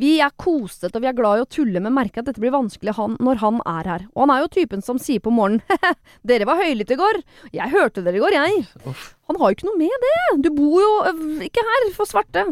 Vi 0.00 0.16
er 0.22 0.34
kosete 0.40 0.90
og 0.94 1.04
vi 1.04 1.10
er 1.10 1.16
glad 1.16 1.40
i 1.40 1.44
å 1.44 1.48
tulle, 1.50 1.82
men 1.82 1.94
merker 1.94 2.22
at 2.22 2.30
dette 2.30 2.42
blir 2.42 2.54
vanskelig 2.54 2.96
han, 2.98 3.16
når 3.22 3.40
han 3.42 3.60
er 3.70 3.90
her. 3.92 4.06
Og 4.14 4.24
han 4.24 4.34
er 4.34 4.42
jo 4.44 4.52
typen 4.56 4.84
som 4.84 5.00
sier 5.02 5.22
på 5.24 5.32
morgenen 5.34 5.62
dere 6.28 6.48
var 6.48 6.60
høylytte 6.62 6.96
i 6.96 7.00
går. 7.00 7.20
Jeg 7.54 7.74
hørte 7.74 8.04
dere 8.04 8.20
i 8.20 8.24
går, 8.24 8.36
jeg. 8.38 8.64
Han 9.30 9.40
har 9.40 9.50
jo 9.50 9.58
ikke 9.58 9.68
noe 9.70 9.80
med 9.80 10.06
det. 10.06 10.14
Du 10.44 10.50
bor 10.56 10.78
jo 10.82 10.92
ikke 11.46 11.64
her 11.64 11.88
for 11.96 12.10
svarte. 12.10 12.46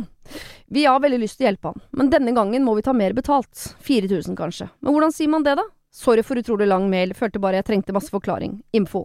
Vi 0.73 0.87
har 0.89 1.03
veldig 1.03 1.21
lyst 1.21 1.37
til 1.39 1.47
å 1.47 1.51
hjelpe 1.51 1.73
han, 1.73 1.83
men 1.99 2.11
denne 2.13 2.33
gangen 2.37 2.65
må 2.65 2.77
vi 2.79 2.85
ta 2.87 2.95
mer 2.97 3.13
betalt. 3.17 3.73
4000 3.85 4.39
kanskje. 4.39 4.71
Men 4.81 4.95
hvordan 4.97 5.13
sier 5.15 5.33
man 5.33 5.45
det, 5.45 5.59
da? 5.61 5.67
Sorry 5.95 6.22
for 6.24 6.40
utrolig 6.40 6.66
lang 6.68 6.86
mail, 6.88 7.11
følte 7.12 7.40
bare 7.43 7.59
jeg 7.59 7.66
trengte 7.68 7.93
masse 7.93 8.09
forklaring. 8.09 8.55
Info. 8.72 9.03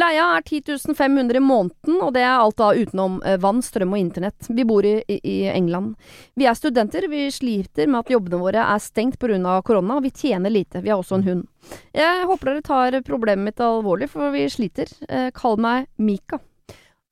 Leia 0.00 0.30
er 0.38 0.44
10 0.48 0.94
500 0.96 1.36
i 1.36 1.42
måneden, 1.44 1.98
og 2.00 2.14
det 2.16 2.22
er 2.24 2.38
alt 2.38 2.56
da 2.56 2.70
utenom 2.72 3.18
eh, 3.28 3.36
vann, 3.36 3.60
strøm 3.60 3.92
og 3.92 4.00
internett. 4.00 4.48
Vi 4.48 4.64
bor 4.64 4.86
i, 4.88 4.94
i, 5.12 5.34
England. 5.52 5.92
Vi 6.34 6.48
er 6.48 6.56
studenter, 6.56 7.04
vi 7.12 7.26
sliter 7.30 7.90
med 7.90 8.00
at 8.00 8.14
jobbene 8.14 8.40
våre 8.40 8.64
er 8.64 8.80
stengt 8.80 9.20
pga. 9.20 9.58
korona, 9.60 9.98
og 9.98 10.06
vi 10.08 10.14
tjener 10.22 10.50
lite. 10.50 10.80
Vi 10.80 10.88
har 10.88 11.02
også 11.02 11.20
en 11.20 11.28
hund. 11.28 11.44
Jeg 11.92 12.24
håper 12.24 12.48
dere 12.48 12.64
tar 12.64 13.00
problemet 13.04 13.52
mitt 13.52 13.60
alvorlig, 13.60 14.08
for 14.08 14.32
vi 14.32 14.48
sliter. 14.48 14.88
Eh, 15.08 15.28
kall 15.36 15.60
meg 15.60 15.90
Mika. 15.98 16.40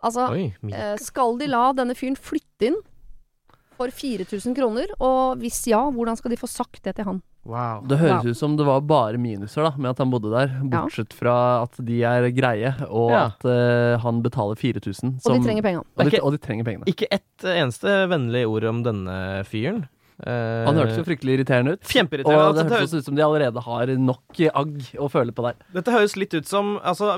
Altså, 0.01 0.31
Oi, 0.33 0.55
Eh, 0.73 0.97
skal 0.97 1.37
de 1.37 1.47
la 1.47 1.75
denne 1.77 1.93
fyren 1.95 2.17
flytte 2.17 2.73
inn 2.73 2.81
for 3.81 3.91
4000 3.97 4.55
kroner? 4.59 4.93
Og 5.01 5.41
hvis 5.41 5.63
ja, 5.73 5.81
hvordan 5.91 6.19
skal 6.21 6.35
de 6.35 6.41
få 6.41 6.49
sagt 6.51 6.83
det 6.85 6.97
til 7.01 7.09
han? 7.09 7.21
wow. 7.49 7.81
Det 7.89 7.97
høres 7.99 8.25
Wow. 8.27 8.31
ut 8.31 8.37
som 8.37 8.57
det 8.59 8.67
var 8.69 8.83
bare 8.85 9.17
minuser 9.19 9.65
da 9.65 9.71
med 9.81 9.91
at 9.95 9.99
han 10.03 10.11
bodde 10.13 10.29
der, 10.31 10.51
bortsett 10.71 11.15
fra 11.17 11.63
at 11.65 11.79
de 11.89 12.03
er 12.05 12.27
greie, 12.37 12.75
og 12.91 13.11
Ja. 13.15 13.23
at 13.31 13.47
uh, 13.49 13.97
han 14.03 14.21
betaler 14.23 14.55
4000. 14.61 15.17
Og 15.25 15.39
de 15.39 15.47
trenger 15.47 15.65
pengene. 15.65 15.85
Og 15.97 16.11
de, 16.11 16.21
og 16.21 16.33
de 16.37 16.39
trenger 16.45 16.69
pengene. 16.69 16.85
Ikke 16.93 17.09
ett 17.11 17.47
eneste 17.49 17.89
vennlig 18.13 18.45
ord 18.47 18.69
om 18.69 18.83
denne 18.85 19.17
fyren. 19.49 19.87
Uh, 20.21 20.67
Han 20.69 20.77
hørtes 20.77 20.99
jo 21.01 21.05
fryktelig 21.09 21.39
irriterende 21.39 21.79
ut. 21.79 21.81
Kjempeirriterende. 21.89 22.45
Og 22.45 22.55
det 22.59 22.65
altså, 22.67 22.77
hørtes 22.77 22.93
ut 23.01 23.07
som 23.09 23.17
de 23.17 23.25
allerede 23.25 23.63
har 23.65 23.93
nok 23.97 24.41
agg 24.53 24.75
å 25.01 25.09
føle 25.09 25.33
på 25.33 25.47
der. 25.49 25.57
Dette 25.73 25.95
høres 25.97 26.13
litt 26.21 26.35
ut 26.37 26.45
som 26.47 26.75
altså, 26.85 27.15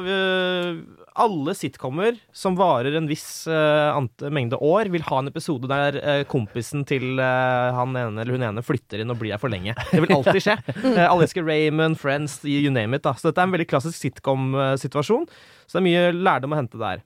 Alle 1.21 1.53
sitcomer 1.57 2.17
som 2.33 2.55
varer 2.57 2.95
en 2.97 3.09
viss 3.11 3.45
uh, 3.51 3.99
mengde 4.33 4.57
år, 4.57 4.89
vil 4.93 5.05
ha 5.09 5.19
en 5.21 5.29
episode 5.29 5.69
der 5.69 5.99
uh, 6.01 6.23
kompisen 6.31 6.87
til 6.89 7.21
uh, 7.21 7.73
han 7.77 7.97
ene 7.99 8.23
eller 8.23 8.39
hun 8.39 8.47
ene 8.49 8.65
flytter 8.65 9.03
inn 9.03 9.13
og 9.13 9.21
blir 9.21 9.35
her 9.35 9.43
for 9.43 9.53
lenge. 9.53 9.75
Det 9.91 10.01
vil 10.05 10.15
alltid 10.17 10.41
skje. 10.45 10.57
uh, 10.97 11.05
alle 11.05 11.27
elsker 11.27 11.45
Raymond, 11.45 12.01
Friends, 12.01 12.39
you 12.49 12.73
name 12.73 12.97
it. 12.97 13.05
Da. 13.05 13.13
Så 13.19 13.29
dette 13.29 13.45
er 13.45 13.51
en 13.51 13.57
veldig 13.57 13.69
klassisk 13.69 13.99
sitcom-situasjon. 14.01 15.29
Så 15.67 15.77
det 15.77 15.83
er 15.83 15.89
mye 15.91 16.07
lærdom 16.17 16.57
å 16.57 16.61
hente 16.63 16.81
der. 16.81 17.05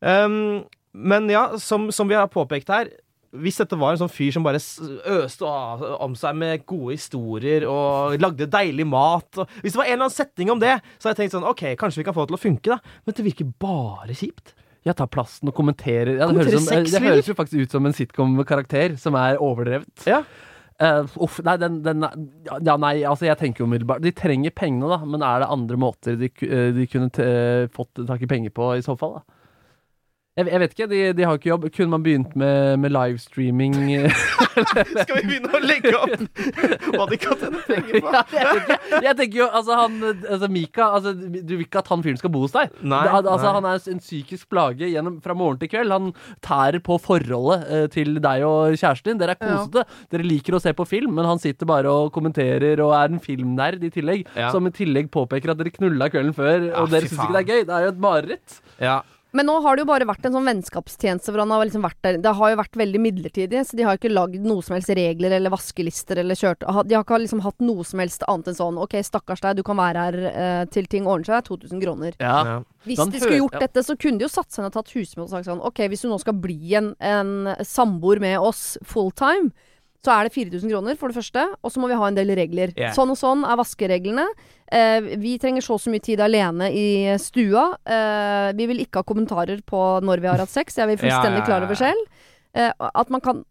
Um, 0.00 0.66
men 0.92 1.28
ja, 1.30 1.46
som, 1.60 1.88
som 1.94 2.08
vi 2.10 2.18
har 2.18 2.30
påpekt 2.32 2.72
her 2.72 2.90
hvis 3.30 3.60
dette 3.60 3.78
var 3.78 3.94
en 3.94 4.00
sånn 4.00 4.10
fyr 4.10 4.32
som 4.34 4.42
bare 4.42 4.58
øste 4.58 5.46
av- 5.46 5.84
om 6.02 6.16
seg 6.18 6.34
med 6.34 6.64
gode 6.66 6.96
historier 6.96 7.66
og 7.70 8.16
lagde 8.18 8.48
deilig 8.50 8.86
mat 8.90 9.38
og 9.38 9.48
Hvis 9.62 9.72
det 9.76 9.78
var 9.78 9.86
en 9.86 9.92
eller 9.92 10.06
annen 10.08 10.16
setning 10.16 10.50
om 10.50 10.58
det, 10.58 10.80
så 10.98 11.08
hadde 11.08 11.14
jeg 11.16 11.30
tenkt 11.30 11.36
sånn 11.38 11.46
OK, 11.48 11.62
kanskje 11.78 12.02
vi 12.02 12.04
kan 12.08 12.16
få 12.16 12.26
det 12.26 12.32
til 12.34 12.40
å 12.40 12.42
funke, 12.42 12.74
da. 12.74 12.78
Men 13.06 13.14
det 13.14 13.24
virker 13.28 13.52
bare 13.62 14.16
kjipt. 14.18 14.54
Jeg 14.82 14.96
tar 14.96 15.06
plassen 15.12 15.48
og 15.50 15.54
kommenterer. 15.54 16.16
Ja, 16.16 16.26
det, 16.26 16.34
Kommenterer 16.34 16.56
høres 16.56 16.68
som, 16.68 16.84
det 16.88 17.02
høres 17.04 17.26
jo 17.28 17.34
faktisk 17.36 17.66
ut 17.66 17.74
som 17.76 17.86
en 17.86 17.92
sitcom-karakter 17.96 18.96
som 18.98 19.14
er 19.20 19.36
overdrevet. 19.38 20.06
Ja. 20.08 20.22
Uh, 20.80 21.04
uff, 21.20 21.42
nei, 21.44 21.58
den, 21.60 21.82
den 21.84 22.06
Ja, 22.64 22.78
nei, 22.80 23.02
altså 23.04 23.26
jeg 23.26 23.36
tenker 23.36 23.66
umiddelbart 23.66 24.00
De 24.00 24.14
trenger 24.16 24.54
pengene, 24.56 24.88
da, 24.88 24.96
men 25.04 25.20
er 25.20 25.42
det 25.42 25.50
andre 25.52 25.76
måter 25.76 26.16
de, 26.16 26.30
eh, 26.46 26.70
de 26.72 26.86
kunne 26.88 27.10
fått 27.76 28.00
tak 28.08 28.24
i 28.24 28.28
penger 28.30 28.54
på 28.56 28.70
i 28.78 28.80
så 28.86 28.96
fall, 28.96 29.18
da? 29.18 29.39
Jeg, 30.40 30.48
jeg 30.54 30.60
vet 30.62 30.74
ikke, 30.76 30.86
de, 30.90 31.00
de 31.18 31.24
har 31.28 31.38
ikke 31.38 31.50
jobb. 31.50 31.66
Kunne 31.76 31.92
man 31.94 32.04
begynt 32.04 32.34
med, 32.38 32.78
med 32.80 32.92
livestreaming? 32.94 33.74
Skal 34.50 35.20
vi 35.20 35.22
begynne 35.28 35.50
å 35.54 35.60
legge 35.62 35.92
opp 35.96 36.14
hva 36.96 37.06
de 37.10 37.18
kan 37.20 37.38
tjene 37.40 37.60
penger 37.66 38.00
på? 38.04 38.12
ja, 38.16 38.22
jeg, 38.34 38.62
tenker, 38.70 39.04
jeg 39.06 39.16
tenker 39.20 39.40
jo, 39.42 39.48
altså 39.60 39.76
han 39.78 39.98
altså 40.08 40.48
Mika 40.52 40.88
altså, 40.96 41.12
Du 41.14 41.52
vil 41.56 41.64
ikke 41.66 41.82
at 41.82 41.90
han 41.92 42.02
fyren 42.04 42.18
skal 42.20 42.32
bo 42.34 42.42
hos 42.46 42.54
deg? 42.56 42.72
Nei, 42.82 43.02
Det- 43.06 43.14
altså, 43.20 43.46
nei. 43.46 43.54
Han 43.60 43.68
er 43.70 43.86
en 43.94 44.02
psykisk 44.02 44.48
plage 44.52 44.88
gjennom, 44.90 45.18
fra 45.24 45.36
morgen 45.36 45.60
til 45.60 45.70
kveld. 45.72 45.92
Han 45.94 46.10
tærer 46.46 46.80
på 46.86 46.96
forholdet 47.02 47.66
eh, 47.70 47.86
til 47.92 48.16
deg 48.22 48.44
og 48.48 48.74
kjæresten 48.80 49.12
din. 49.12 49.20
Dere 49.22 49.36
er 49.36 49.40
Ja. 49.50 49.60
kosete. 49.60 49.84
Dere 50.14 50.26
liker 50.26 50.56
å 50.58 50.62
se 50.62 50.72
på 50.76 50.86
film, 50.88 51.14
men 51.18 51.28
han 51.28 51.40
sitter 51.42 51.68
bare 51.68 51.90
og 51.90 52.10
kommenterer 52.14 52.80
og 52.84 52.94
er 52.96 53.12
en 53.14 53.22
filmnerd 53.22 53.84
i 53.86 53.92
tillegg. 53.94 54.26
Ja. 54.36 54.50
Som 54.54 54.68
i 54.70 54.74
tillegg 54.74 55.10
påpeker 55.14 55.52
at 55.54 55.60
dere 55.60 55.72
knulla 55.74 56.10
kvelden 56.12 56.34
før, 56.36 56.68
Ja, 56.70 56.82
og 56.82 56.90
dere 56.92 57.08
syns 57.10 57.20
ikke 57.24 57.36
det 57.36 57.42
er 57.44 57.50
gøy. 57.54 57.64
Det 57.70 57.76
er 57.78 57.86
jo 57.88 57.94
et 57.94 58.04
mareritt. 58.08 58.60
Ja. 58.80 58.98
Men 59.36 59.46
nå 59.46 59.56
har 59.62 59.76
det 59.76 59.84
jo 59.84 59.88
bare 59.90 60.06
vært 60.08 60.24
en 60.26 60.34
sånn 60.34 60.48
vennskapstjeneste 60.48 61.30
hvor 61.30 61.44
han 61.44 61.52
har 61.54 61.62
liksom 61.68 61.84
vært 61.84 61.98
der. 62.02 62.18
Det 62.22 62.32
har 62.34 62.52
jo 62.52 62.58
vært 62.58 62.78
veldig 62.80 63.02
midlertidig, 63.02 63.62
så 63.66 63.78
de 63.78 63.86
har 63.86 63.98
ikke 63.98 64.10
lagd 64.10 64.42
noe 64.42 64.64
som 64.66 64.74
helst 64.74 64.90
regler 64.98 65.36
eller 65.36 65.54
vaskelister 65.54 66.18
eller 66.22 66.38
kjørt 66.38 66.66
De 66.66 66.96
har 66.96 67.04
ikke 67.04 67.20
liksom 67.22 67.44
hatt 67.44 67.62
noe 67.62 67.86
som 67.86 68.02
helst 68.02 68.26
annet 68.26 68.50
enn 68.50 68.58
sånn 68.58 68.80
OK, 68.82 68.98
stakkars 69.06 69.44
deg, 69.44 69.60
du 69.60 69.64
kan 69.66 69.78
være 69.78 70.06
her 70.08 70.18
eh, 70.30 70.64
til 70.74 70.90
ting 70.90 71.06
ordner 71.06 71.30
seg. 71.30 71.46
2000 71.50 71.84
kroner. 71.84 72.18
Ja. 72.18 72.36
Ja. 72.50 72.58
Hvis 72.88 73.00
de 73.00 73.20
skulle 73.22 73.42
gjort 73.42 73.58
ja. 73.58 73.64
dette, 73.68 73.84
så 73.86 73.96
kunne 74.00 74.18
de 74.18 74.26
jo 74.26 74.32
satt 74.32 74.50
seg 74.50 74.64
ned 74.64 74.72
og 74.72 74.78
tatt 74.80 74.94
husmor 74.96 75.28
og 75.28 75.34
sagt 75.34 75.50
sånn 75.50 75.62
OK, 75.62 75.84
hvis 75.92 76.04
du 76.04 76.10
nå 76.10 76.18
skal 76.22 76.38
bli 76.40 76.74
en, 76.80 76.94
en 76.98 77.34
samboer 77.66 78.22
med 78.22 78.38
oss 78.40 78.80
full 78.88 79.12
time, 79.14 79.52
så 80.00 80.14
er 80.14 80.28
det 80.28 80.32
4000 80.32 80.70
kroner, 80.72 80.96
for 80.96 81.12
det 81.12 81.18
første. 81.18 81.44
Og 81.60 81.72
så 81.72 81.82
må 81.82 81.90
vi 81.90 81.98
ha 82.00 82.08
en 82.08 82.16
del 82.16 82.32
regler. 82.38 82.72
Yeah. 82.72 82.94
Sånn 82.96 83.12
og 83.12 83.18
sånn 83.20 83.44
er 83.44 83.58
vaskereglene. 83.60 84.24
Eh, 84.72 85.12
vi 85.20 85.34
trenger 85.42 85.64
så 85.66 85.76
og 85.76 85.82
så 85.82 85.92
mye 85.92 86.04
tid 86.04 86.22
alene 86.24 86.70
i 86.72 86.86
stua. 87.20 87.66
Eh, 87.84 88.48
vi 88.56 88.68
vil 88.70 88.80
ikke 88.86 89.02
ha 89.02 89.08
kommentarer 89.08 89.60
på 89.66 89.82
når 90.06 90.24
vi 90.24 90.30
har 90.32 90.40
hatt 90.40 90.52
sex. 90.52 90.78
Jeg 90.78 90.88
er 90.88 91.00
fullstendig 91.00 91.42
Ja, 91.42 91.44
ja, 91.44 91.44
ja, 91.44 91.48
klar 91.50 91.68
over 91.68 91.80
selv. 91.80 92.26
Eh, 92.56 92.72
at 92.72 93.10
man 93.12 93.20
kan 93.20 93.44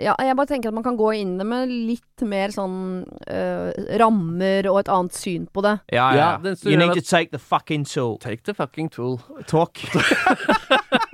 ja, 0.00 0.14
jeg 0.20 0.36
bare 0.36 0.50
tenker 0.50 0.70
at 0.72 0.76
man 0.76 0.84
kan 0.86 0.98
gå 0.98 1.12
inn 1.20 1.36
det 1.40 1.46
med 1.48 1.70
litt 1.70 2.24
mer 2.26 2.52
sånn 2.54 3.04
uh, 3.28 3.70
rammer 4.00 4.68
og 4.70 4.80
et 4.82 4.90
annet 4.92 5.16
syn 5.16 5.46
på 5.52 5.64
det. 5.64 5.76
Ja, 5.94 6.10
Ja, 6.14 6.26
ja. 6.42 6.54
You 6.68 6.76
need 6.76 6.94
to 6.94 7.02
take 7.04 7.30
the 7.32 7.38
fucking 7.40 7.84
tool. 7.88 8.18
Take 8.22 8.44
the 8.44 8.54
fucking 8.54 8.90
tool. 8.92 9.20
Talk. 9.46 9.80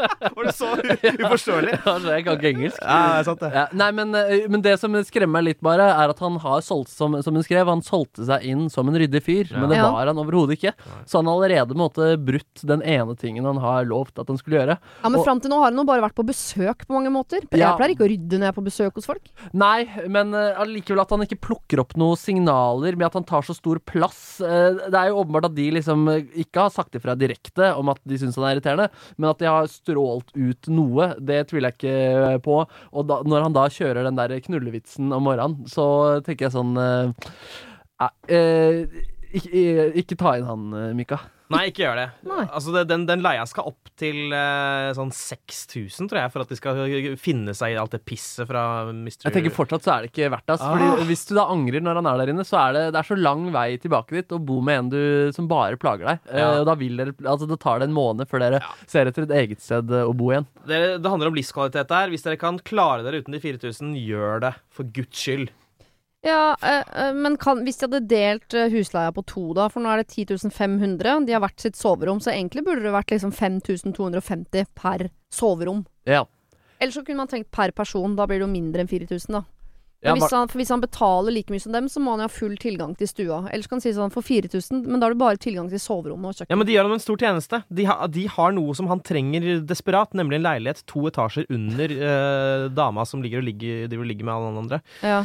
Var 0.01 0.45
det 0.47 0.53
så 0.57 0.69
uforståelig? 1.27 1.75
Altså, 1.85 2.11
jeg 2.15 2.25
kan 2.25 2.39
ikke 2.39 2.51
engelsk. 2.55 2.79
Ja, 2.81 2.97
det 3.13 3.19
er 3.21 3.27
sant, 3.29 3.43
det. 3.45 3.51
Ja, 3.55 3.65
nei, 3.77 3.91
men, 3.97 4.15
eh, 4.17 4.47
men 4.53 4.63
det 4.65 4.75
som 4.81 4.97
skremmer 5.05 5.39
meg 5.41 5.47
litt, 5.51 5.61
bare, 5.65 5.87
er 5.93 6.13
at 6.13 6.21
han 6.25 6.39
har 6.43 6.65
solgt, 6.65 6.93
som, 6.93 7.19
som 7.25 7.37
hun 7.37 7.45
skrev, 7.45 7.69
han 7.69 7.85
solgte 7.85 8.25
seg 8.29 8.45
inn 8.49 8.67
som 8.73 8.89
en 8.89 8.97
ryddig 9.01 9.23
fyr. 9.25 9.51
Ja. 9.53 9.61
Men 9.61 9.73
det 9.75 9.81
var 9.85 10.09
han 10.11 10.21
overhodet 10.21 10.57
ikke. 10.59 10.73
Så 11.09 11.21
han 11.21 11.29
har 11.31 11.37
allerede 11.39 11.77
måtte 11.77 11.91
måte 11.91 12.17
brutt 12.19 12.63
den 12.67 12.83
ene 12.83 13.17
tingen 13.19 13.45
han 13.45 13.61
har 13.61 13.85
lovt 13.89 14.19
at 14.21 14.29
han 14.31 14.39
skulle 14.41 14.61
gjøre. 14.61 14.77
Ja, 15.03 15.09
Men 15.09 15.25
fram 15.25 15.41
til 15.43 15.53
nå 15.53 15.61
har 15.61 15.71
han 15.71 15.81
jo 15.81 15.87
bare 15.89 16.05
vært 16.05 16.17
på 16.19 16.27
besøk 16.27 16.87
på 16.87 16.97
mange 16.97 17.13
måter. 17.13 17.45
Jeg 17.51 17.61
Ja. 17.61 17.77
pleier 17.77 17.95
ikke 17.95 18.07
å 18.07 18.11
rydde 18.11 18.41
jeg 18.41 18.50
er 18.51 18.57
på 18.57 18.65
besøk 18.67 18.99
hos 18.99 19.09
folk. 19.09 19.31
Nei, 19.57 19.87
men 20.11 20.35
eh, 20.37 20.59
allikevel 20.61 21.03
at 21.03 21.15
han 21.15 21.25
ikke 21.25 21.41
plukker 21.47 21.83
opp 21.83 21.97
noen 22.01 22.19
signaler 22.21 22.99
med 22.99 23.09
at 23.09 23.19
han 23.19 23.27
tar 23.29 23.47
så 23.47 23.57
stor 23.57 23.81
plass. 23.89 24.41
Eh, 24.45 24.81
det 24.83 24.97
er 24.97 25.11
jo 25.11 25.23
åpenbart 25.23 25.49
at 25.51 25.57
de 25.57 25.69
liksom 25.79 26.07
eh, 26.13 26.29
ikke 26.45 26.67
har 26.67 26.75
sagt 26.75 26.99
ifra 26.99 27.17
direkte 27.19 27.73
om 27.79 27.93
at 27.93 28.03
de 28.09 28.21
syns 28.21 28.39
han 28.39 28.49
er 28.49 28.59
irriterende, 28.59 28.91
men 29.17 29.31
at 29.33 29.41
de 29.43 29.51
har 29.51 29.71
strålt 29.73 30.35
ut 30.37 30.71
noe, 30.73 31.13
det 31.19 31.43
tviler 31.51 31.73
jeg 31.73 31.79
ikke 31.79 32.45
på. 32.47 32.61
Og 32.93 33.11
da, 33.11 33.21
når 33.27 33.49
han 33.49 33.57
da 33.57 33.67
kjører 33.73 34.07
den 34.07 34.21
der 34.21 34.37
knullevitsen 34.45 35.11
om 35.17 35.27
morgenen, 35.29 35.67
så 35.71 35.87
tenker 36.27 36.49
jeg 36.49 36.57
sånn 36.59 36.77
eh, 36.81 37.35
eh, 38.29 39.03
ikke, 39.31 39.91
ikke 40.03 40.19
ta 40.21 40.39
inn 40.39 40.49
han, 40.49 40.73
Mika. 40.99 41.23
Nei, 41.51 41.65
ikke 41.73 41.83
gjør 41.83 41.97
det. 41.99 42.07
Nei. 42.31 42.45
Altså, 42.47 42.73
det, 42.77 42.85
den, 42.91 43.05
den 43.09 43.23
leia 43.25 43.43
skal 43.51 43.67
opp 43.73 43.91
til 44.01 44.31
uh, 44.33 44.93
sånn 44.97 45.11
6000, 45.13 46.09
tror 46.11 46.21
jeg, 46.23 46.31
for 46.33 46.45
at 46.45 46.53
de 46.53 46.59
skal 46.59 46.79
finne 47.21 47.55
seg 47.59 47.75
i 47.75 47.79
alt 47.81 47.93
det 47.97 48.01
pisset 48.07 48.47
fra 48.49 48.63
Mr. 48.93 49.27
Jeg 49.27 49.35
tenker 49.35 49.55
fortsatt 49.57 49.85
så 49.85 49.93
er 49.97 50.07
det 50.07 50.13
ikke 50.13 50.31
verdt 50.33 50.47
det. 50.47 50.57
Altså, 50.57 50.69
Ah. 50.71 50.79
Fordi 50.79 51.07
Hvis 51.11 51.25
du 51.29 51.35
da 51.37 51.45
angrer 51.51 51.83
når 51.85 51.99
han 52.01 52.07
er 52.13 52.23
der 52.23 52.33
inne, 52.35 52.47
så 52.47 52.61
er 52.63 52.77
det, 52.79 52.85
det 52.95 53.01
er 53.03 53.09
så 53.11 53.19
lang 53.19 53.49
vei 53.55 53.67
tilbake 53.83 54.15
dit 54.21 54.35
å 54.37 54.39
bo 54.39 54.61
med 54.65 54.79
en 54.85 54.91
du 54.95 55.01
som 55.35 55.49
bare 55.51 55.77
plager 55.81 56.07
deg. 56.13 56.23
Eh, 56.31 56.39
Ja. 56.41 56.51
og 56.61 56.67
da 56.71 56.75
vil 56.79 56.97
dere, 56.97 57.15
altså 57.25 57.49
Det 57.51 57.59
tar 57.61 57.81
det 57.83 57.91
en 57.91 57.97
måned 57.99 58.31
før 58.31 58.45
dere 58.47 58.63
ser 58.87 59.11
etter 59.11 59.27
et 59.27 59.35
eget 59.43 59.61
sted 59.61 59.91
eh, 59.91 60.07
å 60.07 60.15
bo 60.17 60.31
igjen. 60.31 60.47
det, 60.71 60.81
det 61.03 61.11
handler 61.11 61.29
om 61.33 61.35
livskvalitet 61.37 61.89
der. 61.91 62.09
Hvis 62.15 62.23
dere 62.27 62.39
kan 62.41 62.59
klare 62.63 63.03
dere 63.05 63.21
uten 63.25 63.35
de 63.35 63.41
4000, 63.43 63.97
gjør 64.07 64.41
det. 64.47 64.55
For 64.71 64.85
guds 64.87 65.19
skyld. 65.19 65.51
Ja, 66.23 66.57
eh, 66.63 67.05
eh, 67.07 67.15
men 67.15 67.37
kan, 67.41 67.63
hvis 67.65 67.79
de 67.81 67.87
hadde 67.87 68.01
delt 68.11 68.55
eh, 68.55 68.69
husleia 68.73 69.13
på 69.17 69.25
to, 69.25 69.45
da, 69.57 69.71
for 69.73 69.81
nå 69.81 69.93
er 69.93 70.03
det 70.03 70.13
10.500 70.13 71.25
de 71.25 71.33
har 71.33 71.41
hvert 71.41 71.65
sitt 71.65 71.79
soverom, 71.79 72.21
så 72.21 72.35
egentlig 72.35 72.65
burde 72.67 72.85
det 72.85 72.93
vært 72.93 73.15
liksom 73.15 73.33
5250 73.33 74.69
per 74.77 75.09
soverom. 75.33 75.87
Ja. 76.09 76.27
Eller 76.81 76.93
så 76.93 77.05
kunne 77.07 77.23
man 77.23 77.31
tenkt 77.31 77.51
per 77.55 77.73
person, 77.77 78.19
da 78.19 78.29
blir 78.29 78.41
det 78.41 78.45
jo 78.49 78.53
mindre 78.53 78.85
enn 78.85 78.93
4000, 78.93 79.39
da. 79.39 79.43
Ja, 80.01 80.15
hvis, 80.17 80.33
han, 80.33 80.49
for 80.49 80.57
hvis 80.57 80.71
han 80.73 80.81
betaler 80.81 81.35
like 81.35 81.53
mye 81.53 81.61
som 81.61 81.75
dem, 81.75 81.89
så 81.93 82.01
må 82.01 82.15
han 82.15 82.23
jo 82.23 82.29
ha 82.31 82.33
full 82.33 82.55
tilgang 82.61 82.95
til 82.97 83.09
stua. 83.11 83.43
Ellers 83.53 83.69
kan 83.69 83.77
han 83.77 83.85
si 83.85 83.93
sånn 83.97 84.13
for 84.15 84.25
4000, 84.25 84.87
men 84.87 84.97
da 84.97 85.09
har 85.09 85.17
du 85.17 85.21
bare 85.21 85.41
tilgang 85.41 85.69
til 85.69 85.83
soverommet 85.83 86.41
og 86.41 86.49
Ja, 86.49 86.57
men 86.57 86.69
De 86.69 86.73
gjør 86.73 86.89
ham 86.89 86.97
en 86.97 87.05
stor 87.05 87.21
tjeneste. 87.21 87.63
De, 87.69 87.85
ha, 87.91 88.09
de 88.09 88.25
har 88.33 88.55
noe 88.57 88.77
som 88.79 88.89
han 88.89 89.03
trenger 89.05 89.61
desperat, 89.69 90.17
nemlig 90.17 90.41
en 90.41 90.47
leilighet 90.47 90.85
to 90.89 91.05
etasjer 91.11 91.45
under 91.53 91.93
eh, 91.93 92.67
dama 92.73 93.05
som 93.09 93.21
ligger 93.25 93.43
og 93.43 93.49
ligger, 93.51 93.85
driver 93.91 94.07
og 94.07 94.13
ligger 94.15 94.31
med 94.31 94.37
alle 94.39 94.65
andre. 94.65 94.81
Ja. 95.05 95.21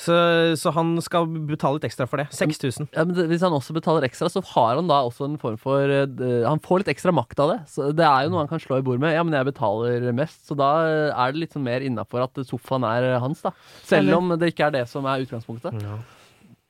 Så, 0.00 0.14
så 0.56 0.72
han 0.74 0.94
skal 1.02 1.26
betale 1.48 1.78
litt 1.78 1.88
ekstra 1.90 2.06
for 2.08 2.22
det. 2.22 2.28
6000. 2.36 2.88
Ja, 2.94 3.04
men 3.04 3.18
Hvis 3.30 3.42
han 3.44 3.54
også 3.54 3.74
betaler 3.76 4.06
ekstra, 4.06 4.30
så 4.32 4.42
har 4.54 4.78
han 4.78 4.88
da 4.90 5.02
også 5.06 5.26
en 5.26 5.38
form 5.40 5.58
for 5.60 5.90
uh, 5.90 6.46
Han 6.46 6.62
får 6.62 6.82
litt 6.82 6.92
ekstra 6.94 7.12
makt 7.14 7.42
av 7.42 7.52
det. 7.54 7.58
Så 7.72 7.90
Det 7.96 8.06
er 8.06 8.24
jo 8.24 8.32
noe 8.32 8.44
han 8.44 8.50
kan 8.52 8.62
slå 8.62 8.80
i 8.80 8.86
bord 8.86 9.02
med. 9.02 9.14
Ja, 9.16 9.24
men 9.26 9.36
jeg 9.36 9.50
betaler 9.50 10.06
mest, 10.16 10.42
så 10.46 10.56
da 10.58 10.70
eh, 10.86 11.10
er 11.10 11.34
det 11.34 11.42
litt 11.42 11.56
sånn 11.56 11.66
mer 11.66 11.84
innafor 11.84 12.24
at 12.24 12.40
sofaen 12.48 12.86
er 12.86 13.08
eh, 13.10 13.18
hans, 13.22 13.42
da. 13.44 13.52
Selv 13.86 14.16
om 14.16 14.19
det 14.36 14.52
ikke 14.52 14.68
er 14.68 14.74
det 14.80 14.88
som 14.90 15.06
er 15.08 15.24
utgangspunktet. 15.24 15.76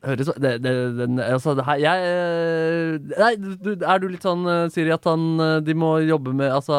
Høres 0.01 0.30
det, 0.40 0.53
det, 0.64 0.72
det, 0.96 1.09
altså, 1.26 1.53
det 1.59 1.66
her, 1.66 1.80
jeg 1.82 2.05
eh, 2.09 3.18
Nei, 3.20 3.34
du, 3.36 3.74
er 3.76 3.98
du 4.01 4.07
litt 4.09 4.24
sånn, 4.24 4.46
eh, 4.48 4.62
Siri, 4.72 4.94
at 4.94 5.05
han, 5.05 5.26
eh, 5.44 5.59
de 5.61 5.74
må 5.76 5.98
jobbe 6.09 6.32
med 6.32 6.48
Altså 6.57 6.78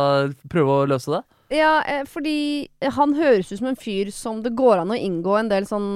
prøve 0.49 0.79
å 0.79 0.87
løse 0.89 1.13
det? 1.13 1.21
Ja, 1.53 1.75
fordi 2.07 2.71
han 2.95 3.13
høres 3.19 3.51
ut 3.51 3.59
som 3.59 3.69
en 3.69 3.77
fyr 3.77 4.09
som 4.15 4.39
det 4.41 4.55
går 4.57 4.81
an 4.81 4.93
å 4.95 4.97
inngå 4.97 5.35
en 5.37 5.51
del 5.51 5.67
sånn 5.69 5.89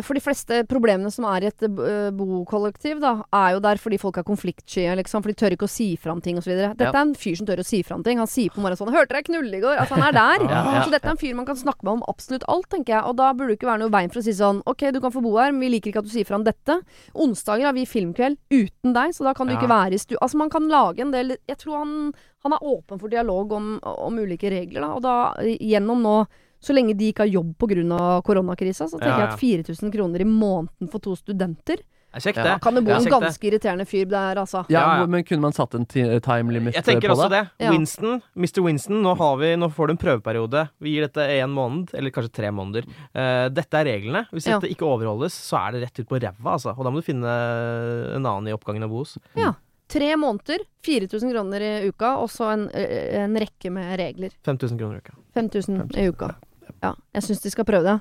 For 0.00 0.16
de 0.16 0.22
fleste 0.24 0.62
problemene 0.64 1.10
som 1.12 1.26
er 1.28 1.44
i 1.44 1.48
et 1.50 1.64
eh, 1.68 2.06
bokollektiv, 2.16 2.96
da, 3.02 3.10
er 3.36 3.50
jo 3.52 3.60
der 3.60 3.76
fordi 3.76 3.98
folk 4.00 4.16
er 4.16 4.24
konfliktsky, 4.24 4.86
liksom. 4.96 5.20
For 5.20 5.28
de 5.28 5.36
tør 5.36 5.52
ikke 5.52 5.66
å 5.68 5.72
si 5.72 5.90
fram 6.00 6.22
ting 6.24 6.38
osv. 6.40 6.48
Dette 6.56 6.80
Ja. 6.86 6.88
er 6.94 7.02
en 7.02 7.12
fyr 7.14 7.36
som 7.36 7.44
tør 7.46 7.60
å 7.60 7.66
si 7.66 7.82
fram 7.84 8.02
ting. 8.02 8.16
Han 8.16 8.26
sier 8.30 8.48
på 8.48 8.62
morgenen 8.64 8.80
sånn 8.80 8.88
'Hørte 8.94 9.12
deg 9.12 9.26
knulle 9.28 9.52
i 9.58 9.60
går?' 9.60 9.76
Altså, 9.82 10.00
han 10.00 10.08
er 10.08 10.12
der. 10.16 10.38
Ja, 10.52 10.62
ja, 10.72 10.82
så 10.84 10.90
dette 10.90 11.04
er 11.04 11.10
en 11.12 11.20
fyr 11.20 11.34
man 11.36 11.44
kan 11.44 11.56
snakke 11.60 11.82
med 11.84 11.92
om 11.92 12.02
absolutt 12.08 12.44
alt, 12.48 12.70
tenker 12.70 12.94
jeg. 12.96 13.04
Og 13.04 13.16
da 13.16 13.32
burde 13.34 13.48
det 13.52 13.58
ikke 13.60 13.68
være 13.68 13.80
noe 13.84 13.90
veien 13.92 14.10
for 14.10 14.20
å 14.20 14.24
si 14.24 14.32
sånn 14.32 14.62
'OK, 14.64 14.92
du 14.92 15.00
kan 15.00 15.12
få 15.12 15.20
bo 15.22 15.36
her, 15.36 15.52
men 15.52 15.60
vi 15.60 15.68
liker 15.76 15.92
ikke 15.92 15.98
at 16.00 16.08
du 16.08 16.14
sier 16.16 16.24
fram 16.24 16.44
dette'. 16.44 16.80
Onsdager 17.14 17.64
har 17.68 17.74
vi 17.74 17.84
filmkveld 17.84 18.38
uten 18.50 18.94
deg, 18.96 19.12
så 19.12 19.24
da 19.28 19.34
kan 19.34 19.46
du 19.46 19.52
ikke 19.52 19.68
være 19.68 19.92
i 19.92 19.98
stu... 20.00 20.16
Altså, 20.22 20.38
man 20.38 20.48
kan 20.48 20.68
lage 20.68 21.00
en 21.00 21.10
del 21.12 21.36
Jeg 21.48 21.58
tror 21.58 21.84
han, 21.84 22.14
han 22.44 22.52
er 22.52 22.64
åpen 22.64 22.98
for 22.98 23.08
dialog 23.12 23.52
om, 23.52 23.78
om 23.82 24.16
ulike 24.18 24.48
regler, 24.48 24.80
da. 24.80 24.94
Og 24.96 25.02
da, 25.02 25.34
gjennom 25.60 26.00
nå 26.00 26.26
så 26.62 26.72
lenge 26.76 26.94
de 26.96 27.10
ikke 27.12 27.24
har 27.26 27.32
jobb 27.32 27.54
pga. 27.58 28.22
koronakrisa, 28.22 28.86
så 28.88 28.98
tenker 29.00 29.18
Ja, 29.18 29.26
jeg 29.26 29.32
at 29.34 29.40
4000 29.76 29.92
kroner 29.92 30.20
i 30.20 30.28
måneden 30.28 30.90
for 30.90 30.98
to 31.02 31.16
studenter 31.16 31.82
Det 32.12 32.20
er 32.20 32.32
kjekt, 32.32 32.36
Ja. 32.36 32.42
det. 32.44 32.50
Da 32.52 32.58
kan 32.60 32.74
det 32.74 32.84
bo 32.84 32.90
Ja, 32.90 32.96
en 32.98 33.04
ganske 33.08 33.40
irriterende 33.48 33.86
fyr 33.88 34.04
der, 34.04 34.36
altså. 34.36 34.66
Ja, 34.68 34.80
Ja, 34.80 35.00
ja. 35.00 35.06
Men 35.06 35.24
kunne 35.24 35.40
man 35.40 35.52
satt 35.52 35.72
en 35.74 35.86
time 35.86 36.52
limit 36.52 36.74
på 36.74 36.76
det? 36.76 36.84
Jeg 36.84 36.84
eh, 36.84 37.00
tenker 37.00 37.08
også 37.14 37.30
det? 37.30 37.48
det. 37.58 37.64
Ja. 37.64 37.70
Winston, 37.72 38.22
Mr. 38.36 38.60
Winston, 38.62 39.02
nå, 39.02 39.16
har 39.16 39.36
vi, 39.38 39.56
nå 39.56 39.70
får 39.72 39.86
du 39.86 39.92
en 39.92 39.96
prøveperiode. 39.96 40.68
Vi 40.78 40.90
gir 40.92 41.06
dette 41.08 41.24
én 41.24 41.48
måned, 41.48 41.88
eller 41.94 42.10
kanskje 42.10 42.32
tre 42.32 42.50
måneder. 42.52 42.84
Uh, 43.16 43.48
dette 43.48 43.72
er 43.80 43.84
reglene. 43.88 44.26
Hvis 44.30 44.44
Ja. 44.46 44.58
dette 44.60 44.68
ikke 44.76 44.84
overholdes, 44.84 45.32
så 45.32 45.56
er 45.66 45.72
det 45.72 45.82
rett 45.88 46.00
ut 46.00 46.08
på 46.10 46.20
ræva, 46.20 46.52
altså. 46.52 46.76
Og 46.76 46.84
da 46.84 46.90
må 46.90 47.00
du 47.00 47.08
finne 47.08 47.24
en 47.24 48.26
annen 48.26 48.48
i 48.48 48.52
oppgangen 48.52 48.84
å 48.84 48.90
bo 48.92 48.98
hos. 48.98 49.16
Ja. 49.34 49.54
Tre 49.88 50.14
måneder, 50.16 50.60
4000 50.84 51.32
kroner 51.32 51.60
i 51.60 51.88
uka, 51.88 52.16
og 52.20 52.28
så 52.28 52.52
en, 52.52 52.68
eh, 52.74 53.24
en 53.24 53.34
rekke 53.36 53.70
med 53.72 53.98
regler. 53.98 54.30
5000 54.44 54.78
kroner 54.78 54.96
i 54.96 55.00
uka. 55.00 55.12
5000 55.34 55.96
i 55.96 56.08
uka. 56.08 56.28
Ja, 56.28 56.51
jeg 56.82 57.26
syns 57.26 57.44
de 57.44 57.52
skal 57.52 57.68
prøve 57.68 57.86
det. 57.86 57.98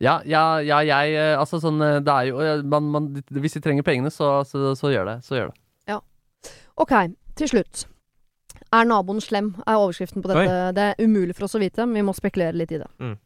Ja, 0.00 0.20
ja, 0.24 0.60
ja, 0.64 0.80
jeg 0.80 1.12
eh, 1.12 1.34
Altså 1.36 1.58
sånn 1.60 1.76
eh, 1.84 1.98
Det 2.00 2.12
er 2.12 2.28
jo 2.30 2.38
eh, 2.40 2.62
man, 2.64 2.86
man, 2.88 3.08
Hvis 3.28 3.58
de 3.58 3.60
trenger 3.60 3.84
pengene, 3.84 4.08
så, 4.08 4.38
så, 4.48 4.72
så 4.78 4.92
gjør 4.92 5.10
det. 5.10 5.16
Så 5.26 5.36
gjør 5.36 5.50
det. 5.50 5.60
Ja. 5.92 5.98
Ok, 6.80 6.94
til 7.36 7.52
slutt. 7.52 7.84
Er 8.72 8.86
naboen 8.88 9.20
slem? 9.20 9.52
er 9.66 9.76
overskriften 9.76 10.24
på 10.24 10.30
dette. 10.30 10.56
Det 10.76 10.86
er 10.88 11.04
umulig 11.04 11.34
for 11.36 11.48
oss 11.48 11.58
å 11.58 11.62
vite, 11.62 11.84
men 11.84 12.00
vi 12.00 12.06
må 12.06 12.14
spekulere 12.16 12.56
litt 12.56 12.72
i 12.72 12.80
det. 12.80 12.88
Mm. 13.02 13.16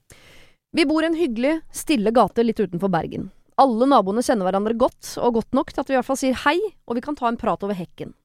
Vi 0.74 0.86
bor 0.90 1.04
i 1.04 1.10
en 1.10 1.18
hyggelig, 1.18 1.58
stille 1.70 2.10
gate 2.16 2.42
litt 2.42 2.58
utenfor 2.58 2.90
Bergen. 2.90 3.28
Alle 3.60 3.86
naboene 3.86 4.24
kjenner 4.24 4.48
hverandre 4.48 4.74
godt, 4.78 5.12
og 5.22 5.36
godt 5.36 5.54
nok 5.54 5.70
til 5.70 5.84
at 5.84 5.90
vi 5.90 5.94
i 5.94 5.98
hvert 6.00 6.08
fall 6.08 6.18
sier 6.18 6.40
hei, 6.46 6.56
og 6.88 6.96
vi 6.98 7.04
kan 7.04 7.14
ta 7.18 7.28
en 7.28 7.38
prat 7.38 7.62
over 7.62 7.76
hekken. 7.78 8.16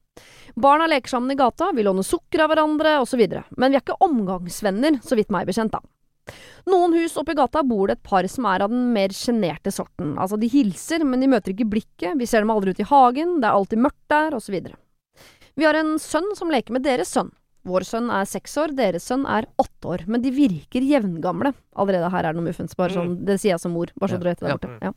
Barna 0.58 0.88
leker 0.90 1.12
sammen 1.12 1.30
i 1.30 1.38
gata, 1.38 1.70
vi 1.76 1.84
låner 1.86 2.06
sukker 2.06 2.42
av 2.42 2.50
hverandre, 2.50 2.96
osv. 3.04 3.22
Men 3.54 3.70
vi 3.70 3.78
er 3.78 3.84
ikke 3.84 4.00
omgangsvenner, 4.02 4.98
så 5.06 5.18
vidt 5.20 5.30
meg 5.30 5.46
bekjent, 5.46 5.76
da. 5.76 5.84
Noen 6.70 6.92
hus 6.94 7.16
oppi 7.18 7.34
gata 7.34 7.62
bor 7.66 7.88
det 7.88 7.98
et 7.98 8.06
par 8.06 8.26
som 8.30 8.46
er 8.50 8.62
av 8.66 8.70
den 8.72 8.90
mer 8.94 9.14
sjenerte 9.16 9.72
sorten. 9.74 10.14
Altså, 10.20 10.38
de 10.40 10.50
hilser, 10.52 11.04
men 11.08 11.22
de 11.22 11.30
møter 11.32 11.54
ikke 11.54 11.68
blikket, 11.72 12.18
vi 12.20 12.28
ser 12.28 12.44
dem 12.44 12.52
aldri 12.54 12.74
ute 12.74 12.84
i 12.84 12.90
hagen, 12.90 13.38
det 13.40 13.48
er 13.48 13.56
alltid 13.56 13.82
mørkt 13.86 14.04
der, 14.12 14.36
osv. 14.36 14.60
Vi 15.58 15.66
har 15.66 15.76
en 15.80 15.96
sønn 16.00 16.30
som 16.38 16.52
leker 16.52 16.76
med 16.76 16.84
deres 16.86 17.10
sønn. 17.16 17.32
Vår 17.68 17.84
sønn 17.84 18.08
er 18.14 18.28
seks 18.28 18.54
år, 18.60 18.72
deres 18.76 19.04
sønn 19.10 19.26
er 19.28 19.48
åtte 19.60 19.90
år. 19.92 20.04
Men 20.08 20.22
de 20.24 20.30
virker 20.32 20.84
jevngamle. 20.86 21.52
Allerede 21.76 22.08
her 22.12 22.24
er 22.24 22.32
det 22.32 22.40
noe 22.40 22.48
muffens. 22.48 22.76
Bare 22.78 22.94
sånn, 22.94 23.18
Det 23.26 23.36
sier 23.40 23.52
jeg 23.52 23.60
som 23.60 23.74
mor. 23.76 23.92
Bare 24.00 24.14
så 24.14 24.20
det 24.22 24.38
der 24.40 24.54
borte. 24.56 24.70
Ja. 24.80 24.92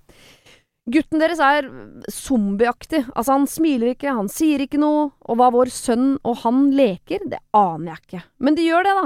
Gutten 0.94 1.20
deres 1.20 1.40
er 1.44 1.68
zombieaktig. 2.12 3.04
Altså, 3.16 3.36
han 3.36 3.48
smiler 3.48 3.94
ikke, 3.94 4.16
han 4.16 4.32
sier 4.32 4.64
ikke 4.64 4.80
noe. 4.80 5.10
Og 5.28 5.40
hva 5.40 5.50
vår 5.52 5.72
sønn 5.76 6.18
og 6.24 6.40
han 6.44 6.70
leker, 6.76 7.28
det 7.32 7.40
aner 7.56 7.94
jeg 7.94 8.04
ikke. 8.06 8.24
Men 8.40 8.56
de 8.60 8.70
gjør 8.70 8.88
det, 8.88 8.96
da. 9.02 9.06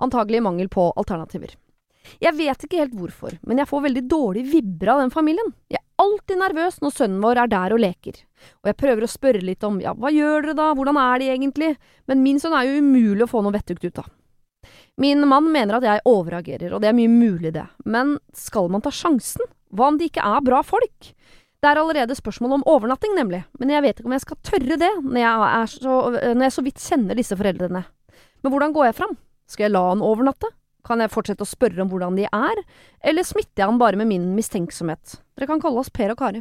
Antagelig 0.00 0.40
i 0.40 0.44
mangel 0.44 0.70
på 0.72 0.90
alternativer. 0.96 1.54
Jeg 2.20 2.34
vet 2.38 2.64
ikke 2.64 2.80
helt 2.80 2.94
hvorfor, 2.96 3.36
men 3.46 3.60
jeg 3.60 3.68
får 3.68 3.84
veldig 3.84 4.02
dårlig 4.10 4.44
vibber 4.50 4.94
av 4.94 5.02
den 5.02 5.12
familien. 5.12 5.52
Jeg 5.70 5.78
er 5.78 6.02
alltid 6.02 6.40
nervøs 6.40 6.80
når 6.80 6.94
sønnen 6.96 7.20
vår 7.22 7.42
er 7.42 7.50
der 7.52 7.74
og 7.76 7.82
leker. 7.82 8.22
Og 8.62 8.70
jeg 8.70 8.78
prøver 8.80 9.04
å 9.04 9.10
spørre 9.10 9.44
litt 9.44 9.66
om 9.68 9.78
ja, 9.84 9.92
hva 9.94 10.10
gjør 10.14 10.48
dere 10.48 10.56
da, 10.58 10.70
hvordan 10.76 10.98
er 11.00 11.20
de 11.20 11.28
egentlig? 11.34 11.74
Men 12.10 12.24
min 12.24 12.40
sønn 12.40 12.56
er 12.56 12.66
jo 12.66 12.80
umulig 12.80 13.26
å 13.26 13.30
få 13.30 13.44
noe 13.44 13.54
vettugt 13.54 13.84
ut 13.84 14.02
av. 14.02 14.08
Min 15.00 15.22
mann 15.28 15.46
mener 15.52 15.78
at 15.78 15.86
jeg 15.86 16.04
overreagerer, 16.08 16.74
og 16.74 16.82
det 16.82 16.90
er 16.90 16.96
mye 16.96 17.12
mulig 17.12 17.54
det, 17.54 17.64
men 17.88 18.18
skal 18.36 18.68
man 18.72 18.82
ta 18.84 18.92
sjansen? 18.92 19.46
Hva 19.72 19.92
om 19.92 20.00
de 20.00 20.10
ikke 20.10 20.24
er 20.24 20.42
bra 20.44 20.60
folk? 20.66 21.12
Det 21.60 21.68
er 21.68 21.78
allerede 21.80 22.16
spørsmål 22.16 22.58
om 22.58 22.66
overnatting, 22.68 23.14
nemlig, 23.16 23.42
men 23.60 23.72
jeg 23.72 23.84
vet 23.84 24.00
ikke 24.00 24.10
om 24.10 24.16
jeg 24.16 24.24
skal 24.24 24.38
tørre 24.44 24.76
det 24.80 24.90
når 25.04 25.20
jeg, 25.20 25.72
så, 25.76 25.96
når 26.32 26.44
jeg 26.46 26.54
så 26.56 26.64
vidt 26.66 26.84
kjenner 26.84 27.20
disse 27.20 27.36
foreldrene. 27.36 27.82
Men 28.40 28.52
hvordan 28.52 28.74
går 28.76 28.88
jeg 28.88 28.98
fram? 29.00 29.16
Skal 29.50 29.66
jeg 29.66 29.74
la 29.74 29.82
han 29.88 30.04
overnatte? 30.04 30.52
Kan 30.86 31.02
jeg 31.02 31.12
fortsette 31.12 31.44
å 31.44 31.48
spørre 31.48 31.82
om 31.84 31.90
hvordan 31.90 32.16
de 32.16 32.24
er, 32.24 32.62
eller 33.04 33.26
smitter 33.26 33.64
jeg 33.64 33.68
han 33.68 33.80
bare 33.80 33.98
med 34.00 34.08
min 34.08 34.30
mistenksomhet? 34.36 35.18
Dere 35.36 35.48
kan 35.50 35.60
kalle 35.60 35.82
oss 35.82 35.92
Per 35.92 36.14
og 36.14 36.20
Kari. 36.20 36.40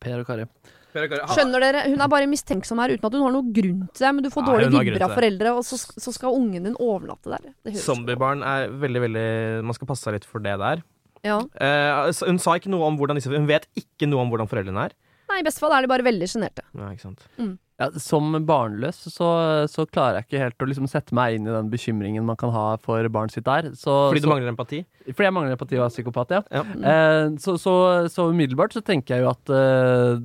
Per 0.00 0.20
og 0.20 0.28
Kari. 0.28 0.46
Skjønner 0.94 1.58
dere? 1.64 1.80
Hun 1.90 2.02
er 2.04 2.10
bare 2.10 2.26
mistenksom 2.30 2.78
her 2.78 2.92
uten 2.94 3.08
at 3.08 3.16
hun 3.16 3.24
har 3.24 3.32
noe 3.34 3.50
grunn 3.50 3.80
til 3.90 4.04
det, 4.06 4.12
men 4.14 4.22
du 4.22 4.30
får 4.30 4.44
Ja, 4.44 4.52
har 4.52 4.62
grunn 4.68 4.76
vibber 4.86 5.04
av 5.08 5.14
foreldre, 5.16 5.54
og 5.58 5.64
så, 5.66 5.78
så 5.80 6.14
skal 6.14 6.36
ungen 6.38 6.68
din 6.68 6.76
overnatte 6.78 7.32
der. 7.34 7.48
Zombiebarn 7.82 8.44
er 8.46 8.68
veldig, 8.70 9.02
veldig 9.08 9.26
Man 9.66 9.74
skal 9.74 9.90
passe 9.90 10.06
seg 10.06 10.20
litt 10.20 10.28
for 10.28 10.44
det 10.44 10.54
der. 10.62 10.84
Ja. 11.26 11.40
Uh, 11.58 12.12
hun 12.28 12.38
sa 12.38 12.54
ikke 12.60 12.70
noe 12.70 12.84
om 12.86 12.98
hvordan 13.00 13.16
disse 13.16 13.32
Hun 13.32 13.48
vet 13.48 13.64
ikke 13.80 14.06
noe 14.06 14.22
om 14.22 14.30
hvordan 14.30 14.50
foreldrene 14.50 14.90
er. 14.90 14.94
Nei, 15.32 15.40
i 15.40 15.46
beste 15.46 15.62
fall 15.64 15.72
er 15.74 15.82
de 15.82 15.90
bare 15.90 16.06
veldig 16.06 16.28
sjenerte. 16.30 16.62
Ja, 16.76 16.92
ikke 16.94 17.08
sant 17.08 17.26
Ja, 17.74 17.88
som 17.98 18.30
barnløs 18.46 19.00
så, 19.10 19.28
så 19.66 19.82
klarer 19.90 20.20
jeg 20.20 20.28
ikke 20.28 20.42
helt 20.44 20.62
å 20.62 20.68
liksom 20.70 20.86
sette 20.90 21.16
meg 21.16 21.38
inn 21.38 21.48
i 21.48 21.54
den 21.54 21.72
bekymringen 21.72 22.26
man 22.26 22.38
kan 22.38 22.52
ha 22.54 22.76
for 22.82 23.02
barnet 23.10 23.34
sitt 23.34 23.48
der. 23.48 23.72
Så, 23.74 23.90
Fordi 24.12 24.22
du 24.22 24.28
så, 24.28 24.30
mangler 24.30 24.52
empati? 24.52 24.84
fordi 25.04 25.26
jeg 25.26 25.34
mangler 25.36 25.52
empati 25.52 25.76
og 25.76 25.84
er 25.84 25.92
psykopat, 25.92 26.30
ja. 26.32 26.40
Ja. 26.54 26.62
Eh, 26.64 27.34
så, 27.42 27.56
så, 27.60 27.74
så 28.08 28.28
umiddelbart 28.30 28.72
så 28.72 28.80
tenker 28.84 29.16
jeg 29.16 29.24
jo 29.24 29.30
at 29.32 29.52
eh, 29.52 30.22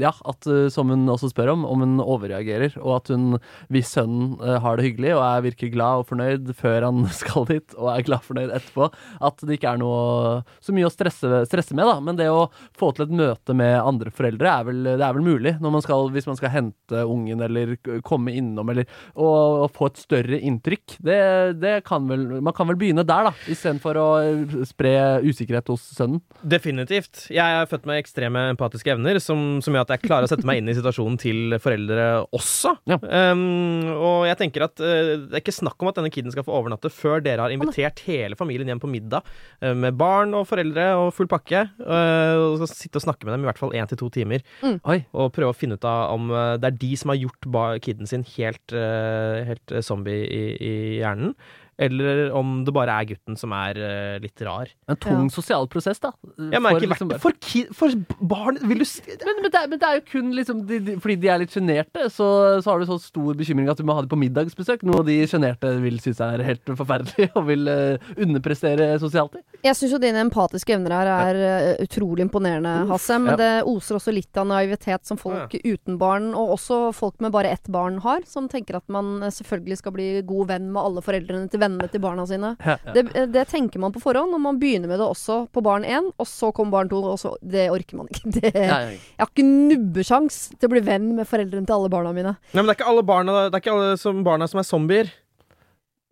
Ja, 0.00 0.10
at 0.26 0.48
eh, 0.50 0.66
som 0.72 0.90
hun 0.90 1.04
også 1.12 1.30
spør 1.30 1.52
om, 1.52 1.66
om 1.68 1.84
hun 1.84 2.00
overreagerer, 2.02 2.74
og 2.82 2.96
at 2.96 3.12
hun, 3.12 3.36
hvis 3.72 3.92
sønnen 3.94 4.34
eh, 4.40 4.56
har 4.64 4.78
det 4.80 4.88
hyggelig 4.88 5.12
og 5.14 5.22
er 5.22 5.44
virker 5.46 5.70
glad 5.74 6.02
og 6.02 6.08
fornøyd 6.10 6.50
før 6.58 6.88
han 6.88 7.04
skal 7.20 7.46
dit, 7.52 7.76
og 7.76 7.92
er 7.92 8.06
glad 8.08 8.24
og 8.24 8.30
fornøyd 8.32 8.56
etterpå, 8.56 8.88
at 9.30 9.46
det 9.46 9.60
ikke 9.60 9.76
er 9.76 9.82
noe 9.84 10.40
så 10.64 10.74
mye 10.74 10.88
å 10.88 10.92
stresse, 10.92 11.44
stresse 11.50 11.76
med, 11.76 11.86
da. 11.86 12.00
Men 12.02 12.18
det 12.18 12.30
å 12.32 12.48
få 12.78 12.90
til 12.96 13.06
et 13.06 13.14
møte 13.20 13.54
med 13.56 13.76
andre 13.78 14.10
foreldre 14.14 14.56
er 14.56 14.66
vel, 14.70 14.82
det 14.96 14.98
er 14.98 15.16
vel 15.20 15.28
mulig, 15.28 15.54
når 15.62 15.76
man 15.78 15.84
skal, 15.86 16.10
hvis 16.16 16.26
man 16.28 16.40
skal 16.40 16.54
hente 16.56 16.95
ungen 17.04 17.42
eller 17.44 17.76
komme 18.06 18.34
innom, 18.36 18.70
eller 18.72 18.86
og, 19.14 19.66
og 19.66 19.70
få 19.76 19.90
et 19.90 20.00
større 20.00 20.40
inntrykk. 20.40 20.96
Det, 21.04 21.20
det 21.60 21.74
kan 21.86 22.06
vel 22.08 22.24
Man 22.44 22.54
kan 22.56 22.68
vel 22.70 22.78
begynne 22.80 23.04
der, 23.06 23.28
da, 23.28 23.32
istedenfor 23.50 23.98
å 24.00 24.06
eh, 24.22 24.56
spre 24.68 24.94
usikkerhet 25.24 25.70
hos 25.72 25.84
sønnen. 25.96 26.22
Definitivt. 26.42 27.26
Jeg 27.32 27.42
er 27.42 27.68
født 27.70 27.86
med 27.88 28.00
ekstreme 28.02 28.46
empatiske 28.52 28.92
evner, 28.94 29.20
som, 29.22 29.58
som 29.64 29.74
gjør 29.74 29.86
at 29.86 29.94
jeg 29.96 30.04
klarer 30.06 30.28
å 30.28 30.30
sette 30.30 30.46
meg 30.48 30.60
inn 30.60 30.70
i 30.70 30.76
situasjonen 30.76 31.18
til 31.20 31.56
foreldre 31.62 32.08
også. 32.36 32.76
Ja. 32.90 32.98
Um, 33.00 33.86
og 33.94 34.26
jeg 34.28 34.38
tenker 34.42 34.66
at 34.68 34.76
uh, 34.82 35.26
det 35.26 35.34
er 35.34 35.42
ikke 35.42 35.56
snakk 35.56 35.82
om 35.82 35.90
at 35.90 36.00
denne 36.00 36.12
kiden 36.14 36.34
skal 36.34 36.46
få 36.46 36.54
overnatte 36.58 36.92
før 36.92 37.24
dere 37.24 37.44
har 37.44 37.54
invitert 37.54 38.02
hele 38.06 38.38
familien 38.38 38.70
hjem 38.70 38.82
på 38.82 38.90
middag 38.90 39.26
uh, 39.64 39.72
med 39.76 39.96
barn 39.98 40.34
og 40.36 40.46
foreldre 40.50 40.88
og 41.00 41.12
full 41.16 41.30
pakke. 41.30 41.66
Uh, 41.80 42.56
og 42.56 42.60
skal 42.62 42.72
sitte 42.72 43.00
og 43.00 43.06
snakke 43.06 43.26
med 43.26 43.36
dem 43.36 43.46
i 43.46 43.50
hvert 43.50 43.60
fall 43.60 43.74
én 43.76 43.90
til 43.90 44.00
to 44.00 44.10
timer. 44.12 44.44
mm. 44.62 44.78
Og 45.16 45.32
prøve 45.34 45.52
å 45.52 45.56
finne 45.56 45.76
ut 45.76 45.84
av 45.86 46.14
om 46.14 46.28
det 46.30 46.68
er 46.68 46.75
de 46.80 46.92
som 46.96 47.12
har 47.12 47.20
gjort 47.20 47.48
kiden 47.84 48.08
sin 48.08 48.24
helt, 48.36 48.72
uh, 48.72 49.42
helt 49.46 49.72
uh, 49.72 49.82
zombie 49.84 50.26
i, 50.26 50.42
i 50.56 50.74
hjernen. 51.00 51.34
Eller 51.78 52.30
om 52.32 52.62
det 52.64 52.72
bare 52.72 52.94
er 52.96 53.08
gutten 53.10 53.36
som 53.36 53.52
er 53.52 53.76
uh, 53.76 54.16
litt 54.22 54.40
rar. 54.46 54.70
En 54.88 54.96
tung 54.96 55.26
sosial 55.32 55.66
prosess, 55.68 56.00
da. 56.00 56.12
Ja, 56.38 56.60
men 56.60 56.70
for, 56.72 56.80
ikke 56.80 56.90
liksom- 56.94 57.12
for, 57.20 57.36
ki- 57.36 57.66
for 57.76 57.92
barn 58.20 58.56
Vil 58.64 58.80
du 58.80 58.86
si 58.88 59.02
men, 59.06 59.42
men, 59.42 59.50
det 59.52 59.60
er, 59.60 59.68
men 59.68 59.80
det 59.82 59.88
er 59.88 59.98
jo 59.98 60.04
kun 60.08 60.30
liksom 60.36 60.62
de, 60.68 60.78
de, 60.84 60.94
Fordi 61.02 61.16
de 61.20 61.30
er 61.32 61.40
litt 61.42 61.52
sjenerte, 61.52 62.06
så, 62.12 62.28
så 62.64 62.72
har 62.72 62.80
du 62.80 62.88
så 62.88 62.96
stor 63.02 63.36
bekymring 63.36 63.68
at 63.68 63.80
du 63.80 63.84
må 63.86 63.96
ha 63.96 64.04
dem 64.04 64.10
på 64.12 64.18
middagsbesøk. 64.20 64.84
Noe 64.88 65.04
de 65.06 65.18
sjenerte 65.28 65.74
vil 65.82 66.00
synes 66.00 66.22
er 66.24 66.44
helt 66.46 66.72
forferdelig 66.80 67.28
og 67.38 67.46
vil 67.50 67.68
uh, 67.68 68.08
underprestere 68.16 68.88
sosialt 69.02 69.36
i. 69.38 69.44
Jeg 69.66 69.76
syns 69.76 69.96
jo 69.96 70.00
dine 70.00 70.22
empatiske 70.24 70.76
evner 70.76 70.94
her 70.96 71.10
er 71.10 71.38
eh, 71.42 71.84
utrolig 71.84 72.24
imponerende, 72.26 72.72
Hasse. 72.90 73.18
Men 73.20 73.34
ja. 73.34 73.38
det 73.40 73.50
oser 73.68 73.98
også 73.98 74.14
litt 74.14 74.36
av 74.38 74.48
naivitet 74.48 75.08
som 75.08 75.18
folk 75.20 75.54
uten 75.56 75.98
barn, 76.00 76.30
og 76.38 76.56
også 76.56 76.80
folk 76.96 77.20
med 77.24 77.34
bare 77.34 77.52
ett 77.56 77.68
barn 77.72 77.98
har, 78.04 78.24
som 78.28 78.48
tenker 78.52 78.78
at 78.78 78.86
man 78.92 79.18
selvfølgelig 79.32 79.80
skal 79.80 79.94
bli 79.96 80.08
god 80.26 80.52
venn 80.52 80.68
med 80.72 80.80
alle 80.82 81.04
foreldrene 81.04 81.50
til 81.50 81.62
vennene 81.66 81.90
til 81.92 82.02
barna 82.06 82.24
sine. 82.30 82.54
Ja, 82.64 82.78
Det, 82.94 83.04
det 83.34 83.44
tenker 83.50 83.82
man 83.82 83.92
på 83.94 84.00
forhånd, 84.02 84.32
og 84.32 84.40
man 84.46 84.60
begynner 84.62 84.88
med 84.88 85.02
det 85.02 85.06
også 85.10 85.42
på 85.52 85.62
barn 85.66 85.84
én, 85.84 86.08
og 86.16 86.30
så 86.30 86.52
kommer 86.56 86.78
barn 86.78 86.90
to, 86.92 87.02
og 87.02 87.18
så 87.20 87.34
Det 87.42 87.68
orker 87.74 88.00
man 88.00 88.08
ikke. 88.10 88.24
Det, 88.38 88.54
jeg 88.54 89.20
har 89.20 89.28
ikke 89.30 89.44
nubbesjans 89.46 90.40
til 90.56 90.68
å 90.70 90.74
bli 90.76 90.82
venn 90.86 91.12
med 91.18 91.28
foreldrene 91.28 91.66
til 91.68 91.76
alle 91.76 91.92
barna 91.92 92.14
mine. 92.16 92.36
Nei, 92.54 92.62
men 92.62 92.70
det 92.70 92.76
er 92.76 92.80
ikke 92.80 92.90
alle 92.94 93.06
barna 93.06 93.36
Det 93.46 93.54
er 93.58 93.64
ikke 93.64 93.76
alle 93.76 93.94
som 94.00 94.24
barna 94.26 94.48
som 94.50 94.62
er 94.62 94.68
zombier. 94.68 95.12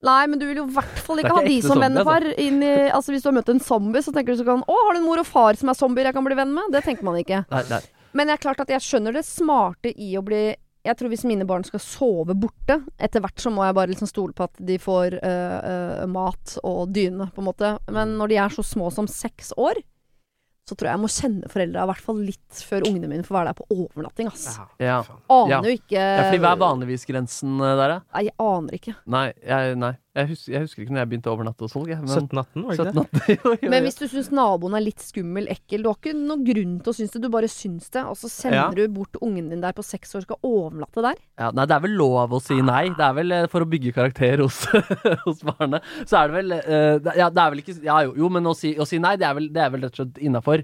Nei, 0.05 0.27
men 0.29 0.41
du 0.41 0.45
vil 0.45 0.59
jo 0.61 0.67
i 0.69 0.75
hvert 0.77 0.99
fall 1.01 1.21
er 1.21 1.25
ikke 1.25 1.37
ha 1.39 1.45
de 1.47 1.59
som 1.65 1.81
vennepar. 1.81 2.27
inn 2.41 2.61
Altså, 2.93 3.15
hvis 3.15 3.25
du 3.25 3.31
har 3.31 3.37
møtt 3.39 3.49
en 3.55 3.63
zombie, 3.65 4.03
så 4.05 4.13
tenker 4.13 4.35
du 4.35 4.43
så 4.43 4.47
kan 4.47 4.61
Å, 4.61 4.79
har 4.87 4.97
du 4.97 5.01
en 5.01 5.07
mor 5.07 5.23
og 5.23 5.29
far 5.29 5.57
som 5.57 5.71
er 5.73 5.79
zombier 5.79 6.11
jeg 6.11 6.17
kan 6.17 6.27
bli 6.27 6.37
venn 6.37 6.53
med? 6.53 6.69
Det 6.75 6.85
tenker 6.85 7.07
man 7.09 7.17
ikke. 7.21 7.45
Nei, 7.49 7.63
nei. 7.71 7.81
Men 8.15 8.29
det 8.29 8.37
er 8.37 8.43
klart 8.45 8.61
at 8.63 8.71
jeg 8.71 8.85
skjønner 8.85 9.17
det 9.17 9.25
smarte 9.27 9.91
i 9.91 10.13
å 10.19 10.23
bli 10.23 10.43
Jeg 10.85 10.99
tror 11.01 11.09
hvis 11.09 11.25
mine 11.25 11.47
barn 11.49 11.65
skal 11.65 11.81
sove 11.81 12.35
borte, 12.37 12.77
etter 13.01 13.23
hvert 13.25 13.41
så 13.41 13.49
må 13.53 13.65
jeg 13.65 13.77
bare 13.79 13.89
liksom 13.89 14.09
stole 14.11 14.35
på 14.37 14.45
at 14.45 14.59
de 14.69 14.77
får 14.83 15.17
øh, 15.17 15.57
øh, 15.71 16.05
mat 16.13 16.59
og 16.61 16.91
dyne, 16.93 17.31
på 17.33 17.41
en 17.41 17.49
måte. 17.49 17.71
Men 17.89 18.19
når 18.21 18.29
de 18.35 18.37
er 18.45 18.53
så 18.53 18.65
små 18.67 18.91
som 18.93 19.09
seks 19.09 19.55
år, 19.57 19.81
så 20.69 20.77
tror 20.77 20.89
jeg 20.89 20.95
jeg 20.97 21.03
må 21.03 21.09
kjenne 21.13 21.49
foreldra 21.53 21.83
i 21.85 21.89
hvert 21.91 22.05
fall 22.05 22.21
litt 22.25 22.61
før 22.69 22.87
ungene 22.89 23.09
mine 23.11 23.25
får 23.25 23.37
være 23.37 23.51
der 23.51 23.57
på 23.59 23.67
overnatting, 23.75 24.29
ass. 24.33 24.47
Ja. 24.81 25.01
Aner 25.33 25.51
Ja. 25.57 25.59
jo 25.65 25.73
ikke 25.77 25.99
ja, 26.01 26.23
fordi 26.29 26.41
hva 26.45 26.53
er 26.55 26.63
vanligvis 26.63 27.05
grensen 27.09 27.59
eh, 27.61 27.75
der, 27.81 27.97
da? 27.97 28.21
Jeg 28.25 28.33
aner 28.41 28.79
ikke. 28.79 28.95
Nei, 29.13 29.27
jeg, 29.45 29.75
nei. 29.81 29.93
Jeg, 30.15 30.29
husker, 30.31 30.53
jeg 30.55 30.63
husker 30.63 30.83
ikke 30.85 30.95
når 30.95 31.01
jeg 31.03 31.09
begynte 31.11 31.31
å 31.31 31.33
overnatte 31.35 31.65
hos 31.67 31.73
folk. 31.75 31.89
jeg, 31.91 31.99
Men 31.99 32.07
17-18, 32.07 32.63
var 32.63 32.69
det 32.71 32.75
ikke 32.77 32.85
det? 32.87 33.03
17 33.19 33.31
jo, 33.35 33.53
jo, 33.65 33.71
Men 33.73 33.83
hvis 33.83 33.97
du 33.99 34.05
syns 34.13 34.29
naboen 34.31 34.77
er 34.79 34.85
litt 34.85 35.03
skummel, 35.03 35.49
ekkel 35.51 35.83
Du 35.83 35.89
har 35.91 35.97
ikke 35.99 36.13
noen 36.15 36.45
grunn 36.47 36.77
til 36.85 36.93
å 36.93 36.95
synes 36.95 37.17
det, 37.17 37.23
du 37.25 37.27
bare 37.35 37.51
syns 37.51 37.91
det. 37.91 38.05
Og 38.07 38.15
så 38.21 38.31
sender 38.31 38.61
Ja. 38.61 38.69
du 38.87 38.95
bort 38.95 39.19
ungen 39.19 39.49
din 39.51 39.65
der 39.65 39.75
på 39.75 39.83
seks 39.83 40.15
år 40.15 40.23
skal 40.23 40.39
overnatte 40.47 41.03
der. 41.03 41.19
Ja, 41.43 41.49
nei, 41.51 41.67
det 41.67 41.75
er 41.75 41.83
vel 41.89 41.97
lov 41.99 42.37
å 42.39 42.41
si 42.45 42.61
nei. 42.63 42.85
Det 42.95 43.07
er 43.09 43.17
vel 43.19 43.35
eh, 43.41 43.49
for 43.51 43.67
å 43.67 43.69
bygge 43.75 43.95
karakter 43.97 44.45
hos, 44.45 44.61
hos 45.27 45.43
barnet. 45.51 45.91
Så 46.07 46.21
er 46.21 46.31
det 46.31 46.39
vel 46.39 46.57
uh, 46.61 47.11
Ja, 47.19 47.29
det 47.35 47.43
er 47.43 47.51
vel 47.57 47.65
ikke 47.65 47.77
Ja, 47.83 47.99
jo, 48.07 48.15
jo 48.23 48.31
men 48.31 48.47
å 48.47 48.55
si, 48.55 48.77
å 48.79 48.87
si 48.87 49.03
nei, 49.03 49.17
det 49.19 49.27
er 49.27 49.35
vel, 49.41 49.51
det 49.51 49.67
er 49.67 49.75
vel 49.75 49.83
rett 49.89 49.99
og 49.99 50.05
slett 50.05 50.23
innafor. 50.23 50.63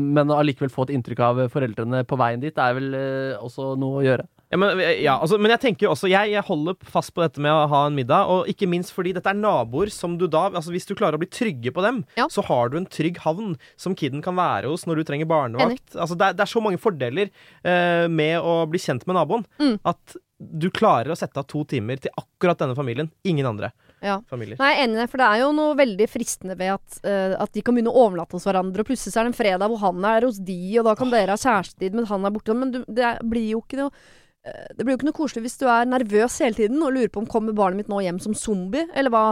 men 0.00 0.34
å 0.34 0.40
allikevel 0.42 0.72
få 0.72 0.88
et 0.88 0.96
inntrykk 0.98 1.22
av 1.28 1.40
foreldrene 1.52 2.02
på 2.08 2.18
veien 2.18 2.42
dit, 2.42 2.54
det 2.56 2.66
er 2.66 2.76
vel 2.80 2.90
uh, 2.96 3.46
også 3.46 3.76
noe 3.78 4.02
å 4.02 4.04
gjøre. 4.08 4.26
Ja, 4.50 4.58
men, 4.58 4.80
ja, 4.98 5.12
altså, 5.22 5.36
men 5.38 5.52
jeg 5.54 5.60
tenker 5.62 5.86
jo 5.86 5.92
også 5.94 6.08
jeg, 6.10 6.32
jeg 6.32 6.42
holder 6.42 6.74
fast 6.90 7.12
på 7.14 7.22
dette 7.22 7.38
med 7.38 7.52
å 7.54 7.68
ha 7.70 7.84
en 7.86 7.94
middag, 7.94 8.26
og 8.26 8.48
ikke 8.50 8.66
minst 8.66 8.90
fordi 8.90 9.12
dette 9.14 9.30
er 9.30 9.38
naboer 9.38 9.92
som 9.94 10.16
du 10.18 10.24
da 10.26 10.48
altså 10.50 10.72
Hvis 10.74 10.88
du 10.88 10.96
klarer 10.98 11.14
å 11.14 11.22
bli 11.22 11.28
trygge 11.30 11.70
på 11.76 11.84
dem, 11.84 12.00
Ja. 12.18 12.26
så 12.26 12.42
har 12.48 12.68
du 12.72 12.76
en 12.80 12.88
trygg 12.90 13.20
havn 13.22 13.52
som 13.78 13.94
kiden 13.94 14.22
kan 14.24 14.34
være 14.34 14.66
hos 14.72 14.86
når 14.90 14.96
du 14.96 15.04
trenger 15.06 15.28
barnevakt. 15.30 15.94
Altså, 15.94 16.18
det, 16.18 16.26
er, 16.32 16.34
det 16.34 16.42
er 16.42 16.50
så 16.50 16.60
mange 16.64 16.82
fordeler 16.82 17.30
uh, 17.62 18.08
med 18.10 18.40
å 18.42 18.64
bli 18.70 18.78
kjent 18.82 19.06
med 19.06 19.14
naboen 19.20 19.46
Mm. 19.60 19.78
at 19.84 20.16
du 20.40 20.70
klarer 20.72 21.12
å 21.12 21.16
sette 21.20 21.36
av 21.36 21.44
to 21.46 21.62
timer 21.68 21.98
til 22.00 22.10
akkurat 22.16 22.56
denne 22.58 22.74
familien. 22.74 23.10
Ingen 23.28 23.44
andre 23.46 23.70
Ja. 24.02 24.18
familier. 24.30 24.56
Nei, 24.58 24.70
jeg 24.72 24.78
er 24.80 24.86
enig 24.88 24.96
i 24.96 25.00
det, 25.02 25.10
for 25.12 25.20
det 25.20 25.26
er 25.28 25.40
jo 25.42 25.50
noe 25.52 25.74
veldig 25.76 26.06
fristende 26.08 26.56
ved 26.56 26.72
at, 26.74 27.00
uh, 27.04 27.36
at 27.44 27.52
de 27.52 27.60
kan 27.62 27.76
begynne 27.76 27.92
å 27.92 28.06
overnatte 28.08 28.32
hos 28.38 28.46
hverandre, 28.48 28.80
og 28.82 28.88
plutselig 28.88 29.12
så 29.12 29.20
er 29.20 29.28
det 29.28 29.34
en 29.34 29.40
fredag 29.44 29.68
hvor 29.68 29.78
han 29.84 30.02
er 30.08 30.24
hos 30.26 30.38
de, 30.40 30.58
og 30.80 30.86
da 30.88 30.94
kan 30.96 31.12
dere 31.12 31.36
ha 31.36 31.38
kjærestetid, 31.38 31.92
men 31.94 32.08
han 32.08 32.24
er 32.24 32.30
borte. 32.34 32.56
Men 32.56 32.72
du, 32.72 32.80
det 32.88 33.12
blir 33.28 33.50
jo 33.52 33.60
ikke 33.60 33.82
noe 33.82 33.90
eh, 33.92 34.16
det 34.40 34.84
blir 34.84 34.94
jo 34.94 34.98
ikke 35.00 35.08
noe 35.10 35.16
koselig 35.18 35.42
hvis 35.44 35.58
du 35.60 35.66
er 35.68 35.88
nervøs 35.88 36.38
hele 36.40 36.56
tiden 36.56 36.80
og 36.80 36.94
lurer 36.94 37.10
på 37.12 37.20
om 37.20 37.28
kommer 37.28 37.56
barnet 37.56 37.82
mitt 37.82 37.90
nå 37.92 38.00
hjem 38.04 38.20
som 38.22 38.36
zombie, 38.36 38.86
eller 38.96 39.12
hva. 39.12 39.24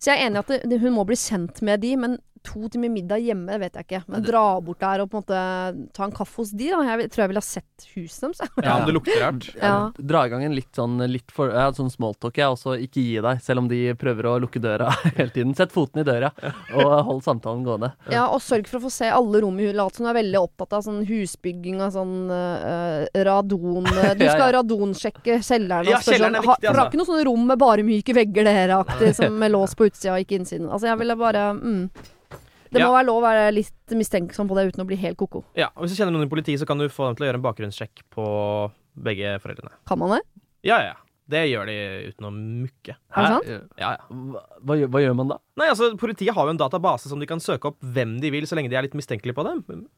Så 0.00 0.12
jeg 0.12 0.16
er 0.16 0.30
enig 0.30 0.40
i 0.40 0.44
at 0.44 0.70
det, 0.70 0.80
hun 0.80 0.96
må 0.96 1.04
bli 1.08 1.18
kjent 1.20 1.60
med 1.66 1.84
de, 1.84 1.92
men 2.00 2.16
to 2.46 2.70
timer 2.72 2.92
middag 2.92 3.24
hjemme, 3.24 3.58
vet 3.62 3.76
jeg 3.78 3.88
ikke. 3.88 4.02
Men 4.12 4.24
dra 4.24 4.44
bort 4.64 4.80
der 4.82 5.02
og 5.04 5.10
på 5.12 5.20
en 5.20 5.24
måte 5.24 5.90
ta 5.96 6.06
en 6.06 6.14
kaffe 6.14 6.42
hos 6.42 6.52
de, 6.54 6.70
da. 6.72 6.82
Jeg 6.86 7.10
tror 7.12 7.24
jeg 7.24 7.32
ville 7.32 7.42
ha 7.42 7.48
sett 7.48 7.86
huset 7.94 8.26
deres. 8.26 8.42
Ja, 8.62 8.76
om 8.78 8.86
det 8.88 8.94
lukter 8.96 9.20
rart. 9.22 9.48
Ja. 9.60 9.74
Dra 9.96 10.24
i 10.26 10.32
gang 10.32 10.44
en 10.46 10.56
litt 10.56 10.72
sånn 10.76 10.98
litt 11.10 11.32
for, 11.34 11.52
ja, 11.52 11.68
sånn 11.76 11.90
smalltalk, 11.92 12.38
jeg, 12.38 12.52
og 12.52 12.60
så 12.60 12.76
ikke 12.80 13.02
gi 13.02 13.18
deg, 13.24 13.42
selv 13.44 13.64
om 13.64 13.70
de 13.70 13.80
prøver 13.98 14.30
å 14.30 14.36
lukke 14.42 14.62
døra 14.62 14.92
hele 15.18 15.30
tiden. 15.34 15.54
Sett 15.58 15.74
foten 15.74 16.02
i 16.02 16.06
døra, 16.06 16.32
og 16.74 16.94
hold 17.10 17.24
samtalen 17.26 17.64
gående. 17.66 17.92
Ja, 18.12 18.26
og 18.30 18.42
sørg 18.44 18.70
for 18.70 18.80
å 18.80 18.86
få 18.86 18.92
se 18.94 19.10
alle 19.12 19.42
rom 19.44 19.60
i 19.60 19.68
huset. 19.68 19.76
Lat 19.76 19.98
som 19.98 20.06
du 20.06 20.10
er 20.10 20.16
veldig 20.16 20.40
opptatt 20.40 20.76
av 20.78 20.84
sånn 20.86 21.02
husbygging 21.08 21.82
og 21.84 21.92
sånn 21.92 22.14
uh, 22.30 23.04
radon 23.26 23.84
eh, 23.90 24.14
Du 24.16 24.24
skal 24.30 24.46
ja. 24.46 24.52
radonsjekke 24.60 25.40
kjelleren. 25.44 25.90
Ja, 25.90 26.00
kjelleren 26.00 26.38
er 26.38 26.44
sånn, 26.44 26.52
viktig, 26.54 26.54
altså. 26.54 26.62
det 26.62 26.70
altså. 26.70 26.82
er 26.82 26.90
ikke 26.90 27.00
noen 27.02 27.10
sånne 27.10 27.26
rom 27.28 27.46
med 27.50 27.60
bare 27.60 27.86
myke 27.86 28.16
vegger, 28.16 28.48
dere, 28.48 28.82
aktig, 28.86 29.12
som 29.18 29.40
med 29.40 29.52
lås 29.52 29.76
på 29.76 29.90
utsida 29.90 30.14
og 30.14 30.24
ikke 30.24 30.40
innsiden. 30.40 30.70
Altså, 30.70 30.90
jeg 30.90 31.00
ville 31.02 31.18
bare 31.20 31.48
mm. 31.56 31.82
Det 32.70 32.80
må 32.82 32.88
Ja. 32.88 32.92
være 32.98 33.06
lov 33.06 33.22
å 33.22 33.26
være 33.26 33.54
litt 33.54 33.94
mistenksom 33.94 34.48
på 34.48 34.56
det 34.58 34.72
uten 34.72 34.84
å 34.84 34.86
bli 34.86 34.96
helt 34.96 35.16
ko-ko. 35.16 35.44
Ja, 35.54 35.68
og 35.76 35.84
Hvis 35.84 35.96
du 35.96 36.02
kjenner 36.02 36.12
noen 36.12 36.26
i 36.26 36.30
politiet, 36.30 36.60
så 36.60 36.66
kan 36.66 36.78
du 36.78 36.88
få 36.88 37.06
dem 37.08 37.16
til 37.16 37.26
å 37.26 37.28
gjøre 37.30 37.40
en 37.40 37.46
bakgrunnssjekk 37.46 38.02
på 38.10 38.26
begge 38.98 39.38
foreldrene. 39.42 39.72
Kan 39.86 39.98
man 39.98 40.16
det? 40.16 40.22
Ja, 40.64 40.78
ja. 40.82 40.94
Det 41.28 41.40
gjør 41.50 41.66
de 41.66 41.76
uten 42.12 42.26
å 42.26 42.30
mukke. 42.30 42.94
Er 43.10 43.22
det 43.22 43.30
sant? 43.32 43.46
Ja, 43.78 43.90
ja. 43.96 43.96
Hva, 44.62 44.76
hva 44.86 45.00
gjør 45.02 45.16
man 45.18 45.28
da? 45.32 45.38
Nei, 45.58 45.66
altså, 45.72 45.88
Politiet 45.98 46.32
har 46.36 46.46
jo 46.46 46.50
en 46.54 46.60
database 46.60 47.08
som 47.10 47.18
de 47.18 47.26
kan 47.26 47.38
søke 47.42 47.66
opp 47.72 47.80
hvem 47.82 48.20
de 48.22 48.30
vil, 48.30 48.46
så 48.46 48.54
lenge 48.54 48.70
de 48.70 48.76
er 48.78 48.82
litt 48.86 48.94
mistenkelige 48.94 49.34
på 49.34 49.42
dem. 49.42 49.88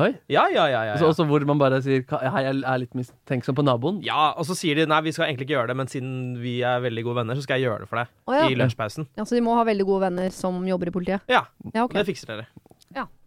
Oi. 0.00 0.14
Ja, 0.32 0.46
ja, 0.48 0.64
ja. 0.72 0.80
ja, 0.88 0.94
Så, 0.96 1.04
ja. 1.04 1.10
også 1.12 1.26
hvor 1.28 1.44
man 1.46 1.58
bare 1.60 1.82
sier 1.84 2.00
Hei, 2.08 2.40
jeg 2.46 2.62
er 2.64 2.78
litt 2.80 2.94
mistenksom 2.96 3.54
på 3.58 3.64
naboen. 3.66 3.98
ja 4.02 4.30
og 4.32 4.46
så 4.48 4.56
sier 4.56 4.78
de 4.80 4.86
nei, 4.88 5.00
vi 5.04 5.12
skal 5.12 5.28
egentlig 5.28 5.46
ikke 5.46 5.58
gjøre 5.58 5.68
det, 5.72 5.76
men 5.76 5.90
siden 5.92 6.14
vi 6.40 6.54
er 6.66 6.80
veldig 6.80 7.04
gode 7.04 7.20
venner, 7.20 7.36
så 7.36 7.44
skal 7.44 7.60
jeg 7.60 7.68
gjøre 7.68 7.84
det 7.84 7.90
for 7.90 8.00
deg 8.00 8.08
Oh, 8.26 8.34
ja. 8.38 8.48
i 8.48 8.56
lunsjpausen. 8.56 9.06
ja. 9.18 9.26
Så 9.28 9.36
de 9.36 9.42
må 9.44 9.54
ha 9.58 9.64
veldig 9.68 9.86
gode 9.86 10.06
venner 10.08 10.32
som 10.34 10.56
jobber 10.66 10.88
i 10.88 10.94
politiet? 10.96 11.20
Ja, 11.28 11.44
Ja, 11.74 11.84
okay. 11.84 12.00
det 12.00 12.08
fikser 12.08 12.32
dere. 12.32 12.48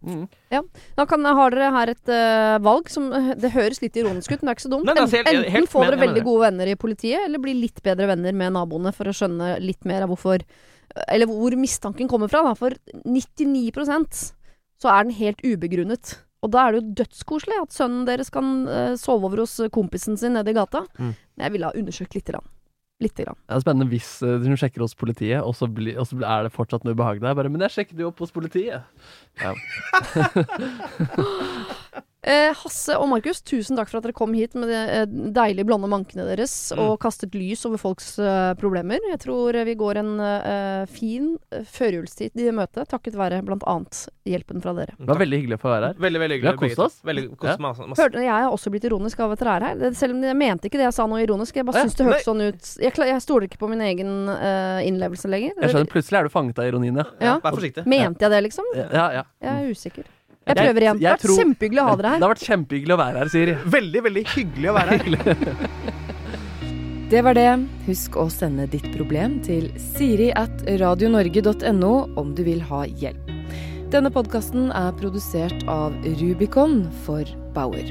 Mm. 0.04 0.26
Da 0.98 1.06
kan, 1.08 1.24
har 1.24 1.54
dere 1.54 1.70
her 1.72 1.88
et 1.94 2.10
uh, 2.12 2.58
valg 2.60 2.90
som 2.92 3.06
eh, 3.16 3.30
Det 3.40 3.48
høres 3.54 3.78
litt 3.80 3.94
ironisk 3.96 4.34
ut, 4.34 4.42
men 4.42 4.50
det 4.50 4.52
er 4.52 4.58
ikke 4.58 4.64
så 4.66 4.72
dumt. 4.74 4.84
Nei, 4.84 4.92
er 5.00 5.08
helt- 5.08 5.30
enten 5.30 5.54
helt 5.54 5.70
får 5.72 5.86
dere 5.86 5.94
mener 5.96 6.02
veldig 6.04 6.24
gode 6.26 6.42
venner 6.42 6.68
i 6.68 6.74
politiet, 6.76 7.22
eller 7.24 7.40
blir 7.40 7.56
litt 7.56 7.80
bedre 7.86 8.10
venner 8.10 8.36
med 8.36 8.52
naboene 8.52 8.92
for 8.92 9.08
å 9.08 9.14
skjønne 9.16 9.54
litt 9.64 9.86
mer 9.88 10.04
av 10.04 10.12
hvorfor 10.12 10.44
Eller 11.08 11.26
hvor 11.26 11.56
mistanken 11.56 12.06
kommer 12.12 12.28
fra. 12.28 12.42
Da. 12.44 12.52
For 12.54 12.76
99 13.08 13.72
så 14.84 14.92
er 14.92 15.08
den 15.08 15.16
helt 15.16 15.40
ubegrunnet. 15.44 16.18
Og 16.44 16.50
da 16.52 16.66
er 16.66 16.74
det 16.74 16.82
jo 16.82 16.96
dødskoselig 17.00 17.60
at 17.62 17.72
sønnen 17.72 18.04
deres 18.08 18.28
kan 18.32 18.50
uh, 18.68 18.96
sove 19.00 19.30
over 19.30 19.46
hos 19.46 19.56
kompisen 19.72 20.18
sin 20.20 20.36
nede 20.36 20.52
i 20.52 20.56
gata. 20.56 20.84
Mm. 20.98 21.14
Men 21.16 21.46
jeg 21.46 21.54
ville 21.54 21.70
ha 21.70 21.80
undersøkt 21.80 22.18
lite 22.18 22.34
grann. 22.34 22.50
Lite 23.02 23.24
grann. 23.24 23.38
Det 23.48 23.56
er 23.56 23.64
spennende 23.64 23.88
hvis 23.90 24.10
uh, 24.22 24.36
hun 24.44 24.60
sjekker 24.60 24.84
hos 24.84 24.96
politiet, 24.98 25.40
og 25.40 25.56
så, 25.56 25.70
bli, 25.72 25.96
og 25.96 26.08
så 26.10 26.20
er 26.20 26.46
det 26.46 26.52
fortsatt 26.54 26.84
noe 26.84 26.94
ubehagelig 26.94 27.24
der. 27.24 27.38
Bare, 27.40 27.52
men 27.52 27.64
jeg 27.64 27.78
sjekket 27.78 28.04
jo 28.04 28.12
opp 28.12 28.20
hos 28.20 28.34
politiet. 28.34 28.84
Ja. 29.40 29.56
Eh, 32.24 32.54
Hasse 32.56 32.94
og 32.96 33.04
Markus, 33.10 33.42
tusen 33.44 33.76
takk 33.76 33.90
for 33.90 33.98
at 34.00 34.06
dere 34.06 34.14
kom 34.16 34.32
hit 34.32 34.54
med 34.56 34.70
de 34.72 34.76
eh, 34.80 35.04
deilige 35.36 35.66
blonde 35.68 35.90
mankene 35.92 36.24
deres 36.24 36.54
Mm. 36.74 36.80
og 36.80 36.94
kastet 37.02 37.34
lys 37.36 37.66
over 37.68 37.76
folks 37.78 38.14
eh, 38.18 38.54
problemer. 38.56 38.98
Jeg 39.10 39.20
tror 39.26 39.54
eh, 39.60 39.64
vi 39.68 39.74
går 39.76 39.98
en 40.00 40.12
eh, 40.24 40.86
fin 40.88 41.34
førjulstid 41.68 42.32
i 42.40 42.48
møte, 42.56 42.86
takket 42.88 43.18
være 43.20 43.42
bl.a. 43.44 43.74
hjelpen 44.24 44.62
fra 44.64 44.72
dere. 44.78 44.94
Det 44.96 45.10
var 45.10 45.20
veldig 45.20 45.40
hyggelig 45.42 45.58
å 45.58 45.62
få 45.66 45.72
være 45.74 45.90
her. 45.92 46.00
Veldig, 46.06 46.22
veldig 46.24 46.38
Vi 46.40 46.48
har 46.48 46.58
kost 46.62 46.80
oss. 46.86 46.96
Veldig 47.04 47.26
kost 47.36 47.50
Ja. 47.52 47.56
masse, 47.66 47.84
masse. 47.90 48.00
Hørte, 48.00 48.24
jeg 48.24 48.32
har 48.32 48.48
også 48.56 48.72
blitt 48.72 48.88
ironisk 48.88 49.20
av 49.20 49.36
at 49.36 49.44
dere 49.44 49.56
er 49.60 49.68
her. 49.68 49.76
Det, 49.84 49.92
selv 50.00 50.16
om 50.16 50.24
jeg 50.24 50.40
mente 50.40 50.70
ikke 50.70 50.80
det 50.80 50.88
jeg 50.88 50.96
sa 50.96 51.06
noe 51.10 51.20
ironisk. 51.26 51.54
Jeg 51.60 51.68
bare 51.68 51.84
syns 51.84 51.98
det 52.00 52.08
hørtes 52.08 52.24
sånn 52.30 52.42
ut. 52.48 52.72
Jeg, 52.88 52.96
jeg 53.12 53.20
stoler 53.28 53.48
ikke 53.50 53.60
på 53.60 53.68
min 53.74 53.84
egen 53.84 54.14
innlevelse 54.88 55.28
lenger. 55.28 55.52
Jeg 55.60 55.74
skjønner, 55.76 55.92
Plutselig 55.92 56.18
er 56.22 56.24
du 56.24 56.32
fanget 56.32 56.58
av 56.58 56.72
ironien, 56.72 56.96
ja. 57.04 57.06
Ja. 57.20 57.36
Vær 57.44 57.52
forsiktig. 57.60 57.84
Mente 57.86 58.24
jeg 58.24 58.32
det, 58.32 58.42
liksom? 58.48 58.64
Ja, 58.80 59.10
ja. 59.20 59.24
Jeg 59.44 59.52
er 59.68 59.70
usikker. 59.76 60.08
Jeg 60.46 60.56
Jeg- 60.56 60.66
prøver 60.66 60.80
igjen. 60.84 60.98
Det 60.98 61.02
jeg 61.02 61.10
har 61.10 61.18
vært 61.18 61.38
kjempehyggelig 61.40 61.80
å 61.80 61.86
ha 61.88 61.96
dere 61.96 62.08
her. 62.12 62.18
Det 62.20 62.26
har 62.26 62.34
vært 62.34 62.48
kjempehyggelig 62.48 62.94
å 62.94 63.00
være 63.00 63.18
her, 63.22 63.28
Siri. 63.32 63.54
Veldig, 63.76 64.02
veldig 64.08 64.24
hyggelig 64.34 64.68
å 64.70 64.74
være 64.74 64.98
her. 64.98 65.56
Det 67.14 67.20
var 67.22 67.34
det. 67.36 67.48
Husk 67.86 68.16
å 68.18 68.24
sende 68.32 68.64
ditt 68.72 68.86
problem 68.96 69.36
til 69.44 69.68
siri 69.78 70.30
at 70.34 70.64
radionorge.no 70.80 71.92
om 72.18 72.32
du 72.34 72.42
vil 72.46 72.60
ha 72.70 72.84
hjelp. 72.88 73.30
Denne 73.92 74.10
podkasten 74.10 74.72
er 74.74 74.90
produsert 74.98 75.62
av 75.70 75.94
Rubicon 76.18 76.90
for 77.04 77.22
Bauer. 77.54 77.84